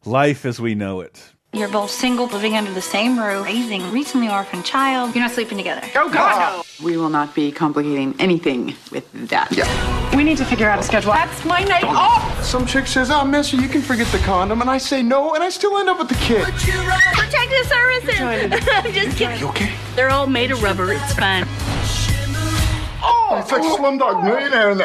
Life 0.07 0.47
as 0.47 0.59
we 0.59 0.75
know 0.75 1.01
it. 1.01 1.33
You're 1.53 1.69
both 1.69 1.91
single, 1.91 2.27
living 2.29 2.57
under 2.57 2.73
the 2.73 2.81
same 2.81 3.19
roof, 3.19 3.45
raising 3.45 3.83
a 3.83 3.91
recently 3.91 4.29
orphaned 4.29 4.65
child. 4.65 5.17
You're 5.17 5.25
not 5.25 5.33
sleeping 5.33 5.59
together. 5.59 5.83
Oh, 5.97 6.09
God, 6.09 6.65
We 6.81 6.97
will 6.97 7.09
not 7.09 7.35
be 7.35 7.51
complicating 7.51 8.15
anything 8.21 8.77
with 8.93 9.11
that. 9.29 9.51
Yeah. 9.51 10.17
We 10.17 10.23
need 10.23 10.39
to 10.39 10.45
figure 10.45 10.69
out 10.69 10.79
a 10.79 10.83
schedule. 10.85 11.13
That's 11.13 11.45
my 11.45 11.65
night 11.65 11.83
off. 11.83 12.45
Some 12.45 12.67
chick 12.67 12.87
says, 12.87 13.11
oh, 13.11 13.25
miss, 13.25 13.53
you 13.53 13.67
can 13.67 13.83
forget 13.83 14.07
the 14.13 14.19
condom. 14.19 14.61
And 14.61 14.71
I 14.71 14.79
say 14.79 15.03
no, 15.03 15.35
and 15.35 15.43
I 15.43 15.49
still 15.49 15.77
end 15.79 15.89
up 15.89 15.99
with 15.99 16.09
the 16.09 16.15
kid. 16.15 16.45
Protective 16.45 17.67
services. 17.67 18.69
I'm 18.71 18.93
just 18.93 19.19
kidding. 19.19 19.41
You 19.41 19.49
okay? 19.49 19.73
They're 19.97 20.11
all 20.11 20.29
made 20.29 20.53
of 20.53 20.63
rubber. 20.63 20.93
It's 20.93 21.15
fine. 21.15 21.45
Oh, 23.03 23.39
it's 23.41 23.51
like 23.51 23.63
Slumdog 23.63 24.23
Millionaire 24.23 24.71
in 24.71 24.79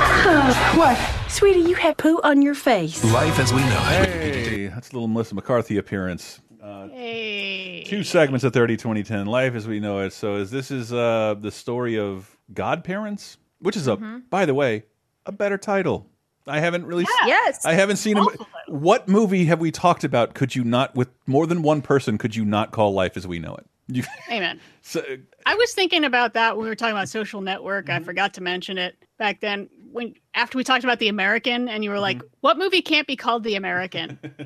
there. 0.00 0.54
what? 0.76 1.30
Sweetie, 1.30 1.60
you 1.60 1.74
have 1.76 1.96
poo 1.96 2.20
on 2.22 2.42
your 2.42 2.54
face. 2.54 3.04
Life 3.12 3.38
as 3.38 3.52
we 3.52 3.60
know 3.60 3.88
it. 3.90 4.08
Hey, 4.08 4.66
that's 4.66 4.90
a 4.90 4.92
little 4.94 5.08
Melissa 5.08 5.34
McCarthy 5.34 5.76
appearance. 5.78 6.40
Uh, 6.62 6.88
Hey. 6.88 7.84
Two 7.86 8.04
segments 8.04 8.44
of 8.44 8.52
30 8.52 8.76
2010 8.76 9.26
Life 9.26 9.54
as 9.54 9.66
we 9.66 9.80
know 9.80 10.00
it. 10.00 10.12
So 10.12 10.36
is 10.36 10.50
this 10.50 10.70
is 10.70 10.92
uh 10.92 11.34
the 11.40 11.50
story 11.50 11.98
of 11.98 12.36
godparents, 12.52 13.36
which 13.60 13.76
is 13.76 13.86
a 13.88 13.96
Mhm. 13.96 14.22
by 14.30 14.44
the 14.46 14.54
way, 14.54 14.84
a 15.26 15.32
better 15.32 15.58
title. 15.58 16.06
I 16.46 16.60
haven't 16.60 16.86
really 16.86 17.06
Yes. 17.26 17.64
I 17.64 17.74
haven't 17.74 17.96
seen 17.96 18.16
a, 18.18 18.24
what 18.68 19.08
movie 19.08 19.44
have 19.46 19.60
we 19.60 19.70
talked 19.70 20.04
about 20.04 20.34
could 20.34 20.54
you 20.54 20.64
not 20.64 20.94
with 20.94 21.08
more 21.26 21.46
than 21.46 21.62
one 21.62 21.82
person 21.82 22.18
could 22.18 22.34
you 22.36 22.44
not 22.44 22.70
call 22.72 22.92
Life 22.92 23.16
as 23.16 23.26
we 23.26 23.38
know 23.38 23.54
it? 23.56 23.66
You, 23.88 24.04
Amen. 24.30 24.60
so, 24.82 25.02
I 25.46 25.54
was 25.56 25.72
thinking 25.72 26.04
about 26.04 26.34
that 26.34 26.56
when 26.56 26.62
we 26.64 26.68
were 26.68 26.76
talking 26.76 26.94
about 26.94 27.08
social 27.08 27.40
network. 27.40 27.86
Mm-hmm. 27.86 28.02
I 28.02 28.04
forgot 28.04 28.34
to 28.34 28.40
mention 28.40 28.78
it 28.78 28.96
back 29.18 29.40
then 29.40 29.68
when 29.92 30.14
after 30.34 30.56
we 30.56 30.64
talked 30.64 30.84
about 30.84 30.98
the 31.00 31.08
American 31.08 31.68
and 31.68 31.82
you 31.84 31.90
were 31.90 31.98
like, 31.98 32.18
Mm-hmm. 32.18 32.26
what 32.40 32.58
movie 32.58 32.82
can't 32.82 33.06
be 33.06 33.16
called 33.16 33.42
the 33.44 33.54
American? 33.56 34.18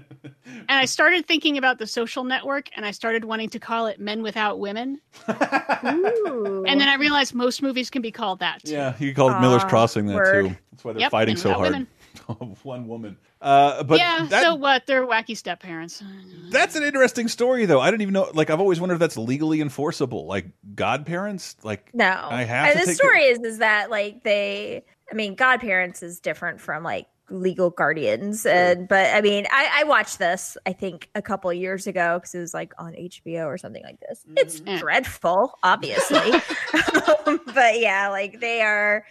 and 0.46 0.64
I 0.68 0.84
started 0.86 1.26
thinking 1.26 1.58
about 1.58 1.78
the 1.78 1.86
social 1.86 2.24
network 2.24 2.68
and 2.76 2.84
I 2.86 2.90
started 2.92 3.24
wanting 3.24 3.50
to 3.50 3.58
call 3.58 3.86
it 3.86 4.00
Men 4.00 4.22
Without 4.22 4.58
Women. 4.58 5.00
And 5.26 6.80
then 6.80 6.88
I 6.88 6.96
realized 6.98 7.34
most 7.34 7.62
movies 7.62 7.90
can 7.90 8.02
be 8.02 8.10
called 8.10 8.40
that. 8.40 8.62
yeah, 8.64 8.94
you 8.98 9.14
called 9.14 9.40
Miller's 9.40 9.64
Crossing 9.64 10.06
that 10.06 10.14
word. 10.16 10.48
too. 10.48 10.56
That's 10.72 10.84
why 10.84 10.92
they're 10.92 11.00
Yep, 11.02 11.10
fighting 11.10 11.36
so 11.36 11.52
hard. 11.52 11.86
One 12.62 12.86
woman. 12.88 13.16
Uh, 13.44 13.82
but 13.82 13.98
yeah, 13.98 14.26
that, 14.30 14.42
so 14.42 14.54
what? 14.54 14.86
They're 14.86 15.06
wacky 15.06 15.36
step 15.36 15.60
parents. 15.60 16.02
That's 16.48 16.76
an 16.76 16.82
interesting 16.82 17.28
story, 17.28 17.66
though. 17.66 17.78
I 17.78 17.90
don't 17.90 18.00
even 18.00 18.14
know. 18.14 18.30
Like, 18.32 18.48
I've 18.48 18.58
always 18.58 18.80
wondered 18.80 18.94
if 18.94 19.00
that's 19.00 19.18
legally 19.18 19.60
enforceable. 19.60 20.26
Like, 20.26 20.46
godparents, 20.74 21.56
like, 21.62 21.90
No. 21.92 22.26
I 22.30 22.44
have 22.44 22.70
and 22.70 22.80
to 22.80 22.86
the 22.86 22.94
story 22.94 23.24
is 23.24 23.40
is 23.40 23.58
that 23.58 23.90
like 23.90 24.24
they 24.24 24.82
I 25.12 25.14
mean 25.14 25.34
godparents 25.34 26.02
is 26.02 26.20
different 26.20 26.58
from 26.58 26.82
like 26.82 27.06
legal 27.30 27.68
guardians 27.70 28.46
and 28.46 28.88
but 28.88 29.14
I 29.14 29.20
mean 29.20 29.46
I 29.50 29.80
I 29.80 29.84
watched 29.84 30.18
this 30.18 30.56
I 30.66 30.72
think 30.72 31.10
a 31.14 31.22
couple 31.22 31.50
of 31.50 31.56
years 31.56 31.86
ago 31.86 32.18
because 32.18 32.34
it 32.34 32.40
was 32.40 32.54
like 32.54 32.72
on 32.78 32.92
HBO 32.94 33.46
or 33.46 33.58
something 33.58 33.82
like 33.82 34.00
this. 34.00 34.24
It's 34.36 34.60
dreadful, 34.60 35.58
obviously. 35.62 36.30
but 36.72 37.78
yeah, 37.78 38.08
like 38.08 38.40
they 38.40 38.62
are 38.62 39.04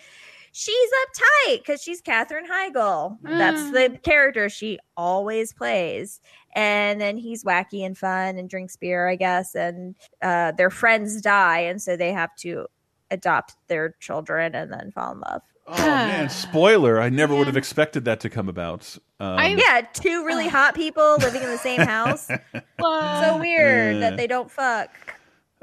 she's 0.54 0.90
uptight 1.06 1.58
because 1.58 1.82
she's 1.82 2.00
Katherine 2.00 2.46
Heigl. 2.50 3.18
That's 3.24 3.72
the 3.72 4.00
character 4.04 4.48
she 4.48 4.80
always 4.96 5.52
plays. 5.52 6.22
And 6.56 7.02
then 7.02 7.18
he's 7.18 7.44
wacky 7.44 7.84
and 7.86 7.98
fun 7.98 8.38
and 8.38 8.48
drinks 8.50 8.78
beer, 8.78 9.10
I 9.10 9.16
guess. 9.18 9.56
And 9.56 9.96
uh, 10.22 10.52
their 10.54 10.70
friends 10.70 11.20
die, 11.20 11.60
and 11.62 11.82
so 11.82 11.98
they 11.98 12.14
have 12.14 12.34
to 12.38 12.68
adopt 13.12 13.56
their 13.68 13.96
children 14.00 14.56
and 14.56 14.72
then 14.72 14.92
fall 14.92 15.12
in 15.14 15.20
love. 15.20 15.42
Oh 15.68 15.76
man, 15.86 16.30
spoiler! 16.30 17.02
I 17.02 17.10
never 17.10 17.36
would 17.36 17.48
have 17.48 17.58
expected 17.58 18.06
that 18.06 18.20
to 18.22 18.30
come 18.30 18.48
about. 18.50 18.98
Um, 19.20 19.58
yeah, 19.58 19.82
two 19.94 20.26
really 20.26 20.48
hot 20.58 20.76
people 20.76 21.16
living 21.20 21.42
in 21.42 21.50
the 21.50 21.58
same 21.58 21.82
house. 21.82 22.28
so 22.80 23.38
weird 23.40 23.96
Uh. 23.98 24.00
that 24.02 24.18
they 24.18 24.28
don't 24.28 24.52
fuck. 24.52 24.92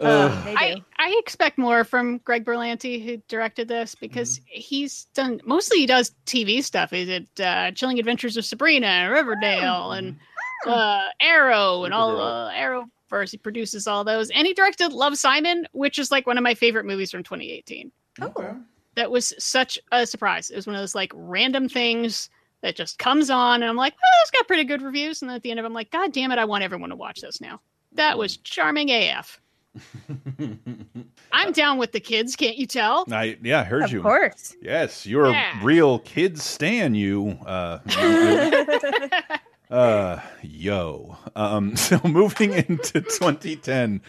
Ugh. 0.01 0.31
Um. 0.31 0.55
I, 0.57 0.83
I 0.99 1.17
expect 1.19 1.59
more 1.59 1.85
from 1.85 2.19
Greg 2.19 2.45
Berlanti, 2.45 3.05
who 3.05 3.19
directed 3.29 3.69
this, 3.69 3.95
because 3.95 4.39
Mm-hmm. 4.39 4.45
he's 4.61 5.05
done 5.15 5.41
mostly 5.45 5.79
he 5.79 5.87
does 5.87 6.13
TV 6.27 6.63
stuff. 6.65 6.91
He 6.91 7.05
did 7.05 7.29
uh, 7.41 7.71
Chilling 7.73 7.99
Adventures 7.99 8.37
of 8.37 8.45
Sabrina, 8.45 8.87
and 8.87 9.13
Riverdale, 9.13 9.93
and 9.93 10.13
Mm-hmm. 10.67 10.71
uh, 10.71 11.03
Arrow, 11.21 11.85
and 11.85 11.95
all 11.95 12.21
uh, 12.21 12.51
Arrowverse. 12.53 13.31
He 13.31 13.39
produces 13.39 13.87
all 13.87 14.05
those, 14.05 14.31
and 14.31 14.47
he 14.47 14.53
directed 14.55 14.93
Love 14.93 15.17
Simon, 15.17 15.67
which 15.73 15.99
is 15.99 16.11
like 16.11 16.27
one 16.27 16.37
of 16.39 16.45
my 16.45 16.55
favorite 16.55 16.85
movies 16.85 17.11
from 17.11 17.23
2018. 17.23 17.91
Oh, 18.21 18.57
That 18.97 19.11
was 19.11 19.33
such 19.39 19.79
a 19.93 20.07
surprise. 20.07 20.51
It 20.51 20.57
was 20.57 20.67
one 20.67 20.77
of 20.77 20.83
those 20.83 20.95
like 20.95 21.13
random 21.15 21.69
things 21.69 22.29
that 22.61 22.77
just 22.77 22.99
comes 22.99 23.31
on, 23.31 23.63
and 23.63 23.71
I'm 23.71 23.77
like, 23.77 23.95
well, 23.95 24.21
it's 24.23 24.31
got 24.33 24.47
pretty 24.47 24.65
good 24.65 24.83
reviews. 24.83 25.23
And 25.23 25.31
then 25.31 25.37
at 25.37 25.43
the 25.43 25.51
end 25.51 25.59
of 25.61 25.65
it, 25.65 25.69
I'm 25.69 25.73
like, 25.73 25.91
God 25.91 26.13
damn 26.13 26.31
it, 26.31 26.39
I 26.39 26.45
want 26.45 26.63
everyone 26.63 26.91
to 26.91 26.97
watch 26.97 27.21
this 27.23 27.41
now. 27.41 27.61
That 27.93 28.19
was 28.19 28.37
charming 28.37 28.91
AF. 28.91 29.41
I'm 31.33 31.53
down 31.53 31.79
with 31.79 31.93
the 31.93 32.01
kids, 32.01 32.37
can't 32.37 32.57
you 32.57 32.67
tell? 32.67 33.05
I 33.13 33.39
yeah, 33.43 33.61
I 33.61 33.65
heard 33.65 33.85
Of 33.85 33.93
you. 33.93 33.99
Of 33.99 34.05
course. 34.05 34.57
Yes, 34.61 35.07
you're 35.07 35.31
Yeah. 35.31 35.61
a 35.61 35.65
real 35.65 35.99
kid 36.01 36.39
stan. 36.39 36.95
You. 36.95 37.39
Uh, 37.47 37.79
uh, 39.71 40.21
yo. 40.43 41.17
Um, 41.37 41.77
so 41.77 42.01
moving 42.05 42.53
into 42.55 43.01
2010, 43.01 44.01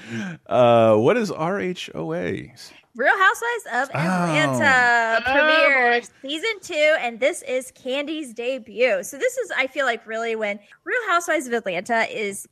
uh, 0.47 0.95
what 0.95 1.17
is 1.17 1.31
RHOA? 1.31 2.71
Real 2.93 3.17
Housewives 3.17 3.65
of 3.73 3.89
Oh. 3.95 3.99
Atlanta 3.99 5.21
premiere 5.23 6.01
season 6.21 6.59
two, 6.61 6.95
and 6.99 7.19
this 7.21 7.41
is 7.43 7.71
Kandi's 7.71 8.33
debut. 8.33 9.01
So 9.03 9.17
this 9.17 9.37
is, 9.37 9.51
I 9.55 9.67
feel 9.67 9.85
like, 9.85 10.05
really 10.05 10.35
when 10.35 10.59
Real 10.83 10.99
Housewives 11.07 11.47
of 11.47 11.53
Atlanta 11.53 12.05
is 12.13 12.47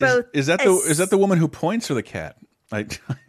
both. 0.00 0.26
Is 0.32 0.46
that 0.46 0.60
the 0.60 0.70
is 0.70 0.98
that 0.98 1.10
the 1.10 1.18
woman 1.18 1.38
who 1.38 1.48
points 1.48 1.90
or 1.90 1.94
the 1.94 2.02
cat? 2.02 2.36
I, 2.72 2.86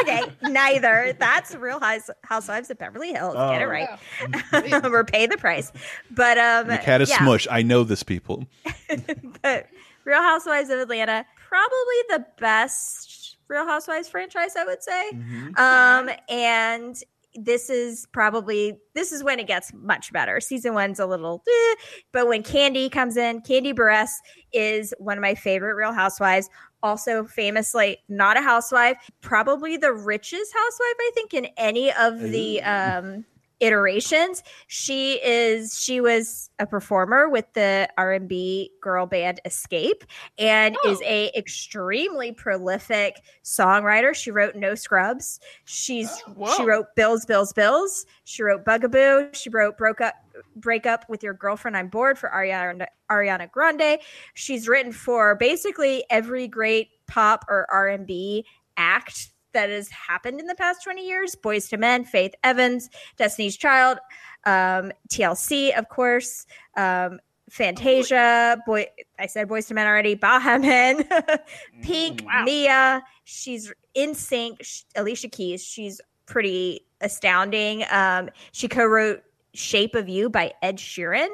okay, 0.00 0.22
neither. 0.42 1.14
That's 1.18 1.54
Real 1.54 1.80
Housewives 2.24 2.70
of 2.70 2.78
Beverly 2.78 3.12
Hills. 3.12 3.34
Get 3.34 3.60
it 3.60 3.64
Oh. 3.64 3.68
right. 3.68 4.82
We're 4.90 5.04
pay 5.04 5.26
the 5.26 5.36
price. 5.36 5.70
But 6.10 6.38
um, 6.38 6.68
the 6.68 6.78
cat 6.78 7.02
is 7.02 7.10
yeah. 7.10 7.18
Smush. 7.18 7.46
I 7.50 7.60
know 7.60 7.84
this 7.84 8.02
people. 8.02 8.46
but 9.42 9.66
Real 10.04 10.22
Housewives 10.22 10.70
of 10.70 10.78
Atlanta, 10.78 11.26
probably 11.46 11.96
the 12.08 12.24
best 12.38 13.36
Real 13.48 13.66
Housewives 13.66 14.08
franchise, 14.08 14.56
I 14.56 14.64
would 14.64 14.82
say. 14.82 15.10
Um, 15.56 16.10
and 16.30 16.96
this 17.44 17.70
is 17.70 18.06
probably 18.12 18.78
this 18.94 19.12
is 19.12 19.22
when 19.22 19.38
it 19.38 19.46
gets 19.46 19.72
much 19.72 20.12
better. 20.12 20.40
Season 20.40 20.74
one's 20.74 20.98
a 20.98 21.06
little, 21.06 21.42
eh, 21.48 21.74
but 22.12 22.26
when 22.28 22.42
Kandi 22.42 22.90
comes 22.90 23.16
in, 23.16 23.40
Kandi 23.42 23.74
Burruss 23.74 24.10
is 24.52 24.92
one 24.98 25.16
of 25.16 25.22
my 25.22 25.34
favorite 25.34 25.74
Real 25.74 25.92
Housewives. 25.92 26.48
also 26.82 27.24
famously 27.24 27.98
not 28.08 28.36
a 28.36 28.40
housewife, 28.40 28.96
probably 29.20 29.76
the 29.76 29.92
richest 29.92 30.52
housewife, 30.52 30.96
I 31.00 31.10
think, 31.14 31.34
in 31.34 31.48
any 31.56 31.92
of 31.92 32.20
the 32.20 32.62
um, 32.62 33.24
iterations. 33.60 34.42
She 34.66 35.14
is 35.24 35.80
she 35.80 36.00
was 36.00 36.50
a 36.58 36.66
performer 36.66 37.28
with 37.28 37.52
the 37.54 37.88
R&B 37.96 38.72
girl 38.80 39.06
band 39.06 39.40
Xscape 39.44 40.02
and 40.38 40.76
oh. 40.84 40.90
is 40.90 41.00
a 41.02 41.30
extremely 41.36 42.32
prolific 42.32 43.22
songwriter. 43.44 44.14
She 44.14 44.30
wrote 44.30 44.54
No 44.54 44.74
Scrubs. 44.74 45.40
She's 45.64 46.10
oh, 46.38 46.56
she 46.56 46.64
wrote 46.64 46.86
Bills 46.96 47.24
Bills 47.24 47.52
Bills. 47.52 48.06
She 48.24 48.42
wrote 48.42 48.64
Bugaboo. 48.64 49.30
She 49.32 49.50
wrote 49.50 49.76
Broke 49.76 50.00
Up 50.00 50.14
Break 50.56 50.86
Up 50.86 51.04
with 51.08 51.22
Your 51.22 51.34
Girlfriend 51.34 51.76
I'm 51.76 51.88
Bored 51.88 52.18
for 52.18 52.30
Ariana 52.30 52.86
Ariana 53.10 53.50
Grande. 53.50 53.98
She's 54.34 54.68
written 54.68 54.92
for 54.92 55.34
basically 55.34 56.04
every 56.10 56.48
great 56.48 56.90
pop 57.06 57.44
or 57.48 57.66
R&B 57.70 58.44
act 58.76 59.30
that 59.52 59.70
has 59.70 59.88
happened 59.88 60.40
in 60.40 60.46
the 60.46 60.54
past 60.54 60.82
20 60.84 61.06
years 61.06 61.36
Boyz 61.36 61.72
II 61.72 61.78
Men, 61.78 62.04
Faith 62.04 62.34
Evans, 62.44 62.90
Destiny's 63.16 63.56
Child, 63.56 63.98
um, 64.44 64.92
TLC, 65.08 65.76
of 65.76 65.88
course, 65.88 66.46
um, 66.76 67.20
Fantasia, 67.50 68.58
boy, 68.66 68.86
I 69.18 69.26
said 69.26 69.48
Boyz 69.48 69.70
II 69.70 69.74
Men 69.74 69.86
already, 69.86 70.14
Baha 70.14 70.58
Men, 70.58 71.08
Pink, 71.82 72.24
Mia. 72.44 73.02
She's 73.24 73.72
in 73.94 74.14
sync. 74.14 74.60
Alicia 74.96 75.28
Keys, 75.28 75.64
she's 75.64 76.00
pretty 76.26 76.82
astounding. 77.00 77.84
Um, 77.90 78.28
she 78.52 78.68
co 78.68 78.84
wrote 78.84 79.22
Shape 79.54 79.94
of 79.94 80.08
You 80.08 80.28
by 80.30 80.52
Ed 80.62 80.76
Sheeran. 80.76 81.28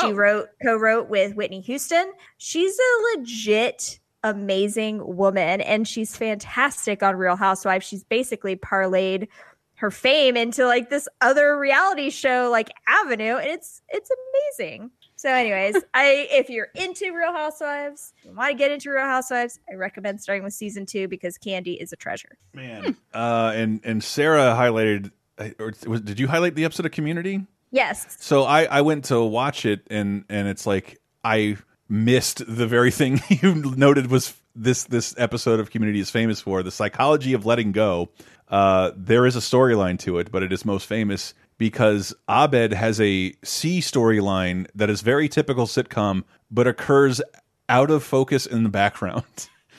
She 0.00 0.12
wrote 0.12 0.48
co-wrote 0.62 1.08
with 1.08 1.34
Whitney 1.36 1.60
Houston. 1.60 2.12
She's 2.38 2.76
a 2.76 3.18
legit 3.18 4.00
amazing 4.22 5.16
woman 5.16 5.60
and 5.60 5.86
she's 5.88 6.16
fantastic 6.16 7.02
on 7.02 7.16
Real 7.16 7.36
Housewives. 7.36 7.86
She's 7.86 8.04
basically 8.04 8.56
parlayed 8.56 9.28
her 9.76 9.90
fame 9.90 10.36
into 10.36 10.66
like 10.66 10.90
this 10.90 11.08
other 11.22 11.58
reality 11.58 12.10
show 12.10 12.50
like 12.50 12.70
Avenue 12.86 13.36
and 13.36 13.46
it's 13.50 13.80
it's 13.88 14.10
amazing. 14.58 14.90
So 15.16 15.30
anyways, 15.30 15.76
I 15.94 16.28
if 16.30 16.50
you're 16.50 16.68
into 16.74 17.14
Real 17.14 17.32
Housewives, 17.32 18.12
you 18.24 18.34
want 18.34 18.50
to 18.50 18.56
get 18.56 18.70
into 18.70 18.90
Real 18.90 19.06
Housewives, 19.06 19.58
I 19.70 19.74
recommend 19.76 20.20
starting 20.20 20.44
with 20.44 20.52
season 20.52 20.84
2 20.86 21.08
because 21.08 21.38
Kandi 21.38 21.76
is 21.80 21.92
a 21.92 21.96
treasure. 21.96 22.36
Man, 22.54 22.94
uh, 23.14 23.52
and 23.54 23.80
and 23.84 24.04
Sarah 24.04 24.54
highlighted. 24.54 25.12
uh, 25.38 25.48
Or 25.58 25.72
was, 25.86 26.02
did 26.02 26.20
you 26.20 26.28
highlight 26.28 26.54
the 26.56 26.64
episode 26.66 26.84
of 26.86 26.92
Community? 26.92 27.46
Yes. 27.70 28.16
So 28.20 28.42
I 28.44 28.64
I 28.64 28.80
went 28.82 29.06
to 29.06 29.22
watch 29.22 29.64
it 29.64 29.80
and 29.90 30.24
and 30.28 30.46
it's 30.48 30.66
like 30.66 30.98
I 31.24 31.56
missed 31.90 32.42
the 32.46 32.66
very 32.66 32.90
thing 32.90 33.20
you 33.28 33.54
noted 33.54 34.10
was 34.10 34.34
this 34.54 34.84
this 34.84 35.14
episode 35.18 35.60
of 35.60 35.70
Community 35.70 36.00
is 36.00 36.10
famous 36.10 36.40
for 36.40 36.62
the 36.62 36.70
psychology 36.70 37.34
of 37.34 37.44
letting 37.44 37.72
go. 37.72 38.10
Uh, 38.48 38.92
there 38.96 39.26
is 39.26 39.36
a 39.36 39.40
storyline 39.40 39.98
to 39.98 40.18
it, 40.18 40.30
but 40.30 40.42
it 40.42 40.52
is 40.52 40.64
most 40.64 40.86
famous 40.86 41.34
because 41.58 42.14
Abed 42.28 42.72
has 42.72 43.00
a 43.00 43.34
C 43.44 43.80
storyline 43.80 44.66
that 44.74 44.88
is 44.88 45.02
very 45.02 45.28
typical 45.28 45.66
sitcom, 45.66 46.24
but 46.50 46.66
occurs 46.66 47.20
out 47.68 47.90
of 47.90 48.02
focus 48.02 48.46
in 48.46 48.62
the 48.62 48.68
background. 48.68 49.24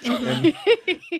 and, 0.03 0.55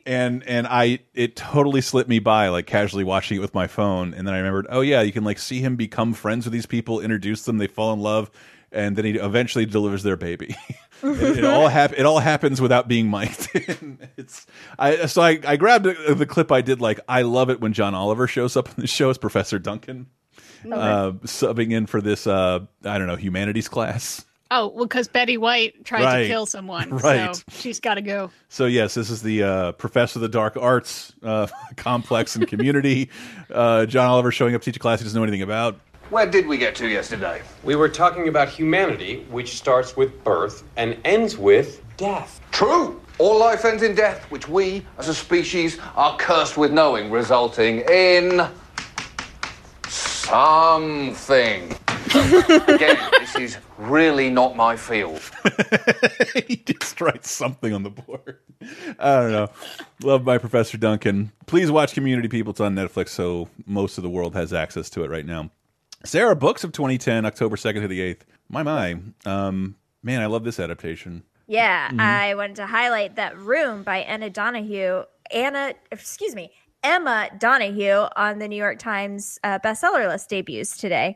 and 0.05 0.43
and 0.47 0.68
I 0.68 0.99
it 1.13 1.35
totally 1.35 1.81
slipped 1.81 2.09
me 2.09 2.19
by 2.19 2.47
like 2.47 2.65
casually 2.65 3.03
watching 3.03 3.38
it 3.38 3.41
with 3.41 3.53
my 3.53 3.68
phone 3.68 4.15
and 4.15 4.26
then 4.26 4.34
I 4.34 4.38
remembered 4.38 4.65
oh 4.72 4.81
yeah 4.81 5.01
you 5.01 5.11
can 5.11 5.23
like 5.23 5.38
see 5.38 5.59
him 5.59 5.76
become 5.76 6.15
friends 6.15 6.45
with 6.45 6.53
these 6.53 6.65
people 6.65 6.99
introduce 6.99 7.45
them 7.45 7.59
they 7.59 7.68
fall 7.68 7.93
in 7.93 7.99
love 7.99 8.31
and 8.72 8.95
then 8.95 9.06
he 9.06 9.11
eventually 9.11 9.65
delivers 9.65 10.03
their 10.03 10.15
baby 10.18 10.56
it, 11.03 11.38
it 11.39 11.45
all 11.45 11.68
hap 11.68 11.93
it 11.93 12.06
all 12.06 12.19
happens 12.19 12.61
without 12.61 12.88
being 12.88 13.10
mic'd 13.10 13.49
it's 14.18 14.45
I 14.80 15.06
so 15.07 15.22
I 15.22 15.39
I 15.45 15.57
grabbed 15.57 15.85
the 15.85 16.15
the 16.15 16.26
clip 16.26 16.52
I 16.52 16.61
did 16.61 16.81
like 16.81 16.99
I 17.07 17.22
love 17.23 17.49
it 17.49 17.60
when 17.61 17.73
John 17.73 17.93
Oliver 17.95 18.27
shows 18.27 18.56
up 18.56 18.68
in 18.69 18.76
the 18.77 18.88
show 18.88 19.10
as 19.10 19.18
Professor 19.18 19.60
Duncan 19.60 20.07
uh 20.65 21.11
subbing 21.26 21.72
in 21.72 21.85
for 21.88 22.02
this 22.02 22.27
uh 22.27 22.60
I 22.85 22.98
don't 22.98 23.07
know 23.07 23.15
humanities 23.15 23.68
class 23.68 24.26
Oh, 24.53 24.68
well, 24.68 24.84
because 24.84 25.07
Betty 25.07 25.38
White 25.38 25.85
tried 25.85 26.03
Right. 26.03 26.22
to 26.23 26.27
kill 26.27 26.45
someone. 26.45 26.89
Right. 26.89 27.34
So 27.34 27.41
she's 27.52 27.80
got 27.80 27.93
to 27.93 28.02
go. 28.02 28.31
So 28.49 28.65
yes, 28.65 28.95
this 28.95 29.10
is 29.10 29.22
the 29.22 29.43
uh, 29.43 29.72
Professor 29.72 30.18
of 30.19 30.23
the 30.23 30.27
Dark 30.27 30.57
Arts 30.57 31.14
uh, 31.23 31.48
complex 31.77 32.35
and 32.35 32.45
community. 32.45 33.10
uh, 33.49 33.85
John 33.85 34.07
Oliver 34.10 34.30
showing 34.30 34.53
up 34.53 34.61
to 34.61 34.65
teach 34.65 34.76
a 34.76 34.80
class 34.80 34.99
he 34.99 35.06
doesn't 35.06 35.18
know 35.18 35.23
anything 35.23 35.41
about. 35.41 35.80
Where 36.11 36.29
did 36.29 36.45
we 36.45 36.57
get 36.57 36.75
to 36.75 36.89
yesterday? 36.89 37.41
We 37.63 37.77
were 37.77 37.88
talking 37.88 38.27
about 38.27 38.49
humanity, 38.49 39.25
which 39.29 39.55
starts 39.55 39.95
with 39.95 40.25
birth 40.25 40.65
and 40.75 40.97
ends 41.05 41.38
with 41.38 41.81
death. 41.95 42.41
True. 42.51 42.99
All 43.17 43.39
life 43.39 43.63
ends 43.63 43.81
in 43.81 43.95
death, 43.95 44.29
which 44.29 44.49
we, 44.49 44.85
as 44.97 45.07
a 45.07 45.13
species, 45.13 45.79
are 45.95 46.17
cursed 46.17 46.57
with 46.57 46.73
knowing, 46.73 47.11
resulting 47.11 47.79
in 47.89 48.45
something. 49.88 51.77
Again, 52.67 52.97
this 53.17 53.38
is 53.38 53.57
really 53.77 54.29
not 54.29 54.57
my 54.57 54.75
field. 54.75 55.21
he 56.45 56.57
just 56.57 56.99
writes 56.99 57.31
something 57.31 57.73
on 57.73 57.83
the 57.83 57.89
board. 57.89 58.39
I 58.99 59.15
don't 59.21 59.31
know. 59.31 59.49
Love 60.03 60.25
my 60.25 60.39
Professor 60.39 60.77
Duncan. 60.77 61.31
Please 61.45 61.71
watch 61.71 61.93
Community 61.93 62.27
People. 62.27 62.51
It's 62.51 62.59
on 62.59 62.75
Netflix, 62.75 63.09
so 63.09 63.47
most 63.65 63.97
of 63.97 64.01
the 64.01 64.09
world 64.09 64.35
has 64.35 64.51
access 64.51 64.89
to 64.89 65.05
it 65.05 65.09
right 65.09 65.25
now. 65.25 65.51
Sarah 66.03 66.35
Books 66.35 66.63
of 66.63 66.71
2010, 66.71 67.25
October 67.25 67.55
2nd 67.55 67.81
to 67.81 67.87
the 67.87 67.99
8th. 67.99 68.21
My, 68.49 68.63
my. 68.63 68.95
Um, 69.25 69.75
man, 70.03 70.21
I 70.21 70.25
love 70.25 70.43
this 70.43 70.59
adaptation. 70.59 71.23
Yeah, 71.47 71.89
Mhm. 71.89 71.99
I 71.99 72.35
wanted 72.35 72.55
to 72.57 72.65
highlight 72.65 73.15
that 73.17 73.37
Room 73.37 73.83
by 73.83 73.97
Anna 73.99 74.29
Donoghue. 74.29 75.03
Anna, 75.33 75.73
excuse 75.91 76.33
me, 76.35 76.51
Emma 76.83 77.29
Donoghue 77.37 78.07
on 78.15 78.39
the 78.39 78.47
New 78.47 78.55
York 78.55 78.79
Times 78.79 79.39
uh, 79.43 79.59
bestseller 79.59 80.07
list 80.07 80.29
debuts 80.29 80.77
today. 80.77 81.15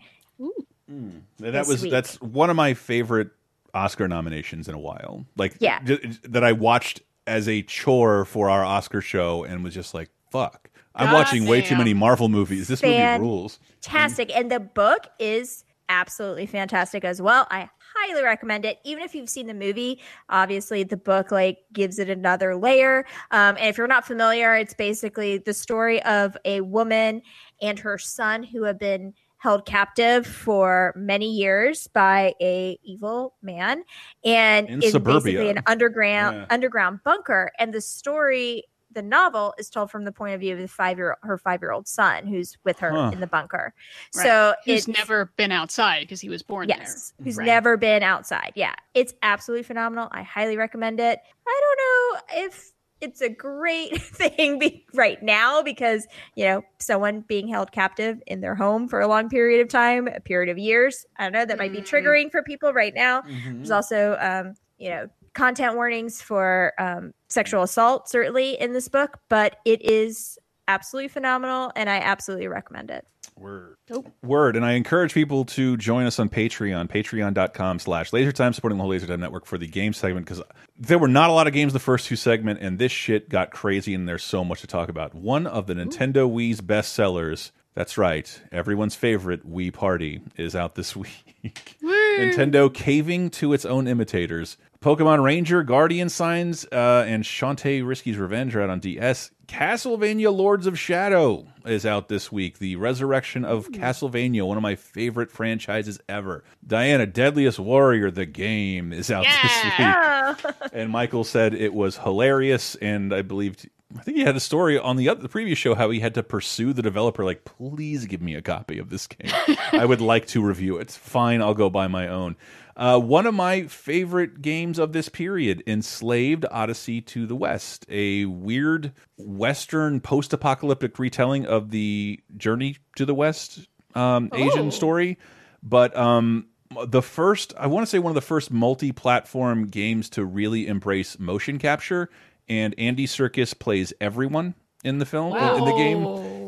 And 0.87 1.23
that 1.39 1.65
was 1.67 1.81
week. 1.81 1.91
that's 1.91 2.21
one 2.21 2.49
of 2.49 2.55
my 2.55 2.73
favorite 2.75 3.29
Oscar 3.73 4.07
nominations 4.07 4.67
in 4.67 4.75
a 4.75 4.79
while. 4.79 5.25
Like 5.35 5.55
Yeah. 5.59 5.79
j- 5.83 5.99
that 6.23 6.43
I 6.43 6.51
watched 6.51 7.01
as 7.25 7.47
a 7.49 7.63
chore 7.63 8.23
for 8.25 8.49
our 8.49 8.63
Oscar 8.63 9.01
show 9.01 9.43
and 9.43 9.63
was 9.63 9.73
just 9.73 9.93
like, 9.93 10.09
fuck. 10.31 10.69
I'm 10.95 11.13
watching 11.13 11.45
way 11.45 11.61
too 11.61 11.75
many 11.75 11.93
Marvel 11.93 12.29
movies. 12.29 12.67
This 12.67 12.81
movie 12.81 13.19
rules. 13.19 13.59
Fantastic. 13.81 14.35
And 14.35 14.51
the 14.51 14.59
book 14.59 15.07
is 15.19 15.63
absolutely 15.89 16.45
fantastic 16.47 17.05
as 17.05 17.21
well. 17.21 17.45
I 17.51 17.69
highly 17.95 18.23
recommend 18.23 18.65
it. 18.65 18.79
Even 18.83 19.03
if 19.03 19.13
you've 19.13 19.29
seen 19.29 19.47
the 19.47 19.53
movie, 19.53 20.01
obviously 20.29 20.83
the 20.83 20.97
book 20.97 21.31
like 21.31 21.59
gives 21.73 21.99
it 21.99 22.09
another 22.09 22.55
layer. 22.55 23.05
Um, 23.31 23.55
and 23.57 23.67
if 23.67 23.77
you're 23.77 23.87
not 23.87 24.05
familiar, 24.05 24.55
it's 24.55 24.73
basically 24.73 25.37
the 25.37 25.53
story 25.53 26.01
of 26.03 26.35
a 26.43 26.61
woman 26.61 27.21
and 27.61 27.77
her 27.79 27.97
son 27.97 28.43
who 28.43 28.63
have 28.63 28.79
been 28.79 29.13
held 29.37 29.65
captive 29.67 30.25
for 30.25 30.91
many 30.97 31.31
years 31.31 31.87
by 31.93 32.33
a 32.41 32.79
evil 32.83 33.35
man 33.43 33.83
and 34.23 34.67
In 34.67 34.81
is 34.81 34.91
suburbia. 34.93 35.33
basically 35.33 35.49
an 35.51 35.59
underground 35.67 36.37
Yeah. 36.37 36.45
underground 36.49 37.01
bunker 37.03 37.51
and 37.59 37.71
the 37.71 37.81
story 37.81 38.63
the 38.95 39.03
novel 39.03 39.53
is 39.59 39.69
told 39.69 39.91
from 39.91 40.03
the 40.05 40.11
point 40.11 40.33
of 40.33 40.39
view 40.39 40.53
of 40.53 40.59
the 40.59 40.67
five 40.67 40.97
year 40.97 41.15
her 41.21 41.37
five 41.37 41.61
year 41.61 41.71
old 41.71 41.87
son 41.87 42.25
who's 42.25 42.57
with 42.63 42.79
her 42.79 42.91
Huh. 42.91 43.11
in 43.13 43.19
the 43.19 43.27
bunker. 43.27 43.73
Right. 44.15 44.23
So 44.23 44.55
he's 44.65 44.87
never 44.87 45.31
been 45.37 45.51
outside 45.51 45.99
because 46.01 46.21
he 46.21 46.29
was 46.29 46.41
born 46.41 46.69
yes, 46.69 47.13
there. 47.19 47.25
who's 47.25 47.37
Right. 47.37 47.45
never 47.45 47.77
been 47.77 48.01
outside. 48.01 48.53
Yeah, 48.55 48.73
it's 48.95 49.13
absolutely 49.21 49.63
phenomenal. 49.63 50.07
I 50.11 50.23
highly 50.23 50.57
recommend 50.57 50.99
it. 50.99 51.19
I 51.47 51.61
don't 51.61 52.41
know 52.41 52.45
if 52.47 52.71
it's 53.01 53.19
a 53.21 53.29
great 53.29 54.01
thing 54.01 54.57
be- 54.57 54.85
right 54.93 55.21
now 55.21 55.61
because 55.61 56.07
you 56.35 56.45
know 56.45 56.63
someone 56.79 57.21
being 57.27 57.47
held 57.47 57.71
captive 57.73 58.21
in 58.25 58.39
their 58.39 58.55
home 58.55 58.87
for 58.87 59.01
a 59.01 59.07
long 59.07 59.27
period 59.29 59.61
of 59.61 59.67
time, 59.67 60.07
a 60.07 60.21
period 60.21 60.49
of 60.49 60.57
years. 60.57 61.05
I 61.17 61.23
don't 61.23 61.33
know 61.33 61.45
that 61.45 61.57
might 61.57 61.73
be 61.73 61.81
triggering 61.81 62.31
for 62.31 62.41
people 62.41 62.71
right 62.71 62.93
now. 62.95 63.21
There's 63.45 63.71
also 63.71 64.17
um, 64.21 64.55
you 64.77 64.89
know 64.89 65.07
content 65.33 65.75
warnings 65.75 66.21
for 66.21 66.71
um, 66.79 67.13
sexual 67.35 67.61
assault 67.61 68.09
certainly 68.09 68.59
in 68.59 68.73
this 68.73 68.87
book, 68.87 69.19
but 69.29 69.57
it 69.65 69.83
is 69.83 70.39
absolutely 70.67 71.09
phenomenal 71.09 71.71
and 71.75 71.89
I 71.89 71.97
absolutely 71.97 72.47
recommend 72.47 72.89
it. 72.89 73.05
Word. 73.37 73.75
Word. 74.23 74.55
And 74.55 74.65
I 74.65 74.73
encourage 74.73 75.13
people 75.13 75.43
to 75.45 75.75
join 75.75 76.05
us 76.05 76.19
on 76.19 76.29
Patreon, 76.29 76.89
patreon.com 76.89 77.79
slash 77.79 78.11
lasertime, 78.11 78.55
supporting 78.55 78.77
the 78.77 78.83
whole 78.83 78.91
Lasertime 78.91 79.19
Network 79.19 79.45
for 79.45 79.57
the 79.57 79.67
game 79.67 79.91
segment, 79.91 80.25
because 80.25 80.41
there 80.77 80.97
were 80.97 81.09
not 81.09 81.29
a 81.29 81.33
lot 81.33 81.45
of 81.45 81.53
games 81.53 81.73
the 81.73 81.79
first 81.79 82.07
two 82.07 82.15
segment, 82.15 82.59
and 82.61 82.79
this 82.79 82.93
shit 82.93 83.27
got 83.27 83.51
crazy, 83.51 83.93
and 83.93 84.07
there's 84.07 84.23
so 84.23 84.45
much 84.45 84.61
to 84.61 84.67
talk 84.67 84.87
about. 84.87 85.13
One 85.13 85.47
of 85.47 85.67
the 85.67 85.73
Nintendo 85.73 86.31
Wii's 86.31 86.61
best 86.61 86.93
sellers, 86.93 87.51
that's 87.73 87.97
right, 87.97 88.41
everyone's 88.53 88.95
favorite 88.95 89.45
Wii 89.45 89.73
Party, 89.73 90.21
is 90.37 90.55
out 90.55 90.75
this 90.75 90.95
week. 90.95 91.77
Nintendo 92.19 92.73
caving 92.73 93.29
to 93.31 93.53
its 93.53 93.65
own 93.65 93.87
imitators. 93.87 94.57
Pokemon 94.81 95.23
Ranger, 95.23 95.63
Guardian 95.63 96.09
Signs, 96.09 96.65
uh, 96.71 97.03
and 97.07 97.23
Shantae 97.23 97.83
Risky's 97.83 98.17
Revenge 98.17 98.55
are 98.55 98.61
out 98.61 98.69
on 98.69 98.79
DS. 98.79 99.31
Castlevania 99.47 100.35
Lords 100.35 100.67
of 100.67 100.77
Shadow 100.77 101.47
is 101.65 101.85
out 101.85 102.07
this 102.07 102.31
week. 102.31 102.59
The 102.59 102.75
resurrection 102.75 103.45
of 103.45 103.69
Castlevania, 103.69 104.45
one 104.45 104.57
of 104.57 104.63
my 104.63 104.75
favorite 104.75 105.31
franchises 105.31 105.99
ever. 106.09 106.43
Diana, 106.65 107.05
Deadliest 107.05 107.59
Warrior, 107.59 108.11
the 108.11 108.25
game 108.25 108.91
is 108.93 109.09
out 109.11 109.25
this 109.41 109.63
week. 109.63 110.55
And 110.73 110.89
Michael 110.91 111.23
said 111.23 111.53
it 111.53 111.73
was 111.73 111.97
hilarious, 111.97 112.75
and 112.75 113.13
I 113.13 113.21
believed. 113.21 113.69
I 113.97 114.01
think 114.01 114.17
he 114.17 114.23
had 114.23 114.35
a 114.35 114.39
story 114.39 114.79
on 114.79 114.95
the 114.95 115.07
other, 115.09 115.21
the 115.21 115.29
previous 115.29 115.57
show 115.59 115.75
how 115.75 115.89
he 115.89 115.99
had 115.99 116.13
to 116.15 116.23
pursue 116.23 116.73
the 116.73 116.81
developer, 116.81 117.23
like, 117.23 117.45
please 117.45 118.05
give 118.05 118.21
me 118.21 118.33
a 118.35 118.41
copy 118.41 118.79
of 118.79 118.89
this 118.89 119.05
game. 119.07 119.31
I 119.71 119.85
would 119.85 120.01
like 120.01 120.25
to 120.27 120.43
review 120.43 120.77
it. 120.77 120.89
Fine, 120.91 121.41
I'll 121.41 121.53
go 121.53 121.69
buy 121.69 121.87
my 121.87 122.07
own. 122.07 122.35
Uh, 122.75 122.99
one 122.99 123.25
of 123.25 123.33
my 123.33 123.67
favorite 123.67 124.41
games 124.41 124.79
of 124.79 124.91
this 124.91 125.07
period, 125.07 125.63
Enslaved 125.67 126.45
Odyssey 126.51 126.99
to 127.01 127.25
the 127.25 127.35
West, 127.35 127.85
a 127.87 128.25
weird 128.25 128.91
Western 129.17 130.01
post 130.01 130.33
apocalyptic 130.33 130.97
retelling 130.99 131.45
of 131.45 131.69
the 131.69 132.19
Journey 132.35 132.77
to 132.97 133.05
the 133.05 133.13
West 133.15 133.67
um, 133.93 134.29
Asian 134.33 134.67
Oh. 134.67 134.71
story. 134.71 135.17
But 135.63 135.95
um, 135.95 136.47
the 136.87 137.01
first, 137.01 137.53
I 137.57 137.67
want 137.67 137.85
to 137.85 137.89
say 137.89 137.99
one 137.99 138.11
of 138.11 138.15
the 138.15 138.21
first 138.21 138.51
multi 138.51 138.91
platform 138.91 139.67
games 139.67 140.09
to 140.11 140.25
really 140.25 140.67
embrace 140.67 141.17
motion 141.17 141.59
capture. 141.59 142.09
And 142.47 142.75
Andy 142.77 143.07
Serkis 143.07 143.57
plays 143.57 143.93
everyone 143.99 144.55
in 144.83 144.99
the 144.99 145.05
film, 145.05 145.35
in- 145.35 145.57
in 145.59 145.65
the 145.65 145.75
game, 145.75 146.03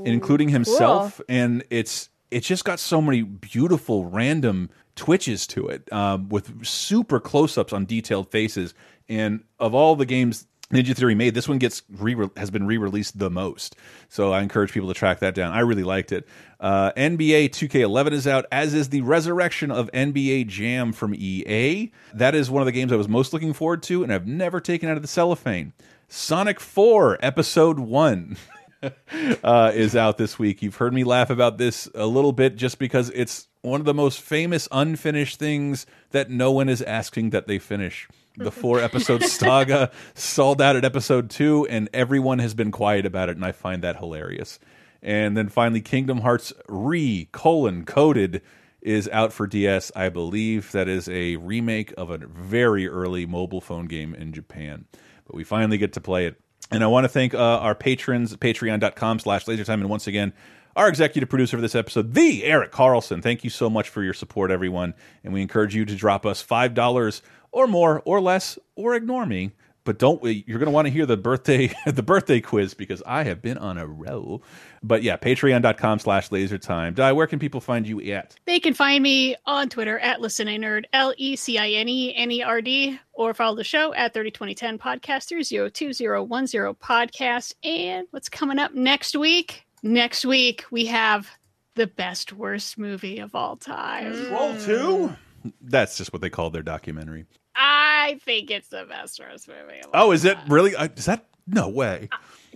including 0.05 0.49
himself. 0.49 1.19
And 1.27 1.63
it's 1.69 2.09
it's 2.29 2.45
just 2.47 2.65
got 2.65 2.79
so 2.79 3.01
many 3.01 3.21
beautiful 3.23 4.05
random 4.05 4.69
twitches 4.95 5.47
to 5.47 5.67
it 5.69 5.91
um, 5.93 6.27
with 6.29 6.65
super 6.65 7.19
close-ups 7.19 7.71
on 7.71 7.85
detailed 7.85 8.29
faces. 8.31 8.73
And 9.07 9.43
of 9.59 9.73
all 9.73 9.95
the 9.95 10.05
games 10.05 10.45
ninja 10.71 10.95
theory 10.95 11.15
made 11.15 11.33
this 11.33 11.47
one 11.47 11.57
gets 11.57 11.83
re 11.89 12.15
has 12.35 12.51
been 12.51 12.67
re-released 12.67 13.17
the 13.19 13.29
most. 13.29 13.75
So 14.09 14.33
i 14.33 14.41
encourage 14.41 14.71
people 14.71 14.87
to 14.89 14.93
track 14.93 15.19
that 15.19 15.35
down. 15.35 15.53
I 15.53 15.59
really 15.59 15.83
liked 15.83 16.11
it. 16.11 16.27
Uh, 16.59 16.91
nba 16.93 17.49
2k11 17.49 18.11
is 18.11 18.27
out 18.27 18.45
as 18.51 18.73
is 18.73 18.89
the 18.89 19.01
resurrection 19.01 19.71
of 19.71 19.91
nba 19.91 20.47
jam 20.47 20.91
from 20.91 21.13
ea 21.15 21.91
that 22.13 22.33
is 22.33 22.49
one 22.49 22.61
of 22.61 22.65
the 22.65 22.71
games 22.71 22.91
i 22.91 22.95
was 22.95 23.07
most 23.07 23.31
looking 23.31 23.53
forward 23.53 23.83
to 23.83 24.01
and 24.01 24.11
i've 24.11 24.25
never 24.25 24.59
taken 24.59 24.89
out 24.89 24.95
of 24.95 25.01
the 25.01 25.07
cellophane. 25.07 25.73
Sonic 26.09 26.59
4 26.59 27.19
episode 27.21 27.79
1 27.79 28.37
uh, 29.43 29.71
is 29.73 29.95
out 29.95 30.17
this 30.17 30.39
week. 30.39 30.61
You've 30.61 30.75
heard 30.75 30.93
me 30.93 31.03
laugh 31.03 31.29
about 31.29 31.57
this 31.57 31.89
a 31.95 32.05
little 32.05 32.31
bit 32.31 32.55
just 32.55 32.79
because 32.79 33.09
it's 33.11 33.47
one 33.61 33.81
of 33.81 33.85
the 33.85 33.93
most 33.93 34.21
famous 34.21 34.67
unfinished 34.71 35.37
things 35.37 35.85
that 36.11 36.29
no 36.29 36.51
one 36.51 36.69
is 36.69 36.81
asking 36.81 37.31
that 37.31 37.47
they 37.47 37.59
finish. 37.59 38.07
The 38.37 38.51
four 38.51 38.79
episode 38.79 39.23
saga 39.25 39.91
sold 40.13 40.61
out 40.61 40.75
at 40.75 40.85
episode 40.85 41.29
two, 41.29 41.65
and 41.67 41.89
everyone 41.91 42.39
has 42.39 42.53
been 42.53 42.71
quiet 42.71 43.05
about 43.05 43.29
it, 43.29 43.35
and 43.35 43.43
I 43.43 43.51
find 43.51 43.83
that 43.83 43.97
hilarious. 43.97 44.59
And 45.01 45.35
then 45.35 45.49
finally, 45.49 45.81
Kingdom 45.81 46.21
Hearts 46.21 46.53
re 46.69 47.27
colon 47.31 47.83
coded 47.85 48.41
is 48.81 49.09
out 49.09 49.33
for 49.33 49.47
DS. 49.47 49.91
I 49.95 50.09
believe 50.09 50.71
that 50.71 50.87
is 50.87 51.09
a 51.09 51.37
remake 51.37 51.93
of 51.97 52.09
a 52.09 52.19
very 52.19 52.87
early 52.87 53.25
mobile 53.25 53.61
phone 53.61 53.85
game 53.85 54.13
in 54.13 54.33
Japan, 54.33 54.85
but 55.25 55.35
we 55.35 55.43
finally 55.43 55.77
get 55.77 55.93
to 55.93 56.01
play 56.01 56.27
it. 56.27 56.39
And 56.71 56.83
I 56.83 56.87
want 56.87 57.05
to 57.05 57.09
thank 57.09 57.33
uh, 57.33 57.39
our 57.39 57.75
patrons, 57.75 58.35
patreon.com 58.35 59.19
slash 59.19 59.45
lasertime. 59.45 59.75
And 59.75 59.89
once 59.89 60.05
again, 60.05 60.33
our 60.75 60.87
executive 60.87 61.27
producer 61.27 61.57
for 61.57 61.61
this 61.61 61.75
episode, 61.75 62.13
the 62.13 62.43
Eric 62.43 62.71
Carlson. 62.71 63.21
Thank 63.21 63.43
you 63.43 63.49
so 63.49 63.69
much 63.69 63.89
for 63.89 64.03
your 64.03 64.13
support, 64.13 64.51
everyone. 64.51 64.93
And 65.23 65.33
we 65.33 65.41
encourage 65.41 65.73
you 65.73 65.85
to 65.85 65.95
drop 65.95 66.25
us 66.25 66.45
$5 66.45 67.21
or 67.51 67.67
more 67.67 68.01
or 68.05 68.21
less 68.21 68.57
or 68.75 68.95
ignore 68.95 69.25
me. 69.25 69.51
But 69.87 69.99
don't 69.99 70.21
you're 70.21 70.59
going 70.59 70.65
to 70.65 70.71
want 70.71 70.85
to 70.87 70.91
hear 70.91 71.05
the 71.05 71.15
birthday 71.15 71.73
the 71.85 72.03
birthday 72.03 72.41
quiz 72.41 72.73
because 72.73 73.01
I 73.05 73.23
have 73.23 73.41
been 73.41 73.57
on 73.57 73.77
a 73.77 73.87
roll. 73.87 74.43
But 74.83 75.01
yeah, 75.01 75.15
patreon.com 75.15 75.99
slash 75.99 76.27
lasertime. 76.27 76.93
Di, 76.93 77.13
where 77.13 77.25
can 77.25 77.39
people 77.39 77.61
find 77.61 77.87
you 77.87 78.01
at? 78.11 78.35
They 78.45 78.59
can 78.59 78.73
find 78.73 79.01
me 79.01 79.37
on 79.45 79.69
Twitter 79.69 79.97
at 79.99 80.19
Listen 80.19 80.49
A 80.49 80.57
Nerd, 80.57 80.83
L 80.91 81.13
E 81.15 81.37
C 81.37 81.57
I 81.57 81.69
N 81.69 81.87
E 81.87 82.13
N 82.13 82.31
E 82.31 82.43
R 82.43 82.61
D, 82.61 82.99
or 83.13 83.33
follow 83.33 83.55
the 83.55 83.63
show 83.63 83.93
at 83.93 84.13
302010 84.13 84.77
podcast 84.77 85.29
through 85.29 85.45
02010 85.45 86.73
podcast. 86.73 87.53
And 87.63 88.07
what's 88.11 88.27
coming 88.27 88.59
up 88.59 88.73
next 88.73 89.15
week? 89.15 89.65
Next 89.83 90.25
week, 90.25 90.65
we 90.69 90.87
have 90.87 91.29
the 91.75 91.87
best 91.87 92.33
worst 92.33 92.77
movie 92.77 93.19
of 93.19 93.35
all 93.35 93.55
time. 93.55 94.33
Roll 94.33 94.57
two? 94.57 95.15
That's 95.61 95.97
just 95.97 96.13
what 96.13 96.21
they 96.21 96.29
call 96.29 96.49
their 96.49 96.63
documentary. 96.63 97.25
I 97.55 98.19
think 98.23 98.51
it's 98.51 98.69
the 98.69 98.85
best 98.87 99.19
worst 99.19 99.47
movie. 99.47 99.81
Oh, 99.93 100.11
is 100.11 100.25
it 100.25 100.37
really? 100.47 100.75
uh, 100.75 100.87
Is 100.95 101.05
that 101.05 101.25
no 101.47 101.67
way? 101.69 102.09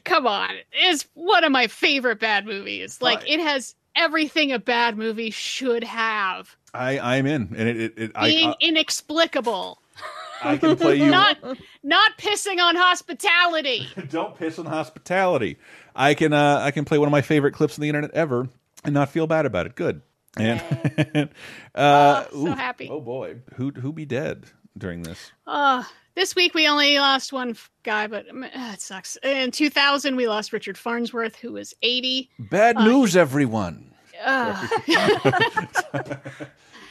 Come 0.03 0.27
on. 0.27 0.51
It's 0.71 1.05
one 1.13 1.43
of 1.43 1.51
my 1.51 1.67
favorite 1.67 2.19
bad 2.19 2.45
movies. 2.45 3.01
Like, 3.01 3.27
it 3.29 3.39
has 3.39 3.75
everything 3.95 4.51
a 4.51 4.59
bad 4.59 4.97
movie 4.97 5.31
should 5.31 5.83
have. 5.83 6.55
I 6.73 6.99
I'm 6.99 7.25
in, 7.25 7.53
and 7.57 7.67
it 7.67 7.77
it, 7.77 7.93
it 7.97 8.11
I, 8.15 8.29
Being 8.29 8.49
I 8.49 8.55
inexplicable. 8.61 9.79
I 10.43 10.57
can 10.57 10.75
play 10.75 10.95
you. 10.97 11.11
not 11.11 11.37
not 11.83 12.17
pissing 12.17 12.59
on 12.59 12.75
hospitality. 12.75 13.87
Don't 14.09 14.35
piss 14.37 14.57
on 14.57 14.65
hospitality. 14.65 15.57
I 15.95 16.13
can 16.13 16.33
uh, 16.33 16.59
I 16.61 16.71
can 16.71 16.85
play 16.85 16.97
one 16.97 17.07
of 17.07 17.11
my 17.11 17.21
favorite 17.21 17.53
clips 17.53 17.77
on 17.77 17.81
the 17.81 17.89
internet 17.89 18.11
ever 18.11 18.47
and 18.83 18.93
not 18.93 19.09
feel 19.09 19.27
bad 19.27 19.45
about 19.45 19.65
it. 19.65 19.75
Good. 19.75 20.01
And 20.37 21.29
uh, 21.75 22.25
so 22.31 22.37
ooh, 22.37 22.45
happy. 22.45 22.87
Oh 22.89 23.01
boy, 23.01 23.37
who 23.55 23.71
who 23.71 23.91
be 23.91 24.05
dead 24.05 24.45
during 24.77 25.03
this? 25.03 25.31
Uh, 25.45 25.83
this 26.15 26.35
week 26.35 26.53
we 26.53 26.67
only 26.67 26.97
lost 26.99 27.33
one 27.33 27.55
guy, 27.83 28.07
but 28.07 28.27
uh, 28.27 28.47
it 28.73 28.81
sucks. 28.81 29.17
In 29.23 29.51
2000, 29.51 30.15
we 30.15 30.27
lost 30.27 30.53
Richard 30.53 30.77
Farnsworth, 30.77 31.35
who 31.35 31.53
was 31.53 31.73
80. 31.81 32.29
Bad 32.39 32.77
news, 32.77 33.15
everyone. 33.15 33.93
Uh, 34.23 34.67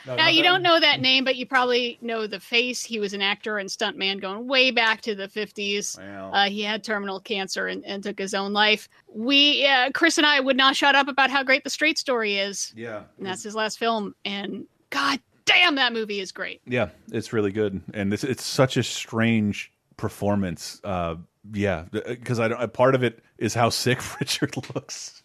now 0.06 0.28
you 0.28 0.42
don't 0.42 0.62
know 0.62 0.78
that 0.80 1.00
name, 1.00 1.24
but 1.24 1.36
you 1.36 1.46
probably 1.46 1.98
know 2.00 2.26
the 2.26 2.40
face. 2.40 2.84
He 2.84 2.98
was 2.98 3.12
an 3.12 3.22
actor 3.22 3.58
and 3.58 3.68
stuntman 3.68 4.20
going 4.20 4.46
way 4.46 4.70
back 4.70 5.00
to 5.02 5.14
the 5.14 5.28
50s. 5.28 5.98
Wow. 5.98 6.30
Uh, 6.32 6.48
he 6.48 6.62
had 6.62 6.82
terminal 6.84 7.20
cancer 7.20 7.66
and, 7.66 7.84
and 7.84 8.02
took 8.02 8.18
his 8.18 8.34
own 8.34 8.52
life. 8.52 8.88
We, 9.12 9.66
uh, 9.66 9.90
Chris 9.92 10.18
and 10.18 10.26
I, 10.26 10.40
would 10.40 10.56
not 10.56 10.76
shut 10.76 10.94
up 10.94 11.08
about 11.08 11.30
how 11.30 11.42
great 11.42 11.64
the 11.64 11.70
Straight 11.70 11.98
Story 11.98 12.38
is. 12.38 12.72
Yeah. 12.76 13.02
And 13.18 13.26
that's 13.26 13.42
his 13.42 13.54
last 13.54 13.78
film. 13.78 14.14
And 14.24 14.66
God 14.90 15.20
damn, 15.44 15.74
that 15.76 15.92
movie 15.92 16.20
is 16.20 16.32
great. 16.32 16.60
Yeah, 16.66 16.90
it's 17.12 17.32
really 17.32 17.50
good, 17.52 17.80
and 17.92 18.12
it's 18.14 18.24
it's 18.24 18.44
such 18.44 18.76
a 18.76 18.82
strange 18.82 19.72
performance. 19.96 20.80
Uh, 20.84 21.16
yeah, 21.52 21.84
because 21.90 22.38
I 22.38 22.48
don't. 22.48 22.72
Part 22.72 22.94
of 22.94 23.02
it 23.02 23.22
is 23.38 23.54
how 23.54 23.70
sick 23.70 23.98
Richard 24.20 24.56
looks, 24.74 25.22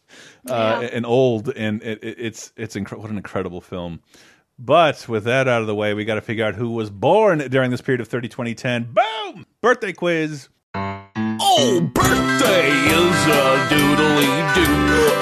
uh, 0.50 0.80
Yeah. 0.82 0.90
and 0.94 1.06
old, 1.06 1.50
and 1.50 1.82
it, 1.84 2.04
it, 2.04 2.16
it's 2.20 2.54
it's 2.58 2.76
incre 2.76 2.98
what 2.98 3.10
an 3.10 3.18
incredible 3.18 3.62
film. 3.62 4.02
But 4.58 5.08
with 5.10 5.26
that 5.26 5.48
out 5.48 5.62
of 5.62 5.68
the 5.68 5.76
way, 5.76 5.94
we 5.94 6.06
got 6.06 6.16
to 6.16 6.22
figure 6.22 6.46
out 6.46 6.56
who 6.56 6.70
was 6.72 6.90
born 6.90 7.40
during 7.40 7.72
this 7.72 7.82
period 7.82 8.00
of 8.02 8.08
30, 8.08 8.30
2010. 8.30 8.94
Boom! 8.94 9.46
Birthday 9.62 9.92
quiz. 9.94 10.48
Oh, 10.76 11.82
birthday 11.94 12.70
is 12.70 13.28
a 13.28 13.68
doodly 13.70 14.56
doo, 14.56 14.64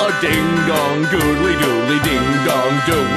a 0.05 0.21
ding 0.21 0.45
dong 0.67 1.03
doodly 1.05 1.55
doodly 1.57 2.03
ding 2.03 2.45
dong 2.45 2.81
doo. 2.85 3.07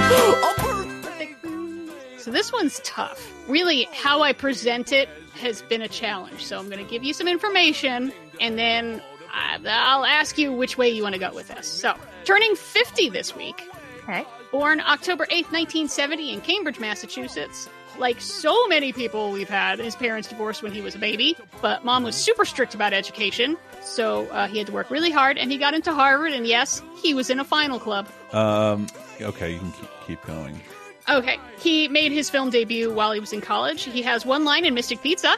So 2.18 2.30
this 2.30 2.50
one's 2.52 2.80
tough. 2.80 3.32
Really, 3.48 3.86
how 3.92 4.22
I 4.22 4.32
present 4.32 4.92
it 4.92 5.08
has 5.34 5.62
been 5.62 5.82
a 5.82 5.88
challenge. 5.88 6.44
So 6.44 6.58
I'm 6.58 6.68
going 6.70 6.84
to 6.84 6.90
give 6.90 7.04
you 7.04 7.12
some 7.12 7.28
information, 7.28 8.12
and 8.40 8.58
then 8.58 9.02
I- 9.32 9.58
I'll 9.64 10.04
ask 10.04 10.38
you 10.38 10.52
which 10.52 10.76
way 10.78 10.88
you 10.88 11.02
want 11.02 11.14
to 11.14 11.20
go 11.20 11.32
with 11.34 11.48
this. 11.48 11.66
So, 11.66 11.94
turning 12.24 12.56
50 12.56 13.10
this 13.10 13.36
week. 13.36 13.62
Okay. 14.08 14.24
Born 14.52 14.80
October 14.80 15.26
8th, 15.26 15.50
1970, 15.52 16.32
in 16.32 16.40
Cambridge, 16.40 16.78
Massachusetts. 16.78 17.68
Like 17.98 18.20
so 18.20 18.66
many 18.68 18.92
people 18.92 19.32
we've 19.32 19.48
had, 19.48 19.78
his 19.78 19.96
parents 19.96 20.28
divorced 20.28 20.62
when 20.62 20.70
he 20.70 20.82
was 20.82 20.94
a 20.94 20.98
baby, 20.98 21.34
but 21.62 21.82
mom 21.84 22.02
was 22.04 22.14
super 22.14 22.44
strict 22.44 22.74
about 22.74 22.92
education, 22.92 23.56
so 23.82 24.26
uh, 24.28 24.46
he 24.48 24.58
had 24.58 24.66
to 24.66 24.72
work 24.74 24.90
really 24.90 25.10
hard, 25.10 25.38
and 25.38 25.50
he 25.50 25.56
got 25.56 25.72
into 25.72 25.94
Harvard, 25.94 26.32
and 26.34 26.46
yes, 26.46 26.82
he 27.02 27.14
was 27.14 27.30
in 27.30 27.40
a 27.40 27.44
final 27.44 27.80
club. 27.80 28.06
Um, 28.32 28.86
okay, 29.20 29.54
you 29.54 29.58
can 29.58 29.72
keep, 29.72 29.88
keep 30.06 30.26
going. 30.26 30.60
Okay, 31.08 31.38
he 31.58 31.88
made 31.88 32.12
his 32.12 32.28
film 32.28 32.50
debut 32.50 32.92
while 32.92 33.12
he 33.12 33.20
was 33.20 33.32
in 33.32 33.40
college. 33.40 33.84
He 33.84 34.02
has 34.02 34.26
one 34.26 34.44
line 34.44 34.66
in 34.66 34.74
Mystic 34.74 35.00
Pizza, 35.02 35.36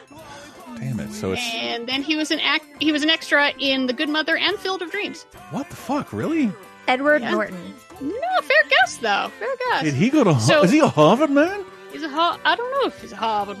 Damn 0.77 0.99
it! 0.99 1.11
So 1.13 1.31
it's 1.31 1.41
and 1.55 1.87
then 1.87 2.03
he 2.03 2.15
was 2.15 2.29
an 2.29 2.39
act. 2.41 2.65
He 2.79 2.91
was 2.91 3.03
an 3.03 3.09
extra 3.09 3.51
in 3.57 3.87
The 3.87 3.93
Good 3.93 4.07
Mother 4.09 4.37
and 4.37 4.57
Field 4.59 4.81
of 4.81 4.91
Dreams. 4.91 5.23
what 5.51 5.69
the 5.69 5.75
fuck? 5.75 6.11
Really? 6.13 6.51
Edward 6.87 7.21
Yeah. 7.21 7.31
Norton. 7.31 7.73
No, 8.01 8.41
fair 8.41 8.63
guess 8.69 8.97
though. 8.97 9.31
Fair 9.39 9.49
guess. 9.69 9.83
Did 9.83 9.93
he 9.93 10.09
go 10.09 10.23
to? 10.23 10.33
Har- 10.33 10.41
So- 10.41 10.63
is 10.63 10.71
he 10.71 10.79
a 10.79 10.87
Harvard 10.87 11.29
man? 11.31 11.65
He's 11.91 12.03
a 12.03 12.09
hob. 12.09 12.39
I 12.45 12.55
don't 12.55 12.71
know 12.71 12.87
if 12.87 13.01
he's 13.01 13.11
a 13.11 13.15
hobbit. 13.15 13.57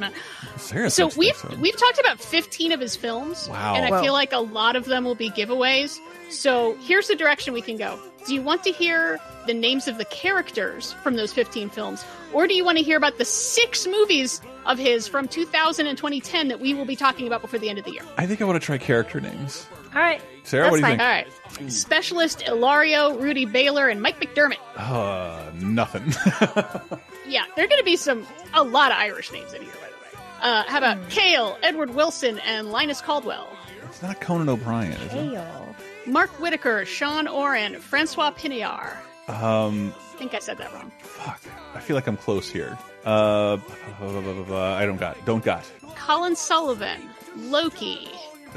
Sarah 0.57 0.89
so 0.91 1.09
we've 1.17 1.35
so. 1.35 1.49
we've 1.59 1.75
talked 1.75 1.99
about 1.99 2.19
15 2.19 2.71
of 2.73 2.79
his 2.79 2.95
films 2.95 3.47
Wow. 3.49 3.75
and 3.75 3.85
i 3.85 3.89
Whoa. 3.89 4.03
feel 4.03 4.13
like 4.13 4.33
a 4.33 4.39
lot 4.39 4.75
of 4.75 4.85
them 4.85 5.03
will 5.05 5.15
be 5.15 5.31
giveaways 5.31 5.97
so 6.29 6.75
here's 6.81 7.07
the 7.07 7.15
direction 7.15 7.53
we 7.53 7.61
can 7.61 7.77
go 7.77 7.97
do 8.27 8.33
you 8.35 8.41
want 8.41 8.63
to 8.65 8.71
hear 8.71 9.19
the 9.47 9.53
names 9.53 9.87
of 9.87 9.97
the 9.97 10.03
characters 10.05 10.91
from 11.01 11.15
those 11.15 11.31
15 11.33 11.69
films 11.69 12.03
or 12.33 12.45
do 12.45 12.53
you 12.53 12.63
want 12.65 12.77
to 12.77 12.83
hear 12.83 12.97
about 12.97 13.17
the 13.17 13.25
six 13.25 13.87
movies 13.87 14.41
of 14.65 14.77
his 14.77 15.07
from 15.07 15.27
2000 15.29 15.87
and 15.87 15.97
2010 15.97 16.49
that 16.49 16.59
we 16.59 16.73
will 16.73 16.85
be 16.85 16.95
talking 16.97 17.25
about 17.25 17.41
before 17.41 17.57
the 17.57 17.69
end 17.69 17.79
of 17.79 17.85
the 17.85 17.91
year 17.91 18.03
I 18.17 18.27
think 18.27 18.41
I 18.41 18.43
want 18.45 18.61
to 18.61 18.65
try 18.65 18.77
character 18.77 19.19
names. 19.21 19.65
All 19.95 20.01
right 20.01 20.21
Sarah, 20.43 20.69
what 20.71 20.77
do 20.77 20.81
you 20.81 20.85
think? 20.87 20.99
all 21.01 21.07
right 21.07 21.27
specialist 21.71 22.47
ilario 22.47 23.15
rudy 23.17 23.45
baylor 23.45 23.87
and 23.89 24.01
mike 24.01 24.19
mcdermott 24.19 24.57
Uh, 24.77 25.51
nothing. 25.55 26.03
yeah 27.27 27.43
there 27.55 27.65
are 27.65 27.67
going 27.67 27.79
to 27.79 27.83
be 27.85 27.95
some 27.95 28.25
a 28.53 28.63
lot 28.63 28.91
of 28.91 28.97
irish 28.97 29.31
names 29.31 29.53
in 29.53 29.61
here 29.61 29.71
by 29.73 29.79
the 29.79 30.17
way 30.17 30.23
uh, 30.41 30.63
how 30.67 30.77
about 30.77 31.09
cale 31.09 31.57
edward 31.63 31.93
wilson 31.95 32.39
and 32.39 32.69
linus 32.71 33.01
caldwell 33.01 33.47
it's 33.85 34.01
not 34.03 34.21
Conan 34.21 34.47
O'Brien, 34.49 34.91
is 34.93 35.13
it? 35.13 36.07
Mark 36.07 36.29
Whitacre, 36.39 36.85
Sean 36.85 37.27
Oren, 37.27 37.79
Francois 37.79 38.29
Pinillard. 38.31 38.95
Um, 39.27 39.93
I 40.13 40.17
think 40.17 40.35
I 40.35 40.39
said 40.39 40.59
that 40.59 40.71
wrong. 40.75 40.91
Fuck. 41.01 41.41
I 41.73 41.79
feel 41.79 41.95
like 41.95 42.05
I'm 42.05 42.15
close 42.15 42.51
here. 42.51 42.77
Uh, 43.03 43.57
I 43.99 44.85
don't 44.85 44.97
got. 44.99 45.17
Don't 45.25 45.43
got. 45.43 45.65
Colin 45.95 46.35
Sullivan, 46.35 47.09
Loki, 47.35 48.09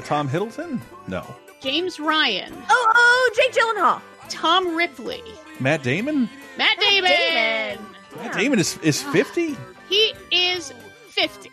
Tom 0.03 0.27
Hiddleston? 0.29 0.79
No. 1.07 1.25
James 1.61 1.99
Ryan, 1.99 2.53
Oh, 2.69 2.91
oh, 2.95 3.31
Jake 3.35 3.53
Gyllenhaal. 3.53 4.01
Tom 4.29 4.75
Ripley, 4.75 5.21
Matt 5.59 5.83
Damon? 5.83 6.29
Matt 6.57 6.79
Damon. 6.79 7.79
Matt 8.17 8.33
Damon 8.37 8.59
is 8.59 8.77
is 8.79 9.01
50. 9.01 9.55
He 9.89 10.13
is 10.31 10.73
50. 11.09 11.51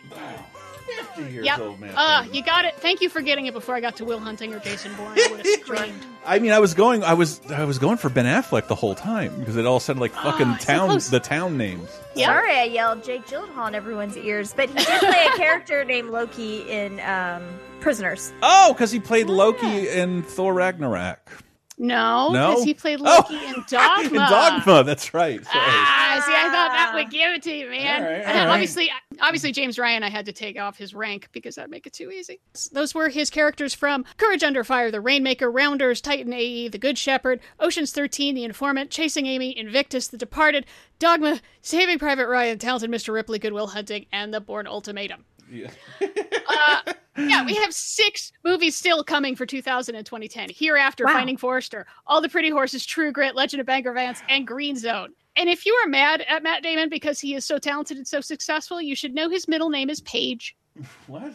50 1.15 1.31
years 1.31 1.45
Yep. 1.45 1.59
old, 1.59 1.79
Matt 1.79 1.93
Uh, 1.95 2.23
you 2.33 2.43
got 2.43 2.65
it. 2.65 2.75
Thank 2.77 2.99
you 3.01 3.07
for 3.09 3.21
getting 3.21 3.45
it 3.45 3.53
before 3.53 3.75
I 3.75 3.79
got 3.79 3.95
to 3.97 4.05
Will 4.05 4.19
Hunting 4.19 4.53
or 4.53 4.59
Jason 4.59 4.93
Bourne. 4.95 5.13
I 5.17 5.27
would 5.31 5.45
have 5.45 5.59
screamed. 5.61 6.05
I 6.25 6.39
mean, 6.39 6.51
I 6.51 6.59
was 6.59 6.73
going. 6.73 7.03
I 7.03 7.13
was. 7.13 7.39
I 7.49 7.63
was 7.65 7.79
going 7.79 7.97
for 7.97 8.09
Ben 8.09 8.25
Affleck 8.25 8.67
the 8.67 8.75
whole 8.75 8.93
time 8.95 9.37
because 9.39 9.55
it 9.55 9.65
all 9.65 9.79
sounded 9.79 10.01
like 10.01 10.11
fucking 10.13 10.57
so 10.59 10.65
town. 10.65 10.89
close. 10.89 11.09
the 11.09 11.19
town 11.21 11.57
names. 11.57 11.89
Sorry, 12.15 12.55
I 12.57 12.63
yelled 12.65 13.03
Jake 13.03 13.25
Gyllenhaal 13.25 13.69
in 13.69 13.75
everyone's 13.75 14.17
ears, 14.17 14.53
but 14.53 14.69
he 14.69 14.75
did 14.75 14.99
play 14.99 15.27
a 15.33 15.37
character 15.37 15.85
named 15.85 16.09
Loki 16.09 16.69
in 16.69 16.99
um, 17.01 17.43
Prisoners. 17.81 18.31
Oh, 18.41 18.73
because 18.73 18.91
he 18.91 18.99
played 18.99 19.27
Loki 19.27 19.89
in 19.89 20.23
Thor 20.23 20.53
Ragnarok. 20.53 21.43
No, 21.77 22.29
No? 22.31 22.49
because 22.49 22.63
he 22.63 22.73
played 22.75 22.99
Loki 22.99 23.33
in 23.43 23.55
Dogma. 23.67 24.07
In 24.07 24.13
Dogma, 24.13 24.83
that's 24.83 25.15
right. 25.15 25.43
Sorry. 25.43 25.55
Ah, 25.57 26.23
see, 26.23 26.31
I 26.31 26.43
thought 26.51 26.69
that 26.73 26.91
would 26.93 27.09
give 27.09 27.31
it 27.33 27.41
to 27.43 27.51
you, 27.51 27.69
man. 27.71 28.03
All 28.03 28.07
right, 28.11 28.19
all 28.19 28.33
right. 28.45 28.47
Obviously, 28.53 28.91
obviously, 29.19 29.51
James 29.51 29.79
Ryan, 29.79 30.03
I 30.03 30.09
had 30.11 30.27
to 30.27 30.31
take 30.31 30.59
off 30.59 30.77
his 30.77 30.93
rank 30.93 31.29
because 31.31 31.55
that'd 31.55 31.71
make 31.71 31.87
it 31.87 31.93
too 31.93 32.11
easy. 32.11 32.39
Those 32.71 32.93
were 32.93 33.09
his 33.09 33.31
characters 33.31 33.73
from 33.73 34.05
Courage 34.17 34.43
Under 34.43 34.63
Fire, 34.63 34.91
The 34.91 35.01
Rainmaker, 35.01 35.49
Rounders, 35.49 36.01
Titan 36.01 36.31
AE, 36.33 36.67
The 36.67 36.77
Good 36.77 36.99
Shepherd, 36.99 37.39
Ocean's 37.59 37.91
13, 37.93 38.35
The 38.35 38.43
Informant, 38.43 38.91
Chasing 38.91 39.25
Amy, 39.25 39.57
Invictus, 39.57 40.07
The 40.07 40.17
Departed, 40.17 40.67
Dogma, 40.99 41.41
Saving 41.63 41.97
Private 41.97 42.27
Ryan, 42.27 42.59
Talented 42.59 42.91
Mr. 42.91 43.11
Ripley, 43.11 43.39
Goodwill 43.39 43.67
Hunting, 43.67 44.05
and 44.13 44.31
The 44.31 44.39
Bourne 44.41 44.67
Ultimatum. 44.67 45.25
Uh, 46.01 46.93
yeah, 47.17 47.45
we 47.45 47.55
have 47.55 47.73
six 47.73 48.31
movies 48.43 48.75
still 48.75 49.03
coming 49.03 49.35
for 49.35 49.45
2000 49.45 49.95
and 49.95 50.05
2010. 50.05 50.49
Hereafter, 50.53 51.05
Wow. 51.05 51.13
Finding 51.13 51.37
Forrester, 51.37 51.85
All 52.07 52.21
the 52.21 52.29
Pretty 52.29 52.49
Horses, 52.49 52.85
True 52.85 53.11
Grit, 53.11 53.35
Legend 53.35 53.59
of 53.61 53.67
Bagger 53.67 53.91
Vance, 53.93 54.21
and 54.29 54.47
Green 54.47 54.75
Zone. 54.77 55.09
And 55.35 55.49
if 55.49 55.65
you 55.65 55.73
are 55.83 55.87
mad 55.87 56.21
at 56.27 56.43
Matt 56.43 56.63
Damon 56.63 56.89
because 56.89 57.19
he 57.19 57.35
is 57.35 57.45
so 57.45 57.57
talented 57.57 57.97
and 57.97 58.07
so 58.07 58.21
successful, 58.21 58.81
you 58.81 58.95
should 58.95 59.13
know 59.13 59.29
his 59.29 59.47
middle 59.47 59.69
name 59.69 59.89
is 59.89 60.01
Paige. 60.01 60.55
What? 61.07 61.33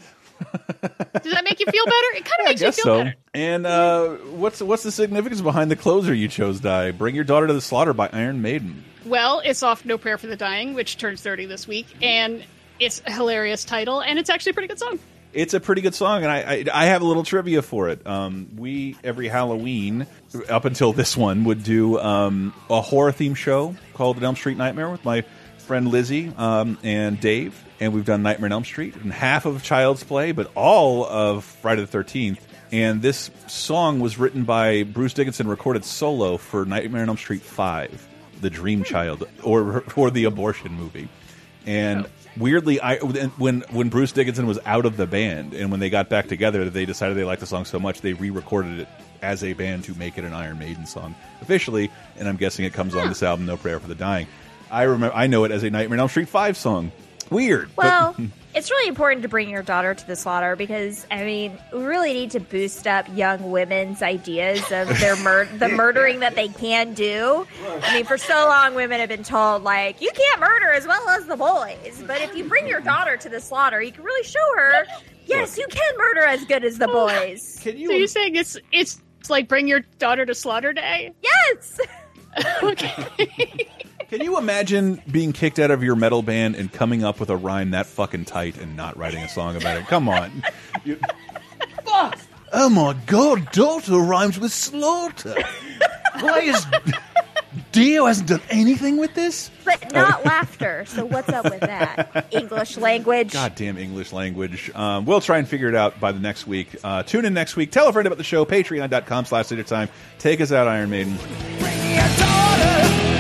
Does 1.23 1.33
that 1.33 1.45
make 1.45 1.61
you 1.61 1.67
feel 1.67 1.85
better? 1.85 2.07
It 2.15 2.25
kind 2.25 2.41
of 2.41 2.41
I 2.47 2.49
makes 2.51 2.61
you 2.61 2.67
guess 2.67 2.77
feel 2.77 2.85
so. 2.85 2.99
better. 3.05 3.15
And 3.35 3.67
uh, 3.67 4.09
what's 4.37 4.61
what's 4.61 4.83
the 4.83 4.93
significance 4.93 5.41
behind 5.41 5.71
the 5.71 5.77
closer 5.77 6.13
you 6.13 6.29
chose, 6.29 6.61
Di? 6.61 6.91
Bring 6.91 7.15
your 7.15 7.25
daughter 7.25 7.47
to 7.47 7.55
the 7.55 7.61
slaughter 7.63 7.95
by 7.95 8.11
Iron 8.13 8.43
Maiden. 8.43 8.85
Well, 9.07 9.41
it's 9.45 9.63
off 9.63 9.85
No 9.87 9.97
Prayer 9.99 10.19
for 10.19 10.27
the 10.27 10.37
Dying, 10.37 10.75
which 10.75 10.99
turns 10.99 11.23
30 11.23 11.47
this 11.47 11.67
week, 11.67 11.87
and 12.03 12.45
it's 12.79 13.03
a 13.07 13.13
hilarious 13.13 13.65
title, 13.65 14.01
and 14.01 14.19
it's 14.19 14.31
actually 14.31 14.51
a 14.51 14.55
pretty 14.55 14.69
good 14.69 14.79
song. 14.79 14.99
It's 15.33 15.53
a 15.53 15.61
pretty 15.61 15.83
good 15.83 15.95
song, 15.95 16.23
and 16.23 16.33
I 16.33 16.39
I, 16.39 16.65
I 16.73 16.85
have 16.87 17.03
a 17.03 17.05
little 17.05 17.25
trivia 17.25 17.61
for 17.63 17.89
it. 17.89 18.07
Um, 18.07 18.49
we 18.57 18.97
every 19.05 19.29
Halloween 19.29 20.07
up 20.49 20.65
until 20.65 20.93
this 20.93 21.17
one 21.17 21.45
would 21.45 21.63
do 21.63 21.99
um, 21.99 22.55
a 22.71 22.81
horror 22.81 23.13
theme 23.13 23.35
show 23.35 23.75
called 23.95 24.23
Elm 24.23 24.37
Street 24.37 24.57
Nightmare 24.57 24.89
with 24.89 25.05
my 25.05 25.25
friend 25.59 25.89
Lizzie 25.89 26.33
um, 26.37 26.79
and 26.83 27.21
Dave, 27.21 27.63
and 27.81 27.93
we've 27.93 28.05
done 28.05 28.23
Nightmare 28.23 28.49
on 28.49 28.53
Elm 28.53 28.65
Street 28.65 28.97
and 28.97 29.13
half 29.13 29.45
of 29.45 29.63
Child's 29.63 30.05
Play, 30.05 30.33
but 30.33 30.51
all 30.55 31.05
of 31.05 31.45
Friday 31.45 31.83
the 31.83 31.87
Thirteenth. 31.87 32.41
And 32.73 33.01
this 33.01 33.31
song 33.47 34.01
was 34.01 34.19
written 34.19 34.45
by 34.45 34.83
Bruce 34.83 35.13
Dickinson, 35.13 35.47
recorded 35.47 35.85
solo 35.85 36.37
for 36.37 36.65
Nightmare 36.65 37.03
on 37.03 37.09
Elm 37.09 37.17
Street 37.17 37.43
Five, 37.43 38.09
The 38.41 38.51
Dream 38.51 38.85
Child, 38.85 39.29
or 39.43 39.85
or 39.97 40.11
the 40.11 40.25
abortion 40.25 40.73
movie. 40.73 41.09
And 41.67 42.07
weirdly, 42.39 42.81
I 42.81 42.99
when 42.99 43.61
when 43.71 43.89
Bruce 43.89 44.13
Dickinson 44.13 44.47
was 44.47 44.59
out 44.65 44.87
of 44.87 44.97
the 44.97 45.07
band 45.07 45.55
and 45.55 45.71
when 45.71 45.81
they 45.81 45.91
got 45.91 46.09
back 46.09 46.29
together, 46.29 46.69
they 46.71 46.85
decided 46.85 47.17
they 47.17 47.25
liked 47.25 47.41
the 47.41 47.47
song 47.47 47.65
so 47.65 47.79
much 47.79 48.01
they 48.01 48.13
re-recorded 48.13 48.81
it 48.81 48.89
as 49.23 49.43
a 49.43 49.53
band 49.55 49.85
to 49.85 49.95
make 49.95 50.19
it 50.19 50.25
an 50.25 50.33
Iron 50.33 50.59
Maiden 50.59 50.87
song 50.87 51.15
officially. 51.41 51.91
And 52.19 52.29
I'm 52.29 52.37
guessing 52.37 52.65
it 52.65 52.73
comes 52.73 52.95
on 52.95 53.09
this 53.09 53.23
album, 53.23 53.47
No 53.47 53.57
Prayer 53.57 53.81
for 53.81 53.89
the 53.89 53.95
Dying. 53.95 54.27
I 54.71 54.83
remember, 54.85 55.15
I 55.15 55.27
know 55.27 55.45
it 55.45 55.51
as 55.51 55.63
a 55.63 55.71
Nightmare 55.71 55.97
on 55.97 56.01
Elm 56.01 56.09
Street 56.09 56.29
Five 56.29 56.57
song. 56.57 56.93
Weird. 57.31 57.71
but- 57.77 57.85
Well, 57.85 58.17
it's 58.55 58.71
really 58.71 58.89
important 58.89 59.23
to 59.23 59.29
bring 59.29 59.51
your 59.51 59.63
daughter 59.63 59.95
to 59.95 60.07
the 60.07 60.17
slaughter 60.17 60.57
because 60.57 61.07
I 61.11 61.25
mean, 61.25 61.59
we 61.73 61.85
really 61.85 62.15
need 62.15 62.31
to 62.31 62.41
boost 62.41 62.87
up 62.87 63.07
young 63.15 63.51
women's 63.51 64.01
ideas 64.01 64.61
of 64.73 64.99
their 64.99 65.15
mur- 65.17 65.45
the 65.59 65.69
murdering 65.69 66.21
that 66.21 66.35
they 66.35 66.49
can 66.49 66.95
do. 66.95 67.47
I 67.83 67.95
mean, 67.95 68.05
for 68.07 68.17
so 68.17 68.35
long, 68.35 68.75
women 68.75 68.99
have 69.01 69.11
been 69.11 69.23
told 69.25 69.63
like 69.63 70.01
you 70.01 70.11
can't 70.15 70.41
murder 70.41 70.71
as 70.71 70.87
well 70.87 71.07
as 71.11 71.27
the 71.27 71.37
boys, 71.37 72.03
but 72.07 72.23
if 72.23 72.35
you 72.35 72.45
bring 72.45 72.67
your 72.67 72.81
daughter 72.81 73.19
to 73.19 73.29
the 73.29 73.41
slaughter, 73.41 73.83
you 73.83 73.93
can 73.93 74.05
really 74.05 74.25
show 74.25 74.57
her. 74.57 74.87
Yes, 75.27 75.59
you 75.59 75.67
can 75.69 75.99
murder 75.99 76.23
as 76.23 76.45
good 76.45 76.65
as 76.65 76.79
the 76.79 76.89
oh, 76.89 77.09
boys. 77.09 77.59
Can 77.61 77.75
So 77.75 77.93
you're 77.93 78.07
saying 78.07 78.37
it's 78.37 78.57
it's 78.73 79.03
it's 79.21 79.29
like 79.29 79.49
bring 79.49 79.67
your 79.69 79.81
daughter 79.99 80.25
to 80.25 80.35
slaughter 80.35 80.73
day? 80.73 81.13
Yes. 81.23 81.81
Can 84.11 84.21
you 84.23 84.39
imagine 84.39 85.03
being 85.11 85.33
kicked 85.33 85.59
out 85.59 85.71
of 85.73 85.83
your 85.83 85.97
metal 85.97 86.23
band 86.23 86.55
and 86.55 86.73
coming 86.73 87.03
up 87.03 87.19
with 87.19 87.29
a 87.31 87.37
rhyme 87.37 87.73
that 87.73 87.87
fucking 87.87 88.25
tight 88.25 88.57
and 88.57 88.77
not 88.77 88.97
writing 88.97 89.23
a 89.23 89.29
song 89.29 89.57
about 89.57 89.77
it? 89.79 89.87
Come 89.87 90.09
on. 90.09 90.43
You- 90.85 90.99
Oh 92.53 92.69
my 92.69 92.95
god, 93.07 93.51
daughter 93.53 93.99
rhymes 93.99 94.39
with 94.39 94.53
slaughter. 94.53 95.35
Why 96.21 96.41
is 96.41 96.65
Dio 97.73 98.07
hasn't 98.07 98.29
done 98.29 98.41
anything 98.51 98.97
with 98.99 99.15
this? 99.15 99.51
But 99.65 99.93
not 99.93 100.25
laughter. 100.25 100.85
So 100.87 101.05
what's 101.05 101.29
up 101.29 101.45
with 101.45 101.61
that? 101.61 102.27
English 102.31 102.77
language. 102.77 103.33
Goddamn 103.33 103.77
English 103.79 104.13
language. 104.13 104.71
Um, 104.75 105.05
we'll 105.07 105.21
try 105.21 105.39
and 105.39 105.49
figure 105.49 105.69
it 105.69 105.75
out 105.75 105.99
by 105.99 106.13
the 106.13 106.21
next 106.21 106.47
week. 106.47 106.69
Uh, 106.85 107.03
tune 107.03 107.25
in 107.25 107.35
next 107.35 107.57
week. 107.57 107.73
Tell 107.73 107.89
a 107.89 107.93
friend 107.93 108.07
about 108.07 108.19
the 108.19 108.25
show. 108.25 108.45
Patreon.com 108.45 109.25
slash 109.25 109.49
time. 109.67 109.89
Take 110.19 110.41
us 110.41 110.53
out, 110.53 110.69
Iron 110.69 110.91
Maiden. 110.91 111.17
Bring 111.59 111.95
your 111.95 112.09
daughter 112.17 113.16